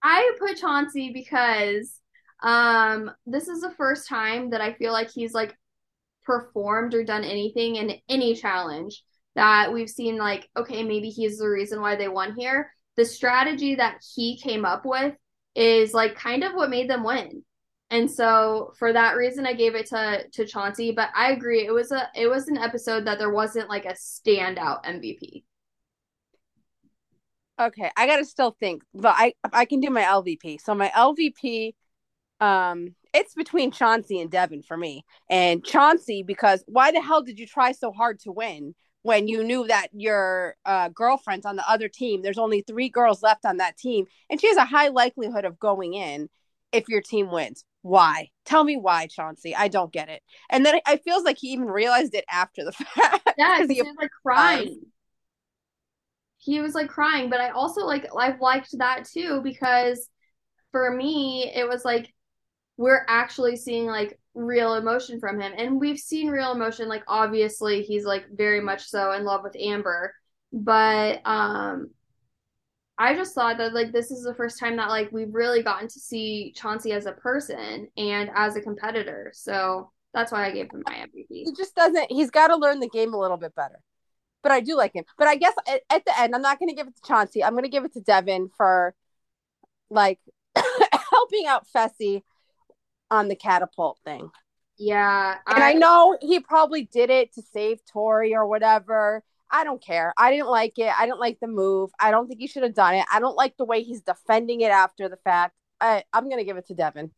I 0.03 0.32
put 0.40 0.57
Chauncey 0.57 1.11
because 1.11 1.99
um 2.44 3.11
this 3.26 3.48
is 3.48 3.61
the 3.61 3.72
first 3.72 4.07
time 4.07 4.52
that 4.52 4.61
I 4.61 4.74
feel 4.74 4.94
like 4.94 5.10
he's 5.10 5.34
like 5.34 5.57
performed 6.24 6.94
or 6.94 7.03
done 7.03 7.24
anything 7.24 7.78
in 7.78 7.95
any 8.07 8.36
challenge 8.36 9.03
that 9.36 9.74
we've 9.74 9.90
seen 9.90 10.18
like 10.18 10.48
okay 10.56 10.84
maybe 10.84 11.10
he's 11.10 11.40
the 11.40 11.48
reason 11.48 11.82
why 11.82 11.95
they 11.95 12.07
won 12.07 12.36
here 12.38 12.72
the 12.95 13.06
strategy 13.06 13.76
that 13.76 14.03
he 14.15 14.38
came 14.38 14.65
up 14.65 14.86
with 14.86 15.15
is 15.56 15.94
like 15.94 16.15
kind 16.15 16.44
of 16.44 16.53
what 16.53 16.69
made 16.69 16.90
them 16.90 17.03
win 17.03 17.44
and 17.89 18.09
so 18.09 18.73
for 18.77 18.91
that 18.93 19.15
reason 19.15 19.45
i 19.45 19.53
gave 19.53 19.76
it 19.76 19.85
to 19.85 20.23
to 20.31 20.45
chauncey 20.45 20.91
but 20.91 21.09
i 21.15 21.31
agree 21.31 21.65
it 21.65 21.73
was 21.73 21.91
a 21.91 22.09
it 22.15 22.27
was 22.27 22.47
an 22.47 22.57
episode 22.57 23.05
that 23.05 23.18
there 23.18 23.31
wasn't 23.31 23.69
like 23.69 23.85
a 23.85 23.93
standout 23.93 24.84
mvp 24.84 25.43
okay 27.59 27.91
i 27.97 28.05
gotta 28.05 28.26
still 28.26 28.55
think 28.59 28.84
but 28.93 29.14
i 29.18 29.34
i 29.53 29.65
can 29.65 29.80
do 29.80 29.89
my 29.89 30.03
lvp 30.03 30.59
so 30.59 30.76
my 30.76 30.89
lvp 30.89 31.73
um 32.39 32.93
it's 33.14 33.34
between 33.34 33.72
chauncey 33.72 34.19
and 34.19 34.30
devin 34.30 34.61
for 34.61 34.77
me 34.77 35.03
and 35.30 35.65
chauncey 35.65 36.23
because 36.23 36.64
why 36.68 36.91
the 36.91 37.01
hell 37.01 37.23
did 37.23 37.39
you 37.39 37.47
try 37.47 37.72
so 37.72 37.91
hard 37.91 38.19
to 38.19 38.31
win 38.31 38.76
when 39.07 39.30
you 39.30 39.41
knew 39.41 39.65
that 39.65 39.88
your 39.93 40.57
uh, 40.65 40.89
girlfriend's 40.89 41.45
on 41.45 41.55
the 41.55 41.69
other 41.69 41.88
team. 41.88 42.22
There's 42.22 42.38
only 42.38 42.59
three 42.59 42.89
girls 42.89 43.23
left 43.23 43.45
on 43.45 43.55
that 43.57 43.77
team, 43.77 44.05
and 44.30 44.39
she 44.39 44.49
has 44.49 44.57
a 44.57 44.65
high 44.65 44.89
likelihood 44.89 45.45
of 45.45 45.57
going 45.57 45.93
in 45.93 46.27
if 46.73 46.89
your 46.89 46.99
team 46.99 47.31
wins. 47.31 47.64
Why? 47.88 48.31
Tell 48.43 48.65
me 48.65 48.76
why, 48.76 49.07
Chauncey. 49.07 49.55
I 49.55 49.69
don't 49.69 49.93
get 49.93 50.09
it. 50.09 50.22
And 50.49 50.65
then 50.65 50.80
it 50.85 51.03
feels 51.05 51.23
like 51.23 51.38
he 51.38 51.47
even 51.49 51.68
realized 51.68 52.14
it 52.14 52.26
after 52.30 52.65
the 52.65 52.72
fact. 52.73 53.31
Yeah, 53.38 53.65
he 53.65 53.81
was 53.81 53.95
like 53.97 54.11
crying. 54.22 54.81
He 56.39 56.59
was 56.59 56.76
like 56.76 56.89
crying, 56.89 57.30
but 57.30 57.39
I 57.39 57.49
also 57.49 57.85
like 57.85 58.05
I've 58.18 58.41
liked 58.41 58.77
that 58.77 59.05
too 59.05 59.41
because 59.41 60.09
for 60.72 60.91
me 60.91 61.49
it 61.55 61.68
was 61.68 61.85
like 61.85 62.14
we're 62.76 63.05
actually 63.07 63.55
seeing 63.55 63.85
like 63.85 64.19
real 64.35 64.76
emotion 64.76 65.19
from 65.22 65.39
him. 65.39 65.53
And 65.57 65.80
we've 65.80 65.97
seen 65.97 66.30
real 66.30 66.51
emotion. 66.51 66.89
Like 66.89 67.03
obviously 67.07 67.84
he's 67.84 68.05
like 68.05 68.26
very 68.35 68.59
much 68.59 68.85
so 68.85 69.14
in 69.14 69.23
love 69.23 69.43
with 69.43 69.55
Amber. 69.57 70.14
But 70.51 71.22
um 71.26 71.91
I 72.99 73.14
just 73.15 73.36
thought 73.36 73.57
that 73.60 73.74
like 73.74 73.91
this 73.91 74.11
is 74.11 74.24
the 74.24 74.34
first 74.34 74.60
time 74.60 74.76
that 74.78 74.90
like 74.90 75.11
we've 75.11 75.34
really 75.34 75.61
gotten 75.61 75.88
to 75.88 75.99
see 75.99 76.53
Chauncey 76.56 76.91
as 76.94 77.06
a 77.06 77.11
person 77.11 77.88
and 77.95 78.30
as 78.36 78.56
a 78.56 78.61
competitor. 78.61 79.32
So 79.34 79.91
that's 80.14 80.32
why 80.32 80.48
I 80.48 80.52
gave 80.52 80.72
him 80.72 80.84
my 80.86 80.94
MVP. 80.94 81.28
He 81.30 81.53
just 81.56 81.76
doesn't 81.76 82.11
he's 82.11 82.32
got 82.32 82.48
to 82.48 82.56
learn 82.56 82.80
the 82.80 82.90
game 82.90 83.14
a 83.14 83.19
little 83.19 83.38
bit 83.38 83.53
better. 83.56 83.80
But 84.41 84.52
I 84.52 84.61
do 84.61 84.76
like 84.76 84.94
him. 84.94 85.03
But 85.18 85.28
I 85.28 85.36
guess 85.36 85.53
at, 85.68 85.82
at 85.90 86.06
the 86.06 86.19
end 86.19 86.34
I'm 86.34 86.41
not 86.41 86.60
going 86.60 86.69
to 86.69 86.76
give 86.76 86.88
it 86.88 86.95
to 86.95 87.02
Chauncey. 87.07 87.44
I'm 87.44 87.53
going 87.53 87.64
to 87.64 87.69
give 87.69 87.86
it 87.86 87.94
to 87.94 88.02
Devin 88.02 88.49
for 88.57 88.95
like 89.90 90.19
helping 90.56 91.45
out 91.45 91.68
Fessy 91.76 92.24
on 93.11 93.28
the 93.28 93.36
catapult 93.36 93.99
thing. 94.03 94.30
Yeah. 94.80 95.36
And 95.48 95.64
I, 95.64 95.72
I 95.72 95.74
know 95.74 96.18
he 96.22 96.40
probably 96.40 96.84
did 96.84 97.10
it 97.10 97.34
to 97.34 97.41
save 97.41 97.80
Tori 97.86 98.36
or 98.36 98.48
whatever. 98.48 99.24
I 99.52 99.64
don't 99.64 99.82
care. 99.82 100.14
I 100.18 100.32
didn't 100.32 100.49
like 100.49 100.78
it. 100.78 100.91
I 100.98 101.06
didn't 101.06 101.19
like 101.19 101.40
the 101.40 101.48
move. 101.48 101.91
I 101.99 102.11
don't 102.11 102.28
think 102.28 102.40
he 102.40 102.48
should 102.48 102.64
have 102.64 102.74
done 102.74 102.95
it. 102.95 103.06
I 103.11 103.19
don't 103.19 103.36
like 103.36 103.56
the 103.57 103.65
way 103.65 103.84
he's 103.84 104.02
defending 104.02 104.61
it 104.61 104.72
after 104.72 105.10
the 105.10 105.18
fact. 105.18 105.56
I, 105.80 106.03
I'm 106.14 106.30
gonna 106.30 106.44
give 106.44 106.57
it 106.57 106.68
to 106.68 106.74
Devin. 106.74 107.11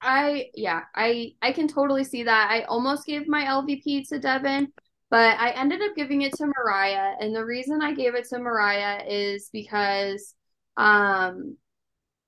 I 0.00 0.50
yeah, 0.54 0.82
I 0.94 1.34
I 1.40 1.52
can 1.52 1.68
totally 1.68 2.04
see 2.04 2.24
that. 2.24 2.50
I 2.50 2.62
almost 2.62 3.06
gave 3.06 3.28
my 3.28 3.44
LVP 3.44 4.08
to 4.08 4.18
Devin, 4.18 4.72
but 5.10 5.38
I 5.38 5.50
ended 5.50 5.80
up 5.80 5.94
giving 5.94 6.22
it 6.22 6.32
to 6.34 6.46
Moriah. 6.46 7.16
And 7.20 7.34
the 7.34 7.44
reason 7.44 7.80
I 7.80 7.94
gave 7.94 8.14
it 8.14 8.28
to 8.30 8.38
Moriah 8.38 9.04
is 9.06 9.48
because 9.52 10.34
um 10.76 11.56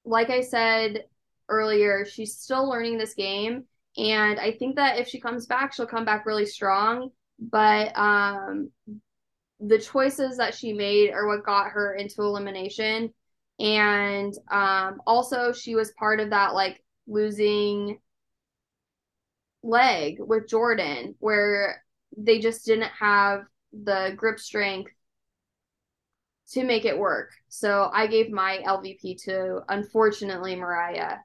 like 0.05 0.31
I 0.31 0.41
said, 0.43 1.05
earlier, 1.49 2.05
she's 2.05 2.37
still 2.37 2.69
learning 2.69 2.99
this 2.99 3.15
game. 3.15 3.65
And 3.97 4.41
I 4.41 4.53
think 4.53 4.77
that 4.77 4.99
if 4.99 5.09
she 5.09 5.21
comes 5.21 5.47
back, 5.47 5.73
she'll 5.73 5.87
come 5.87 6.05
back 6.05 6.27
really 6.27 6.47
strong. 6.47 7.11
But 7.39 7.97
um, 7.97 8.71
the 9.67 9.79
choices 9.79 10.37
that 10.37 10.55
she 10.55 10.73
made 10.73 11.11
are 11.11 11.27
what 11.27 11.45
got 11.45 11.71
her 11.71 11.95
into 11.95 12.23
elimination. 12.23 13.13
And 13.59 14.35
um, 14.51 15.01
also, 15.07 15.53
she 15.53 15.75
was 15.75 15.93
part 15.93 16.21
of 16.21 16.31
that 16.31 16.55
like 16.55 16.83
losing 17.07 17.99
leg 19.63 20.17
with 20.19 20.49
Jordan, 20.49 21.15
where 21.19 21.83
they 22.17 22.41
just 22.41 22.67
didn't 22.67 22.91
have 22.99 23.45
the 23.73 24.13
grip 24.17 24.39
strength 24.39 24.91
to 26.51 26.65
make 26.65 26.85
it 26.85 26.99
work. 26.99 27.31
So 27.49 27.91
I 27.93 28.07
gave 28.07 28.31
my 28.31 28.61
LVP 28.67 29.23
to 29.25 29.61
unfortunately 29.69 30.57
Moriah. 30.57 31.21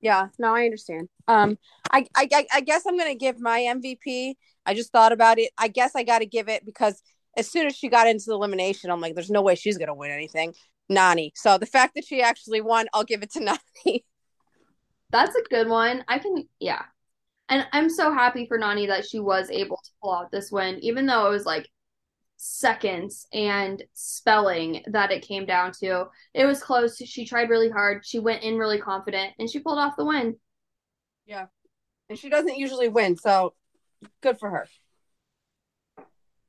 Yeah, 0.00 0.28
no, 0.38 0.54
I 0.54 0.64
understand. 0.64 1.08
Um, 1.26 1.58
I, 1.90 2.06
I, 2.14 2.46
I 2.52 2.60
guess 2.60 2.84
I'm 2.86 2.98
gonna 2.98 3.14
give 3.14 3.40
my 3.40 3.60
MVP. 3.60 4.36
I 4.66 4.74
just 4.74 4.92
thought 4.92 5.12
about 5.12 5.38
it. 5.38 5.50
I 5.56 5.68
guess 5.68 5.96
I 5.96 6.02
got 6.02 6.18
to 6.18 6.26
give 6.26 6.48
it 6.48 6.64
because 6.66 7.02
as 7.36 7.50
soon 7.50 7.66
as 7.66 7.76
she 7.76 7.88
got 7.88 8.08
into 8.08 8.26
the 8.26 8.34
elimination, 8.34 8.90
I'm 8.90 9.00
like, 9.00 9.14
there's 9.14 9.30
no 9.30 9.42
way 9.42 9.54
she's 9.54 9.78
gonna 9.78 9.94
win 9.94 10.10
anything. 10.10 10.54
Nany. 10.90 11.32
So 11.34 11.58
the 11.58 11.66
fact 11.66 11.94
that 11.94 12.04
she 12.04 12.22
actually 12.22 12.60
won, 12.60 12.86
I'll 12.92 13.04
give 13.04 13.22
it 13.22 13.32
to 13.32 13.40
Nany. 13.86 14.04
That's 15.10 15.34
a 15.36 15.42
good 15.42 15.68
one. 15.68 16.04
I 16.08 16.18
can, 16.18 16.48
yeah. 16.58 16.82
And 17.48 17.66
I'm 17.72 17.88
so 17.88 18.12
happy 18.12 18.46
for 18.46 18.58
Nany 18.58 18.88
that 18.88 19.06
she 19.08 19.20
was 19.20 19.50
able 19.50 19.76
to 19.76 19.90
pull 20.02 20.14
out 20.14 20.30
this 20.32 20.50
win, 20.50 20.78
even 20.80 21.06
though 21.06 21.26
it 21.26 21.30
was 21.30 21.46
like 21.46 21.68
seconds 22.36 23.26
and 23.32 23.82
spelling 23.94 24.82
that 24.88 25.12
it 25.12 25.26
came 25.26 25.46
down 25.46 25.72
to. 25.80 26.06
It 26.34 26.44
was 26.44 26.62
close. 26.62 26.96
She 26.98 27.24
tried 27.24 27.50
really 27.50 27.70
hard. 27.70 28.04
She 28.04 28.18
went 28.18 28.42
in 28.42 28.58
really 28.58 28.78
confident 28.78 29.32
and 29.38 29.48
she 29.48 29.60
pulled 29.60 29.78
off 29.78 29.96
the 29.96 30.04
win. 30.04 30.36
Yeah. 31.24 31.46
And 32.08 32.18
she 32.18 32.28
doesn't 32.28 32.56
usually 32.56 32.88
win, 32.88 33.16
so 33.16 33.54
good 34.22 34.38
for 34.38 34.50
her. 34.50 34.68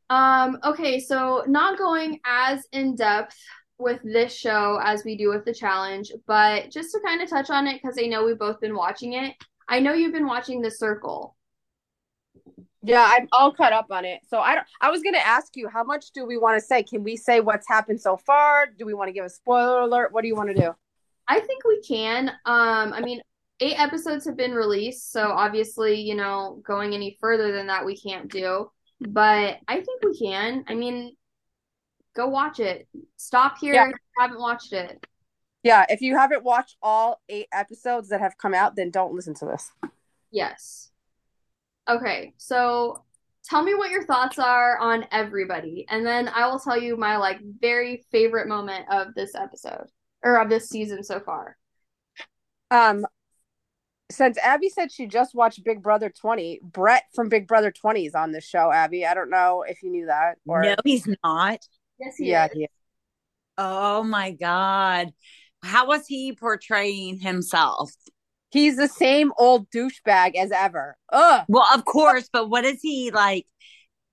Um 0.09 0.57
okay, 0.63 0.99
so 0.99 1.43
not 1.47 1.77
going 1.77 2.19
as 2.25 2.65
in 2.71 2.95
depth 2.95 3.38
with 3.77 4.01
this 4.03 4.34
show 4.34 4.79
as 4.84 5.03
we 5.03 5.17
do 5.17 5.29
with 5.29 5.45
the 5.45 5.53
challenge, 5.53 6.11
but 6.25 6.71
just 6.71 6.91
to 6.91 6.99
kind 7.05 7.21
of 7.21 7.29
touch 7.29 7.49
on 7.49 7.67
it 7.67 7.81
cuz 7.81 7.97
I 8.01 8.07
know 8.07 8.25
we've 8.25 8.39
both 8.39 8.59
been 8.59 8.75
watching 8.75 9.13
it. 9.13 9.35
I 9.67 9.79
know 9.79 9.93
you've 9.93 10.13
been 10.13 10.27
watching 10.27 10.61
The 10.61 10.71
Circle. 10.71 11.35
Yeah, 12.84 13.05
I'm 13.05 13.27
all 13.34 13.51
caught 13.51 13.73
up 13.73 13.88
on 13.91 14.05
it. 14.05 14.21
So 14.29 14.39
I 14.39 14.55
don't 14.55 14.67
I 14.79 14.89
was 14.89 15.03
gonna 15.03 15.17
ask 15.17 15.55
you 15.57 15.67
how 15.67 15.84
much 15.84 16.11
do 16.11 16.25
we 16.25 16.38
want 16.38 16.59
to 16.59 16.65
say? 16.65 16.84
Can 16.84 17.03
we 17.03 17.17
say 17.17 17.41
what's 17.41 17.67
happened 17.67 17.99
so 17.99 18.15
far? 18.17 18.67
Do 18.67 18.85
we 18.85 18.93
want 18.93 19.09
to 19.09 19.13
give 19.13 19.25
a 19.25 19.29
spoiler 19.29 19.81
alert? 19.81 20.13
What 20.13 20.21
do 20.21 20.27
you 20.27 20.35
want 20.35 20.49
to 20.49 20.55
do? 20.55 20.73
I 21.27 21.39
think 21.41 21.65
we 21.65 21.81
can. 21.81 22.29
Um, 22.45 22.93
I 22.93 23.01
mean, 23.01 23.21
eight 23.59 23.79
episodes 23.79 24.25
have 24.25 24.38
been 24.38 24.53
released, 24.53 25.11
so 25.11 25.31
obviously, 25.31 25.99
you 25.99 26.15
know, 26.15 26.61
going 26.65 26.93
any 26.93 27.17
further 27.19 27.51
than 27.51 27.67
that 27.67 27.85
we 27.85 27.97
can't 27.97 28.31
do. 28.31 28.71
But 28.99 29.60
I 29.68 29.76
think 29.82 30.03
we 30.03 30.18
can. 30.18 30.65
I 30.68 30.74
mean, 30.76 31.15
go 32.15 32.28
watch 32.28 32.60
it. 32.60 32.88
Stop 33.18 33.57
here 33.60 33.74
Yeah. 33.74 33.84
if 33.86 33.90
you 33.91 34.22
haven't 34.22 34.40
watched 34.40 34.74
it. 34.74 35.06
Yeah, 35.64 35.86
if 35.90 36.02
you 36.02 36.15
haven't 36.15 36.44
watched 36.44 36.78
all 36.82 37.22
eight 37.30 37.48
episodes 37.52 38.10
that 38.10 38.22
have 38.22 38.38
come 38.38 38.53
out, 38.53 38.76
then 38.76 38.90
don't 38.90 39.14
listen 39.14 39.34
to 39.36 39.45
this. 39.45 39.72
Yes. 40.32 40.91
Okay, 41.90 42.34
so 42.38 43.03
tell 43.44 43.64
me 43.64 43.74
what 43.76 43.91
your 43.91 44.06
thoughts 44.06 44.40
are 44.40 44.78
on 44.78 45.06
everybody, 45.11 45.86
and 45.90 46.06
then 46.06 46.28
I 46.30 46.48
will 46.48 46.60
tell 46.60 46.80
you 46.80 46.98
my 46.98 47.18
like 47.18 47.40
very 47.60 48.06
favorite 48.11 48.48
moment 48.48 48.86
of 48.91 49.14
this 49.14 49.36
episode 49.36 49.88
or 50.24 50.40
of 50.41 50.49
this 50.49 50.69
season 50.69 51.03
so 51.03 51.19
far. 51.19 51.57
Um, 52.72 53.06
since 54.09 54.38
Abby 54.38 54.69
said 54.69 54.91
she 54.91 55.07
just 55.07 55.35
watched 55.35 55.63
Big 55.63 55.81
Brother 55.81 56.09
20, 56.09 56.61
Brett 56.63 57.03
from 57.13 57.29
Big 57.29 57.47
Brother 57.47 57.71
20 57.71 58.05
is 58.05 58.15
on 58.15 58.31
this 58.31 58.45
show, 58.45 58.71
Abby. 58.71 59.05
I 59.05 59.13
don't 59.13 59.29
know 59.29 59.63
if 59.67 59.84
you 59.84 59.91
knew 59.91 60.05
that 60.07 60.38
or 60.47 60.61
no, 60.61 60.75
he's 60.84 61.07
not. 61.23 61.59
Yes, 61.99 62.15
he 62.17 62.29
yeah, 62.29 62.45
is. 62.45 62.51
he 62.53 62.63
is. 62.63 62.69
Oh 63.57 64.03
my 64.03 64.31
God. 64.31 65.11
How 65.63 65.88
was 65.88 66.05
he 66.07 66.34
portraying 66.34 67.19
himself? 67.19 67.91
he's 68.51 68.77
the 68.77 68.88
same 68.88 69.31
old 69.38 69.69
douchebag 69.71 70.35
as 70.35 70.51
ever. 70.51 70.97
Ugh. 71.11 71.45
Well, 71.47 71.67
of 71.73 71.85
course, 71.85 72.29
but 72.31 72.49
what 72.49 72.65
is 72.65 72.79
he 72.81 73.11
like? 73.11 73.45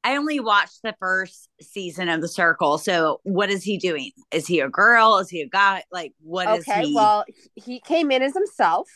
I 0.03 0.17
only 0.17 0.39
watched 0.39 0.81
the 0.83 0.95
first 0.99 1.49
season 1.63 2.11
of 2.11 2.21
The 2.21 2.29
Circle. 2.29 2.77
So 2.79 3.21
what 3.23 3.49
is 3.49 3.63
he 3.63 3.79
doing? 3.79 4.11
Is 4.33 4.47
he 4.47 4.61
a 4.61 4.69
girl? 4.69 5.17
Is 5.17 5.31
he 5.31 5.41
a 5.41 5.49
guy? 5.49 5.83
Like, 5.91 6.13
what 6.21 6.59
is 6.59 6.69
Okay, 6.69 6.87
he? 6.87 6.95
well, 6.95 7.25
he 7.55 7.81
came 7.81 8.11
in 8.11 8.23
as 8.23 8.35
himself, 8.35 8.87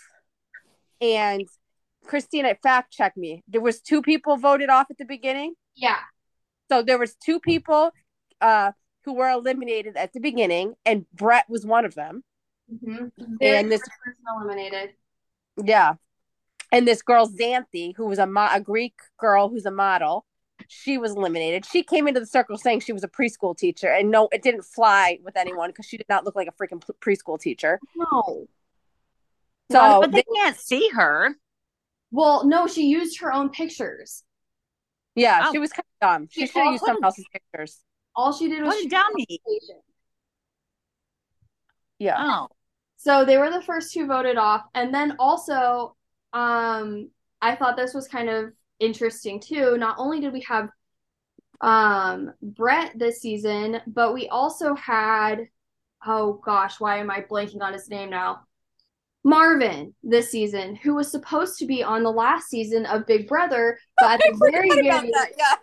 and 1.00 1.46
Christina, 2.04 2.56
fact 2.62 2.92
check 2.92 3.16
me. 3.16 3.42
There 3.48 3.60
was 3.60 3.80
two 3.80 4.02
people 4.02 4.36
voted 4.36 4.70
off 4.70 4.86
at 4.90 4.98
the 4.98 5.04
beginning. 5.04 5.54
Yeah. 5.74 5.98
So 6.70 6.82
there 6.82 6.98
was 6.98 7.14
two 7.14 7.40
people 7.40 7.90
uh, 8.40 8.72
who 9.04 9.14
were 9.14 9.30
eliminated 9.30 9.96
at 9.96 10.12
the 10.12 10.20
beginning, 10.20 10.74
and 10.84 11.06
Brett 11.12 11.46
was 11.48 11.64
one 11.64 11.84
of 11.84 11.94
them. 11.94 12.22
Mm-hmm. 12.72 13.36
And 13.40 13.70
this- 13.72 13.80
person 13.80 14.22
eliminated. 14.36 14.90
Yeah. 15.62 15.94
And 16.70 16.86
this 16.86 17.00
girl 17.00 17.26
Xanthi, 17.26 17.94
who 17.96 18.06
was 18.06 18.18
a, 18.18 18.26
mo- 18.26 18.50
a 18.52 18.60
Greek 18.60 18.94
girl 19.18 19.48
who's 19.48 19.64
a 19.64 19.70
model, 19.70 20.26
she 20.66 20.98
was 20.98 21.12
eliminated. 21.12 21.64
She 21.64 21.82
came 21.82 22.06
into 22.06 22.20
the 22.20 22.26
circle 22.26 22.58
saying 22.58 22.80
she 22.80 22.92
was 22.92 23.02
a 23.02 23.08
preschool 23.08 23.56
teacher, 23.56 23.88
and 23.88 24.10
no, 24.10 24.28
it 24.32 24.42
didn't 24.42 24.64
fly 24.64 25.18
with 25.24 25.36
anyone 25.36 25.70
because 25.70 25.86
she 25.86 25.96
did 25.96 26.08
not 26.08 26.24
look 26.24 26.36
like 26.36 26.48
a 26.48 26.52
freaking 26.52 26.84
p- 26.84 26.92
preschool 27.00 27.40
teacher. 27.40 27.80
No. 27.96 28.46
So 29.70 29.78
Well, 29.80 30.00
but 30.02 30.12
they 30.12 30.18
they- 30.18 30.34
can't 30.34 30.56
see 30.56 30.88
her. 30.90 31.34
Well, 32.10 32.46
no, 32.46 32.66
she 32.66 32.86
used 32.86 33.20
her 33.20 33.32
own 33.32 33.50
pictures. 33.50 34.24
yeah, 35.14 35.44
Oh. 35.46 35.52
she 35.52 35.58
was 35.58 35.72
kind 35.72 35.84
of 35.84 36.00
dumb. 36.08 36.28
She 36.30 36.40
She 36.42 36.46
should 36.46 36.62
have 36.62 36.72
used 36.72 36.84
someone 36.84 37.04
else's 37.04 37.26
pictures. 37.32 37.82
All 38.16 38.32
she 38.32 38.48
did 38.48 38.62
was 38.62 38.68
What 38.74 38.86
a 38.86 38.88
dummy. 38.88 39.26
Yeah. 41.98 42.16
Oh, 42.18 42.48
So 42.96 43.24
they 43.24 43.36
were 43.38 43.50
the 43.50 43.62
first 43.62 43.92
two 43.92 44.06
voted 44.06 44.36
off. 44.38 44.64
And 44.74 44.92
then 44.94 45.16
also, 45.18 45.96
um, 46.32 47.10
I 47.42 47.54
thought 47.56 47.76
this 47.76 47.94
was 47.94 48.08
kind 48.08 48.28
of 48.28 48.52
interesting 48.80 49.40
too. 49.40 49.76
Not 49.76 49.96
only 49.98 50.20
did 50.20 50.32
we 50.32 50.40
have 50.42 50.70
um 51.60 52.32
Brett 52.40 52.96
this 52.96 53.20
season, 53.20 53.80
but 53.88 54.14
we 54.14 54.28
also 54.28 54.74
had 54.76 55.48
oh 56.06 56.34
gosh, 56.34 56.78
why 56.80 56.98
am 56.98 57.10
I 57.10 57.22
blanking 57.22 57.60
on 57.62 57.72
his 57.72 57.88
name 57.88 58.10
now? 58.10 58.46
Marvin 59.24 59.94
this 60.02 60.30
season, 60.30 60.76
who 60.76 60.94
was 60.94 61.10
supposed 61.10 61.58
to 61.58 61.66
be 61.66 61.82
on 61.82 62.02
the 62.02 62.10
last 62.12 62.48
season 62.48 62.86
of 62.86 63.06
Big 63.06 63.28
Brother, 63.28 63.78
but 63.98 64.12
at 64.12 64.20
the 64.32 64.50
very, 64.50 64.68
very 64.70 65.10
that, 65.10 65.30
yeah. 65.36 65.54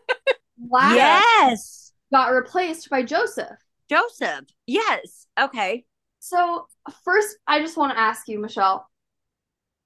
last 0.69 0.95
yes. 0.95 1.91
got 2.11 2.27
replaced 2.32 2.90
by 2.90 3.03
Joseph. 3.03 3.57
Joseph. 3.90 4.45
Yes. 4.68 5.27
Okay. 5.40 5.86
So, 6.19 6.68
first, 7.03 7.38
I 7.48 7.60
just 7.60 7.77
want 7.77 7.94
to 7.94 7.99
ask 7.99 8.27
you, 8.27 8.40
Michelle. 8.40 8.88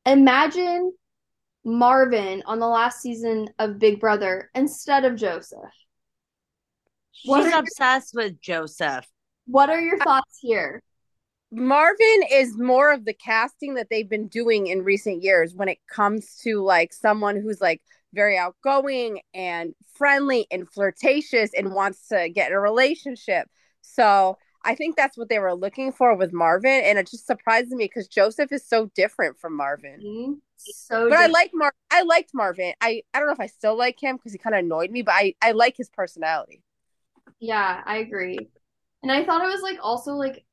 Imagine 0.06 0.94
Marvin 1.66 2.44
on 2.46 2.60
the 2.60 2.68
last 2.68 3.02
season 3.02 3.50
of 3.60 3.78
Big 3.80 4.00
Brother 4.00 4.50
instead 4.56 5.06
of 5.06 5.16
Joseph. 5.16 5.60
What 7.26 7.44
She's 7.44 7.54
are- 7.54 7.60
obsessed 7.60 8.14
with 8.16 8.42
Joseph. 8.42 9.06
What 9.46 9.70
are 9.70 9.82
your 9.82 9.98
thoughts 9.98 10.38
here? 10.42 10.82
Marvin 11.52 12.24
is 12.32 12.58
more 12.58 12.92
of 12.94 13.06
the 13.06 13.14
casting 13.14 13.74
that 13.76 13.90
they've 13.90 14.10
been 14.10 14.28
doing 14.28 14.68
in 14.68 14.84
recent 14.84 15.24
years 15.24 15.56
when 15.56 15.68
it 15.68 15.80
comes 15.92 16.36
to 16.44 16.62
like 16.62 16.94
someone 16.94 17.36
who's 17.42 17.60
like 17.60 17.82
very 18.14 18.38
outgoing 18.38 19.22
and 19.34 19.74
friendly 19.96 20.46
and 20.52 20.70
flirtatious 20.70 21.52
and 21.58 21.74
wants 21.74 22.08
to 22.10 22.30
get 22.30 22.52
in 22.52 22.58
a 22.58 22.60
relationship. 22.60 23.50
So 23.82 24.38
I 24.64 24.76
think 24.76 24.96
that's 24.96 25.18
what 25.18 25.30
they 25.30 25.40
were 25.40 25.56
looking 25.56 25.92
for 25.92 26.16
with 26.16 26.34
Marvin, 26.34 26.84
and 26.84 27.00
it 27.00 27.10
just 27.10 27.26
surprised 27.26 27.70
me 27.72 27.86
because 27.86 28.08
Joseph 28.08 28.52
is 28.52 28.68
so 28.68 28.92
different 28.96 29.40
from 29.40 29.56
Marvin. 29.56 30.00
Mhm. 30.04 30.42
So, 30.58 31.10
But 31.10 31.18
I 31.18 31.28
like 31.28 31.52
Mar. 31.54 31.74
I 31.92 32.04
liked 32.04 32.32
Marvin. 32.34 32.74
I 32.82 33.04
I 33.14 33.20
don't 33.20 33.28
know 33.28 33.34
if 33.34 33.40
I 33.40 33.48
still 33.48 33.76
like 33.78 34.02
him 34.02 34.18
because 34.18 34.34
he 34.34 34.38
kind 34.38 34.56
of 34.56 34.60
annoyed 34.60 34.92
me, 34.92 35.02
but 35.02 35.14
I 35.16 35.34
I 35.42 35.52
like 35.54 35.78
his 35.78 35.90
personality. 35.90 36.62
yeah, 37.40 37.82
I 37.86 37.98
agree. 37.98 38.50
And 39.04 39.12
I 39.12 39.24
thought 39.26 39.44
it 39.44 39.52
was 39.52 39.62
like 39.62 39.78
also 39.82 40.14
like 40.14 40.44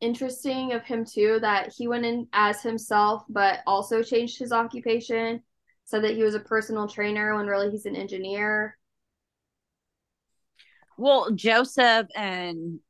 interesting 0.00 0.72
of 0.72 0.84
him 0.84 1.04
too 1.04 1.38
that 1.40 1.72
he 1.76 1.88
went 1.88 2.04
in 2.04 2.28
as 2.32 2.62
himself, 2.62 3.22
but 3.28 3.60
also 3.66 4.02
changed 4.02 4.38
his 4.38 4.52
occupation. 4.52 5.42
Said 5.84 6.02
that 6.04 6.14
he 6.16 6.22
was 6.22 6.34
a 6.34 6.40
personal 6.40 6.88
trainer 6.88 7.36
when 7.36 7.46
really 7.46 7.70
he's 7.70 7.86
an 7.86 7.94
engineer. 7.96 8.76
Well, 10.98 11.30
Joseph 11.32 12.08
and 12.16 12.80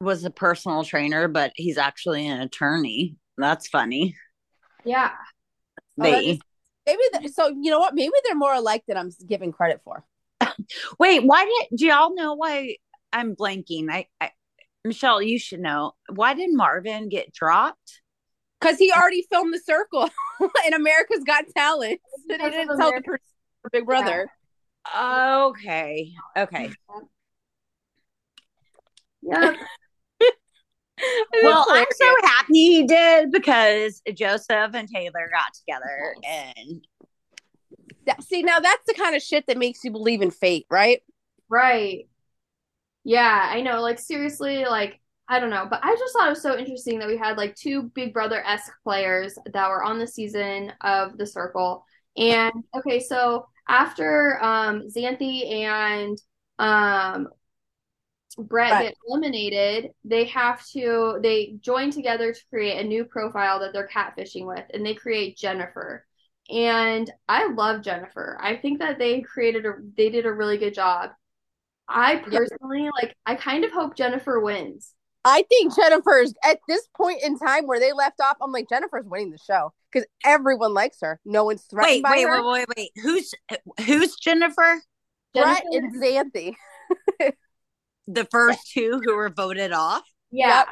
was 0.00 0.24
a 0.24 0.30
personal 0.30 0.84
trainer, 0.84 1.28
but 1.28 1.52
he's 1.54 1.78
actually 1.78 2.26
an 2.26 2.40
attorney. 2.40 3.16
That's 3.36 3.68
funny. 3.68 4.16
Yeah. 4.84 5.10
Oh, 6.00 6.04
that 6.04 6.10
They 6.20 6.26
is- 6.30 6.38
Maybe 6.84 7.02
th- 7.14 7.32
so. 7.32 7.46
You 7.48 7.70
know 7.70 7.78
what? 7.78 7.94
Maybe 7.94 8.12
they're 8.24 8.34
more 8.34 8.54
alike 8.54 8.82
than 8.88 8.96
I'm 8.96 9.10
giving 9.28 9.52
credit 9.52 9.80
for. 9.84 10.04
wait. 10.98 11.22
Why 11.24 11.44
did 11.44 11.78
do 11.78 11.86
y'all 11.86 12.12
know 12.12 12.34
why 12.34 12.76
I'm 13.12 13.36
blanking? 13.36 13.88
I, 13.88 14.06
I 14.20 14.32
Michelle, 14.84 15.22
you 15.22 15.38
should 15.38 15.60
know. 15.60 15.92
Why 16.08 16.34
did 16.34 16.50
Marvin 16.52 17.08
get 17.08 17.32
dropped? 17.32 18.00
Because 18.60 18.78
he 18.78 18.92
already 18.92 19.26
filmed 19.30 19.52
the 19.52 19.60
circle 19.60 20.08
in 20.66 20.74
America's 20.74 21.24
Got 21.24 21.44
Talent. 21.56 22.00
They 22.28 22.36
Because 22.36 22.52
didn't 22.52 22.78
tell 22.78 22.92
the 22.92 23.00
person 23.02 23.24
Big 23.72 23.86
Brother. 23.86 24.28
Okay. 24.96 26.12
Okay. 26.36 26.70
Yeah. 29.24 29.52
well, 31.42 31.66
I'm 31.70 31.86
so 31.92 32.14
happy 32.24 32.52
he 32.52 32.86
did 32.86 33.30
because 33.30 34.02
Joseph 34.14 34.74
and 34.74 34.88
Taylor 34.88 35.30
got 35.32 35.54
together 35.54 36.16
and 36.28 36.84
see 38.20 38.42
now 38.42 38.58
that's 38.58 38.84
the 38.86 38.94
kind 38.94 39.14
of 39.14 39.22
shit 39.22 39.46
that 39.46 39.58
makes 39.58 39.84
you 39.84 39.90
believe 39.90 40.22
in 40.22 40.30
fate, 40.30 40.66
right? 40.70 41.02
Right. 41.48 42.08
Yeah, 43.04 43.48
I 43.50 43.60
know. 43.62 43.80
Like 43.80 43.98
seriously, 43.98 44.64
like 44.64 45.00
I 45.28 45.40
don't 45.40 45.50
know, 45.50 45.66
but 45.68 45.80
I 45.82 45.94
just 45.96 46.12
thought 46.12 46.26
it 46.26 46.30
was 46.30 46.42
so 46.42 46.58
interesting 46.58 46.98
that 46.98 47.08
we 47.08 47.16
had 47.16 47.36
like 47.36 47.54
two 47.56 47.84
Big 47.94 48.12
Brother 48.12 48.42
esque 48.44 48.72
players 48.84 49.38
that 49.52 49.68
were 49.68 49.82
on 49.82 49.98
the 49.98 50.06
season 50.06 50.72
of 50.82 51.16
The 51.16 51.26
Circle. 51.26 51.84
And 52.16 52.52
okay, 52.76 53.00
so 53.00 53.46
after 53.68 54.42
um 54.42 54.88
Xanthi 54.94 55.50
and 55.50 56.18
um 56.58 57.28
Brett 58.38 58.72
right. 58.72 58.82
get 58.84 58.94
eliminated, 59.08 59.90
they 60.04 60.24
have 60.26 60.64
to 60.68 61.18
they 61.22 61.56
join 61.60 61.90
together 61.90 62.32
to 62.32 62.40
create 62.50 62.78
a 62.84 62.88
new 62.88 63.04
profile 63.04 63.60
that 63.60 63.72
they're 63.72 63.88
catfishing 63.88 64.46
with, 64.46 64.64
and 64.72 64.84
they 64.84 64.94
create 64.94 65.36
Jennifer. 65.36 66.06
And 66.50 67.10
I 67.28 67.48
love 67.48 67.82
Jennifer. 67.82 68.38
I 68.40 68.56
think 68.56 68.80
that 68.80 68.98
they 68.98 69.20
created 69.22 69.66
a 69.66 69.74
they 69.96 70.10
did 70.10 70.26
a 70.26 70.32
really 70.32 70.58
good 70.58 70.74
job. 70.74 71.10
I 71.88 72.16
personally 72.16 72.84
yep. 72.84 72.92
like 73.00 73.16
I 73.26 73.34
kind 73.34 73.64
of 73.64 73.72
hope 73.72 73.96
Jennifer 73.96 74.40
wins. 74.40 74.94
I 75.24 75.42
think 75.48 75.74
Jennifer's 75.76 76.34
at 76.44 76.58
this 76.68 76.88
point 76.96 77.22
in 77.22 77.38
time 77.38 77.66
where 77.66 77.78
they 77.78 77.92
left 77.92 78.20
off, 78.20 78.36
I'm 78.42 78.50
like, 78.50 78.68
Jennifer's 78.68 79.06
winning 79.06 79.30
the 79.30 79.38
show 79.38 79.72
because 79.92 80.06
everyone 80.24 80.74
likes 80.74 80.98
her. 81.00 81.20
No 81.24 81.44
one's 81.44 81.62
threatened 81.62 82.02
wait, 82.04 82.26
wait, 82.26 82.26
her. 82.26 82.42
Wait, 82.42 82.66
wait, 82.68 82.90
wait, 82.96 83.02
Who's 83.02 83.32
who's 83.86 84.16
Jennifer? 84.16 84.82
Brett 85.34 85.64
and 85.70 85.94
Xanthi. 86.02 86.54
the 88.06 88.24
first 88.30 88.70
two 88.72 89.00
who 89.04 89.14
were 89.14 89.30
voted 89.30 89.72
off. 89.72 90.02
Yeah. 90.30 90.58
Yep. 90.58 90.68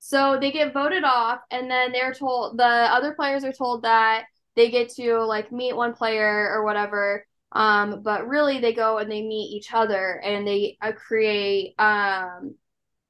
So 0.00 0.38
they 0.40 0.50
get 0.50 0.74
voted 0.74 1.04
off, 1.04 1.40
and 1.50 1.70
then 1.70 1.92
they're 1.92 2.12
told 2.12 2.58
the 2.58 2.64
other 2.64 3.12
players 3.12 3.44
are 3.44 3.52
told 3.52 3.82
that 3.82 4.24
they 4.56 4.70
get 4.70 4.90
to 4.94 5.24
like 5.24 5.52
meet 5.52 5.76
one 5.76 5.94
player 5.94 6.50
or 6.50 6.64
whatever. 6.64 7.24
Um, 7.52 8.02
but 8.02 8.26
really, 8.26 8.60
they 8.60 8.72
go 8.72 8.98
and 8.98 9.10
they 9.10 9.22
meet 9.22 9.54
each 9.54 9.72
other, 9.72 10.20
and 10.24 10.46
they 10.46 10.78
uh, 10.80 10.92
create 10.92 11.74
um 11.78 12.54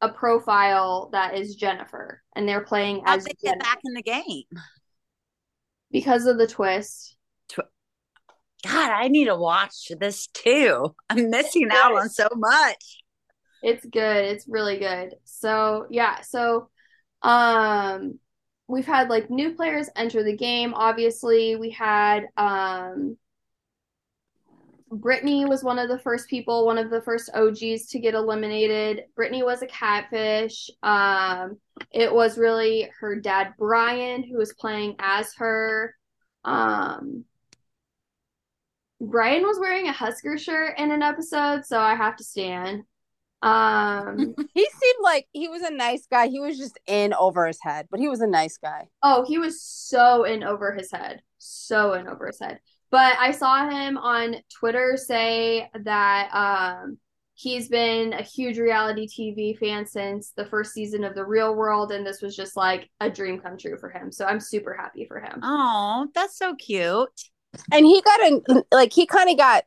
a 0.00 0.08
profile 0.08 1.10
that 1.12 1.36
is 1.36 1.54
Jennifer, 1.54 2.22
and 2.34 2.48
they're 2.48 2.64
playing 2.64 3.02
How 3.04 3.16
as 3.16 3.24
they 3.24 3.34
get 3.40 3.60
back 3.60 3.78
in 3.84 3.94
the 3.94 4.02
game 4.02 4.44
because 5.90 6.26
of 6.26 6.38
the 6.38 6.46
twist. 6.46 7.16
God, 8.64 8.90
I 8.90 9.08
need 9.08 9.24
to 9.24 9.36
watch 9.36 9.90
this 9.98 10.28
too. 10.28 10.94
I'm 11.10 11.30
missing 11.30 11.68
out 11.72 11.96
on 11.96 12.08
so 12.08 12.28
much. 12.34 13.02
It's 13.62 13.84
good. 13.84 14.24
It's 14.24 14.46
really 14.48 14.78
good. 14.78 15.14
So, 15.24 15.86
yeah, 15.90 16.20
so 16.20 16.68
um 17.22 18.18
we've 18.68 18.86
had 18.86 19.08
like 19.08 19.30
new 19.30 19.54
players 19.54 19.88
enter 19.96 20.22
the 20.22 20.36
game. 20.36 20.74
Obviously, 20.74 21.56
we 21.56 21.70
had 21.70 22.26
um 22.36 23.16
Brittany 24.92 25.46
was 25.46 25.64
one 25.64 25.78
of 25.78 25.88
the 25.88 25.98
first 25.98 26.28
people, 26.28 26.66
one 26.66 26.76
of 26.76 26.90
the 26.90 27.00
first 27.00 27.30
OGs 27.34 27.86
to 27.86 27.98
get 27.98 28.14
eliminated. 28.14 29.04
Brittany 29.16 29.42
was 29.42 29.62
a 29.62 29.66
catfish. 29.66 30.70
Um, 30.82 31.56
it 31.90 32.12
was 32.12 32.36
really 32.36 32.90
her 33.00 33.18
dad 33.18 33.54
Brian 33.58 34.22
who 34.22 34.36
was 34.36 34.52
playing 34.52 34.96
as 34.98 35.32
her. 35.34 35.94
Um, 36.44 37.24
Brian 39.00 39.42
was 39.42 39.58
wearing 39.58 39.88
a 39.88 39.92
Husker 39.92 40.36
shirt 40.36 40.78
in 40.78 40.92
an 40.92 41.02
episode, 41.02 41.64
so 41.64 41.80
I 41.80 41.94
have 41.94 42.16
to 42.16 42.24
stand. 42.24 42.82
Um, 43.40 44.34
he 44.54 44.68
seemed 44.68 45.02
like 45.02 45.26
he 45.32 45.48
was 45.48 45.62
a 45.62 45.72
nice 45.72 46.06
guy. 46.06 46.28
He 46.28 46.38
was 46.38 46.58
just 46.58 46.78
in 46.86 47.14
over 47.14 47.46
his 47.46 47.58
head, 47.62 47.88
but 47.90 47.98
he 47.98 48.08
was 48.08 48.20
a 48.20 48.26
nice 48.26 48.58
guy. 48.58 48.88
Oh, 49.02 49.24
he 49.26 49.38
was 49.38 49.62
so 49.62 50.24
in 50.24 50.44
over 50.44 50.72
his 50.72 50.92
head, 50.92 51.22
so 51.38 51.94
in 51.94 52.06
over 52.08 52.26
his 52.26 52.38
head. 52.38 52.60
But 52.92 53.16
I 53.18 53.32
saw 53.32 53.68
him 53.68 53.98
on 53.98 54.36
Twitter 54.54 54.96
say 54.96 55.68
that 55.74 56.28
um, 56.32 56.98
he's 57.34 57.68
been 57.68 58.12
a 58.12 58.22
huge 58.22 58.58
reality 58.58 59.08
TV 59.08 59.58
fan 59.58 59.84
since 59.86 60.32
the 60.36 60.46
first 60.46 60.72
season 60.72 61.02
of 61.02 61.16
The 61.16 61.24
Real 61.24 61.56
World, 61.56 61.90
and 61.90 62.06
this 62.06 62.22
was 62.22 62.36
just 62.36 62.56
like 62.56 62.88
a 63.00 63.10
dream 63.10 63.40
come 63.40 63.58
true 63.58 63.76
for 63.76 63.88
him. 63.88 64.12
So 64.12 64.26
I'm 64.26 64.38
super 64.38 64.74
happy 64.74 65.06
for 65.06 65.18
him. 65.18 65.40
Oh, 65.42 66.06
that's 66.14 66.38
so 66.38 66.54
cute 66.54 67.08
and 67.70 67.86
he 67.86 68.00
got 68.02 68.20
a 68.20 68.64
like 68.72 68.92
he 68.92 69.06
kind 69.06 69.30
of 69.30 69.36
got 69.36 69.64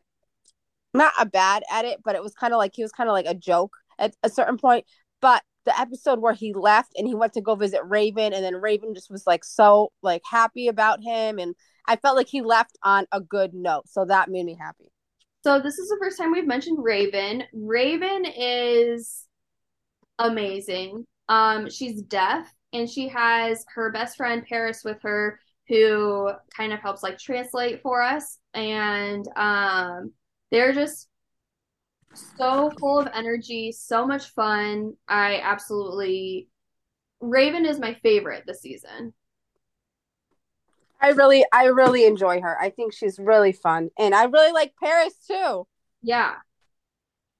not 0.94 1.14
a 1.20 1.26
bad 1.26 1.64
at 1.72 1.86
it, 1.86 2.02
but 2.04 2.16
it 2.16 2.24
was 2.24 2.34
kind 2.34 2.54
of 2.54 2.58
like 2.58 2.72
he 2.74 2.82
was 2.84 2.92
kind 2.92 3.10
of 3.10 3.14
like 3.14 3.26
a 3.26 3.36
joke 3.36 3.76
at 4.00 4.16
a 4.24 4.30
certain 4.30 4.58
point. 4.58 4.86
But 5.22 5.44
the 5.66 5.78
episode 5.80 6.20
where 6.20 6.34
he 6.34 6.54
left 6.54 6.94
and 6.96 7.08
he 7.08 7.16
went 7.16 7.34
to 7.34 7.42
go 7.42 7.56
visit 7.56 7.82
Raven, 7.84 8.34
and 8.34 8.44
then 8.44 8.56
Raven 8.56 8.94
just 8.94 9.12
was 9.12 9.28
like 9.28 9.44
so 9.44 9.92
like 10.02 10.22
happy 10.30 10.68
about 10.68 11.04
him, 11.04 11.40
and 11.40 11.56
I 11.88 11.96
felt 11.96 12.16
like 12.16 12.28
he 12.28 12.42
left 12.42 12.78
on 12.84 13.06
a 13.12 13.22
good 13.22 13.54
note, 13.54 13.88
so 13.88 14.06
that 14.06 14.30
made 14.30 14.46
me 14.46 14.58
happy. 14.60 14.92
So 15.44 15.60
this 15.60 15.78
is 15.78 15.90
the 15.90 15.98
first 16.02 16.18
time 16.18 16.32
we've 16.32 16.48
mentioned 16.48 16.80
Raven. 16.82 17.44
Raven 17.54 18.26
is 18.26 19.26
amazing. 20.18 21.06
Um, 21.30 21.70
she's 21.70 22.02
deaf 22.02 22.52
and 22.74 22.90
she 22.90 23.08
has 23.10 23.66
her 23.74 23.92
best 23.92 24.18
friend 24.18 24.44
Paris 24.48 24.84
with 24.84 25.02
her 25.04 25.40
who 25.68 26.32
kind 26.56 26.74
of 26.74 26.80
helps 26.80 27.04
like 27.04 27.18
translate 27.18 27.82
for 27.82 28.02
us 28.02 28.38
and 28.54 29.28
um 29.36 30.12
they're 30.52 30.74
just 30.74 31.08
so 32.38 32.72
full 32.80 33.00
of 33.00 33.10
energy 33.14 33.72
so 33.72 34.06
much 34.06 34.28
fun 34.28 34.94
i 35.08 35.40
absolutely 35.44 36.48
raven 37.20 37.66
is 37.66 37.80
my 37.80 37.94
favorite 38.04 38.44
this 38.46 38.62
season 38.62 39.14
i 41.02 41.10
really 41.10 41.46
i 41.52 41.66
really 41.66 42.06
enjoy 42.06 42.42
her 42.42 42.58
i 42.62 42.70
think 42.70 42.94
she's 42.94 43.20
really 43.20 43.52
fun 43.52 43.90
and 43.98 44.16
i 44.16 44.24
really 44.26 44.52
like 44.52 44.74
paris 44.82 45.14
too 45.28 45.68
yeah 46.02 46.34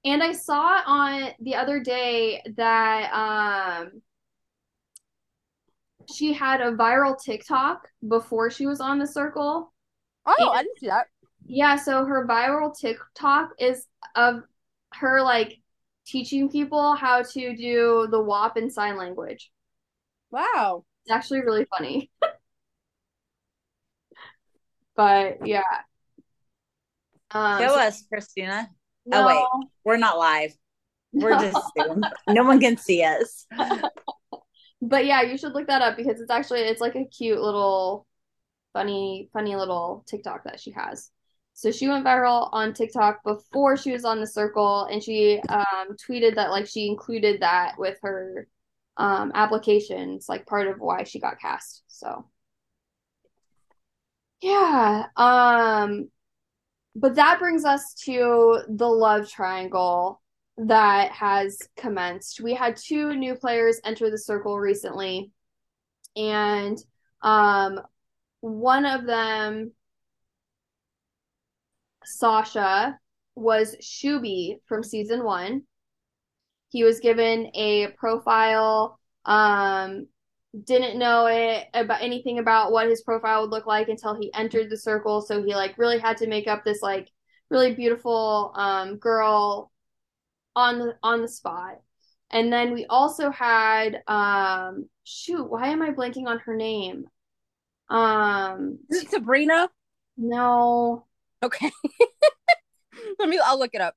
and 0.04 0.22
i 0.22 0.32
saw 0.32 0.82
on 0.86 1.30
the 1.40 1.56
other 1.56 1.80
day 1.80 2.42
that 2.56 3.12
um 3.14 4.02
she 6.14 6.34
had 6.34 6.62
a 6.62 6.72
viral 6.72 7.22
TikTok 7.22 7.88
before 8.08 8.50
she 8.50 8.66
was 8.66 8.80
on 8.80 9.00
the 9.00 9.08
circle. 9.08 9.74
Oh, 10.26 10.36
and, 10.38 10.50
I 10.50 10.64
didn't 10.64 10.80
see 10.80 10.88
that. 10.88 11.08
Yeah, 11.46 11.76
so 11.76 12.06
her 12.06 12.28
viral 12.28 12.78
TikTok 12.78 13.52
is 13.60 13.86
of 14.16 14.44
her 14.94 15.22
like 15.22 15.60
teaching 16.06 16.50
people 16.50 16.96
how 16.96 17.22
to 17.22 17.56
do 17.56 18.08
the 18.10 18.22
WAP 18.22 18.58
in 18.58 18.70
sign 18.70 18.98
language. 18.98 19.52
Wow. 20.32 20.86
It's 21.04 21.12
actually 21.12 21.42
really 21.42 21.66
funny. 21.66 22.10
but 24.96 25.46
yeah. 25.46 25.62
Um, 27.32 27.62
Show 27.62 27.70
so, 27.70 27.80
us, 27.80 28.04
Christina. 28.08 28.70
No. 29.06 29.24
Oh 29.24 29.28
wait, 29.28 29.70
we're 29.84 29.98
not 29.98 30.18
live. 30.18 30.56
We're 31.14 31.32
no. 31.32 31.40
just 31.52 31.72
Zoom. 31.78 32.02
no 32.30 32.44
one 32.44 32.60
can 32.60 32.78
see 32.78 33.04
us. 33.04 33.46
but 34.82 35.06
yeah, 35.06 35.22
you 35.22 35.38
should 35.38 35.54
look 35.54 35.68
that 35.68 35.82
up 35.82 35.98
because 35.98 36.20
it's 36.20 36.32
actually 36.32 36.62
it's 36.62 36.82
like 36.82 36.96
a 36.96 37.06
cute 37.06 37.40
little 37.40 38.06
funny 38.74 39.30
funny 39.34 39.56
little 39.56 40.04
TikTok 40.08 40.44
that 40.46 40.60
she 40.60 40.72
has. 40.72 41.12
So 41.54 41.72
she 41.72 41.88
went 41.88 42.06
viral 42.06 42.50
on 42.52 42.74
TikTok 42.74 43.24
before 43.24 43.78
she 43.78 43.94
was 43.94 44.04
on 44.04 44.20
the 44.20 44.28
circle 44.28 44.86
and 44.92 45.02
she 45.02 45.40
um, 45.48 45.96
tweeted 45.96 46.36
that 46.36 46.52
like 46.52 46.68
she 46.68 46.88
included 46.88 47.42
that 47.42 47.76
with 47.78 47.98
her 48.02 48.50
um, 48.98 49.32
applications 49.34 50.28
like 50.28 50.46
part 50.46 50.68
of 50.68 50.80
why 50.80 51.04
she 51.04 51.20
got 51.20 51.40
cast. 51.40 51.84
So 51.88 52.26
yeah, 54.46 55.08
um 55.16 56.10
but 56.96 57.16
that 57.16 57.40
brings 57.40 57.66
us 57.66 57.94
to 58.06 58.60
the 58.70 58.88
love 58.88 59.30
triangle 59.30 60.22
that 60.58 61.12
has 61.12 61.60
commenced. 61.76 62.40
We 62.40 62.54
had 62.54 62.78
two 62.78 63.16
new 63.16 63.36
players 63.36 63.82
enter 63.84 64.10
the 64.10 64.18
circle 64.18 64.58
recently, 64.58 65.32
and 66.16 66.78
um, 67.22 67.82
one 68.40 68.86
of 68.86 69.06
them, 69.06 69.72
Sasha, 72.06 72.98
was 73.36 73.76
Shuby 73.82 74.60
from 74.68 74.84
season 74.84 75.24
one. 75.26 75.64
He 76.70 76.84
was 76.84 77.00
given 77.00 77.52
a 77.56 77.88
profile, 77.98 79.00
um, 79.26 80.08
didn't 80.64 80.98
know 80.98 81.26
it 81.26 81.68
about 81.74 82.02
anything 82.02 82.40
about 82.40 82.72
what 82.72 82.88
his 82.88 83.02
profile 83.02 83.42
would 83.42 83.52
look 83.52 83.66
like 83.66 83.90
until 83.90 84.16
he 84.16 84.34
entered 84.34 84.70
the 84.70 84.78
circle. 84.78 85.22
So 85.22 85.44
he 85.44 85.56
like 85.56 85.78
really 85.78 86.00
had 86.00 86.18
to 86.18 86.28
make 86.28 86.48
up 86.48 86.64
this 86.64 86.82
like 86.82 87.10
really 87.50 87.74
beautiful 87.74 88.54
um, 88.56 88.98
girl 88.98 89.72
on 90.56 90.80
the 90.80 90.96
on 91.04 91.22
the 91.22 91.28
spot. 91.28 91.80
And 92.32 92.52
then 92.52 92.74
we 92.74 92.86
also 92.86 93.30
had 93.30 94.02
um 94.08 94.90
shoot, 95.04 95.44
why 95.44 95.68
am 95.68 95.82
I 95.82 95.92
blanking 95.92 96.28
on 96.28 96.40
her 96.40 96.56
name? 96.56 97.06
Um 97.90 98.80
Is 98.90 99.04
it 99.04 99.12
Sabrina? 99.12 99.70
No. 100.18 101.06
Okay. 101.44 101.72
Let 103.20 103.30
me 103.30 103.40
I'll 103.44 103.60
look 103.60 103.74
it 103.74 103.82
up. 103.82 103.96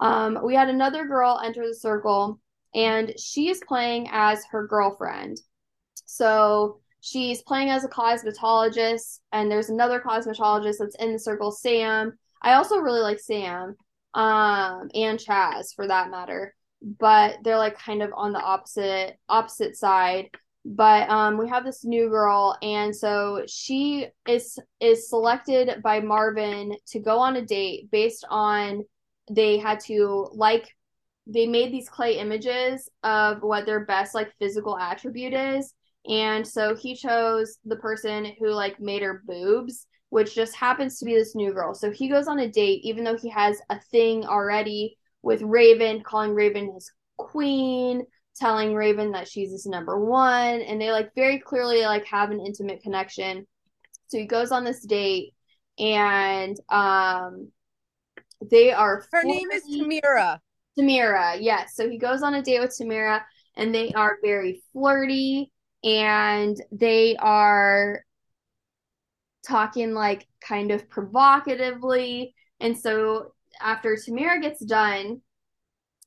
Um, 0.00 0.38
we 0.42 0.54
had 0.54 0.68
another 0.68 1.04
girl 1.04 1.40
enter 1.44 1.66
the 1.66 1.74
circle, 1.74 2.40
and 2.74 3.12
she 3.18 3.50
is 3.50 3.60
playing 3.66 4.08
as 4.10 4.42
her 4.50 4.66
girlfriend. 4.66 5.38
So 6.10 6.80
she's 7.00 7.40
playing 7.42 7.70
as 7.70 7.84
a 7.84 7.88
cosmetologist, 7.88 9.20
and 9.30 9.48
there's 9.48 9.70
another 9.70 10.00
cosmetologist 10.00 10.78
that's 10.80 10.96
in 10.96 11.12
the 11.12 11.18
circle, 11.20 11.52
Sam. 11.52 12.18
I 12.42 12.54
also 12.54 12.78
really 12.78 13.00
like 13.00 13.20
Sam, 13.20 13.76
um, 14.14 14.90
and 14.92 15.20
Chaz 15.20 15.72
for 15.74 15.86
that 15.86 16.10
matter, 16.10 16.52
but 16.82 17.38
they're 17.44 17.58
like 17.58 17.78
kind 17.78 18.02
of 18.02 18.10
on 18.16 18.32
the 18.32 18.40
opposite 18.40 19.18
opposite 19.28 19.76
side. 19.76 20.30
But 20.64 21.08
um, 21.08 21.38
we 21.38 21.48
have 21.48 21.64
this 21.64 21.84
new 21.84 22.08
girl, 22.08 22.58
and 22.60 22.94
so 22.94 23.44
she 23.46 24.08
is 24.26 24.58
is 24.80 25.08
selected 25.08 25.80
by 25.80 26.00
Marvin 26.00 26.74
to 26.88 26.98
go 26.98 27.20
on 27.20 27.36
a 27.36 27.46
date 27.46 27.88
based 27.92 28.26
on 28.28 28.84
they 29.30 29.58
had 29.58 29.78
to 29.84 30.28
like 30.32 30.74
they 31.28 31.46
made 31.46 31.72
these 31.72 31.88
clay 31.88 32.18
images 32.18 32.88
of 33.04 33.42
what 33.42 33.64
their 33.64 33.84
best 33.84 34.12
like 34.12 34.34
physical 34.40 34.76
attribute 34.76 35.34
is 35.34 35.72
and 36.08 36.46
so 36.46 36.74
he 36.74 36.94
chose 36.94 37.58
the 37.64 37.76
person 37.76 38.32
who 38.38 38.50
like 38.50 38.80
made 38.80 39.02
her 39.02 39.22
boobs 39.26 39.86
which 40.10 40.34
just 40.34 40.54
happens 40.54 40.98
to 40.98 41.04
be 41.04 41.14
this 41.14 41.34
new 41.34 41.52
girl. 41.52 41.72
So 41.72 41.90
he 41.90 42.08
goes 42.08 42.28
on 42.28 42.40
a 42.40 42.48
date 42.48 42.80
even 42.84 43.04
though 43.04 43.16
he 43.16 43.30
has 43.30 43.58
a 43.70 43.80
thing 43.80 44.26
already 44.26 44.98
with 45.22 45.40
raven 45.42 46.02
calling 46.02 46.34
raven 46.34 46.72
his 46.74 46.92
queen 47.16 48.02
telling 48.36 48.74
raven 48.74 49.12
that 49.12 49.28
she's 49.28 49.52
his 49.52 49.66
number 49.66 50.04
one. 50.04 50.60
And 50.62 50.80
they 50.80 50.90
like 50.90 51.14
very 51.14 51.38
clearly 51.38 51.82
like 51.82 52.04
have 52.06 52.30
an 52.30 52.44
intimate 52.44 52.82
connection. 52.82 53.46
So 54.08 54.18
he 54.18 54.26
goes 54.26 54.50
on 54.50 54.64
this 54.64 54.84
date 54.84 55.32
and 55.78 56.58
um 56.68 57.50
they 58.50 58.72
are 58.72 59.06
her 59.12 59.22
name 59.22 59.50
is 59.52 59.62
tamira. 59.64 60.40
Tamira 60.76 61.36
yes. 61.40 61.76
So 61.76 61.88
he 61.88 61.98
goes 61.98 62.22
on 62.22 62.34
a 62.34 62.42
date 62.42 62.60
with 62.60 62.76
tamira 62.76 63.22
and 63.56 63.72
they 63.72 63.92
are 63.92 64.18
very 64.22 64.62
flirty 64.72 65.52
and 65.82 66.60
they 66.72 67.16
are 67.16 68.04
talking 69.46 69.94
like 69.94 70.26
kind 70.40 70.70
of 70.70 70.88
provocatively. 70.88 72.34
And 72.60 72.76
so 72.76 73.34
after 73.60 73.96
tamira 73.96 74.40
gets 74.40 74.64
done 74.64 75.20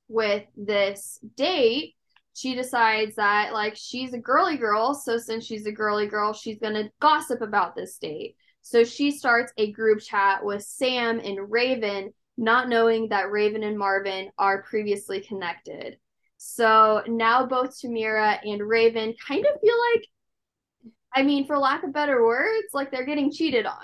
with 0.08 0.44
this 0.56 1.20
date 1.36 1.96
she 2.34 2.56
decides 2.56 3.16
that 3.16 3.54
like 3.54 3.76
she's 3.76 4.14
a 4.14 4.18
girly 4.18 4.58
girl. 4.58 4.94
So 4.94 5.18
since 5.18 5.46
she's 5.46 5.66
a 5.66 5.72
girly 5.72 6.08
girl 6.08 6.34
she's 6.34 6.60
going 6.60 6.74
to 6.74 6.92
gossip 7.00 7.42
about 7.42 7.76
this 7.76 7.98
date. 7.98 8.36
So 8.62 8.84
she 8.84 9.12
starts 9.12 9.54
a 9.58 9.72
group 9.72 10.00
chat 10.00 10.44
with 10.44 10.64
sam 10.64 11.20
and 11.20 11.52
raven 11.52 12.14
not 12.38 12.68
knowing 12.68 13.10
that 13.10 13.30
raven 13.30 13.62
and 13.62 13.78
marvin 13.78 14.32
are 14.40 14.64
previously 14.64 15.20
connected 15.20 15.98
so 16.46 17.02
now 17.08 17.46
both 17.46 17.70
tamira 17.80 18.38
and 18.44 18.62
raven 18.68 19.14
kind 19.26 19.46
of 19.46 19.62
feel 19.62 19.76
like 19.94 20.06
i 21.14 21.24
mean 21.24 21.48
for 21.48 21.58
lack 21.58 21.84
of 21.84 21.94
better 21.94 22.22
words 22.24 22.68
like 22.74 22.92
they're 22.92 23.06
getting 23.06 23.32
cheated 23.32 23.66
on 23.66 23.80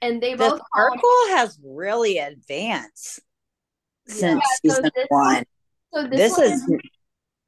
and 0.00 0.22
they 0.22 0.32
the 0.34 0.38
both 0.48 0.60
circle 0.76 1.10
has 1.30 1.58
really 1.64 2.18
advanced 2.18 3.18
since 4.06 4.40
Yeah, 4.62 4.70
so 4.70 4.76
season 4.76 4.90
this 4.94 5.06
one. 5.08 5.44
so 5.92 6.02
this, 6.06 6.18
This 6.20 6.38
one 6.38 6.46
is 6.52 6.80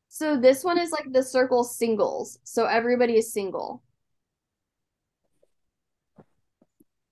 So 0.09 0.37
this 0.37 0.65
one 0.65 0.79
is 0.79 0.91
like 0.91 1.07
the 1.13 1.23
circle 1.23 1.63
singles. 1.63 2.39
So 2.43 2.65
everybody 2.65 3.17
is 3.19 3.33
single. 3.33 3.83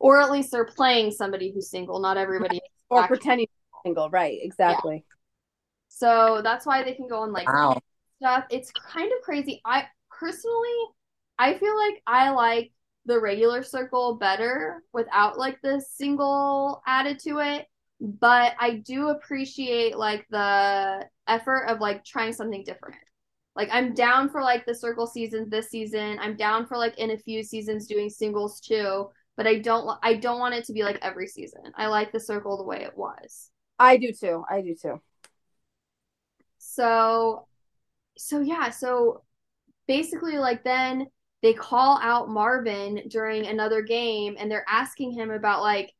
Or 0.00 0.20
at 0.20 0.30
least 0.32 0.50
they're 0.50 0.64
playing 0.64 1.12
somebody 1.12 1.52
who's 1.52 1.70
single, 1.70 2.00
not 2.00 2.16
everybody. 2.16 2.60
or 2.90 3.02
actually- 3.02 3.16
pretending 3.16 3.46
single 3.84 4.10
right 4.10 4.38
exactly 4.42 5.04
So 5.96 6.42
that's 6.44 6.66
why 6.66 6.82
they 6.82 6.92
can 6.92 7.08
go 7.08 7.20
on 7.20 7.32
like 7.32 7.50
wow. 7.50 7.80
stuff. 8.20 8.44
It's 8.50 8.70
kind 8.70 9.10
of 9.10 9.24
crazy. 9.24 9.62
I 9.64 9.86
personally 10.10 10.68
I 11.38 11.54
feel 11.56 11.74
like 11.74 12.02
I 12.06 12.28
like 12.30 12.72
the 13.06 13.18
regular 13.18 13.62
circle 13.62 14.16
better 14.16 14.82
without 14.92 15.38
like 15.38 15.58
the 15.62 15.80
single 15.80 16.82
added 16.86 17.18
to 17.20 17.38
it. 17.38 17.66
But 17.98 18.52
I 18.60 18.82
do 18.84 19.08
appreciate 19.08 19.96
like 19.96 20.26
the 20.28 21.08
effort 21.28 21.64
of 21.64 21.80
like 21.80 22.04
trying 22.04 22.34
something 22.34 22.62
different. 22.62 22.96
Like 23.54 23.70
I'm 23.72 23.94
down 23.94 24.28
for 24.28 24.42
like 24.42 24.66
the 24.66 24.74
circle 24.74 25.06
season 25.06 25.48
this 25.48 25.70
season. 25.70 26.18
I'm 26.20 26.36
down 26.36 26.66
for 26.66 26.76
like 26.76 26.98
in 26.98 27.12
a 27.12 27.18
few 27.18 27.42
seasons 27.42 27.86
doing 27.86 28.10
singles 28.10 28.60
too. 28.60 29.08
But 29.34 29.46
I 29.46 29.60
don't 29.60 29.98
I 30.02 30.12
don't 30.12 30.40
want 30.40 30.56
it 30.56 30.64
to 30.66 30.74
be 30.74 30.82
like 30.82 30.98
every 31.00 31.26
season. 31.26 31.72
I 31.74 31.86
like 31.86 32.12
the 32.12 32.20
circle 32.20 32.58
the 32.58 32.64
way 32.64 32.82
it 32.82 32.98
was. 32.98 33.50
i 33.78 33.96
do 33.96 34.12
too 34.12 34.44
i 34.50 34.60
do 34.60 34.74
too 34.74 35.00
So 36.76 37.46
so 38.18 38.40
yeah, 38.40 38.70
so 38.70 39.22
basically 39.88 40.38
like 40.38 40.62
then 40.64 41.06
they 41.42 41.54
call 41.54 41.98
out 42.02 42.28
Marvin 42.28 43.02
during 43.08 43.46
another 43.46 43.82
game 43.82 44.36
and 44.38 44.50
they're 44.50 44.64
asking 44.68 45.12
him 45.12 45.30
about 45.30 45.62
like 45.62 45.92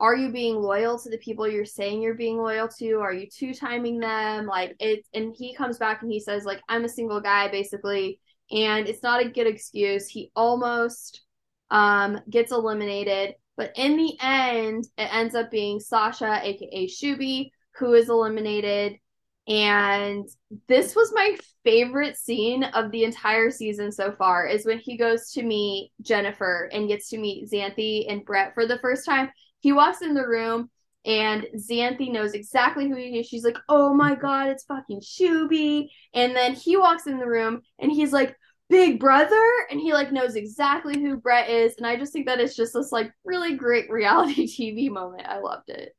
are 0.00 0.16
you 0.16 0.32
being 0.32 0.56
loyal 0.56 0.98
to 0.98 1.08
the 1.08 1.18
people 1.18 1.48
you're 1.48 1.64
saying 1.64 2.02
you're 2.02 2.14
being 2.14 2.36
loyal 2.38 2.68
to? 2.68 2.94
Are 2.94 3.12
you 3.12 3.28
two 3.30 3.54
timing 3.54 4.00
them? 4.00 4.46
Like 4.46 4.74
it 4.80 5.06
and 5.14 5.34
he 5.36 5.54
comes 5.54 5.78
back 5.78 6.02
and 6.02 6.10
he 6.10 6.18
says 6.20 6.44
like 6.44 6.60
I'm 6.68 6.84
a 6.84 6.88
single 6.88 7.20
guy 7.20 7.48
basically 7.48 8.20
and 8.50 8.88
it's 8.88 9.02
not 9.02 9.24
a 9.24 9.28
good 9.28 9.46
excuse. 9.46 10.08
He 10.08 10.32
almost 10.34 11.22
um 11.70 12.20
gets 12.28 12.50
eliminated, 12.50 13.34
but 13.56 13.72
in 13.76 13.96
the 13.96 14.16
end 14.20 14.84
it 14.98 15.14
ends 15.14 15.36
up 15.36 15.50
being 15.50 15.78
Sasha 15.78 16.40
aka 16.42 16.88
Shuby 16.88 17.50
who 17.76 17.94
is 17.94 18.08
eliminated 18.08 18.98
and 19.46 20.26
this 20.68 20.96
was 20.96 21.12
my 21.12 21.36
favorite 21.64 22.16
scene 22.16 22.64
of 22.64 22.90
the 22.90 23.04
entire 23.04 23.50
season 23.50 23.92
so 23.92 24.12
far 24.12 24.46
is 24.46 24.64
when 24.64 24.78
he 24.78 24.96
goes 24.96 25.30
to 25.32 25.42
meet 25.42 25.92
Jennifer 26.00 26.70
and 26.72 26.88
gets 26.88 27.10
to 27.10 27.18
meet 27.18 27.50
Xanthi 27.50 28.10
and 28.10 28.24
Brett 28.24 28.54
for 28.54 28.66
the 28.66 28.78
first 28.78 29.04
time. 29.04 29.30
He 29.60 29.72
walks 29.72 30.00
in 30.00 30.14
the 30.14 30.26
room 30.26 30.70
and 31.04 31.46
Xanthi 31.54 32.10
knows 32.10 32.32
exactly 32.32 32.88
who 32.88 32.96
he 32.96 33.18
is. 33.18 33.26
She's 33.26 33.44
like, 33.44 33.58
"Oh 33.68 33.92
my 33.92 34.14
god, 34.14 34.48
it's 34.48 34.64
fucking 34.64 35.00
Shuby." 35.00 35.88
And 36.14 36.34
then 36.34 36.54
he 36.54 36.76
walks 36.76 37.06
in 37.06 37.18
the 37.18 37.26
room 37.26 37.60
and 37.78 37.92
he's 37.92 38.12
like, 38.12 38.36
"Big 38.70 38.98
brother," 38.98 39.44
and 39.70 39.78
he 39.78 39.92
like 39.92 40.12
knows 40.12 40.36
exactly 40.36 40.98
who 41.00 41.18
Brett 41.18 41.50
is. 41.50 41.74
And 41.76 41.86
I 41.86 41.96
just 41.96 42.12
think 42.12 42.26
that 42.26 42.40
it's 42.40 42.56
just 42.56 42.72
this 42.72 42.92
like 42.92 43.12
really 43.24 43.54
great 43.56 43.90
reality 43.90 44.46
TV 44.48 44.90
moment. 44.90 45.26
I 45.28 45.40
loved 45.40 45.68
it. 45.68 45.94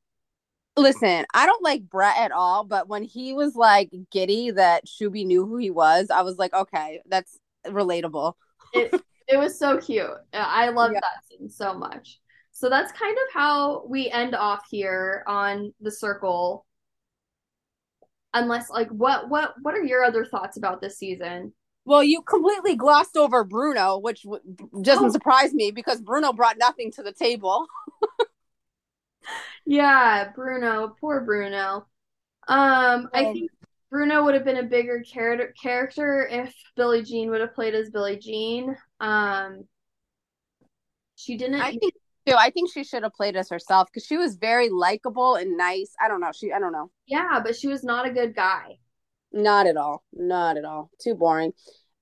Listen 0.78 1.26
i 1.34 1.46
don't 1.46 1.64
like 1.64 1.90
brett 1.90 2.18
at 2.18 2.32
all 2.32 2.64
but 2.64 2.88
when 2.88 3.04
he 3.04 3.34
was 3.34 3.56
like 3.56 3.90
giddy 4.12 4.52
that 4.52 4.86
shuby 4.86 5.26
knew 5.26 5.46
who 5.46 5.58
he 5.58 5.72
was 5.72 6.10
i 6.10 6.22
was 6.22 6.38
like 6.38 6.54
okay 6.54 7.02
that's 7.08 7.40
relatable 7.68 8.34
it 8.74 8.94
it 9.28 9.38
was 9.38 9.58
so 9.58 9.78
cute. 9.78 10.06
I 10.34 10.70
love 10.70 10.92
Yeah. 10.92 11.00
that 11.00 11.26
scene 11.28 11.50
so 11.50 11.74
much. 11.74 12.20
So 12.52 12.70
that's 12.70 12.92
kind 12.92 13.18
of 13.18 13.34
how 13.34 13.84
we 13.88 14.10
end 14.10 14.36
off 14.36 14.64
here 14.70 15.24
on 15.28 15.74
the 15.82 15.92
circle. 15.92 16.66
Unless 18.34 18.70
like 18.70 18.90
what 18.90 19.30
what 19.30 19.56
what 19.62 19.74
are 19.74 19.84
your 19.84 20.04
other 20.04 20.26
thoughts 20.26 20.58
about 20.58 20.80
this 20.80 20.98
season? 21.00 21.54
Well, 21.86 22.04
you 22.04 22.22
completely 22.22 22.76
glossed 22.76 23.18
over 23.18 23.44
Bruno, 23.44 23.98
which 23.98 24.24
w- 24.24 24.42
doesn't 24.82 25.06
Oh. 25.06 25.12
surprise 25.12 25.54
me 25.54 25.72
because 25.72 26.02
Bruno 26.02 26.34
brought 26.34 26.58
nothing 26.58 26.92
to 26.94 27.04
the 27.04 27.14
table. 27.14 27.66
Yeah, 29.66 30.32
Bruno, 30.36 30.96
poor 31.00 31.22
Bruno. 31.22 31.88
Um, 32.48 33.10
I 33.14 33.26
Um, 33.26 33.34
think 33.34 33.52
Bruno 33.92 34.24
would 34.26 34.36
have 34.36 34.46
been 34.46 34.58
a 34.58 34.64
bigger 34.64 35.02
character 35.04 35.54
character 35.62 36.28
if 36.28 36.54
Billie 36.76 37.04
Jean 37.04 37.30
would 37.32 37.42
have 37.42 37.56
played 37.56 37.76
as 37.76 37.90
Billie 37.92 38.18
Jean. 38.20 38.76
Um, 39.00 39.68
she 41.16 41.38
didn't. 41.38 41.62
I 41.62 41.72
think 41.72 41.94
too. 42.28 42.36
I 42.38 42.50
think 42.50 42.72
she 42.72 42.84
should 42.84 43.04
have 43.04 43.14
played 43.14 43.36
as 43.36 43.50
herself 43.50 43.88
because 43.92 44.06
she 44.06 44.18
was 44.18 44.36
very 44.36 44.70
likable 44.70 45.36
and 45.36 45.58
nice. 45.58 45.94
I 46.00 46.08
don't 46.08 46.22
know. 46.22 46.32
She, 46.34 46.52
I 46.52 46.60
don't 46.60 46.72
know. 46.72 46.92
yeah, 47.08 47.40
but 47.44 47.56
she 47.56 47.68
was 47.68 47.84
not 47.84 48.08
a 48.08 48.12
good 48.12 48.36
guy. 48.36 48.78
Not 49.32 49.68
at 49.68 49.78
all. 49.78 50.04
Not 50.14 50.58
at 50.58 50.66
all. 50.66 50.90
Too 51.00 51.16
boring. 51.16 51.54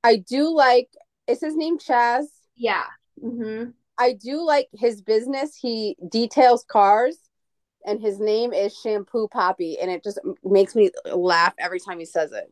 I 0.04 0.18
do 0.18 0.50
like. 0.56 0.90
Is 1.28 1.42
his 1.42 1.56
name 1.56 1.78
Chaz? 1.78 2.26
Yeah. 2.56 2.86
Mm-hmm. 3.22 3.72
I 3.98 4.14
do 4.14 4.42
like 4.46 4.68
his 4.74 5.02
business. 5.02 5.56
He 5.56 5.96
details 6.10 6.66
cars, 6.68 7.18
and 7.86 8.02
his 8.02 8.20
name 8.20 8.54
is 8.54 8.78
Shampoo 8.78 9.28
Poppy, 9.28 9.80
and 9.80 9.90
it 9.92 10.04
just 10.04 10.20
makes 10.44 10.76
me 10.76 10.92
laugh 11.06 11.54
every 11.60 11.80
time 11.80 12.00
he 12.00 12.06
says 12.06 12.32
it. 12.32 12.52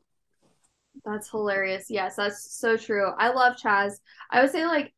That's 1.06 1.30
hilarious. 1.30 1.90
Yes, 1.90 2.16
that's 2.16 2.52
so 2.60 2.78
true. 2.78 3.12
I 3.18 3.30
love 3.30 3.56
Chaz. 3.56 3.94
I 4.30 4.42
would 4.42 4.52
say 4.52 4.66
like 4.66 4.94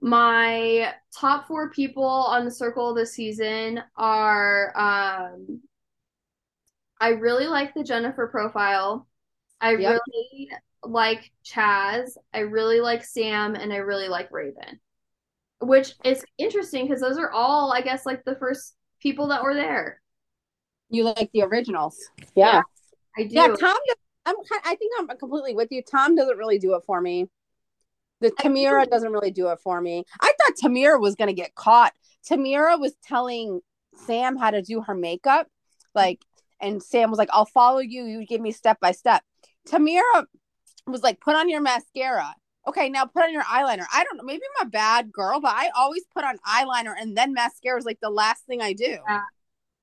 my 0.00 0.94
top 1.16 1.46
four 1.46 1.70
people 1.70 2.04
on 2.04 2.44
the 2.44 2.50
circle 2.50 2.94
this 2.94 3.12
season 3.14 3.82
are 3.96 4.72
um 4.76 5.60
I 7.00 7.08
really 7.10 7.46
like 7.46 7.74
the 7.74 7.84
Jennifer 7.84 8.26
profile. 8.28 9.06
I 9.60 9.70
Yep. 9.70 10.00
really 10.00 10.50
like 10.82 11.30
Chaz. 11.44 12.16
I 12.32 12.40
really 12.40 12.80
like 12.80 13.04
Sam 13.04 13.54
and 13.54 13.72
I 13.72 13.76
really 13.76 14.08
like 14.08 14.30
Raven. 14.32 14.80
Which 15.60 15.94
is 16.04 16.24
interesting 16.38 16.86
because 16.86 17.00
those 17.00 17.18
are 17.18 17.30
all, 17.30 17.72
I 17.72 17.80
guess, 17.80 18.04
like 18.04 18.24
the 18.24 18.36
first 18.36 18.74
people 19.04 19.28
that 19.28 19.44
were 19.44 19.54
there. 19.54 20.00
You 20.90 21.04
like 21.04 21.30
the 21.32 21.42
originals? 21.42 21.96
Yeah, 22.34 22.54
Yeah, 22.56 22.62
I 23.16 23.22
do. 23.24 23.34
yeah. 23.34 23.46
Tom, 23.58 23.76
I'm. 24.26 24.34
I 24.64 24.74
think 24.74 24.92
I'm 24.98 25.16
completely 25.18 25.54
with 25.54 25.68
you. 25.70 25.82
Tom 25.82 26.16
doesn't 26.16 26.38
really 26.38 26.58
do 26.58 26.74
it 26.74 26.82
for 26.86 27.00
me. 27.00 27.28
The 28.20 28.30
Tamira 28.30 28.88
doesn't 28.88 29.12
really 29.12 29.30
do 29.30 29.48
it 29.48 29.60
for 29.60 29.80
me. 29.80 30.04
I 30.20 30.32
thought 30.38 30.56
Tamira 30.62 30.98
was 31.00 31.14
gonna 31.14 31.32
get 31.34 31.54
caught. 31.54 31.92
Tamira 32.28 32.80
was 32.80 32.94
telling 33.04 33.60
Sam 34.06 34.36
how 34.36 34.50
to 34.50 34.62
do 34.62 34.80
her 34.80 34.94
makeup, 34.94 35.46
like, 35.94 36.24
and 36.60 36.82
Sam 36.82 37.10
was 37.10 37.18
like, 37.18 37.28
"I'll 37.32 37.44
follow 37.44 37.80
you. 37.80 38.04
You 38.04 38.24
give 38.26 38.40
me 38.40 38.50
step 38.52 38.80
by 38.80 38.92
step." 38.92 39.22
Tamira 39.68 40.24
was 40.86 41.02
like, 41.02 41.20
"Put 41.20 41.36
on 41.36 41.48
your 41.50 41.60
mascara." 41.60 42.34
Okay, 42.66 42.88
now 42.88 43.04
put 43.04 43.22
on 43.22 43.32
your 43.32 43.42
eyeliner. 43.42 43.84
I 43.92 44.04
don't 44.04 44.16
know. 44.16 44.24
Maybe 44.24 44.42
I'm 44.60 44.66
a 44.66 44.70
bad 44.70 45.12
girl, 45.12 45.40
but 45.40 45.52
I 45.54 45.70
always 45.76 46.04
put 46.14 46.24
on 46.24 46.38
eyeliner 46.46 46.94
and 46.98 47.16
then 47.16 47.34
mascara 47.34 47.78
is 47.78 47.84
like 47.84 48.00
the 48.00 48.10
last 48.10 48.46
thing 48.46 48.62
I 48.62 48.72
do. 48.72 48.96
Yeah. 49.08 49.20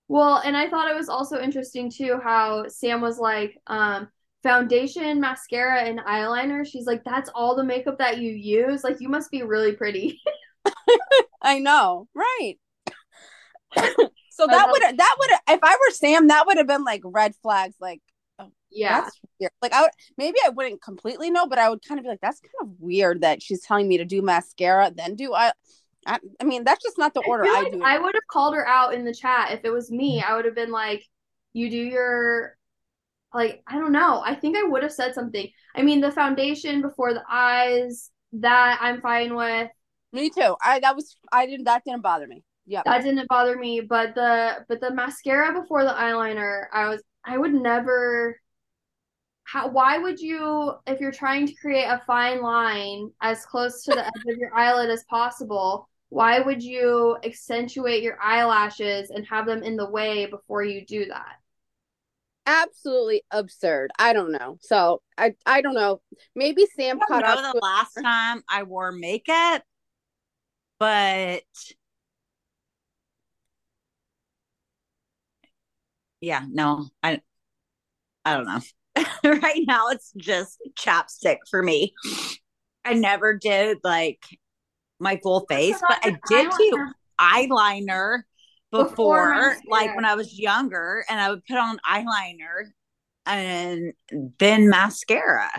Well, 0.08 0.42
and 0.44 0.58
I 0.58 0.68
thought 0.70 0.90
it 0.90 0.96
was 0.96 1.08
also 1.08 1.40
interesting 1.40 1.90
too 1.90 2.20
how 2.22 2.68
Sam 2.68 3.00
was 3.02 3.18
like, 3.18 3.58
um, 3.68 4.10
foundation, 4.44 5.22
mascara, 5.22 5.84
and 5.84 6.00
eyeliner. 6.00 6.66
She's 6.66 6.86
like, 6.86 7.04
that's 7.04 7.30
all 7.36 7.56
the 7.56 7.64
makeup 7.64 7.98
that 8.00 8.18
you 8.18 8.32
use. 8.32 8.84
Like, 8.84 9.00
you 9.00 9.08
must 9.08 9.32
be 9.32 9.44
really 9.44 9.74
pretty. 9.74 10.20
I 11.42 11.60
know, 11.60 12.08
right? 12.14 12.56
so 13.78 14.48
that 14.48 14.50
that- 14.50 14.70
would 14.72 14.98
that 14.98 15.16
would 15.20 15.30
if 15.50 15.60
I 15.64 15.76
were 15.76 15.92
Sam, 15.92 16.28
that 16.28 16.46
would 16.46 16.58
have 16.58 16.68
been 16.68 16.84
like 16.84 17.02
red 17.06 17.34
flags. 17.42 17.76
Like 17.80 18.02
Yeah. 18.72 19.02
that's 19.02 19.20
weird. 19.40 19.52
Like 19.62 19.74
I 19.74 19.82
would 19.82 19.92
maybe 20.18 20.38
I 20.46 20.50
wouldn't 20.50 20.82
completely 20.82 21.30
know, 21.30 21.46
but 21.48 21.60
I 21.60 21.70
would 21.70 21.82
kind 21.88 22.00
of 22.00 22.04
be 22.04 22.10
like, 22.10 22.22
that's 22.22 22.40
kind 22.40 22.70
of 22.70 22.80
weird 22.80 23.22
that 23.22 23.42
she's 23.42 23.62
telling 23.62 23.88
me 23.88 23.98
to 23.98 24.06
do 24.06 24.22
mascara, 24.22 24.92
then 24.96 25.16
do 25.16 25.34
I. 25.34 25.52
I, 26.08 26.20
I 26.40 26.46
mean, 26.46 26.64
that's 26.64 26.84
just 26.84 26.98
not 26.98 27.14
the 27.14 27.22
order 27.22 27.44
I, 27.44 27.60
I, 27.60 27.62
like 27.62 27.72
do. 27.74 27.82
I 27.84 28.00
would 28.00 28.16
have 28.16 28.28
called 28.28 28.56
her 28.56 28.68
out 28.68 28.94
in 28.96 29.06
the 29.06 29.14
chat 29.14 29.52
if 29.52 29.62
it 29.64 29.70
was 29.70 29.92
me. 29.92 30.20
Mm-hmm. 30.20 30.32
I 30.32 30.36
would 30.36 30.46
have 30.46 30.56
been 30.56 30.72
like, 30.72 31.04
you 31.54 31.70
do 31.70 31.78
your 31.78 32.58
like 33.34 33.64
I 33.68 33.76
don't 33.78 33.92
know. 33.92 34.22
I 34.26 34.36
think 34.36 34.58
I 34.58 34.64
would 34.64 34.84
have 34.84 34.92
said 34.92 35.14
something. 35.14 35.48
I 35.76 35.84
mean, 35.84 36.02
the 36.02 36.12
foundation 36.12 36.82
before 36.82 37.14
the 37.14 37.24
eyes, 37.30 38.10
that 38.34 38.80
I'm 38.82 39.02
fine 39.02 39.36
with. 39.36 39.70
me 40.14 40.30
too. 40.30 40.56
I 40.64 40.80
that 40.80 40.96
was 40.96 41.16
I 41.32 41.46
didn't 41.46 41.66
that 41.66 41.84
didn't 41.86 42.02
bother 42.02 42.28
me. 42.28 42.44
yeah 42.66 42.82
That 42.86 43.04
didn't 43.04 43.28
bother 43.28 43.58
me, 43.58 43.82
but 43.82 44.16
the 44.16 44.66
but 44.68 44.82
the 44.82 44.92
mascara 44.94 45.54
before 45.60 45.84
the 45.84 45.92
eyeliner, 45.92 46.66
I 46.74 46.90
was 46.90 47.04
I 47.24 47.38
would 47.38 47.54
never 47.54 48.41
how 49.52 49.68
why 49.68 49.98
would 49.98 50.20
you 50.20 50.74
if 50.88 51.00
you're 51.02 51.12
trying 51.12 51.46
to 51.46 51.54
create 51.56 51.84
a 51.86 52.02
fine 52.08 52.42
line 52.42 53.12
as 53.22 53.46
close 53.46 53.84
to 53.84 53.92
the 53.92 54.06
edge 54.06 54.24
of 54.30 54.38
your 54.38 54.54
eyelid 54.56 54.90
as 54.90 55.04
possible, 55.10 55.90
why 56.10 56.40
would 56.40 56.64
you 56.64 57.18
accentuate 57.26 58.02
your 58.02 58.18
eyelashes 58.22 59.10
and 59.10 59.26
have 59.28 59.46
them 59.46 59.64
in 59.64 59.76
the 59.76 59.90
way 59.90 60.26
before 60.26 60.64
you 60.64 60.86
do 60.86 61.06
that? 61.08 61.36
Absolutely 62.46 63.24
absurd. 63.32 63.92
I 64.00 64.14
don't 64.14 64.32
know. 64.32 64.58
So 64.62 65.02
I 65.18 65.36
I 65.46 65.62
don't 65.62 65.76
know. 65.76 66.02
Maybe 66.36 66.66
Sam 66.76 67.00
I 67.02 67.06
caught 67.06 67.24
don't 67.24 67.44
know 67.44 67.50
up. 67.50 67.54
the 67.54 67.60
to- 67.60 67.66
last 67.66 67.94
time 68.02 68.44
I 68.50 68.64
wore 68.64 68.92
makeup, 68.94 69.64
but 70.80 71.44
yeah, 76.22 76.46
no, 76.50 76.88
I 77.04 77.22
I 78.26 78.36
don't 78.38 78.46
know. 78.46 78.60
right 79.24 79.62
now 79.68 79.88
it's 79.90 80.12
just 80.18 80.60
chapstick 80.78 81.38
for 81.50 81.62
me. 81.64 81.94
I 82.84 82.94
never 82.94 83.38
did 83.38 83.78
like 83.84 84.24
my 85.00 85.20
full 85.24 85.46
face, 85.48 85.80
but 85.88 86.00
I 86.04 86.18
did 86.28 86.52
do 86.52 86.88
eyeliner 87.20 88.24
Before 88.72 89.34
before, 89.34 89.58
like 89.70 89.96
when 89.96 90.06
I 90.06 90.16
was 90.16 90.38
younger, 90.38 91.06
and 91.10 91.20
I 91.20 91.30
would 91.30 91.46
put 91.46 91.58
on 91.58 91.80
eyeliner 91.88 92.72
and 93.26 93.94
then 94.40 94.70
mascara. 94.70 95.50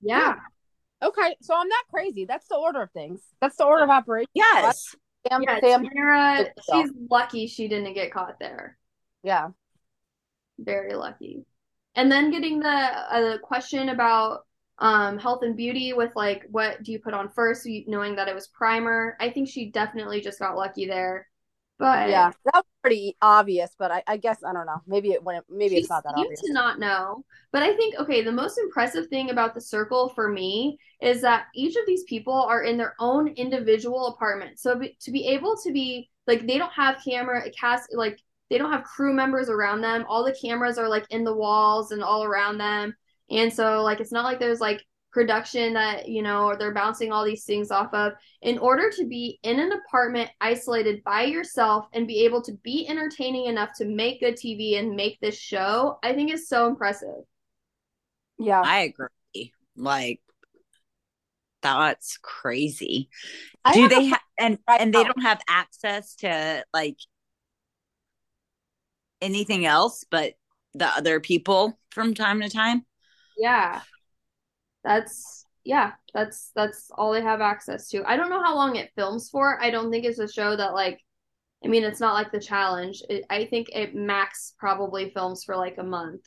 Yeah. 0.00 0.36
Okay, 1.02 1.36
so 1.40 1.54
I'm 1.56 1.68
not 1.68 1.84
crazy. 1.90 2.24
That's 2.26 2.46
the 2.48 2.56
order 2.56 2.82
of 2.82 2.90
things. 2.92 3.20
That's 3.40 3.56
the 3.56 3.64
order 3.64 3.84
of 3.84 3.90
operation. 3.90 4.28
Yes. 4.34 4.94
Sam, 5.28 5.42
Yeah, 5.42 5.60
Sam, 5.60 5.84
Tamara, 5.86 6.46
she's 6.70 6.90
lucky 7.10 7.46
she 7.46 7.68
didn't 7.68 7.92
get 7.94 8.12
caught 8.12 8.38
there. 8.40 8.78
yeah. 9.22 9.48
Very 10.58 10.94
lucky. 10.94 11.44
And 11.94 12.10
then 12.10 12.30
getting 12.30 12.60
the 12.60 12.68
uh, 12.68 13.38
question 13.38 13.90
about 13.90 14.46
um, 14.78 15.18
health 15.18 15.42
and 15.42 15.56
beauty 15.56 15.92
with 15.92 16.14
like, 16.16 16.46
what 16.50 16.82
do 16.82 16.92
you 16.92 16.98
put 16.98 17.14
on 17.14 17.28
first, 17.28 17.68
knowing 17.86 18.16
that 18.16 18.28
it 18.28 18.34
was 18.34 18.48
primer. 18.48 19.16
I 19.20 19.30
think 19.30 19.48
she 19.48 19.70
definitely 19.70 20.20
just 20.20 20.38
got 20.38 20.56
lucky 20.56 20.86
there. 20.86 21.28
But 21.78 22.10
Yeah, 22.10 22.30
that 22.44 22.54
was 22.54 22.64
pretty 22.82 23.16
obvious, 23.22 23.70
but 23.78 23.90
I, 23.90 24.02
I 24.06 24.18
guess 24.18 24.44
I 24.44 24.52
don't 24.52 24.66
know. 24.66 24.82
Maybe 24.86 25.12
it 25.12 25.24
wouldn't. 25.24 25.46
Maybe 25.48 25.76
it's 25.76 25.88
not 25.88 26.04
that 26.04 26.14
obvious. 26.14 26.40
to 26.42 26.52
not 26.52 26.78
know. 26.78 27.24
But 27.52 27.62
I 27.62 27.74
think, 27.74 27.98
okay, 27.98 28.22
the 28.22 28.30
most 28.30 28.58
impressive 28.58 29.06
thing 29.08 29.30
about 29.30 29.54
the 29.54 29.62
circle 29.62 30.10
for 30.10 30.28
me 30.28 30.78
is 31.00 31.22
that 31.22 31.46
each 31.54 31.76
of 31.76 31.82
these 31.86 32.04
people 32.04 32.34
are 32.34 32.62
in 32.64 32.76
their 32.76 32.94
own 33.00 33.28
individual 33.28 34.08
apartment. 34.08 34.58
So 34.58 34.78
be, 34.78 34.96
to 35.00 35.10
be 35.10 35.26
able 35.28 35.56
to 35.64 35.72
be 35.72 36.10
like, 36.26 36.46
they 36.46 36.58
don't 36.58 36.72
have 36.72 37.02
camera 37.02 37.50
cast 37.58 37.94
like 37.94 38.20
they 38.50 38.58
don't 38.58 38.72
have 38.72 38.84
crew 38.84 39.14
members 39.14 39.48
around 39.48 39.80
them. 39.80 40.04
All 40.08 40.24
the 40.24 40.36
cameras 40.40 40.76
are 40.76 40.88
like 40.88 41.06
in 41.10 41.24
the 41.24 41.34
walls 41.34 41.92
and 41.92 42.02
all 42.02 42.24
around 42.24 42.58
them. 42.58 42.94
And 43.30 43.52
so 43.52 43.82
like 43.82 44.00
it's 44.00 44.12
not 44.12 44.24
like 44.24 44.40
there's 44.40 44.60
like 44.60 44.84
production 45.12 45.74
that, 45.74 46.08
you 46.08 46.22
know, 46.22 46.46
or 46.46 46.56
they're 46.56 46.74
bouncing 46.74 47.12
all 47.12 47.24
these 47.24 47.44
things 47.44 47.70
off 47.70 47.94
of. 47.94 48.12
In 48.42 48.58
order 48.58 48.90
to 48.90 49.06
be 49.06 49.38
in 49.44 49.60
an 49.60 49.72
apartment 49.72 50.30
isolated 50.40 51.02
by 51.04 51.22
yourself 51.22 51.86
and 51.92 52.06
be 52.06 52.24
able 52.24 52.42
to 52.42 52.52
be 52.64 52.86
entertaining 52.88 53.46
enough 53.46 53.70
to 53.76 53.84
make 53.84 54.20
good 54.20 54.34
TV 54.34 54.78
and 54.78 54.96
make 54.96 55.20
this 55.20 55.38
show, 55.38 55.98
I 56.02 56.12
think 56.12 56.32
is 56.32 56.48
so 56.48 56.66
impressive. 56.66 57.24
Yeah, 58.38 58.62
I 58.64 58.80
agree. 58.80 59.52
Like 59.76 60.20
that's 61.62 62.18
crazy. 62.18 63.10
I 63.64 63.74
Do 63.74 63.88
they 63.88 64.06
have 64.06 64.20
and 64.38 64.58
and 64.66 64.94
they 64.94 65.04
don't 65.04 65.22
have 65.22 65.40
access 65.48 66.14
to 66.16 66.64
like 66.72 66.96
anything 69.20 69.66
else 69.66 70.04
but 70.10 70.34
the 70.74 70.86
other 70.86 71.20
people 71.20 71.78
from 71.90 72.14
time 72.14 72.40
to 72.40 72.48
time? 72.48 72.84
Yeah. 73.36 73.80
That's 74.84 75.46
yeah, 75.64 75.92
that's 76.14 76.52
that's 76.54 76.90
all 76.96 77.12
they 77.12 77.20
have 77.20 77.40
access 77.40 77.88
to. 77.90 78.02
I 78.04 78.16
don't 78.16 78.30
know 78.30 78.42
how 78.42 78.54
long 78.54 78.76
it 78.76 78.92
films 78.96 79.28
for. 79.28 79.60
I 79.62 79.70
don't 79.70 79.90
think 79.90 80.04
it's 80.04 80.18
a 80.18 80.26
show 80.26 80.56
that 80.56 80.72
like 80.72 81.00
I 81.64 81.68
mean, 81.68 81.84
it's 81.84 82.00
not 82.00 82.14
like 82.14 82.32
the 82.32 82.40
challenge. 82.40 83.02
It, 83.10 83.24
I 83.28 83.44
think 83.44 83.68
it 83.72 83.94
max 83.94 84.54
probably 84.58 85.10
films 85.10 85.44
for 85.44 85.56
like 85.56 85.76
a 85.76 85.82
month. 85.82 86.22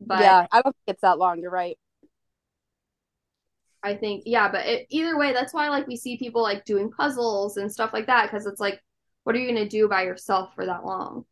But 0.00 0.20
yeah. 0.20 0.46
I 0.50 0.62
don't 0.62 0.74
think 0.74 0.94
it's 0.94 1.02
that 1.02 1.18
long. 1.18 1.40
You're 1.40 1.50
right. 1.50 1.78
I 3.82 3.94
think 3.94 4.22
yeah, 4.26 4.50
but 4.50 4.66
it, 4.66 4.86
either 4.90 5.18
way, 5.18 5.32
that's 5.32 5.54
why 5.54 5.68
like 5.68 5.86
we 5.86 5.96
see 5.96 6.16
people 6.16 6.42
like 6.42 6.64
doing 6.64 6.90
puzzles 6.90 7.56
and 7.56 7.70
stuff 7.70 7.92
like 7.92 8.06
that 8.06 8.30
because 8.30 8.46
it's 8.46 8.60
like 8.60 8.80
what 9.24 9.36
are 9.36 9.38
you 9.38 9.52
going 9.52 9.62
to 9.62 9.68
do 9.68 9.88
by 9.88 10.02
yourself 10.02 10.54
for 10.54 10.66
that 10.66 10.84
long? 10.84 11.24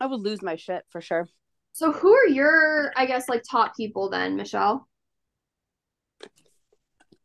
I 0.00 0.06
would 0.06 0.20
lose 0.20 0.42
my 0.42 0.56
shit 0.56 0.84
for 0.90 1.00
sure. 1.00 1.28
So 1.72 1.92
who 1.92 2.12
are 2.12 2.26
your 2.28 2.92
I 2.96 3.06
guess 3.06 3.28
like 3.28 3.42
top 3.48 3.76
people 3.76 4.10
then, 4.10 4.36
Michelle? 4.36 4.88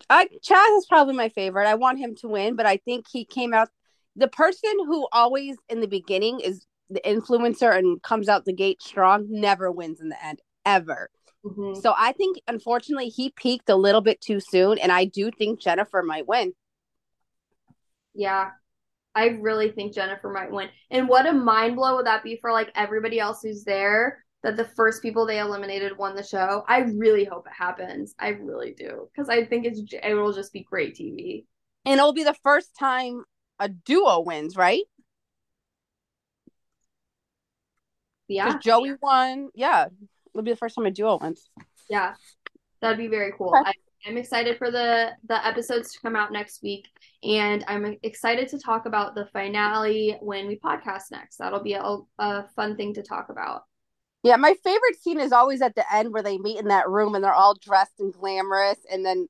I 0.10 0.28
Chaz 0.48 0.78
is 0.78 0.86
probably 0.88 1.16
my 1.16 1.30
favorite. 1.30 1.68
I 1.68 1.76
want 1.76 2.00
him 2.00 2.16
to 2.18 2.28
win, 2.28 2.56
but 2.56 2.66
I 2.66 2.78
think 2.78 3.06
he 3.12 3.26
came 3.26 3.54
out 3.54 3.70
the 4.16 4.28
person 4.28 4.72
who 4.86 5.08
always 5.12 5.58
in 5.70 5.80
the 5.80 5.88
beginning 5.88 6.40
is 6.40 6.66
the 6.90 7.02
influencer 7.06 7.76
and 7.76 8.02
comes 8.04 8.30
out 8.30 8.46
the 8.46 8.54
gate 8.54 8.82
strong 8.82 9.26
never 9.30 9.72
wins 9.72 10.00
in 10.02 10.10
the 10.10 10.26
end 10.26 10.42
ever. 10.66 11.10
Mhm. 11.44 11.82
So 11.82 11.96
I 11.98 12.12
think 12.12 12.38
unfortunately 12.48 13.10
he 13.10 13.32
peaked 13.32 13.70
a 13.70 13.76
little 13.76 14.02
bit 14.02 14.22
too 14.22 14.40
soon 14.40 14.78
and 14.78 14.92
I 14.92 15.06
do 15.06 15.32
think 15.32 15.60
Jennifer 15.60 16.04
might 16.04 16.28
win. 16.28 16.54
Yeah. 18.14 18.52
I 19.16 19.28
really 19.28 19.72
think 19.72 19.94
Jennifer 19.94 20.30
might 20.30 20.52
win. 20.52 20.70
And 20.90 21.08
what 21.08 21.28
a 21.28 21.34
mind 21.34 21.76
blow 21.76 21.98
would 21.98 22.06
that 22.06 22.24
be 22.24 22.38
for 22.42 22.52
like 22.52 22.72
everybody 22.76 23.20
else 23.20 23.42
who's 23.44 23.64
there 23.64 24.24
that 24.44 24.58
the 24.58 24.66
first 24.66 25.02
people 25.02 25.26
they 25.26 25.40
eliminated 25.40 25.98
won 25.98 26.16
the 26.16 26.24
show. 26.24 26.64
I 26.68 26.80
really 26.80 27.24
hope 27.24 27.48
it 27.48 27.54
happens. 27.58 28.14
I 28.20 28.30
really 28.30 28.74
do 28.74 29.10
because 29.14 29.30
I 29.30 29.46
think 29.46 29.66
it's 29.66 29.82
it 29.92 30.14
will 30.14 30.34
just 30.34 30.52
be 30.52 30.64
great 30.64 30.96
TV. 30.96 31.46
And 31.86 31.98
it'll 31.98 32.14
be 32.14 32.24
the 32.24 32.36
first 32.44 32.76
time 32.78 33.24
a 33.60 33.70
duo 33.70 34.22
wins, 34.22 34.56
right? 34.56 34.84
Yeah. 38.28 38.58
Joey 38.58 38.96
won. 39.02 39.50
Yeah. 39.54 39.88
It'll 40.34 40.44
be 40.44 40.52
the 40.52 40.58
first 40.58 40.76
time 40.76 40.86
a 40.86 40.92
duo 40.92 41.20
wins. 41.22 41.50
Yeah. 41.90 42.16
That'd 42.82 42.98
be 42.98 43.08
very 43.08 43.32
cool. 43.38 43.54
Okay. 43.56 43.70
I, 43.70 43.74
I'm 44.06 44.18
excited 44.18 44.58
for 44.58 44.72
the 44.72 45.12
the 45.28 45.46
episodes 45.46 45.94
to 45.94 46.00
come 46.00 46.16
out 46.16 46.32
next 46.32 46.62
week 46.62 46.88
and 47.24 47.64
I'm 47.68 47.98
excited 48.04 48.48
to 48.50 48.60
talk 48.60 48.86
about 48.86 49.16
the 49.16 49.28
finale 49.32 50.18
when 50.22 50.48
we 50.48 50.60
podcast 50.60 51.12
next. 51.12 51.38
That'll 51.38 51.64
be 51.64 51.74
a, 51.74 51.98
a 52.20 52.46
fun 52.56 52.76
thing 52.76 52.94
to 52.96 53.02
talk 53.02 53.30
about. 53.30 53.64
Yeah, 54.24 54.38
my 54.38 54.56
favorite 54.64 55.02
scene 55.02 55.20
is 55.20 55.32
always 55.32 55.62
at 55.62 55.76
the 55.76 55.86
end 55.94 56.14
where 56.14 56.24
they 56.24 56.38
meet 56.38 56.60
in 56.60 56.68
that 56.68 56.90
room 56.90 57.16
and 57.16 57.24
they're 57.24 57.34
all 57.34 57.56
dressed 57.56 58.00
and 58.00 58.14
glamorous, 58.14 58.78
and 58.90 59.06
then 59.06 59.28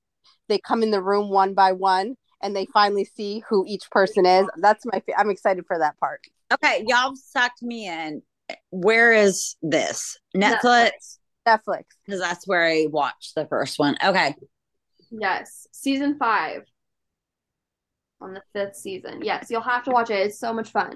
they 0.50 0.60
come 0.60 0.84
in 0.84 0.92
the 0.92 1.02
room 1.02 1.30
one 1.30 1.54
by 1.54 1.72
one 1.72 2.16
and 2.42 2.56
they 2.56 2.68
finally 2.68 3.06
see 3.06 3.44
who 3.50 3.66
each 3.68 3.90
person 3.90 4.26
is. 4.26 4.46
That's 4.58 4.86
my. 4.86 5.00
Fa- 5.00 5.20
I'm 5.20 5.30
excited 5.30 5.66
for 5.66 5.80
that 5.80 5.98
part. 6.00 6.22
Okay, 6.52 6.84
y'all 6.88 7.16
sucked 7.16 7.64
me 7.64 7.88
in. 7.88 8.22
Where 8.70 9.14
is 9.14 9.56
this? 9.62 10.20
Netflix? 10.36 11.18
Netflix. 11.48 11.84
Because 12.06 12.20
that's 12.20 12.48
where 12.48 12.66
I 12.66 12.88
watched 12.90 13.36
the 13.36 13.46
first 13.48 13.80
one. 13.80 13.98
Okay. 14.04 14.36
Yes, 15.18 15.68
season 15.72 16.18
five 16.18 16.64
on 18.20 18.34
the 18.34 18.42
fifth 18.54 18.76
season. 18.76 19.22
Yes, 19.24 19.48
you'll 19.50 19.62
have 19.62 19.84
to 19.84 19.92
watch 19.92 20.10
it. 20.10 20.26
It's 20.28 20.40
so 20.40 20.54
much 20.54 20.72
fun. 20.72 20.94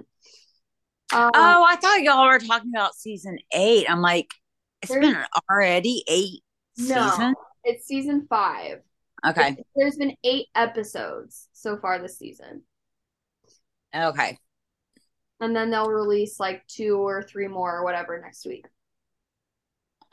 Um, 1.14 1.32
oh, 1.34 1.66
I 1.70 1.76
thought 1.76 2.02
y'all 2.02 2.26
were 2.26 2.40
talking 2.40 2.72
about 2.76 2.96
season 2.96 3.38
eight. 3.54 3.90
I'm 3.90 4.02
like, 4.02 4.34
it's 4.82 4.92
been 4.92 5.18
already 5.50 6.04
eight 6.08 6.44
no, 6.78 7.10
seasons. 7.10 7.36
It's 7.64 7.86
season 7.86 8.26
five. 8.30 8.80
Okay. 9.26 9.58
There's 9.76 9.98
been 9.98 10.16
eight 10.24 10.48
episodes 10.56 11.50
so 11.54 11.78
far 11.78 12.00
this 12.00 12.18
season. 12.18 12.64
Okay. 13.96 14.38
And 15.40 15.56
then 15.56 15.70
they'll 15.70 15.90
release 15.90 16.40
like 16.40 16.66
two 16.68 16.98
or 16.98 17.24
three 17.24 17.48
more 17.48 17.78
or 17.78 17.84
whatever 17.84 18.20
next 18.20 18.46
week. 18.46 18.66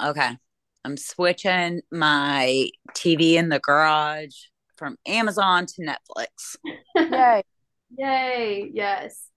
Okay. 0.03 0.37
I'm 0.85 0.97
switching 0.97 1.81
my 1.91 2.69
TV 2.95 3.35
in 3.35 3.49
the 3.49 3.59
garage 3.61 4.35
from 4.77 4.97
Amazon 5.07 5.67
to 5.67 5.83
Netflix. 5.83 6.57
Yay. 6.97 7.43
Yay. 7.99 8.71
Yes. 8.73 9.29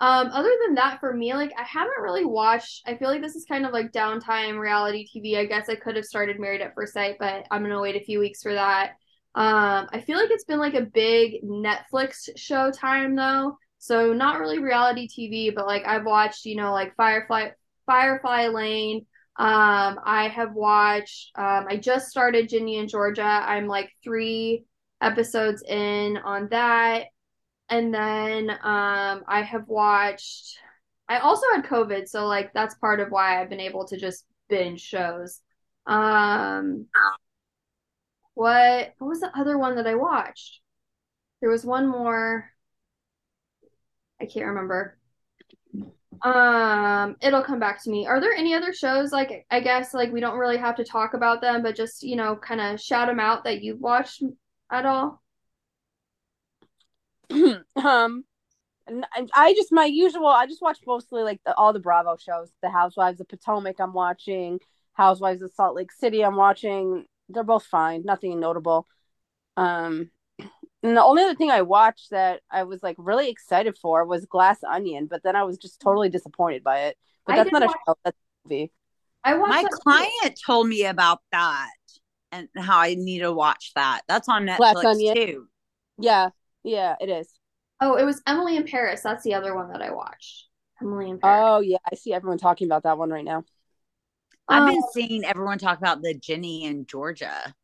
Um, 0.00 0.28
other 0.32 0.50
than 0.64 0.74
that, 0.76 0.98
for 0.98 1.12
me, 1.12 1.34
like 1.34 1.52
I 1.58 1.62
haven't 1.62 2.02
really 2.02 2.24
watched. 2.24 2.82
I 2.86 2.96
feel 2.96 3.08
like 3.08 3.20
this 3.20 3.36
is 3.36 3.44
kind 3.44 3.66
of 3.66 3.72
like 3.72 3.92
downtime 3.92 4.58
reality 4.58 5.06
TV. 5.06 5.38
I 5.38 5.44
guess 5.44 5.68
I 5.68 5.74
could 5.74 5.96
have 5.96 6.06
started 6.06 6.40
Married 6.40 6.62
at 6.62 6.74
First 6.74 6.94
Sight, 6.94 7.16
but 7.18 7.46
I'm 7.50 7.62
gonna 7.62 7.80
wait 7.80 7.96
a 7.96 8.04
few 8.04 8.18
weeks 8.18 8.42
for 8.42 8.54
that. 8.54 8.92
Um, 9.34 9.88
I 9.92 10.00
feel 10.00 10.16
like 10.18 10.30
it's 10.30 10.44
been 10.44 10.58
like 10.58 10.74
a 10.74 10.80
big 10.86 11.42
Netflix 11.44 12.30
show 12.36 12.70
time 12.70 13.14
though. 13.14 13.58
So 13.78 14.12
not 14.12 14.40
really 14.40 14.58
reality 14.58 15.06
TV, 15.06 15.54
but 15.54 15.66
like 15.66 15.86
I've 15.86 16.06
watched, 16.06 16.46
you 16.46 16.56
know, 16.56 16.72
like 16.72 16.96
Firefly 16.96 17.50
Firefly 17.86 18.48
Lane. 18.48 19.06
Um, 19.40 20.00
I 20.04 20.28
have 20.28 20.52
watched 20.54 21.32
um 21.34 21.66
I 21.68 21.78
just 21.78 22.10
started 22.10 22.50
Ginny 22.50 22.78
and 22.78 22.90
Georgia. 22.90 23.22
I'm 23.24 23.66
like 23.68 23.90
three 24.04 24.66
episodes 25.00 25.62
in 25.66 26.18
on 26.18 26.48
that. 26.50 27.06
And 27.70 27.94
then 27.94 28.50
um 28.50 29.24
I 29.28 29.42
have 29.42 29.68
watched 29.68 30.58
I 31.08 31.20
also 31.20 31.46
had 31.54 31.64
COVID, 31.66 32.08
so 32.08 32.26
like 32.26 32.52
that's 32.54 32.76
part 32.76 33.00
of 33.00 33.10
why 33.10 33.40
I've 33.40 33.50
been 33.50 33.60
able 33.60 33.86
to 33.88 33.98
just 33.98 34.26
binge 34.50 34.82
shows. 34.82 35.40
Um 35.86 36.88
what 38.34 38.94
what 38.98 39.08
was 39.08 39.20
the 39.20 39.36
other 39.38 39.58
one 39.58 39.76
that 39.76 39.86
I 39.86 39.94
watched? 39.94 40.60
There 41.40 41.50
was 41.50 41.64
one 41.64 41.88
more. 41.88 42.50
I 44.20 44.26
can't 44.26 44.46
remember. 44.46 44.99
Um, 46.22 47.16
it'll 47.20 47.42
come 47.42 47.58
back 47.58 47.82
to 47.84 47.90
me. 47.90 48.06
Are 48.06 48.20
there 48.20 48.32
any 48.32 48.54
other 48.54 48.72
shows 48.72 49.12
like 49.12 49.46
I 49.50 49.60
guess 49.60 49.94
like 49.94 50.12
we 50.12 50.20
don't 50.20 50.38
really 50.38 50.58
have 50.58 50.76
to 50.76 50.84
talk 50.84 51.14
about 51.14 51.40
them, 51.40 51.62
but 51.62 51.76
just 51.76 52.02
you 52.02 52.16
know, 52.16 52.36
kind 52.36 52.60
of 52.60 52.80
shout 52.80 53.08
them 53.08 53.20
out 53.20 53.44
that 53.44 53.62
you've 53.62 53.80
watched 53.80 54.22
at 54.70 54.86
all? 54.86 55.22
um, 57.76 58.24
I 59.34 59.54
just 59.54 59.72
my 59.72 59.84
usual. 59.84 60.26
I 60.26 60.46
just 60.46 60.62
watch 60.62 60.78
mostly 60.86 61.22
like 61.22 61.40
the, 61.46 61.54
all 61.54 61.72
the 61.72 61.80
Bravo 61.80 62.16
shows. 62.16 62.50
The 62.62 62.70
Housewives 62.70 63.20
of 63.20 63.28
Potomac. 63.28 63.80
I'm 63.80 63.92
watching 63.92 64.58
Housewives 64.94 65.42
of 65.42 65.52
Salt 65.54 65.76
Lake 65.76 65.92
City. 65.92 66.24
I'm 66.24 66.36
watching 66.36 67.06
they're 67.28 67.44
both 67.44 67.64
fine, 67.64 68.02
nothing 68.04 68.38
notable. 68.40 68.86
Um, 69.56 70.10
and 70.82 70.96
the 70.96 71.02
only 71.02 71.22
other 71.22 71.34
thing 71.34 71.50
I 71.50 71.62
watched 71.62 72.10
that 72.10 72.40
I 72.50 72.62
was 72.64 72.82
like 72.82 72.96
really 72.98 73.28
excited 73.28 73.76
for 73.76 74.04
was 74.04 74.24
Glass 74.26 74.58
Onion, 74.64 75.06
but 75.06 75.22
then 75.22 75.36
I 75.36 75.44
was 75.44 75.58
just 75.58 75.80
totally 75.80 76.08
disappointed 76.08 76.64
by 76.64 76.80
it. 76.82 76.98
But 77.26 77.36
that's 77.36 77.52
not 77.52 77.62
watch- 77.62 77.76
a 77.86 77.90
show, 77.90 77.96
that's 78.04 78.16
a 78.16 78.48
movie. 78.48 78.72
I 79.22 79.36
my 79.36 79.64
client 79.82 80.10
too. 80.24 80.42
told 80.46 80.66
me 80.66 80.86
about 80.86 81.20
that 81.30 81.68
and 82.32 82.48
how 82.56 82.78
I 82.78 82.94
need 82.94 83.18
to 83.18 83.32
watch 83.32 83.72
that. 83.74 84.02
That's 84.08 84.28
on 84.28 84.46
Netflix 84.46 85.14
too. 85.14 85.48
Yeah, 85.98 86.30
yeah, 86.64 86.96
it 87.00 87.10
is. 87.10 87.28
Oh, 87.82 87.96
it 87.96 88.04
was 88.04 88.22
Emily 88.26 88.56
in 88.56 88.64
Paris. 88.64 89.02
That's 89.02 89.22
the 89.22 89.34
other 89.34 89.54
one 89.54 89.72
that 89.72 89.82
I 89.82 89.92
watched. 89.92 90.46
Emily 90.80 91.10
in 91.10 91.18
Paris. 91.18 91.42
Oh 91.44 91.60
yeah, 91.60 91.78
I 91.90 91.96
see 91.96 92.14
everyone 92.14 92.38
talking 92.38 92.66
about 92.66 92.84
that 92.84 92.96
one 92.96 93.10
right 93.10 93.24
now. 93.24 93.44
I've 94.48 94.66
been 94.66 94.78
um, 94.78 94.88
seeing 94.92 95.24
everyone 95.24 95.58
talk 95.58 95.78
about 95.78 96.02
the 96.02 96.14
Ginny 96.14 96.64
in 96.64 96.86
Georgia. 96.86 97.54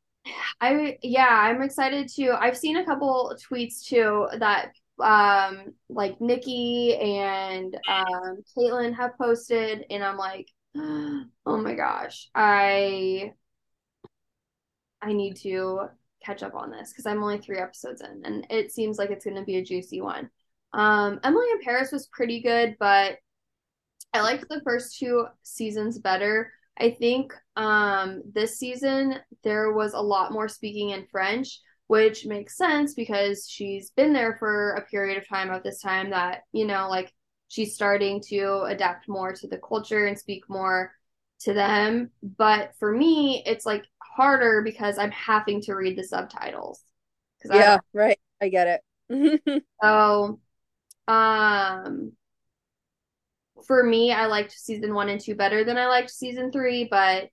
I 0.61 0.99
yeah, 1.03 1.29
I'm 1.29 1.63
excited 1.63 2.09
too. 2.09 2.33
I've 2.39 2.57
seen 2.57 2.77
a 2.77 2.85
couple 2.85 3.37
tweets 3.51 3.85
too 3.85 4.29
that 4.39 4.73
um 4.99 5.75
like 5.89 6.21
Nikki 6.21 6.97
and 6.97 7.75
um 7.89 8.43
Caitlin 8.57 8.95
have 8.97 9.17
posted 9.19 9.85
and 9.91 10.03
I'm 10.03 10.17
like, 10.17 10.49
oh 10.77 11.27
my 11.47 11.75
gosh, 11.75 12.29
I 12.35 13.33
I 15.03 15.13
need 15.13 15.37
to 15.39 15.89
catch 16.25 16.43
up 16.43 16.55
on 16.55 16.71
this 16.71 16.91
because 16.93 17.07
I'm 17.07 17.23
only 17.23 17.39
three 17.39 17.59
episodes 17.59 18.01
in 18.01 18.23
and 18.25 18.47
it 18.51 18.73
seems 18.73 18.99
like 18.99 19.11
it's 19.11 19.25
gonna 19.25 19.45
be 19.45 19.57
a 19.57 19.65
juicy 19.65 20.01
one. 20.01 20.31
Um 20.73 21.21
Emily 21.23 21.47
in 21.53 21.61
Paris 21.63 21.93
was 21.93 22.09
pretty 22.09 22.41
good, 22.41 22.77
but 22.79 23.19
I 24.13 24.23
liked 24.23 24.49
the 24.49 24.63
first 24.63 24.99
two 24.99 25.27
seasons 25.43 25.99
better. 25.99 26.53
I 26.79 26.91
think 26.91 27.33
um, 27.57 28.23
this 28.33 28.59
season 28.59 29.17
there 29.45 29.73
was 29.73 29.95
a 29.95 30.01
lot 30.01 30.33
more 30.33 30.49
speaking 30.49 30.91
in 30.91 31.07
French, 31.11 31.61
which 31.87 32.27
makes 32.27 32.57
sense 32.57 32.95
because 32.95 33.49
she's 33.49 33.91
been 33.91 34.13
there 34.13 34.37
for 34.39 34.73
a 34.73 34.85
period 34.87 35.19
of 35.19 35.29
time 35.29 35.51
at 35.51 35.63
this 35.63 35.81
time 35.81 36.11
that, 36.11 36.43
you 36.53 36.67
know, 36.67 36.89
like 36.89 37.13
she's 37.49 37.75
starting 37.75 38.21
to 38.29 38.63
adapt 38.69 39.09
more 39.09 39.33
to 39.33 39.49
the 39.49 39.59
culture 39.59 40.07
and 40.07 40.19
speak 40.19 40.45
more 40.49 40.93
to 41.41 41.53
them. 41.53 42.11
But 42.23 42.73
for 42.79 42.93
me, 42.93 43.43
it's 43.47 43.67
like 43.67 43.85
harder 44.03 44.63
because 44.63 44.99
I'm 44.99 45.13
having 45.13 45.61
to 45.63 45.75
read 45.75 45.97
the 45.97 46.05
subtitles. 46.05 46.81
Yeah, 47.45 47.77
I 47.77 47.81
right. 47.93 48.19
I 48.41 48.49
get 48.49 48.83
it. 49.09 49.63
so, 49.83 50.41
um, 51.09 52.13
for 53.67 53.83
me, 53.83 54.13
I 54.13 54.27
liked 54.27 54.53
season 54.53 54.95
one 54.95 55.09
and 55.09 55.21
two 55.21 55.35
better 55.35 55.65
than 55.65 55.79
I 55.79 55.87
liked 55.87 56.11
season 56.11 56.51
three, 56.51 56.89
but 56.91 57.29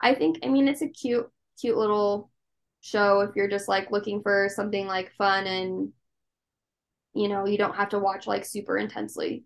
I 0.00 0.14
think 0.14 0.38
I 0.42 0.48
mean 0.48 0.68
it's 0.68 0.82
a 0.82 0.88
cute, 0.88 1.26
cute 1.60 1.76
little 1.76 2.30
show 2.80 3.20
if 3.20 3.34
you're 3.34 3.48
just 3.48 3.68
like 3.68 3.90
looking 3.90 4.22
for 4.22 4.48
something 4.54 4.86
like 4.86 5.12
fun 5.16 5.46
and 5.46 5.92
you 7.14 7.28
know, 7.28 7.46
you 7.46 7.56
don't 7.56 7.74
have 7.74 7.88
to 7.90 7.98
watch 7.98 8.26
like 8.26 8.44
super 8.44 8.76
intensely. 8.76 9.44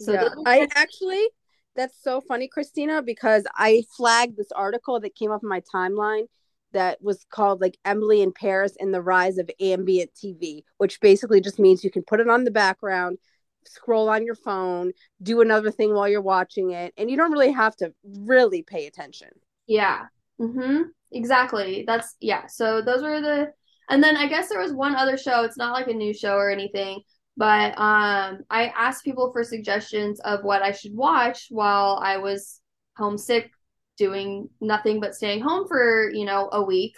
So 0.00 0.12
yeah. 0.12 0.28
I 0.46 0.66
actually 0.74 1.28
that's 1.76 2.02
so 2.02 2.20
funny, 2.20 2.48
Christina, 2.48 3.02
because 3.02 3.44
I 3.54 3.84
flagged 3.96 4.36
this 4.36 4.50
article 4.52 4.98
that 5.00 5.14
came 5.14 5.30
up 5.30 5.42
in 5.44 5.48
my 5.48 5.62
timeline 5.72 6.24
that 6.72 7.00
was 7.00 7.24
called 7.30 7.60
like 7.60 7.78
Emily 7.84 8.20
in 8.20 8.32
Paris 8.32 8.76
and 8.80 8.92
the 8.92 9.00
Rise 9.00 9.38
of 9.38 9.50
Ambient 9.60 10.10
TV, 10.12 10.64
which 10.78 11.00
basically 11.00 11.40
just 11.40 11.58
means 11.58 11.84
you 11.84 11.90
can 11.90 12.02
put 12.02 12.20
it 12.20 12.28
on 12.28 12.44
the 12.44 12.50
background 12.50 13.18
scroll 13.64 14.08
on 14.08 14.24
your 14.24 14.34
phone, 14.34 14.92
do 15.22 15.40
another 15.40 15.70
thing 15.70 15.94
while 15.94 16.08
you're 16.08 16.22
watching 16.22 16.70
it, 16.72 16.92
and 16.96 17.10
you 17.10 17.16
don't 17.16 17.32
really 17.32 17.52
have 17.52 17.76
to 17.76 17.92
really 18.04 18.62
pay 18.62 18.86
attention. 18.86 19.28
Yeah. 19.66 20.06
Mhm. 20.40 20.84
Exactly. 21.12 21.84
That's 21.86 22.14
yeah. 22.20 22.46
So 22.46 22.82
those 22.82 23.02
were 23.02 23.20
the 23.20 23.52
and 23.90 24.02
then 24.02 24.16
I 24.16 24.26
guess 24.28 24.48
there 24.48 24.60
was 24.60 24.72
one 24.72 24.94
other 24.94 25.16
show. 25.16 25.42
It's 25.44 25.56
not 25.56 25.72
like 25.72 25.88
a 25.88 25.94
new 25.94 26.12
show 26.12 26.34
or 26.34 26.50
anything, 26.50 27.00
but 27.36 27.72
um 27.78 28.40
I 28.50 28.72
asked 28.76 29.04
people 29.04 29.32
for 29.32 29.42
suggestions 29.44 30.20
of 30.20 30.44
what 30.44 30.62
I 30.62 30.72
should 30.72 30.94
watch 30.94 31.46
while 31.50 31.98
I 32.02 32.18
was 32.18 32.60
homesick 32.96 33.50
doing 33.96 34.48
nothing 34.60 35.00
but 35.00 35.14
staying 35.14 35.40
home 35.40 35.66
for, 35.66 36.10
you 36.10 36.24
know, 36.24 36.48
a 36.52 36.62
week. 36.62 36.94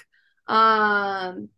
Um 0.48 1.48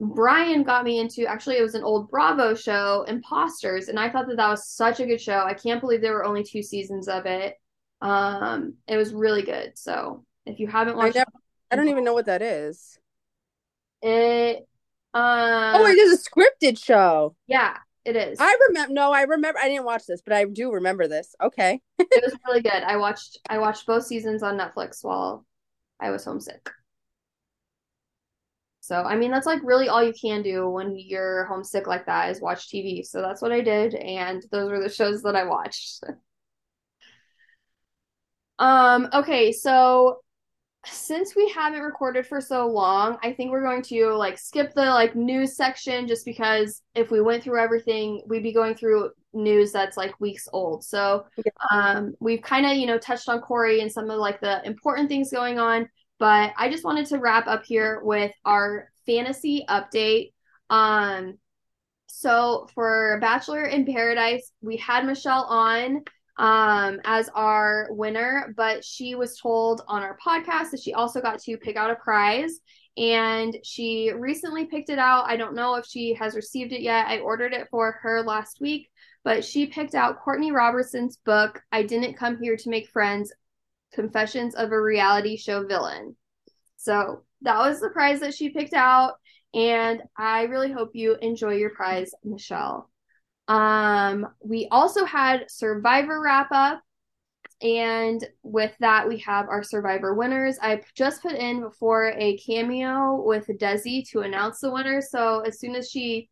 Brian 0.00 0.62
got 0.62 0.84
me 0.84 0.98
into 0.98 1.26
actually 1.26 1.58
it 1.58 1.62
was 1.62 1.74
an 1.74 1.84
old 1.84 2.10
Bravo 2.10 2.54
show, 2.54 3.04
Imposters, 3.06 3.88
and 3.88 4.00
I 4.00 4.08
thought 4.08 4.26
that 4.28 4.38
that 4.38 4.48
was 4.48 4.66
such 4.66 4.98
a 4.98 5.06
good 5.06 5.20
show. 5.20 5.44
I 5.44 5.52
can't 5.52 5.80
believe 5.80 6.00
there 6.00 6.14
were 6.14 6.24
only 6.24 6.42
two 6.42 6.62
seasons 6.62 7.06
of 7.06 7.26
it. 7.26 7.56
Um, 8.00 8.74
it 8.88 8.96
was 8.96 9.12
really 9.12 9.42
good. 9.42 9.72
So 9.76 10.24
if 10.46 10.58
you 10.58 10.68
haven't 10.68 10.96
watched, 10.96 11.16
I, 11.16 11.20
never, 11.20 11.30
I 11.70 11.76
don't 11.76 11.88
even 11.88 12.04
know 12.04 12.14
what 12.14 12.26
that 12.26 12.40
is. 12.40 12.98
It. 14.00 14.66
Um, 15.12 15.74
oh, 15.76 15.86
it 15.86 15.98
is 15.98 16.18
a 16.18 16.30
scripted 16.30 16.82
show. 16.82 17.36
Yeah, 17.46 17.76
it 18.06 18.16
is. 18.16 18.38
I 18.40 18.56
remember. 18.68 18.94
No, 18.94 19.12
I 19.12 19.22
remember. 19.22 19.58
I 19.58 19.68
didn't 19.68 19.84
watch 19.84 20.06
this, 20.08 20.22
but 20.22 20.32
I 20.32 20.44
do 20.46 20.72
remember 20.72 21.08
this. 21.08 21.34
Okay. 21.42 21.82
it 21.98 22.24
was 22.24 22.34
really 22.46 22.62
good. 22.62 22.72
I 22.72 22.96
watched. 22.96 23.38
I 23.50 23.58
watched 23.58 23.86
both 23.86 24.06
seasons 24.06 24.42
on 24.42 24.56
Netflix 24.56 25.04
while 25.04 25.44
I 26.00 26.08
was 26.08 26.24
homesick. 26.24 26.70
So, 28.90 29.04
I 29.04 29.14
mean, 29.14 29.30
that's 29.30 29.46
like 29.46 29.60
really 29.62 29.88
all 29.88 30.02
you 30.02 30.12
can 30.12 30.42
do 30.42 30.68
when 30.68 30.98
you're 30.98 31.44
homesick 31.44 31.86
like 31.86 32.06
that 32.06 32.28
is 32.28 32.40
watch 32.40 32.68
TV. 32.68 33.06
So 33.06 33.22
that's 33.22 33.40
what 33.40 33.52
I 33.52 33.60
did. 33.60 33.94
And 33.94 34.42
those 34.50 34.68
were 34.68 34.82
the 34.82 34.88
shows 34.88 35.22
that 35.22 35.36
I 35.36 35.44
watched. 35.44 36.02
um, 38.58 39.08
okay. 39.12 39.52
So 39.52 40.22
since 40.84 41.36
we 41.36 41.48
haven't 41.50 41.82
recorded 41.82 42.26
for 42.26 42.40
so 42.40 42.66
long, 42.66 43.16
I 43.22 43.32
think 43.32 43.52
we're 43.52 43.62
going 43.62 43.82
to 43.82 44.12
like 44.14 44.40
skip 44.40 44.74
the 44.74 44.86
like 44.86 45.14
news 45.14 45.54
section 45.54 46.08
just 46.08 46.24
because 46.24 46.82
if 46.96 47.12
we 47.12 47.20
went 47.20 47.44
through 47.44 47.60
everything, 47.60 48.24
we'd 48.26 48.42
be 48.42 48.52
going 48.52 48.74
through 48.74 49.10
news 49.32 49.70
that's 49.70 49.96
like 49.96 50.18
weeks 50.18 50.48
old. 50.52 50.82
So 50.82 51.26
um, 51.70 52.14
we've 52.18 52.42
kind 52.42 52.66
of, 52.66 52.72
you 52.72 52.86
know, 52.86 52.98
touched 52.98 53.28
on 53.28 53.40
Corey 53.40 53.82
and 53.82 53.92
some 53.92 54.10
of 54.10 54.18
like 54.18 54.40
the 54.40 54.66
important 54.66 55.08
things 55.08 55.30
going 55.30 55.60
on. 55.60 55.88
But 56.20 56.52
I 56.56 56.70
just 56.70 56.84
wanted 56.84 57.06
to 57.06 57.18
wrap 57.18 57.48
up 57.48 57.64
here 57.64 58.00
with 58.04 58.32
our 58.44 58.90
fantasy 59.06 59.64
update. 59.68 60.32
Um, 60.68 61.38
so 62.06 62.68
for 62.74 63.18
Bachelor 63.20 63.64
in 63.64 63.86
Paradise, 63.86 64.52
we 64.60 64.76
had 64.76 65.06
Michelle 65.06 65.44
on 65.44 66.04
um, 66.36 67.00
as 67.04 67.28
our 67.34 67.88
winner, 67.90 68.54
but 68.56 68.84
she 68.84 69.14
was 69.14 69.38
told 69.38 69.82
on 69.88 70.02
our 70.02 70.16
podcast 70.24 70.70
that 70.70 70.80
she 70.82 70.92
also 70.92 71.20
got 71.20 71.40
to 71.40 71.56
pick 71.56 71.76
out 71.76 71.90
a 71.90 71.96
prize. 71.96 72.60
And 72.96 73.56
she 73.62 74.12
recently 74.14 74.66
picked 74.66 74.90
it 74.90 74.98
out. 74.98 75.24
I 75.26 75.36
don't 75.36 75.54
know 75.54 75.76
if 75.76 75.86
she 75.86 76.12
has 76.14 76.34
received 76.34 76.72
it 76.72 76.82
yet. 76.82 77.06
I 77.06 77.20
ordered 77.20 77.54
it 77.54 77.68
for 77.70 77.92
her 78.02 78.22
last 78.22 78.60
week, 78.60 78.90
but 79.24 79.44
she 79.44 79.66
picked 79.66 79.94
out 79.94 80.20
Courtney 80.20 80.52
Robertson's 80.52 81.16
book, 81.18 81.62
I 81.72 81.82
Didn't 81.82 82.18
Come 82.18 82.38
Here 82.42 82.56
to 82.56 82.68
Make 82.68 82.88
Friends 82.90 83.32
Confessions 83.92 84.54
of 84.54 84.72
a 84.72 84.80
Reality 84.80 85.36
Show 85.36 85.66
Villain. 85.66 86.16
So 86.76 87.24
that 87.42 87.58
was 87.58 87.80
the 87.80 87.90
prize 87.90 88.20
that 88.20 88.34
she 88.34 88.50
picked 88.50 88.74
out. 88.74 89.14
And 89.52 90.02
I 90.16 90.44
really 90.44 90.70
hope 90.70 90.90
you 90.94 91.16
enjoy 91.20 91.54
your 91.54 91.70
prize, 91.70 92.12
Michelle. 92.24 92.88
Um, 93.48 94.28
we 94.44 94.68
also 94.70 95.04
had 95.04 95.50
Survivor 95.50 96.20
wrap 96.20 96.48
up. 96.52 96.80
And 97.62 98.26
with 98.42 98.72
that, 98.80 99.06
we 99.06 99.18
have 99.18 99.48
our 99.48 99.62
Survivor 99.62 100.14
winners. 100.14 100.58
I 100.62 100.80
just 100.94 101.20
put 101.20 101.32
in 101.32 101.60
before 101.60 102.12
a 102.16 102.38
cameo 102.38 103.22
with 103.22 103.48
Desi 103.48 104.08
to 104.10 104.20
announce 104.20 104.60
the 104.60 104.70
winner. 104.70 105.02
So 105.02 105.40
as 105.40 105.60
soon 105.60 105.74
as 105.74 105.90
she 105.90 106.30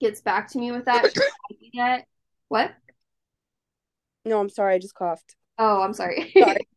gets 0.00 0.20
back 0.20 0.48
to 0.52 0.58
me 0.58 0.70
with 0.70 0.84
that, 0.84 1.10
it. 1.50 2.04
What? 2.46 2.72
No, 4.24 4.38
I'm 4.38 4.50
sorry. 4.50 4.74
I 4.74 4.78
just 4.78 4.94
coughed. 4.94 5.34
Oh, 5.58 5.82
I'm 5.82 5.94
sorry. 5.94 6.30
Sorry. 6.38 6.67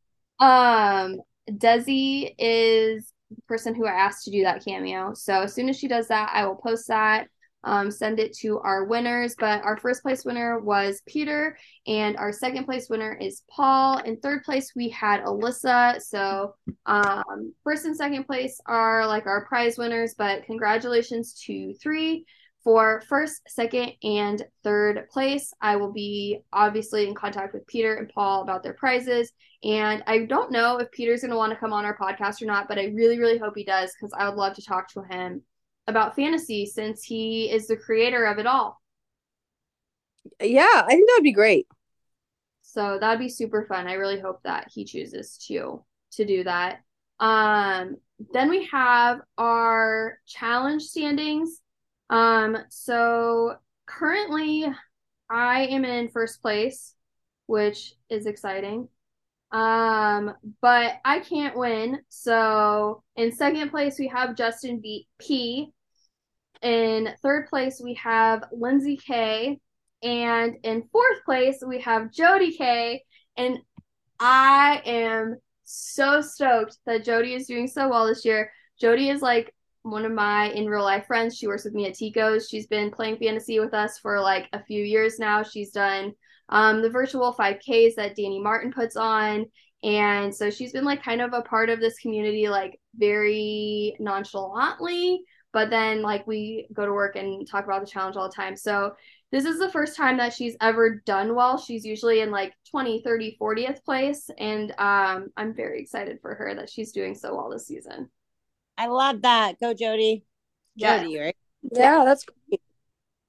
Um, 0.42 1.22
Desi 1.50 2.34
is 2.38 3.14
the 3.30 3.42
person 3.48 3.76
who 3.76 3.86
I 3.86 3.92
asked 3.92 4.26
to 4.26 4.32
do 4.32 4.44
that 4.44 4.66
cameo. 4.66 5.14
So 5.14 5.44
as 5.44 5.54
soon 5.54 5.70
as 5.70 5.78
she 5.78 5.88
does 5.88 6.10
that, 6.10 6.32
I 6.34 6.46
will 6.46 6.56
post 6.56 6.88
that, 6.90 7.28
um, 7.64 7.92
send 7.92 8.20
it 8.20 8.36
to 8.40 8.60
our 8.60 8.86
winners. 8.86 9.36
But 9.38 9.64
our 9.64 9.78
first 9.78 10.02
place 10.02 10.26
winner 10.26 10.60
was 10.60 11.02
Peter, 11.06 11.58
and 11.88 12.18
our 12.18 12.34
second 12.34 12.66
place 12.66 12.90
winner 12.90 13.14
is 13.14 13.44
Paul. 13.50 14.00
In 14.00 14.18
third 14.18 14.44
place, 14.44 14.74
we 14.76 14.90
had 14.90 15.24
Alyssa. 15.24 16.02
So 16.02 16.56
um, 16.86 17.54
first 17.64 17.86
and 17.86 17.96
second 17.96 18.26
place 18.26 18.60
are 18.66 19.06
like 19.08 19.28
our 19.28 19.46
prize 19.46 19.78
winners, 19.78 20.16
but 20.18 20.44
congratulations 20.46 21.40
to 21.46 21.74
three. 21.76 22.26
For 22.64 23.02
first, 23.10 23.42
second, 23.48 23.94
and 24.04 24.44
third 24.64 25.10
place, 25.10 25.52
I 25.62 25.78
will 25.78 25.92
be 25.92 26.42
obviously 26.54 27.08
in 27.08 27.16
contact 27.16 27.54
with 27.54 27.66
Peter 27.66 27.96
and 27.96 28.10
Paul 28.10 28.44
about 28.44 28.62
their 28.62 28.74
prizes. 28.74 29.32
And 29.64 30.04
I 30.06 30.26
don't 30.26 30.52
know 30.52 30.78
if 30.78 30.92
Peter's 30.92 31.22
going 31.22 31.32
to 31.32 31.38
want 31.38 31.54
to 31.54 31.60
come 31.60 31.74
on 31.74 31.86
our 31.86 31.98
podcast 31.98 32.42
or 32.42 32.46
not, 32.46 32.68
but 32.68 32.78
I 32.78 32.86
really, 32.86 33.20
really 33.20 33.40
hope 33.40 33.54
he 33.56 33.64
does 33.64 33.94
because 33.94 34.14
I 34.18 34.30
would 34.30 34.38
love 34.38 34.56
to 34.56 34.66
talk 34.66 34.90
to 34.90 35.02
him 35.02 35.42
about 35.88 36.16
fantasy 36.16 36.66
since 36.66 37.04
he 37.04 37.52
is 37.52 37.68
the 37.68 37.78
creator 37.78 38.26
of 38.26 38.38
it 38.38 38.46
all. 38.46 38.80
Yeah, 40.40 40.66
I 40.66 40.88
think 40.88 41.08
that 41.08 41.16
would 41.18 41.24
be 41.24 41.32
great. 41.32 41.68
So 42.62 42.98
that'd 43.00 43.20
be 43.20 43.30
super 43.30 43.66
fun. 43.66 43.88
I 43.88 43.94
really 43.94 44.20
hope 44.20 44.42
that 44.44 44.68
he 44.74 44.86
chooses 44.86 45.38
to 45.48 45.84
to 46.14 46.26
do 46.26 46.44
that. 46.44 46.82
Um, 47.20 47.98
then 48.34 48.50
we 48.50 48.66
have 48.66 49.20
our 49.38 50.20
challenge 50.26 50.84
standings. 50.84 51.60
Um, 52.12 52.58
so 52.70 53.56
currently 53.88 54.68
I 55.30 55.66
am 55.68 55.86
in 55.86 56.10
first 56.10 56.42
place, 56.42 56.94
which 57.48 57.94
is 58.10 58.26
exciting. 58.26 58.90
Um, 59.52 60.34
but 60.62 61.00
I 61.04 61.20
can't 61.20 61.58
win. 61.58 62.00
So 62.10 63.04
in 63.16 63.32
second 63.32 63.70
place 63.70 63.98
we 63.98 64.08
have 64.10 64.36
Justin 64.36 64.80
B- 64.82 65.08
P. 65.20 65.72
In 66.62 67.10
third 67.24 67.48
place 67.48 67.82
we 67.84 67.96
have 67.96 68.44
Lindsay 68.52 68.98
K. 68.98 69.60
And 70.04 70.58
in 70.64 70.84
fourth 70.92 71.24
place 71.26 71.64
we 71.66 71.82
have 71.82 72.12
Jody 72.12 72.56
K. 72.56 73.04
And 73.38 73.60
I 74.20 74.82
am 74.86 75.38
so 75.64 76.22
stoked 76.22 76.78
that 76.86 77.06
Jody 77.06 77.34
is 77.34 77.48
doing 77.48 77.68
so 77.68 77.90
well 77.90 78.06
this 78.06 78.26
year. 78.26 78.52
Jody 78.80 79.10
is 79.10 79.22
like 79.22 79.54
one 79.84 80.06
of 80.06 80.12
my 80.12 80.50
in 80.52 80.68
real 80.68 80.84
life 80.84 81.08
friends. 81.08 81.38
She 81.38 81.48
works 81.48 81.64
with 81.66 81.74
me 81.74 81.88
at 81.88 81.96
Tico's. 81.96 82.48
She's 82.50 82.68
been 82.68 82.92
playing 82.92 83.18
fantasy 83.18 83.60
with 83.60 83.74
us 83.74 84.00
for 84.00 84.20
like 84.20 84.48
a 84.54 84.64
few 84.64 84.84
years 84.84 85.20
now. 85.20 85.44
She's 85.44 85.72
done 85.72 86.14
um, 86.50 86.82
the 86.82 86.90
virtual 86.90 87.34
5Ks 87.34 87.96
that 87.96 88.16
Danny 88.16 88.40
Martin 88.40 88.72
puts 88.72 88.96
on. 88.96 89.46
And 89.84 90.34
so 90.34 90.50
she's 90.50 90.74
been 90.74 90.86
like 90.86 91.04
kind 91.04 91.22
of 91.22 91.34
a 91.34 91.42
part 91.42 91.70
of 91.70 91.80
this 91.80 91.98
community, 91.98 92.48
like 92.48 92.80
very 92.96 93.96
nonchalantly. 94.00 95.22
But 95.54 95.70
then, 95.70 96.02
like, 96.02 96.26
we 96.28 96.68
go 96.72 96.86
to 96.86 96.94
work 96.94 97.18
and 97.18 97.46
talk 97.46 97.66
about 97.66 97.82
the 97.82 97.92
challenge 97.92 98.16
all 98.16 98.30
the 98.30 98.36
time. 98.36 98.56
So, 98.56 98.94
this 99.34 99.46
is 99.46 99.60
the 99.60 99.72
first 99.72 99.96
time 99.98 100.18
that 100.18 100.34
she's 100.34 100.56
ever 100.62 101.02
done 101.06 101.36
well. 101.36 101.58
She's 101.58 101.86
usually 101.86 102.20
in 102.20 102.32
like 102.32 102.54
20, 102.70 103.02
30, 103.02 103.38
40th 103.40 103.84
place. 103.84 104.30
And 104.38 104.72
um, 104.78 105.28
I'm 105.38 105.54
very 105.56 105.82
excited 105.82 106.20
for 106.22 106.36
her 106.36 106.54
that 106.56 106.70
she's 106.70 106.92
doing 106.92 107.16
so 107.16 107.36
well 107.36 107.50
this 107.50 107.68
season. 107.68 108.10
I 108.82 108.88
love 108.88 109.22
that. 109.22 109.60
Go, 109.60 109.76
Jody. 109.76 110.26
Yeah. 110.76 111.04
Jody, 111.04 111.20
right? 111.20 111.36
Yeah, 111.72 112.04
that's 112.04 112.26
great. 112.26 112.62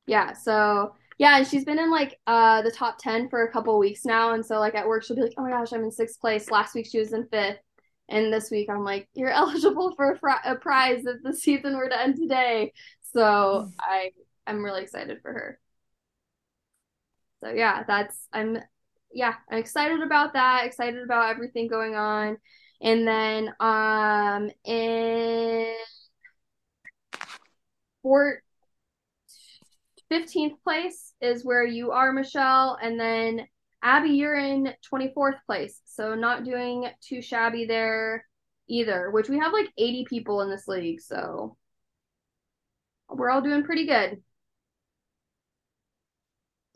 Yeah. 0.07 0.33
So, 0.33 0.95
yeah. 1.19 1.37
And 1.37 1.47
she's 1.47 1.67
been 1.67 1.79
in 1.79 1.91
like 1.91 2.19
uh, 2.27 2.63
the 2.63 2.71
top 2.71 2.97
10 2.99 3.29
for 3.29 3.45
a 3.45 3.53
couple 3.53 3.79
weeks 3.79 4.07
now. 4.07 4.33
And 4.33 4.45
so, 4.45 4.59
like, 4.59 4.75
at 4.75 4.89
work, 4.89 5.05
she'll 5.05 5.15
be 5.15 5.21
like, 5.23 5.35
oh 5.37 5.43
my 5.43 5.51
gosh, 5.51 5.75
I'm 5.75 5.85
in 5.85 5.91
sixth 5.91 6.19
place. 6.23 6.51
Last 6.51 6.75
week, 6.75 6.87
she 6.91 6.99
was 6.99 7.13
in 7.13 7.29
fifth. 7.29 7.59
And 8.09 8.33
this 8.33 8.51
week, 8.51 8.71
I'm 8.71 8.83
like, 8.83 9.11
you're 9.13 9.29
eligible 9.43 9.95
for 9.95 10.13
a, 10.13 10.19
fr- 10.19 10.31
a 10.43 10.57
prize 10.57 11.05
if 11.05 11.23
the 11.23 11.37
season 11.37 11.77
were 11.77 11.91
to 11.91 12.01
end 12.01 12.17
today. 12.17 12.73
So, 13.13 13.69
I, 13.79 14.13
I'm 14.47 14.65
really 14.65 14.83
excited 14.83 15.19
for 15.21 15.35
her. 15.35 15.59
So 17.45 17.51
yeah, 17.51 17.83
that's 17.87 18.17
I'm 18.33 18.59
yeah, 19.13 19.35
I'm 19.51 19.59
excited 19.59 20.01
about 20.01 20.33
that, 20.33 20.65
excited 20.65 21.03
about 21.03 21.29
everything 21.29 21.69
going 21.69 21.97
on. 21.97 22.39
And 22.83 23.07
then 23.07 23.55
um 23.61 24.51
in 24.65 25.75
for 28.03 28.43
15th 30.11 30.63
place 30.63 31.15
is 31.21 31.45
where 31.45 31.65
you 31.65 31.93
are, 31.93 32.13
Michelle, 32.13 32.77
and 32.83 32.99
then 33.01 33.47
Abby, 33.83 34.11
you're 34.11 34.37
in 34.37 34.75
24th 34.93 35.39
place. 35.47 35.81
So 35.85 36.15
not 36.15 36.45
doing 36.45 36.89
too 37.01 37.23
shabby 37.23 37.65
there 37.65 38.27
either, 38.69 39.11
which 39.11 39.29
we 39.29 39.39
have 39.39 39.53
like 39.53 39.69
80 39.79 40.05
people 40.09 40.43
in 40.43 40.51
this 40.51 40.69
league, 40.69 41.01
so 41.01 41.57
we're 43.09 43.31
all 43.31 43.41
doing 43.43 43.63
pretty 43.65 43.87
good. 43.87 44.23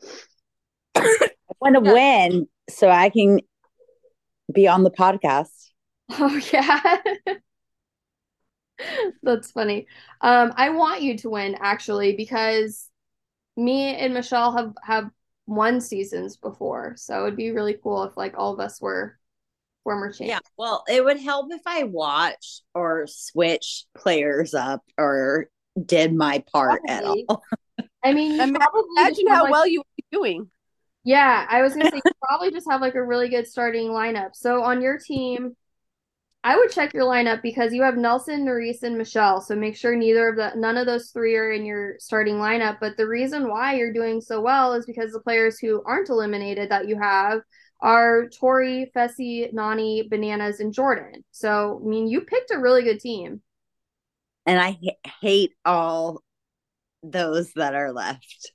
I 0.95 1.29
want 1.61 1.75
to 1.75 1.81
Yeah. 1.83 1.93
win 1.93 2.47
so 2.69 2.89
I 2.89 3.09
can 3.09 3.39
be 4.53 4.67
on 4.67 4.83
the 4.83 4.91
podcast. 4.91 5.66
Oh 6.19 6.39
yeah. 6.53 6.97
That's 9.23 9.51
funny. 9.51 9.87
Um, 10.21 10.53
I 10.55 10.69
want 10.69 11.01
you 11.01 11.17
to 11.19 11.29
win 11.31 11.57
actually 11.59 12.15
because 12.15 12.89
me 13.55 13.95
and 13.95 14.13
Michelle 14.13 14.55
have 14.55 14.73
have 14.83 15.09
won 15.47 15.81
seasons 15.81 16.37
before, 16.37 16.93
so 16.95 17.23
it'd 17.23 17.35
be 17.37 17.51
really 17.51 17.77
cool 17.81 18.03
if 18.03 18.15
like 18.15 18.35
all 18.37 18.53
of 18.53 18.59
us 18.59 18.79
were 18.79 19.17
former 19.83 20.11
champs. 20.11 20.29
Yeah. 20.29 20.39
Well, 20.57 20.83
it 20.87 21.03
would 21.03 21.19
help 21.19 21.51
if 21.51 21.61
I 21.65 21.83
watched 21.83 22.61
or 22.75 23.07
switched 23.07 23.87
players 23.95 24.53
up 24.53 24.83
or 24.97 25.49
did 25.83 26.13
my 26.13 26.43
part 26.51 26.81
at 26.87 27.03
Probably. 27.03 27.25
all. 27.27 27.43
I 28.03 28.13
mean, 28.13 28.33
you 28.35 28.41
Ima- 28.43 28.59
probably 28.59 28.81
just 28.97 29.19
Imagine 29.21 29.27
have, 29.27 29.37
how 29.37 29.43
like- 29.43 29.51
well 29.51 29.67
you 29.67 29.79
would 29.79 29.95
be 29.97 30.05
doing. 30.17 30.51
Yeah, 31.03 31.47
I 31.49 31.61
was 31.61 31.73
gonna 31.73 31.89
say 31.89 31.97
you 32.03 32.11
probably 32.21 32.51
just 32.51 32.69
have 32.69 32.81
like 32.81 32.95
a 32.95 33.03
really 33.03 33.29
good 33.29 33.47
starting 33.47 33.87
lineup. 33.89 34.35
So 34.35 34.61
on 34.63 34.81
your 34.81 34.97
team, 34.99 35.55
I 36.47 36.55
would 36.55 36.71
check 36.71 36.93
your 36.93 37.03
lineup 37.03 37.41
because 37.41 37.73
you 37.73 37.83
have 37.83 37.97
Nelson, 37.97 38.45
Nurys, 38.45 38.81
and 38.83 38.97
Michelle. 38.97 39.41
So 39.41 39.53
make 39.53 39.75
sure 39.75 39.97
neither 39.97 40.29
of 40.29 40.37
the 40.37 40.53
none 40.55 40.77
of 40.77 40.85
those 40.85 41.09
three 41.09 41.35
are 41.35 41.51
in 41.51 41.65
your 41.65 41.95
starting 41.99 42.35
lineup. 42.35 42.77
But 42.79 42.95
the 42.95 43.05
reason 43.05 43.49
why 43.49 43.75
you're 43.75 43.91
doing 43.91 44.21
so 44.21 44.39
well 44.39 44.71
is 44.71 44.85
because 44.85 45.11
the 45.11 45.19
players 45.19 45.59
who 45.59 45.83
aren't 45.85 46.07
eliminated 46.07 46.71
that 46.71 46.87
you 46.87 46.97
have 46.97 47.41
are 47.81 48.29
Tori, 48.29 48.89
Fessy, 48.95 49.53
Nany, 49.53 50.09
Bananas, 50.09 50.61
and 50.61 50.71
Jordan. 50.71 51.25
So 51.31 51.81
I 51.83 51.85
mean, 51.85 52.07
you 52.07 52.21
picked 52.21 52.51
a 52.51 52.59
really 52.59 52.83
good 52.83 53.01
team. 53.01 53.41
And 54.45 54.57
I 54.57 54.77
ha- 54.81 55.11
hate 55.19 55.51
all 55.65 56.23
those 57.03 57.51
that 57.57 57.75
are 57.75 57.91
left. 57.91 58.53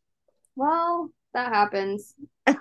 Well, 0.56 1.10
that 1.35 1.52
happens. 1.52 2.14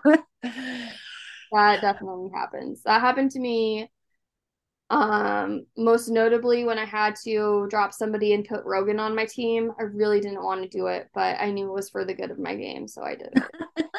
That 1.54 1.82
definitely 1.82 2.30
happens. 2.34 2.82
That 2.84 3.02
happened 3.02 3.32
to 3.32 3.40
me 3.40 3.92
um 4.92 5.66
most 5.78 6.10
notably 6.10 6.66
when 6.66 6.78
I 6.78 6.86
had 6.86 7.16
to 7.24 7.66
drop 7.70 7.94
somebody 7.94 8.34
and 8.34 8.46
put 8.46 8.66
Rogan 8.66 9.00
on 9.00 9.16
my 9.16 9.26
team. 9.26 9.72
I 9.80 9.84
really 9.84 10.20
didn't 10.20 10.44
want 10.44 10.62
to 10.64 10.70
do 10.70 10.88
it, 10.88 11.10
but 11.14 11.38
I 11.40 11.50
knew 11.50 11.70
it 11.70 11.74
was 11.74 11.90
for 11.90 12.04
the 12.06 12.14
good 12.14 12.30
of 12.30 12.38
my 12.38 12.56
game, 12.56 12.88
so 12.88 13.02
I 13.02 13.16
did 13.16 13.30
it. 13.34 13.86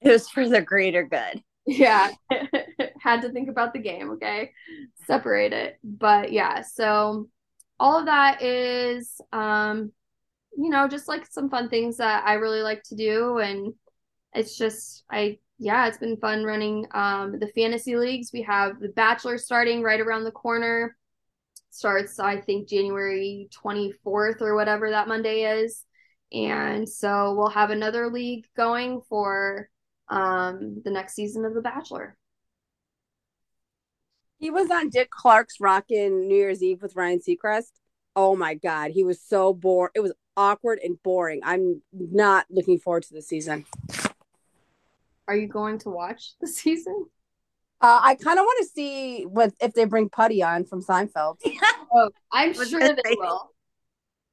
It 0.00 0.10
was 0.10 0.28
for 0.28 0.48
the 0.48 0.62
greater 0.62 1.02
good. 1.02 1.42
Yeah. 1.66 2.10
Had 3.00 3.22
to 3.22 3.30
think 3.30 3.48
about 3.48 3.72
the 3.72 3.80
game, 3.80 4.12
okay? 4.12 4.52
Separate 5.06 5.52
it. 5.52 5.78
But 5.82 6.30
yeah, 6.30 6.62
so 6.62 7.28
all 7.80 7.98
of 7.98 8.06
that 8.06 8.40
is 8.40 9.20
um 9.32 9.90
you 10.56 10.70
know, 10.70 10.86
just 10.86 11.08
like 11.08 11.26
some 11.26 11.50
fun 11.50 11.68
things 11.68 11.96
that 11.96 12.24
I 12.24 12.34
really 12.34 12.62
like 12.62 12.84
to 12.84 12.94
do 12.94 13.38
and 13.38 13.74
it's 14.32 14.56
just 14.56 15.04
I 15.10 15.38
yeah, 15.58 15.88
it's 15.88 15.98
been 15.98 16.16
fun 16.16 16.44
running 16.44 16.86
um 16.92 17.38
the 17.38 17.48
fantasy 17.48 17.96
leagues. 17.96 18.30
We 18.32 18.42
have 18.42 18.80
the 18.80 18.88
Bachelor 18.88 19.38
starting 19.38 19.82
right 19.82 20.00
around 20.00 20.24
the 20.24 20.30
corner. 20.30 20.96
Starts 21.70 22.18
I 22.18 22.40
think 22.40 22.68
January 22.68 23.48
24th 23.64 24.40
or 24.40 24.54
whatever 24.54 24.90
that 24.90 25.08
Monday 25.08 25.42
is. 25.42 25.84
And 26.32 26.88
so 26.88 27.34
we'll 27.34 27.50
have 27.50 27.70
another 27.70 28.08
league 28.10 28.46
going 28.56 29.02
for 29.08 29.68
um 30.08 30.80
the 30.84 30.90
next 30.90 31.14
season 31.14 31.44
of 31.44 31.54
The 31.54 31.60
Bachelor. 31.60 32.16
He 34.38 34.50
was 34.50 34.70
on 34.70 34.88
Dick 34.88 35.10
Clark's 35.10 35.60
Rockin' 35.60 36.28
New 36.28 36.36
Year's 36.36 36.62
Eve 36.62 36.80
with 36.80 36.94
Ryan 36.94 37.18
Seacrest. 37.18 37.72
Oh 38.14 38.36
my 38.36 38.54
god, 38.54 38.92
he 38.92 39.02
was 39.02 39.20
so 39.20 39.52
bored. 39.52 39.90
It 39.96 40.00
was 40.00 40.12
awkward 40.36 40.78
and 40.82 41.02
boring. 41.02 41.40
I'm 41.42 41.82
not 41.92 42.46
looking 42.48 42.78
forward 42.78 43.02
to 43.04 43.14
the 43.14 43.22
season. 43.22 43.66
Are 45.28 45.36
you 45.36 45.46
going 45.46 45.78
to 45.80 45.90
watch 45.90 46.32
the 46.40 46.46
season? 46.48 47.06
Uh, 47.80 48.00
I 48.02 48.16
kind 48.16 48.38
of 48.38 48.42
want 48.42 48.58
to 48.66 48.72
see 48.74 49.22
what 49.22 49.52
if 49.60 49.72
they 49.74 49.84
bring 49.84 50.08
Putty 50.08 50.42
on 50.42 50.64
from 50.64 50.82
Seinfeld. 50.82 51.36
oh, 51.94 52.10
I'm 52.32 52.52
sure 52.52 52.80
they 52.80 53.16
will. 53.16 53.52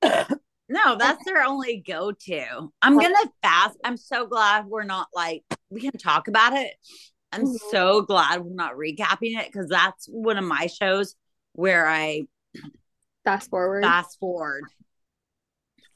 no, 0.67 0.95
that's 0.97 1.23
their 1.25 1.43
only 1.43 1.83
go-to. 1.85 2.71
I'm 2.81 2.97
gonna 2.97 3.15
fast. 3.43 3.77
I'm 3.83 3.97
so 3.97 4.25
glad 4.25 4.65
we're 4.65 4.83
not 4.83 5.09
like 5.13 5.43
we 5.69 5.79
can 5.79 5.91
talk 5.91 6.27
about 6.27 6.53
it. 6.53 6.73
I'm 7.31 7.43
mm-hmm. 7.43 7.69
so 7.69 8.01
glad 8.01 8.41
we're 8.41 8.55
not 8.55 8.73
recapping 8.73 9.39
it 9.39 9.45
because 9.45 9.69
that's 9.69 10.07
one 10.07 10.37
of 10.37 10.43
my 10.43 10.65
shows 10.65 11.15
where 11.53 11.87
I 11.87 12.23
fast 13.25 13.51
forward. 13.51 13.83
Fast 13.83 14.17
forward 14.19 14.63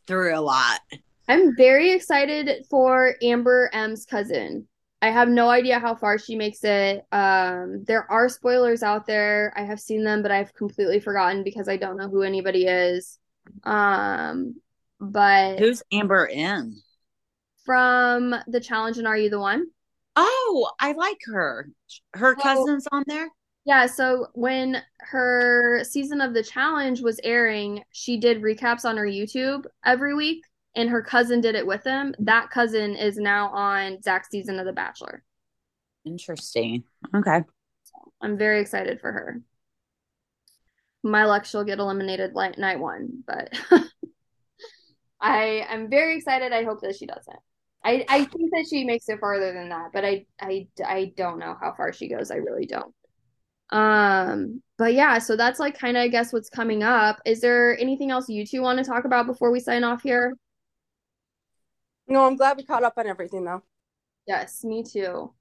through 0.06 0.38
a 0.38 0.42
lot. 0.42 0.82
I'm 1.28 1.56
very 1.56 1.92
excited 1.92 2.66
for 2.70 3.16
Amber 3.22 3.70
M's 3.72 4.06
cousin. 4.06 4.68
I 5.02 5.12
have 5.12 5.30
no 5.30 5.50
idea 5.50 5.80
how 5.80 5.96
far 5.96 6.18
she 6.18 6.36
makes 6.36 6.64
it. 6.64 7.06
Um, 7.12 7.84
there 7.86 8.10
are 8.12 8.28
spoilers 8.28 8.84
out 8.84 9.08
there. 9.08 9.54
I 9.56 9.64
have 9.64 9.80
seen 9.80 10.04
them, 10.04 10.22
but 10.22 10.32
I've 10.32 10.54
completely 10.54 11.00
forgotten 11.00 11.44
because 11.44 11.70
I 11.70 11.78
don't 11.78 11.98
know 11.98 12.10
who 12.10 12.22
anybody 12.22 12.66
is. 12.66 13.18
Um, 13.64 14.56
but 15.00 15.60
who's 15.60 15.82
Amber 15.92 16.30
M? 16.32 16.82
From 17.66 18.36
the 18.48 18.60
challenge 18.60 18.98
and 18.98 19.08
Are 19.08 19.18
You 19.18 19.30
the 19.30 19.40
One? 19.40 19.68
Oh, 20.18 20.70
I 20.80 20.92
like 20.92 21.20
her. 21.28 21.70
Her 22.14 22.36
so, 22.36 22.42
cousin's 22.42 22.88
on 22.92 23.04
there. 23.08 23.30
Yeah, 23.66 23.86
so 23.86 24.28
when 24.34 24.82
her 25.00 25.84
season 25.84 26.20
of 26.20 26.34
the 26.34 26.44
challenge 26.44 27.02
was 27.02 27.22
airing, 27.24 27.84
she 27.92 28.20
did 28.20 28.42
recaps 28.42 28.84
on 28.84 28.98
her 28.98 29.06
YouTube 29.06 29.66
every 29.86 30.14
week 30.14 30.44
and 30.76 30.90
her 30.90 31.02
cousin 31.02 31.41
did 31.41 31.56
it 31.56 31.66
with 31.66 31.84
him. 31.84 32.14
That 32.20 32.50
cousin 32.50 32.96
is 32.96 33.18
now 33.18 33.50
on 33.50 34.02
Zach's 34.02 34.30
season 34.30 34.60
of 34.60 34.66
The 34.66 34.74
Bachelor. 34.74 35.24
Interesting. 36.06 36.84
Okay. 37.16 37.41
So 37.84 38.12
I'm 38.22 38.38
very 38.38 38.62
excited 38.62 39.02
for 39.02 39.12
her. 39.12 39.41
My 41.04 41.26
luck, 41.26 41.46
she'll 41.46 41.64
get 41.64 41.80
eliminated 41.80 42.34
like 42.34 42.58
night 42.58 42.80
one, 42.80 43.24
but 43.26 43.50
I 45.22 45.66
am 45.70 45.90
very 45.90 46.18
excited. 46.18 46.52
I 46.52 46.64
hope 46.64 46.82
that 46.82 46.96
she 46.96 47.06
doesn't. 47.06 47.40
I, 47.84 48.06
I 48.10 48.26
think 48.26 48.52
that 48.52 48.68
she 48.70 48.84
makes 48.84 49.08
it 49.08 49.20
farther 49.20 49.54
than 49.54 49.70
that, 49.70 49.91
but 49.94 50.04
I, 50.04 50.26
I, 50.41 50.68
I 50.86 51.14
don't 51.16 51.40
know 51.40 51.56
how 51.60 51.74
far 51.76 51.94
she 51.94 52.10
goes. 52.10 52.30
I 52.30 52.36
really 52.36 52.66
don't. 52.66 52.94
Um, 53.72 54.62
but 54.78 54.94
yeah, 54.94 55.20
so 55.20 55.36
that's 55.36 55.60
like 55.60 55.78
kind 55.78 55.96
of 55.96 56.02
I 56.02 56.08
guess 56.08 56.34
what's 56.34 56.50
coming 56.50 56.84
up. 56.84 57.22
Is 57.26 57.40
there 57.40 57.78
anything 57.80 58.12
else 58.12 58.28
you 58.28 58.46
two 58.46 58.62
want 58.62 58.80
to 58.80 58.84
talk 58.84 59.06
about 59.06 59.28
before 59.28 59.52
we 59.52 59.60
sign 59.60 59.84
off 59.84 60.02
here? 60.02 60.36
No, 62.10 62.26
I'm 62.26 62.36
glad 62.36 62.57
we 62.57 62.65
caught 62.65 62.84
up 62.84 62.95
on 62.98 63.07
everything 63.07 63.45
though. 63.45 63.61
Yes, 64.27 64.64
me 64.64 64.84
too. 64.84 65.34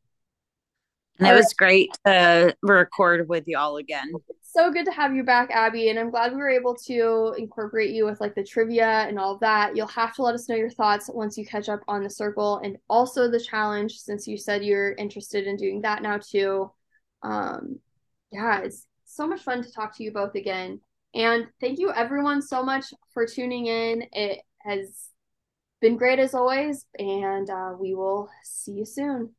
And 1.18 1.28
it 1.28 1.34
was 1.34 1.52
great 1.52 1.90
to 2.04 2.54
record 2.62 3.28
with 3.28 3.48
y'all 3.48 3.78
again. 3.78 4.12
It's 4.28 4.52
so 4.52 4.70
good 4.70 4.84
to 4.84 4.92
have 4.92 5.16
you 5.16 5.24
back, 5.24 5.50
Abby. 5.50 5.88
And 5.88 5.98
I'm 5.98 6.10
glad 6.10 6.32
we 6.32 6.38
were 6.38 6.48
able 6.48 6.76
to 6.86 7.34
incorporate 7.36 7.90
you 7.90 8.04
with 8.04 8.20
like 8.20 8.34
the 8.34 8.44
trivia 8.44 8.86
and 8.86 9.18
all 9.18 9.34
of 9.34 9.40
that. 9.40 9.74
You'll 9.74 9.88
have 9.88 10.14
to 10.14 10.22
let 10.22 10.34
us 10.34 10.48
know 10.48 10.54
your 10.54 10.70
thoughts 10.70 11.10
once 11.12 11.36
you 11.36 11.44
catch 11.44 11.68
up 11.68 11.80
on 11.88 12.04
the 12.04 12.10
circle 12.10 12.60
and 12.62 12.76
also 12.88 13.28
the 13.28 13.40
challenge, 13.40 13.98
since 13.98 14.28
you 14.28 14.36
said 14.36 14.64
you're 14.64 14.92
interested 14.92 15.46
in 15.46 15.56
doing 15.56 15.80
that 15.82 16.02
now 16.02 16.18
too. 16.18 16.70
Um, 17.22 17.80
yeah, 18.30 18.60
it's 18.60 18.86
so 19.04 19.26
much 19.26 19.40
fun 19.40 19.62
to 19.64 19.72
talk 19.72 19.96
to 19.96 20.04
you 20.04 20.12
both 20.12 20.36
again. 20.36 20.80
And 21.14 21.46
thank 21.60 21.80
you 21.80 21.92
everyone 21.92 22.42
so 22.42 22.62
much 22.62 22.84
for 23.12 23.26
tuning 23.26 23.66
in. 23.66 24.04
It 24.12 24.40
has 24.60 25.07
been 25.80 25.96
great 25.96 26.18
as 26.18 26.34
always, 26.34 26.86
and 26.98 27.48
uh, 27.50 27.74
we 27.78 27.94
will 27.94 28.28
see 28.42 28.72
you 28.72 28.84
soon. 28.84 29.34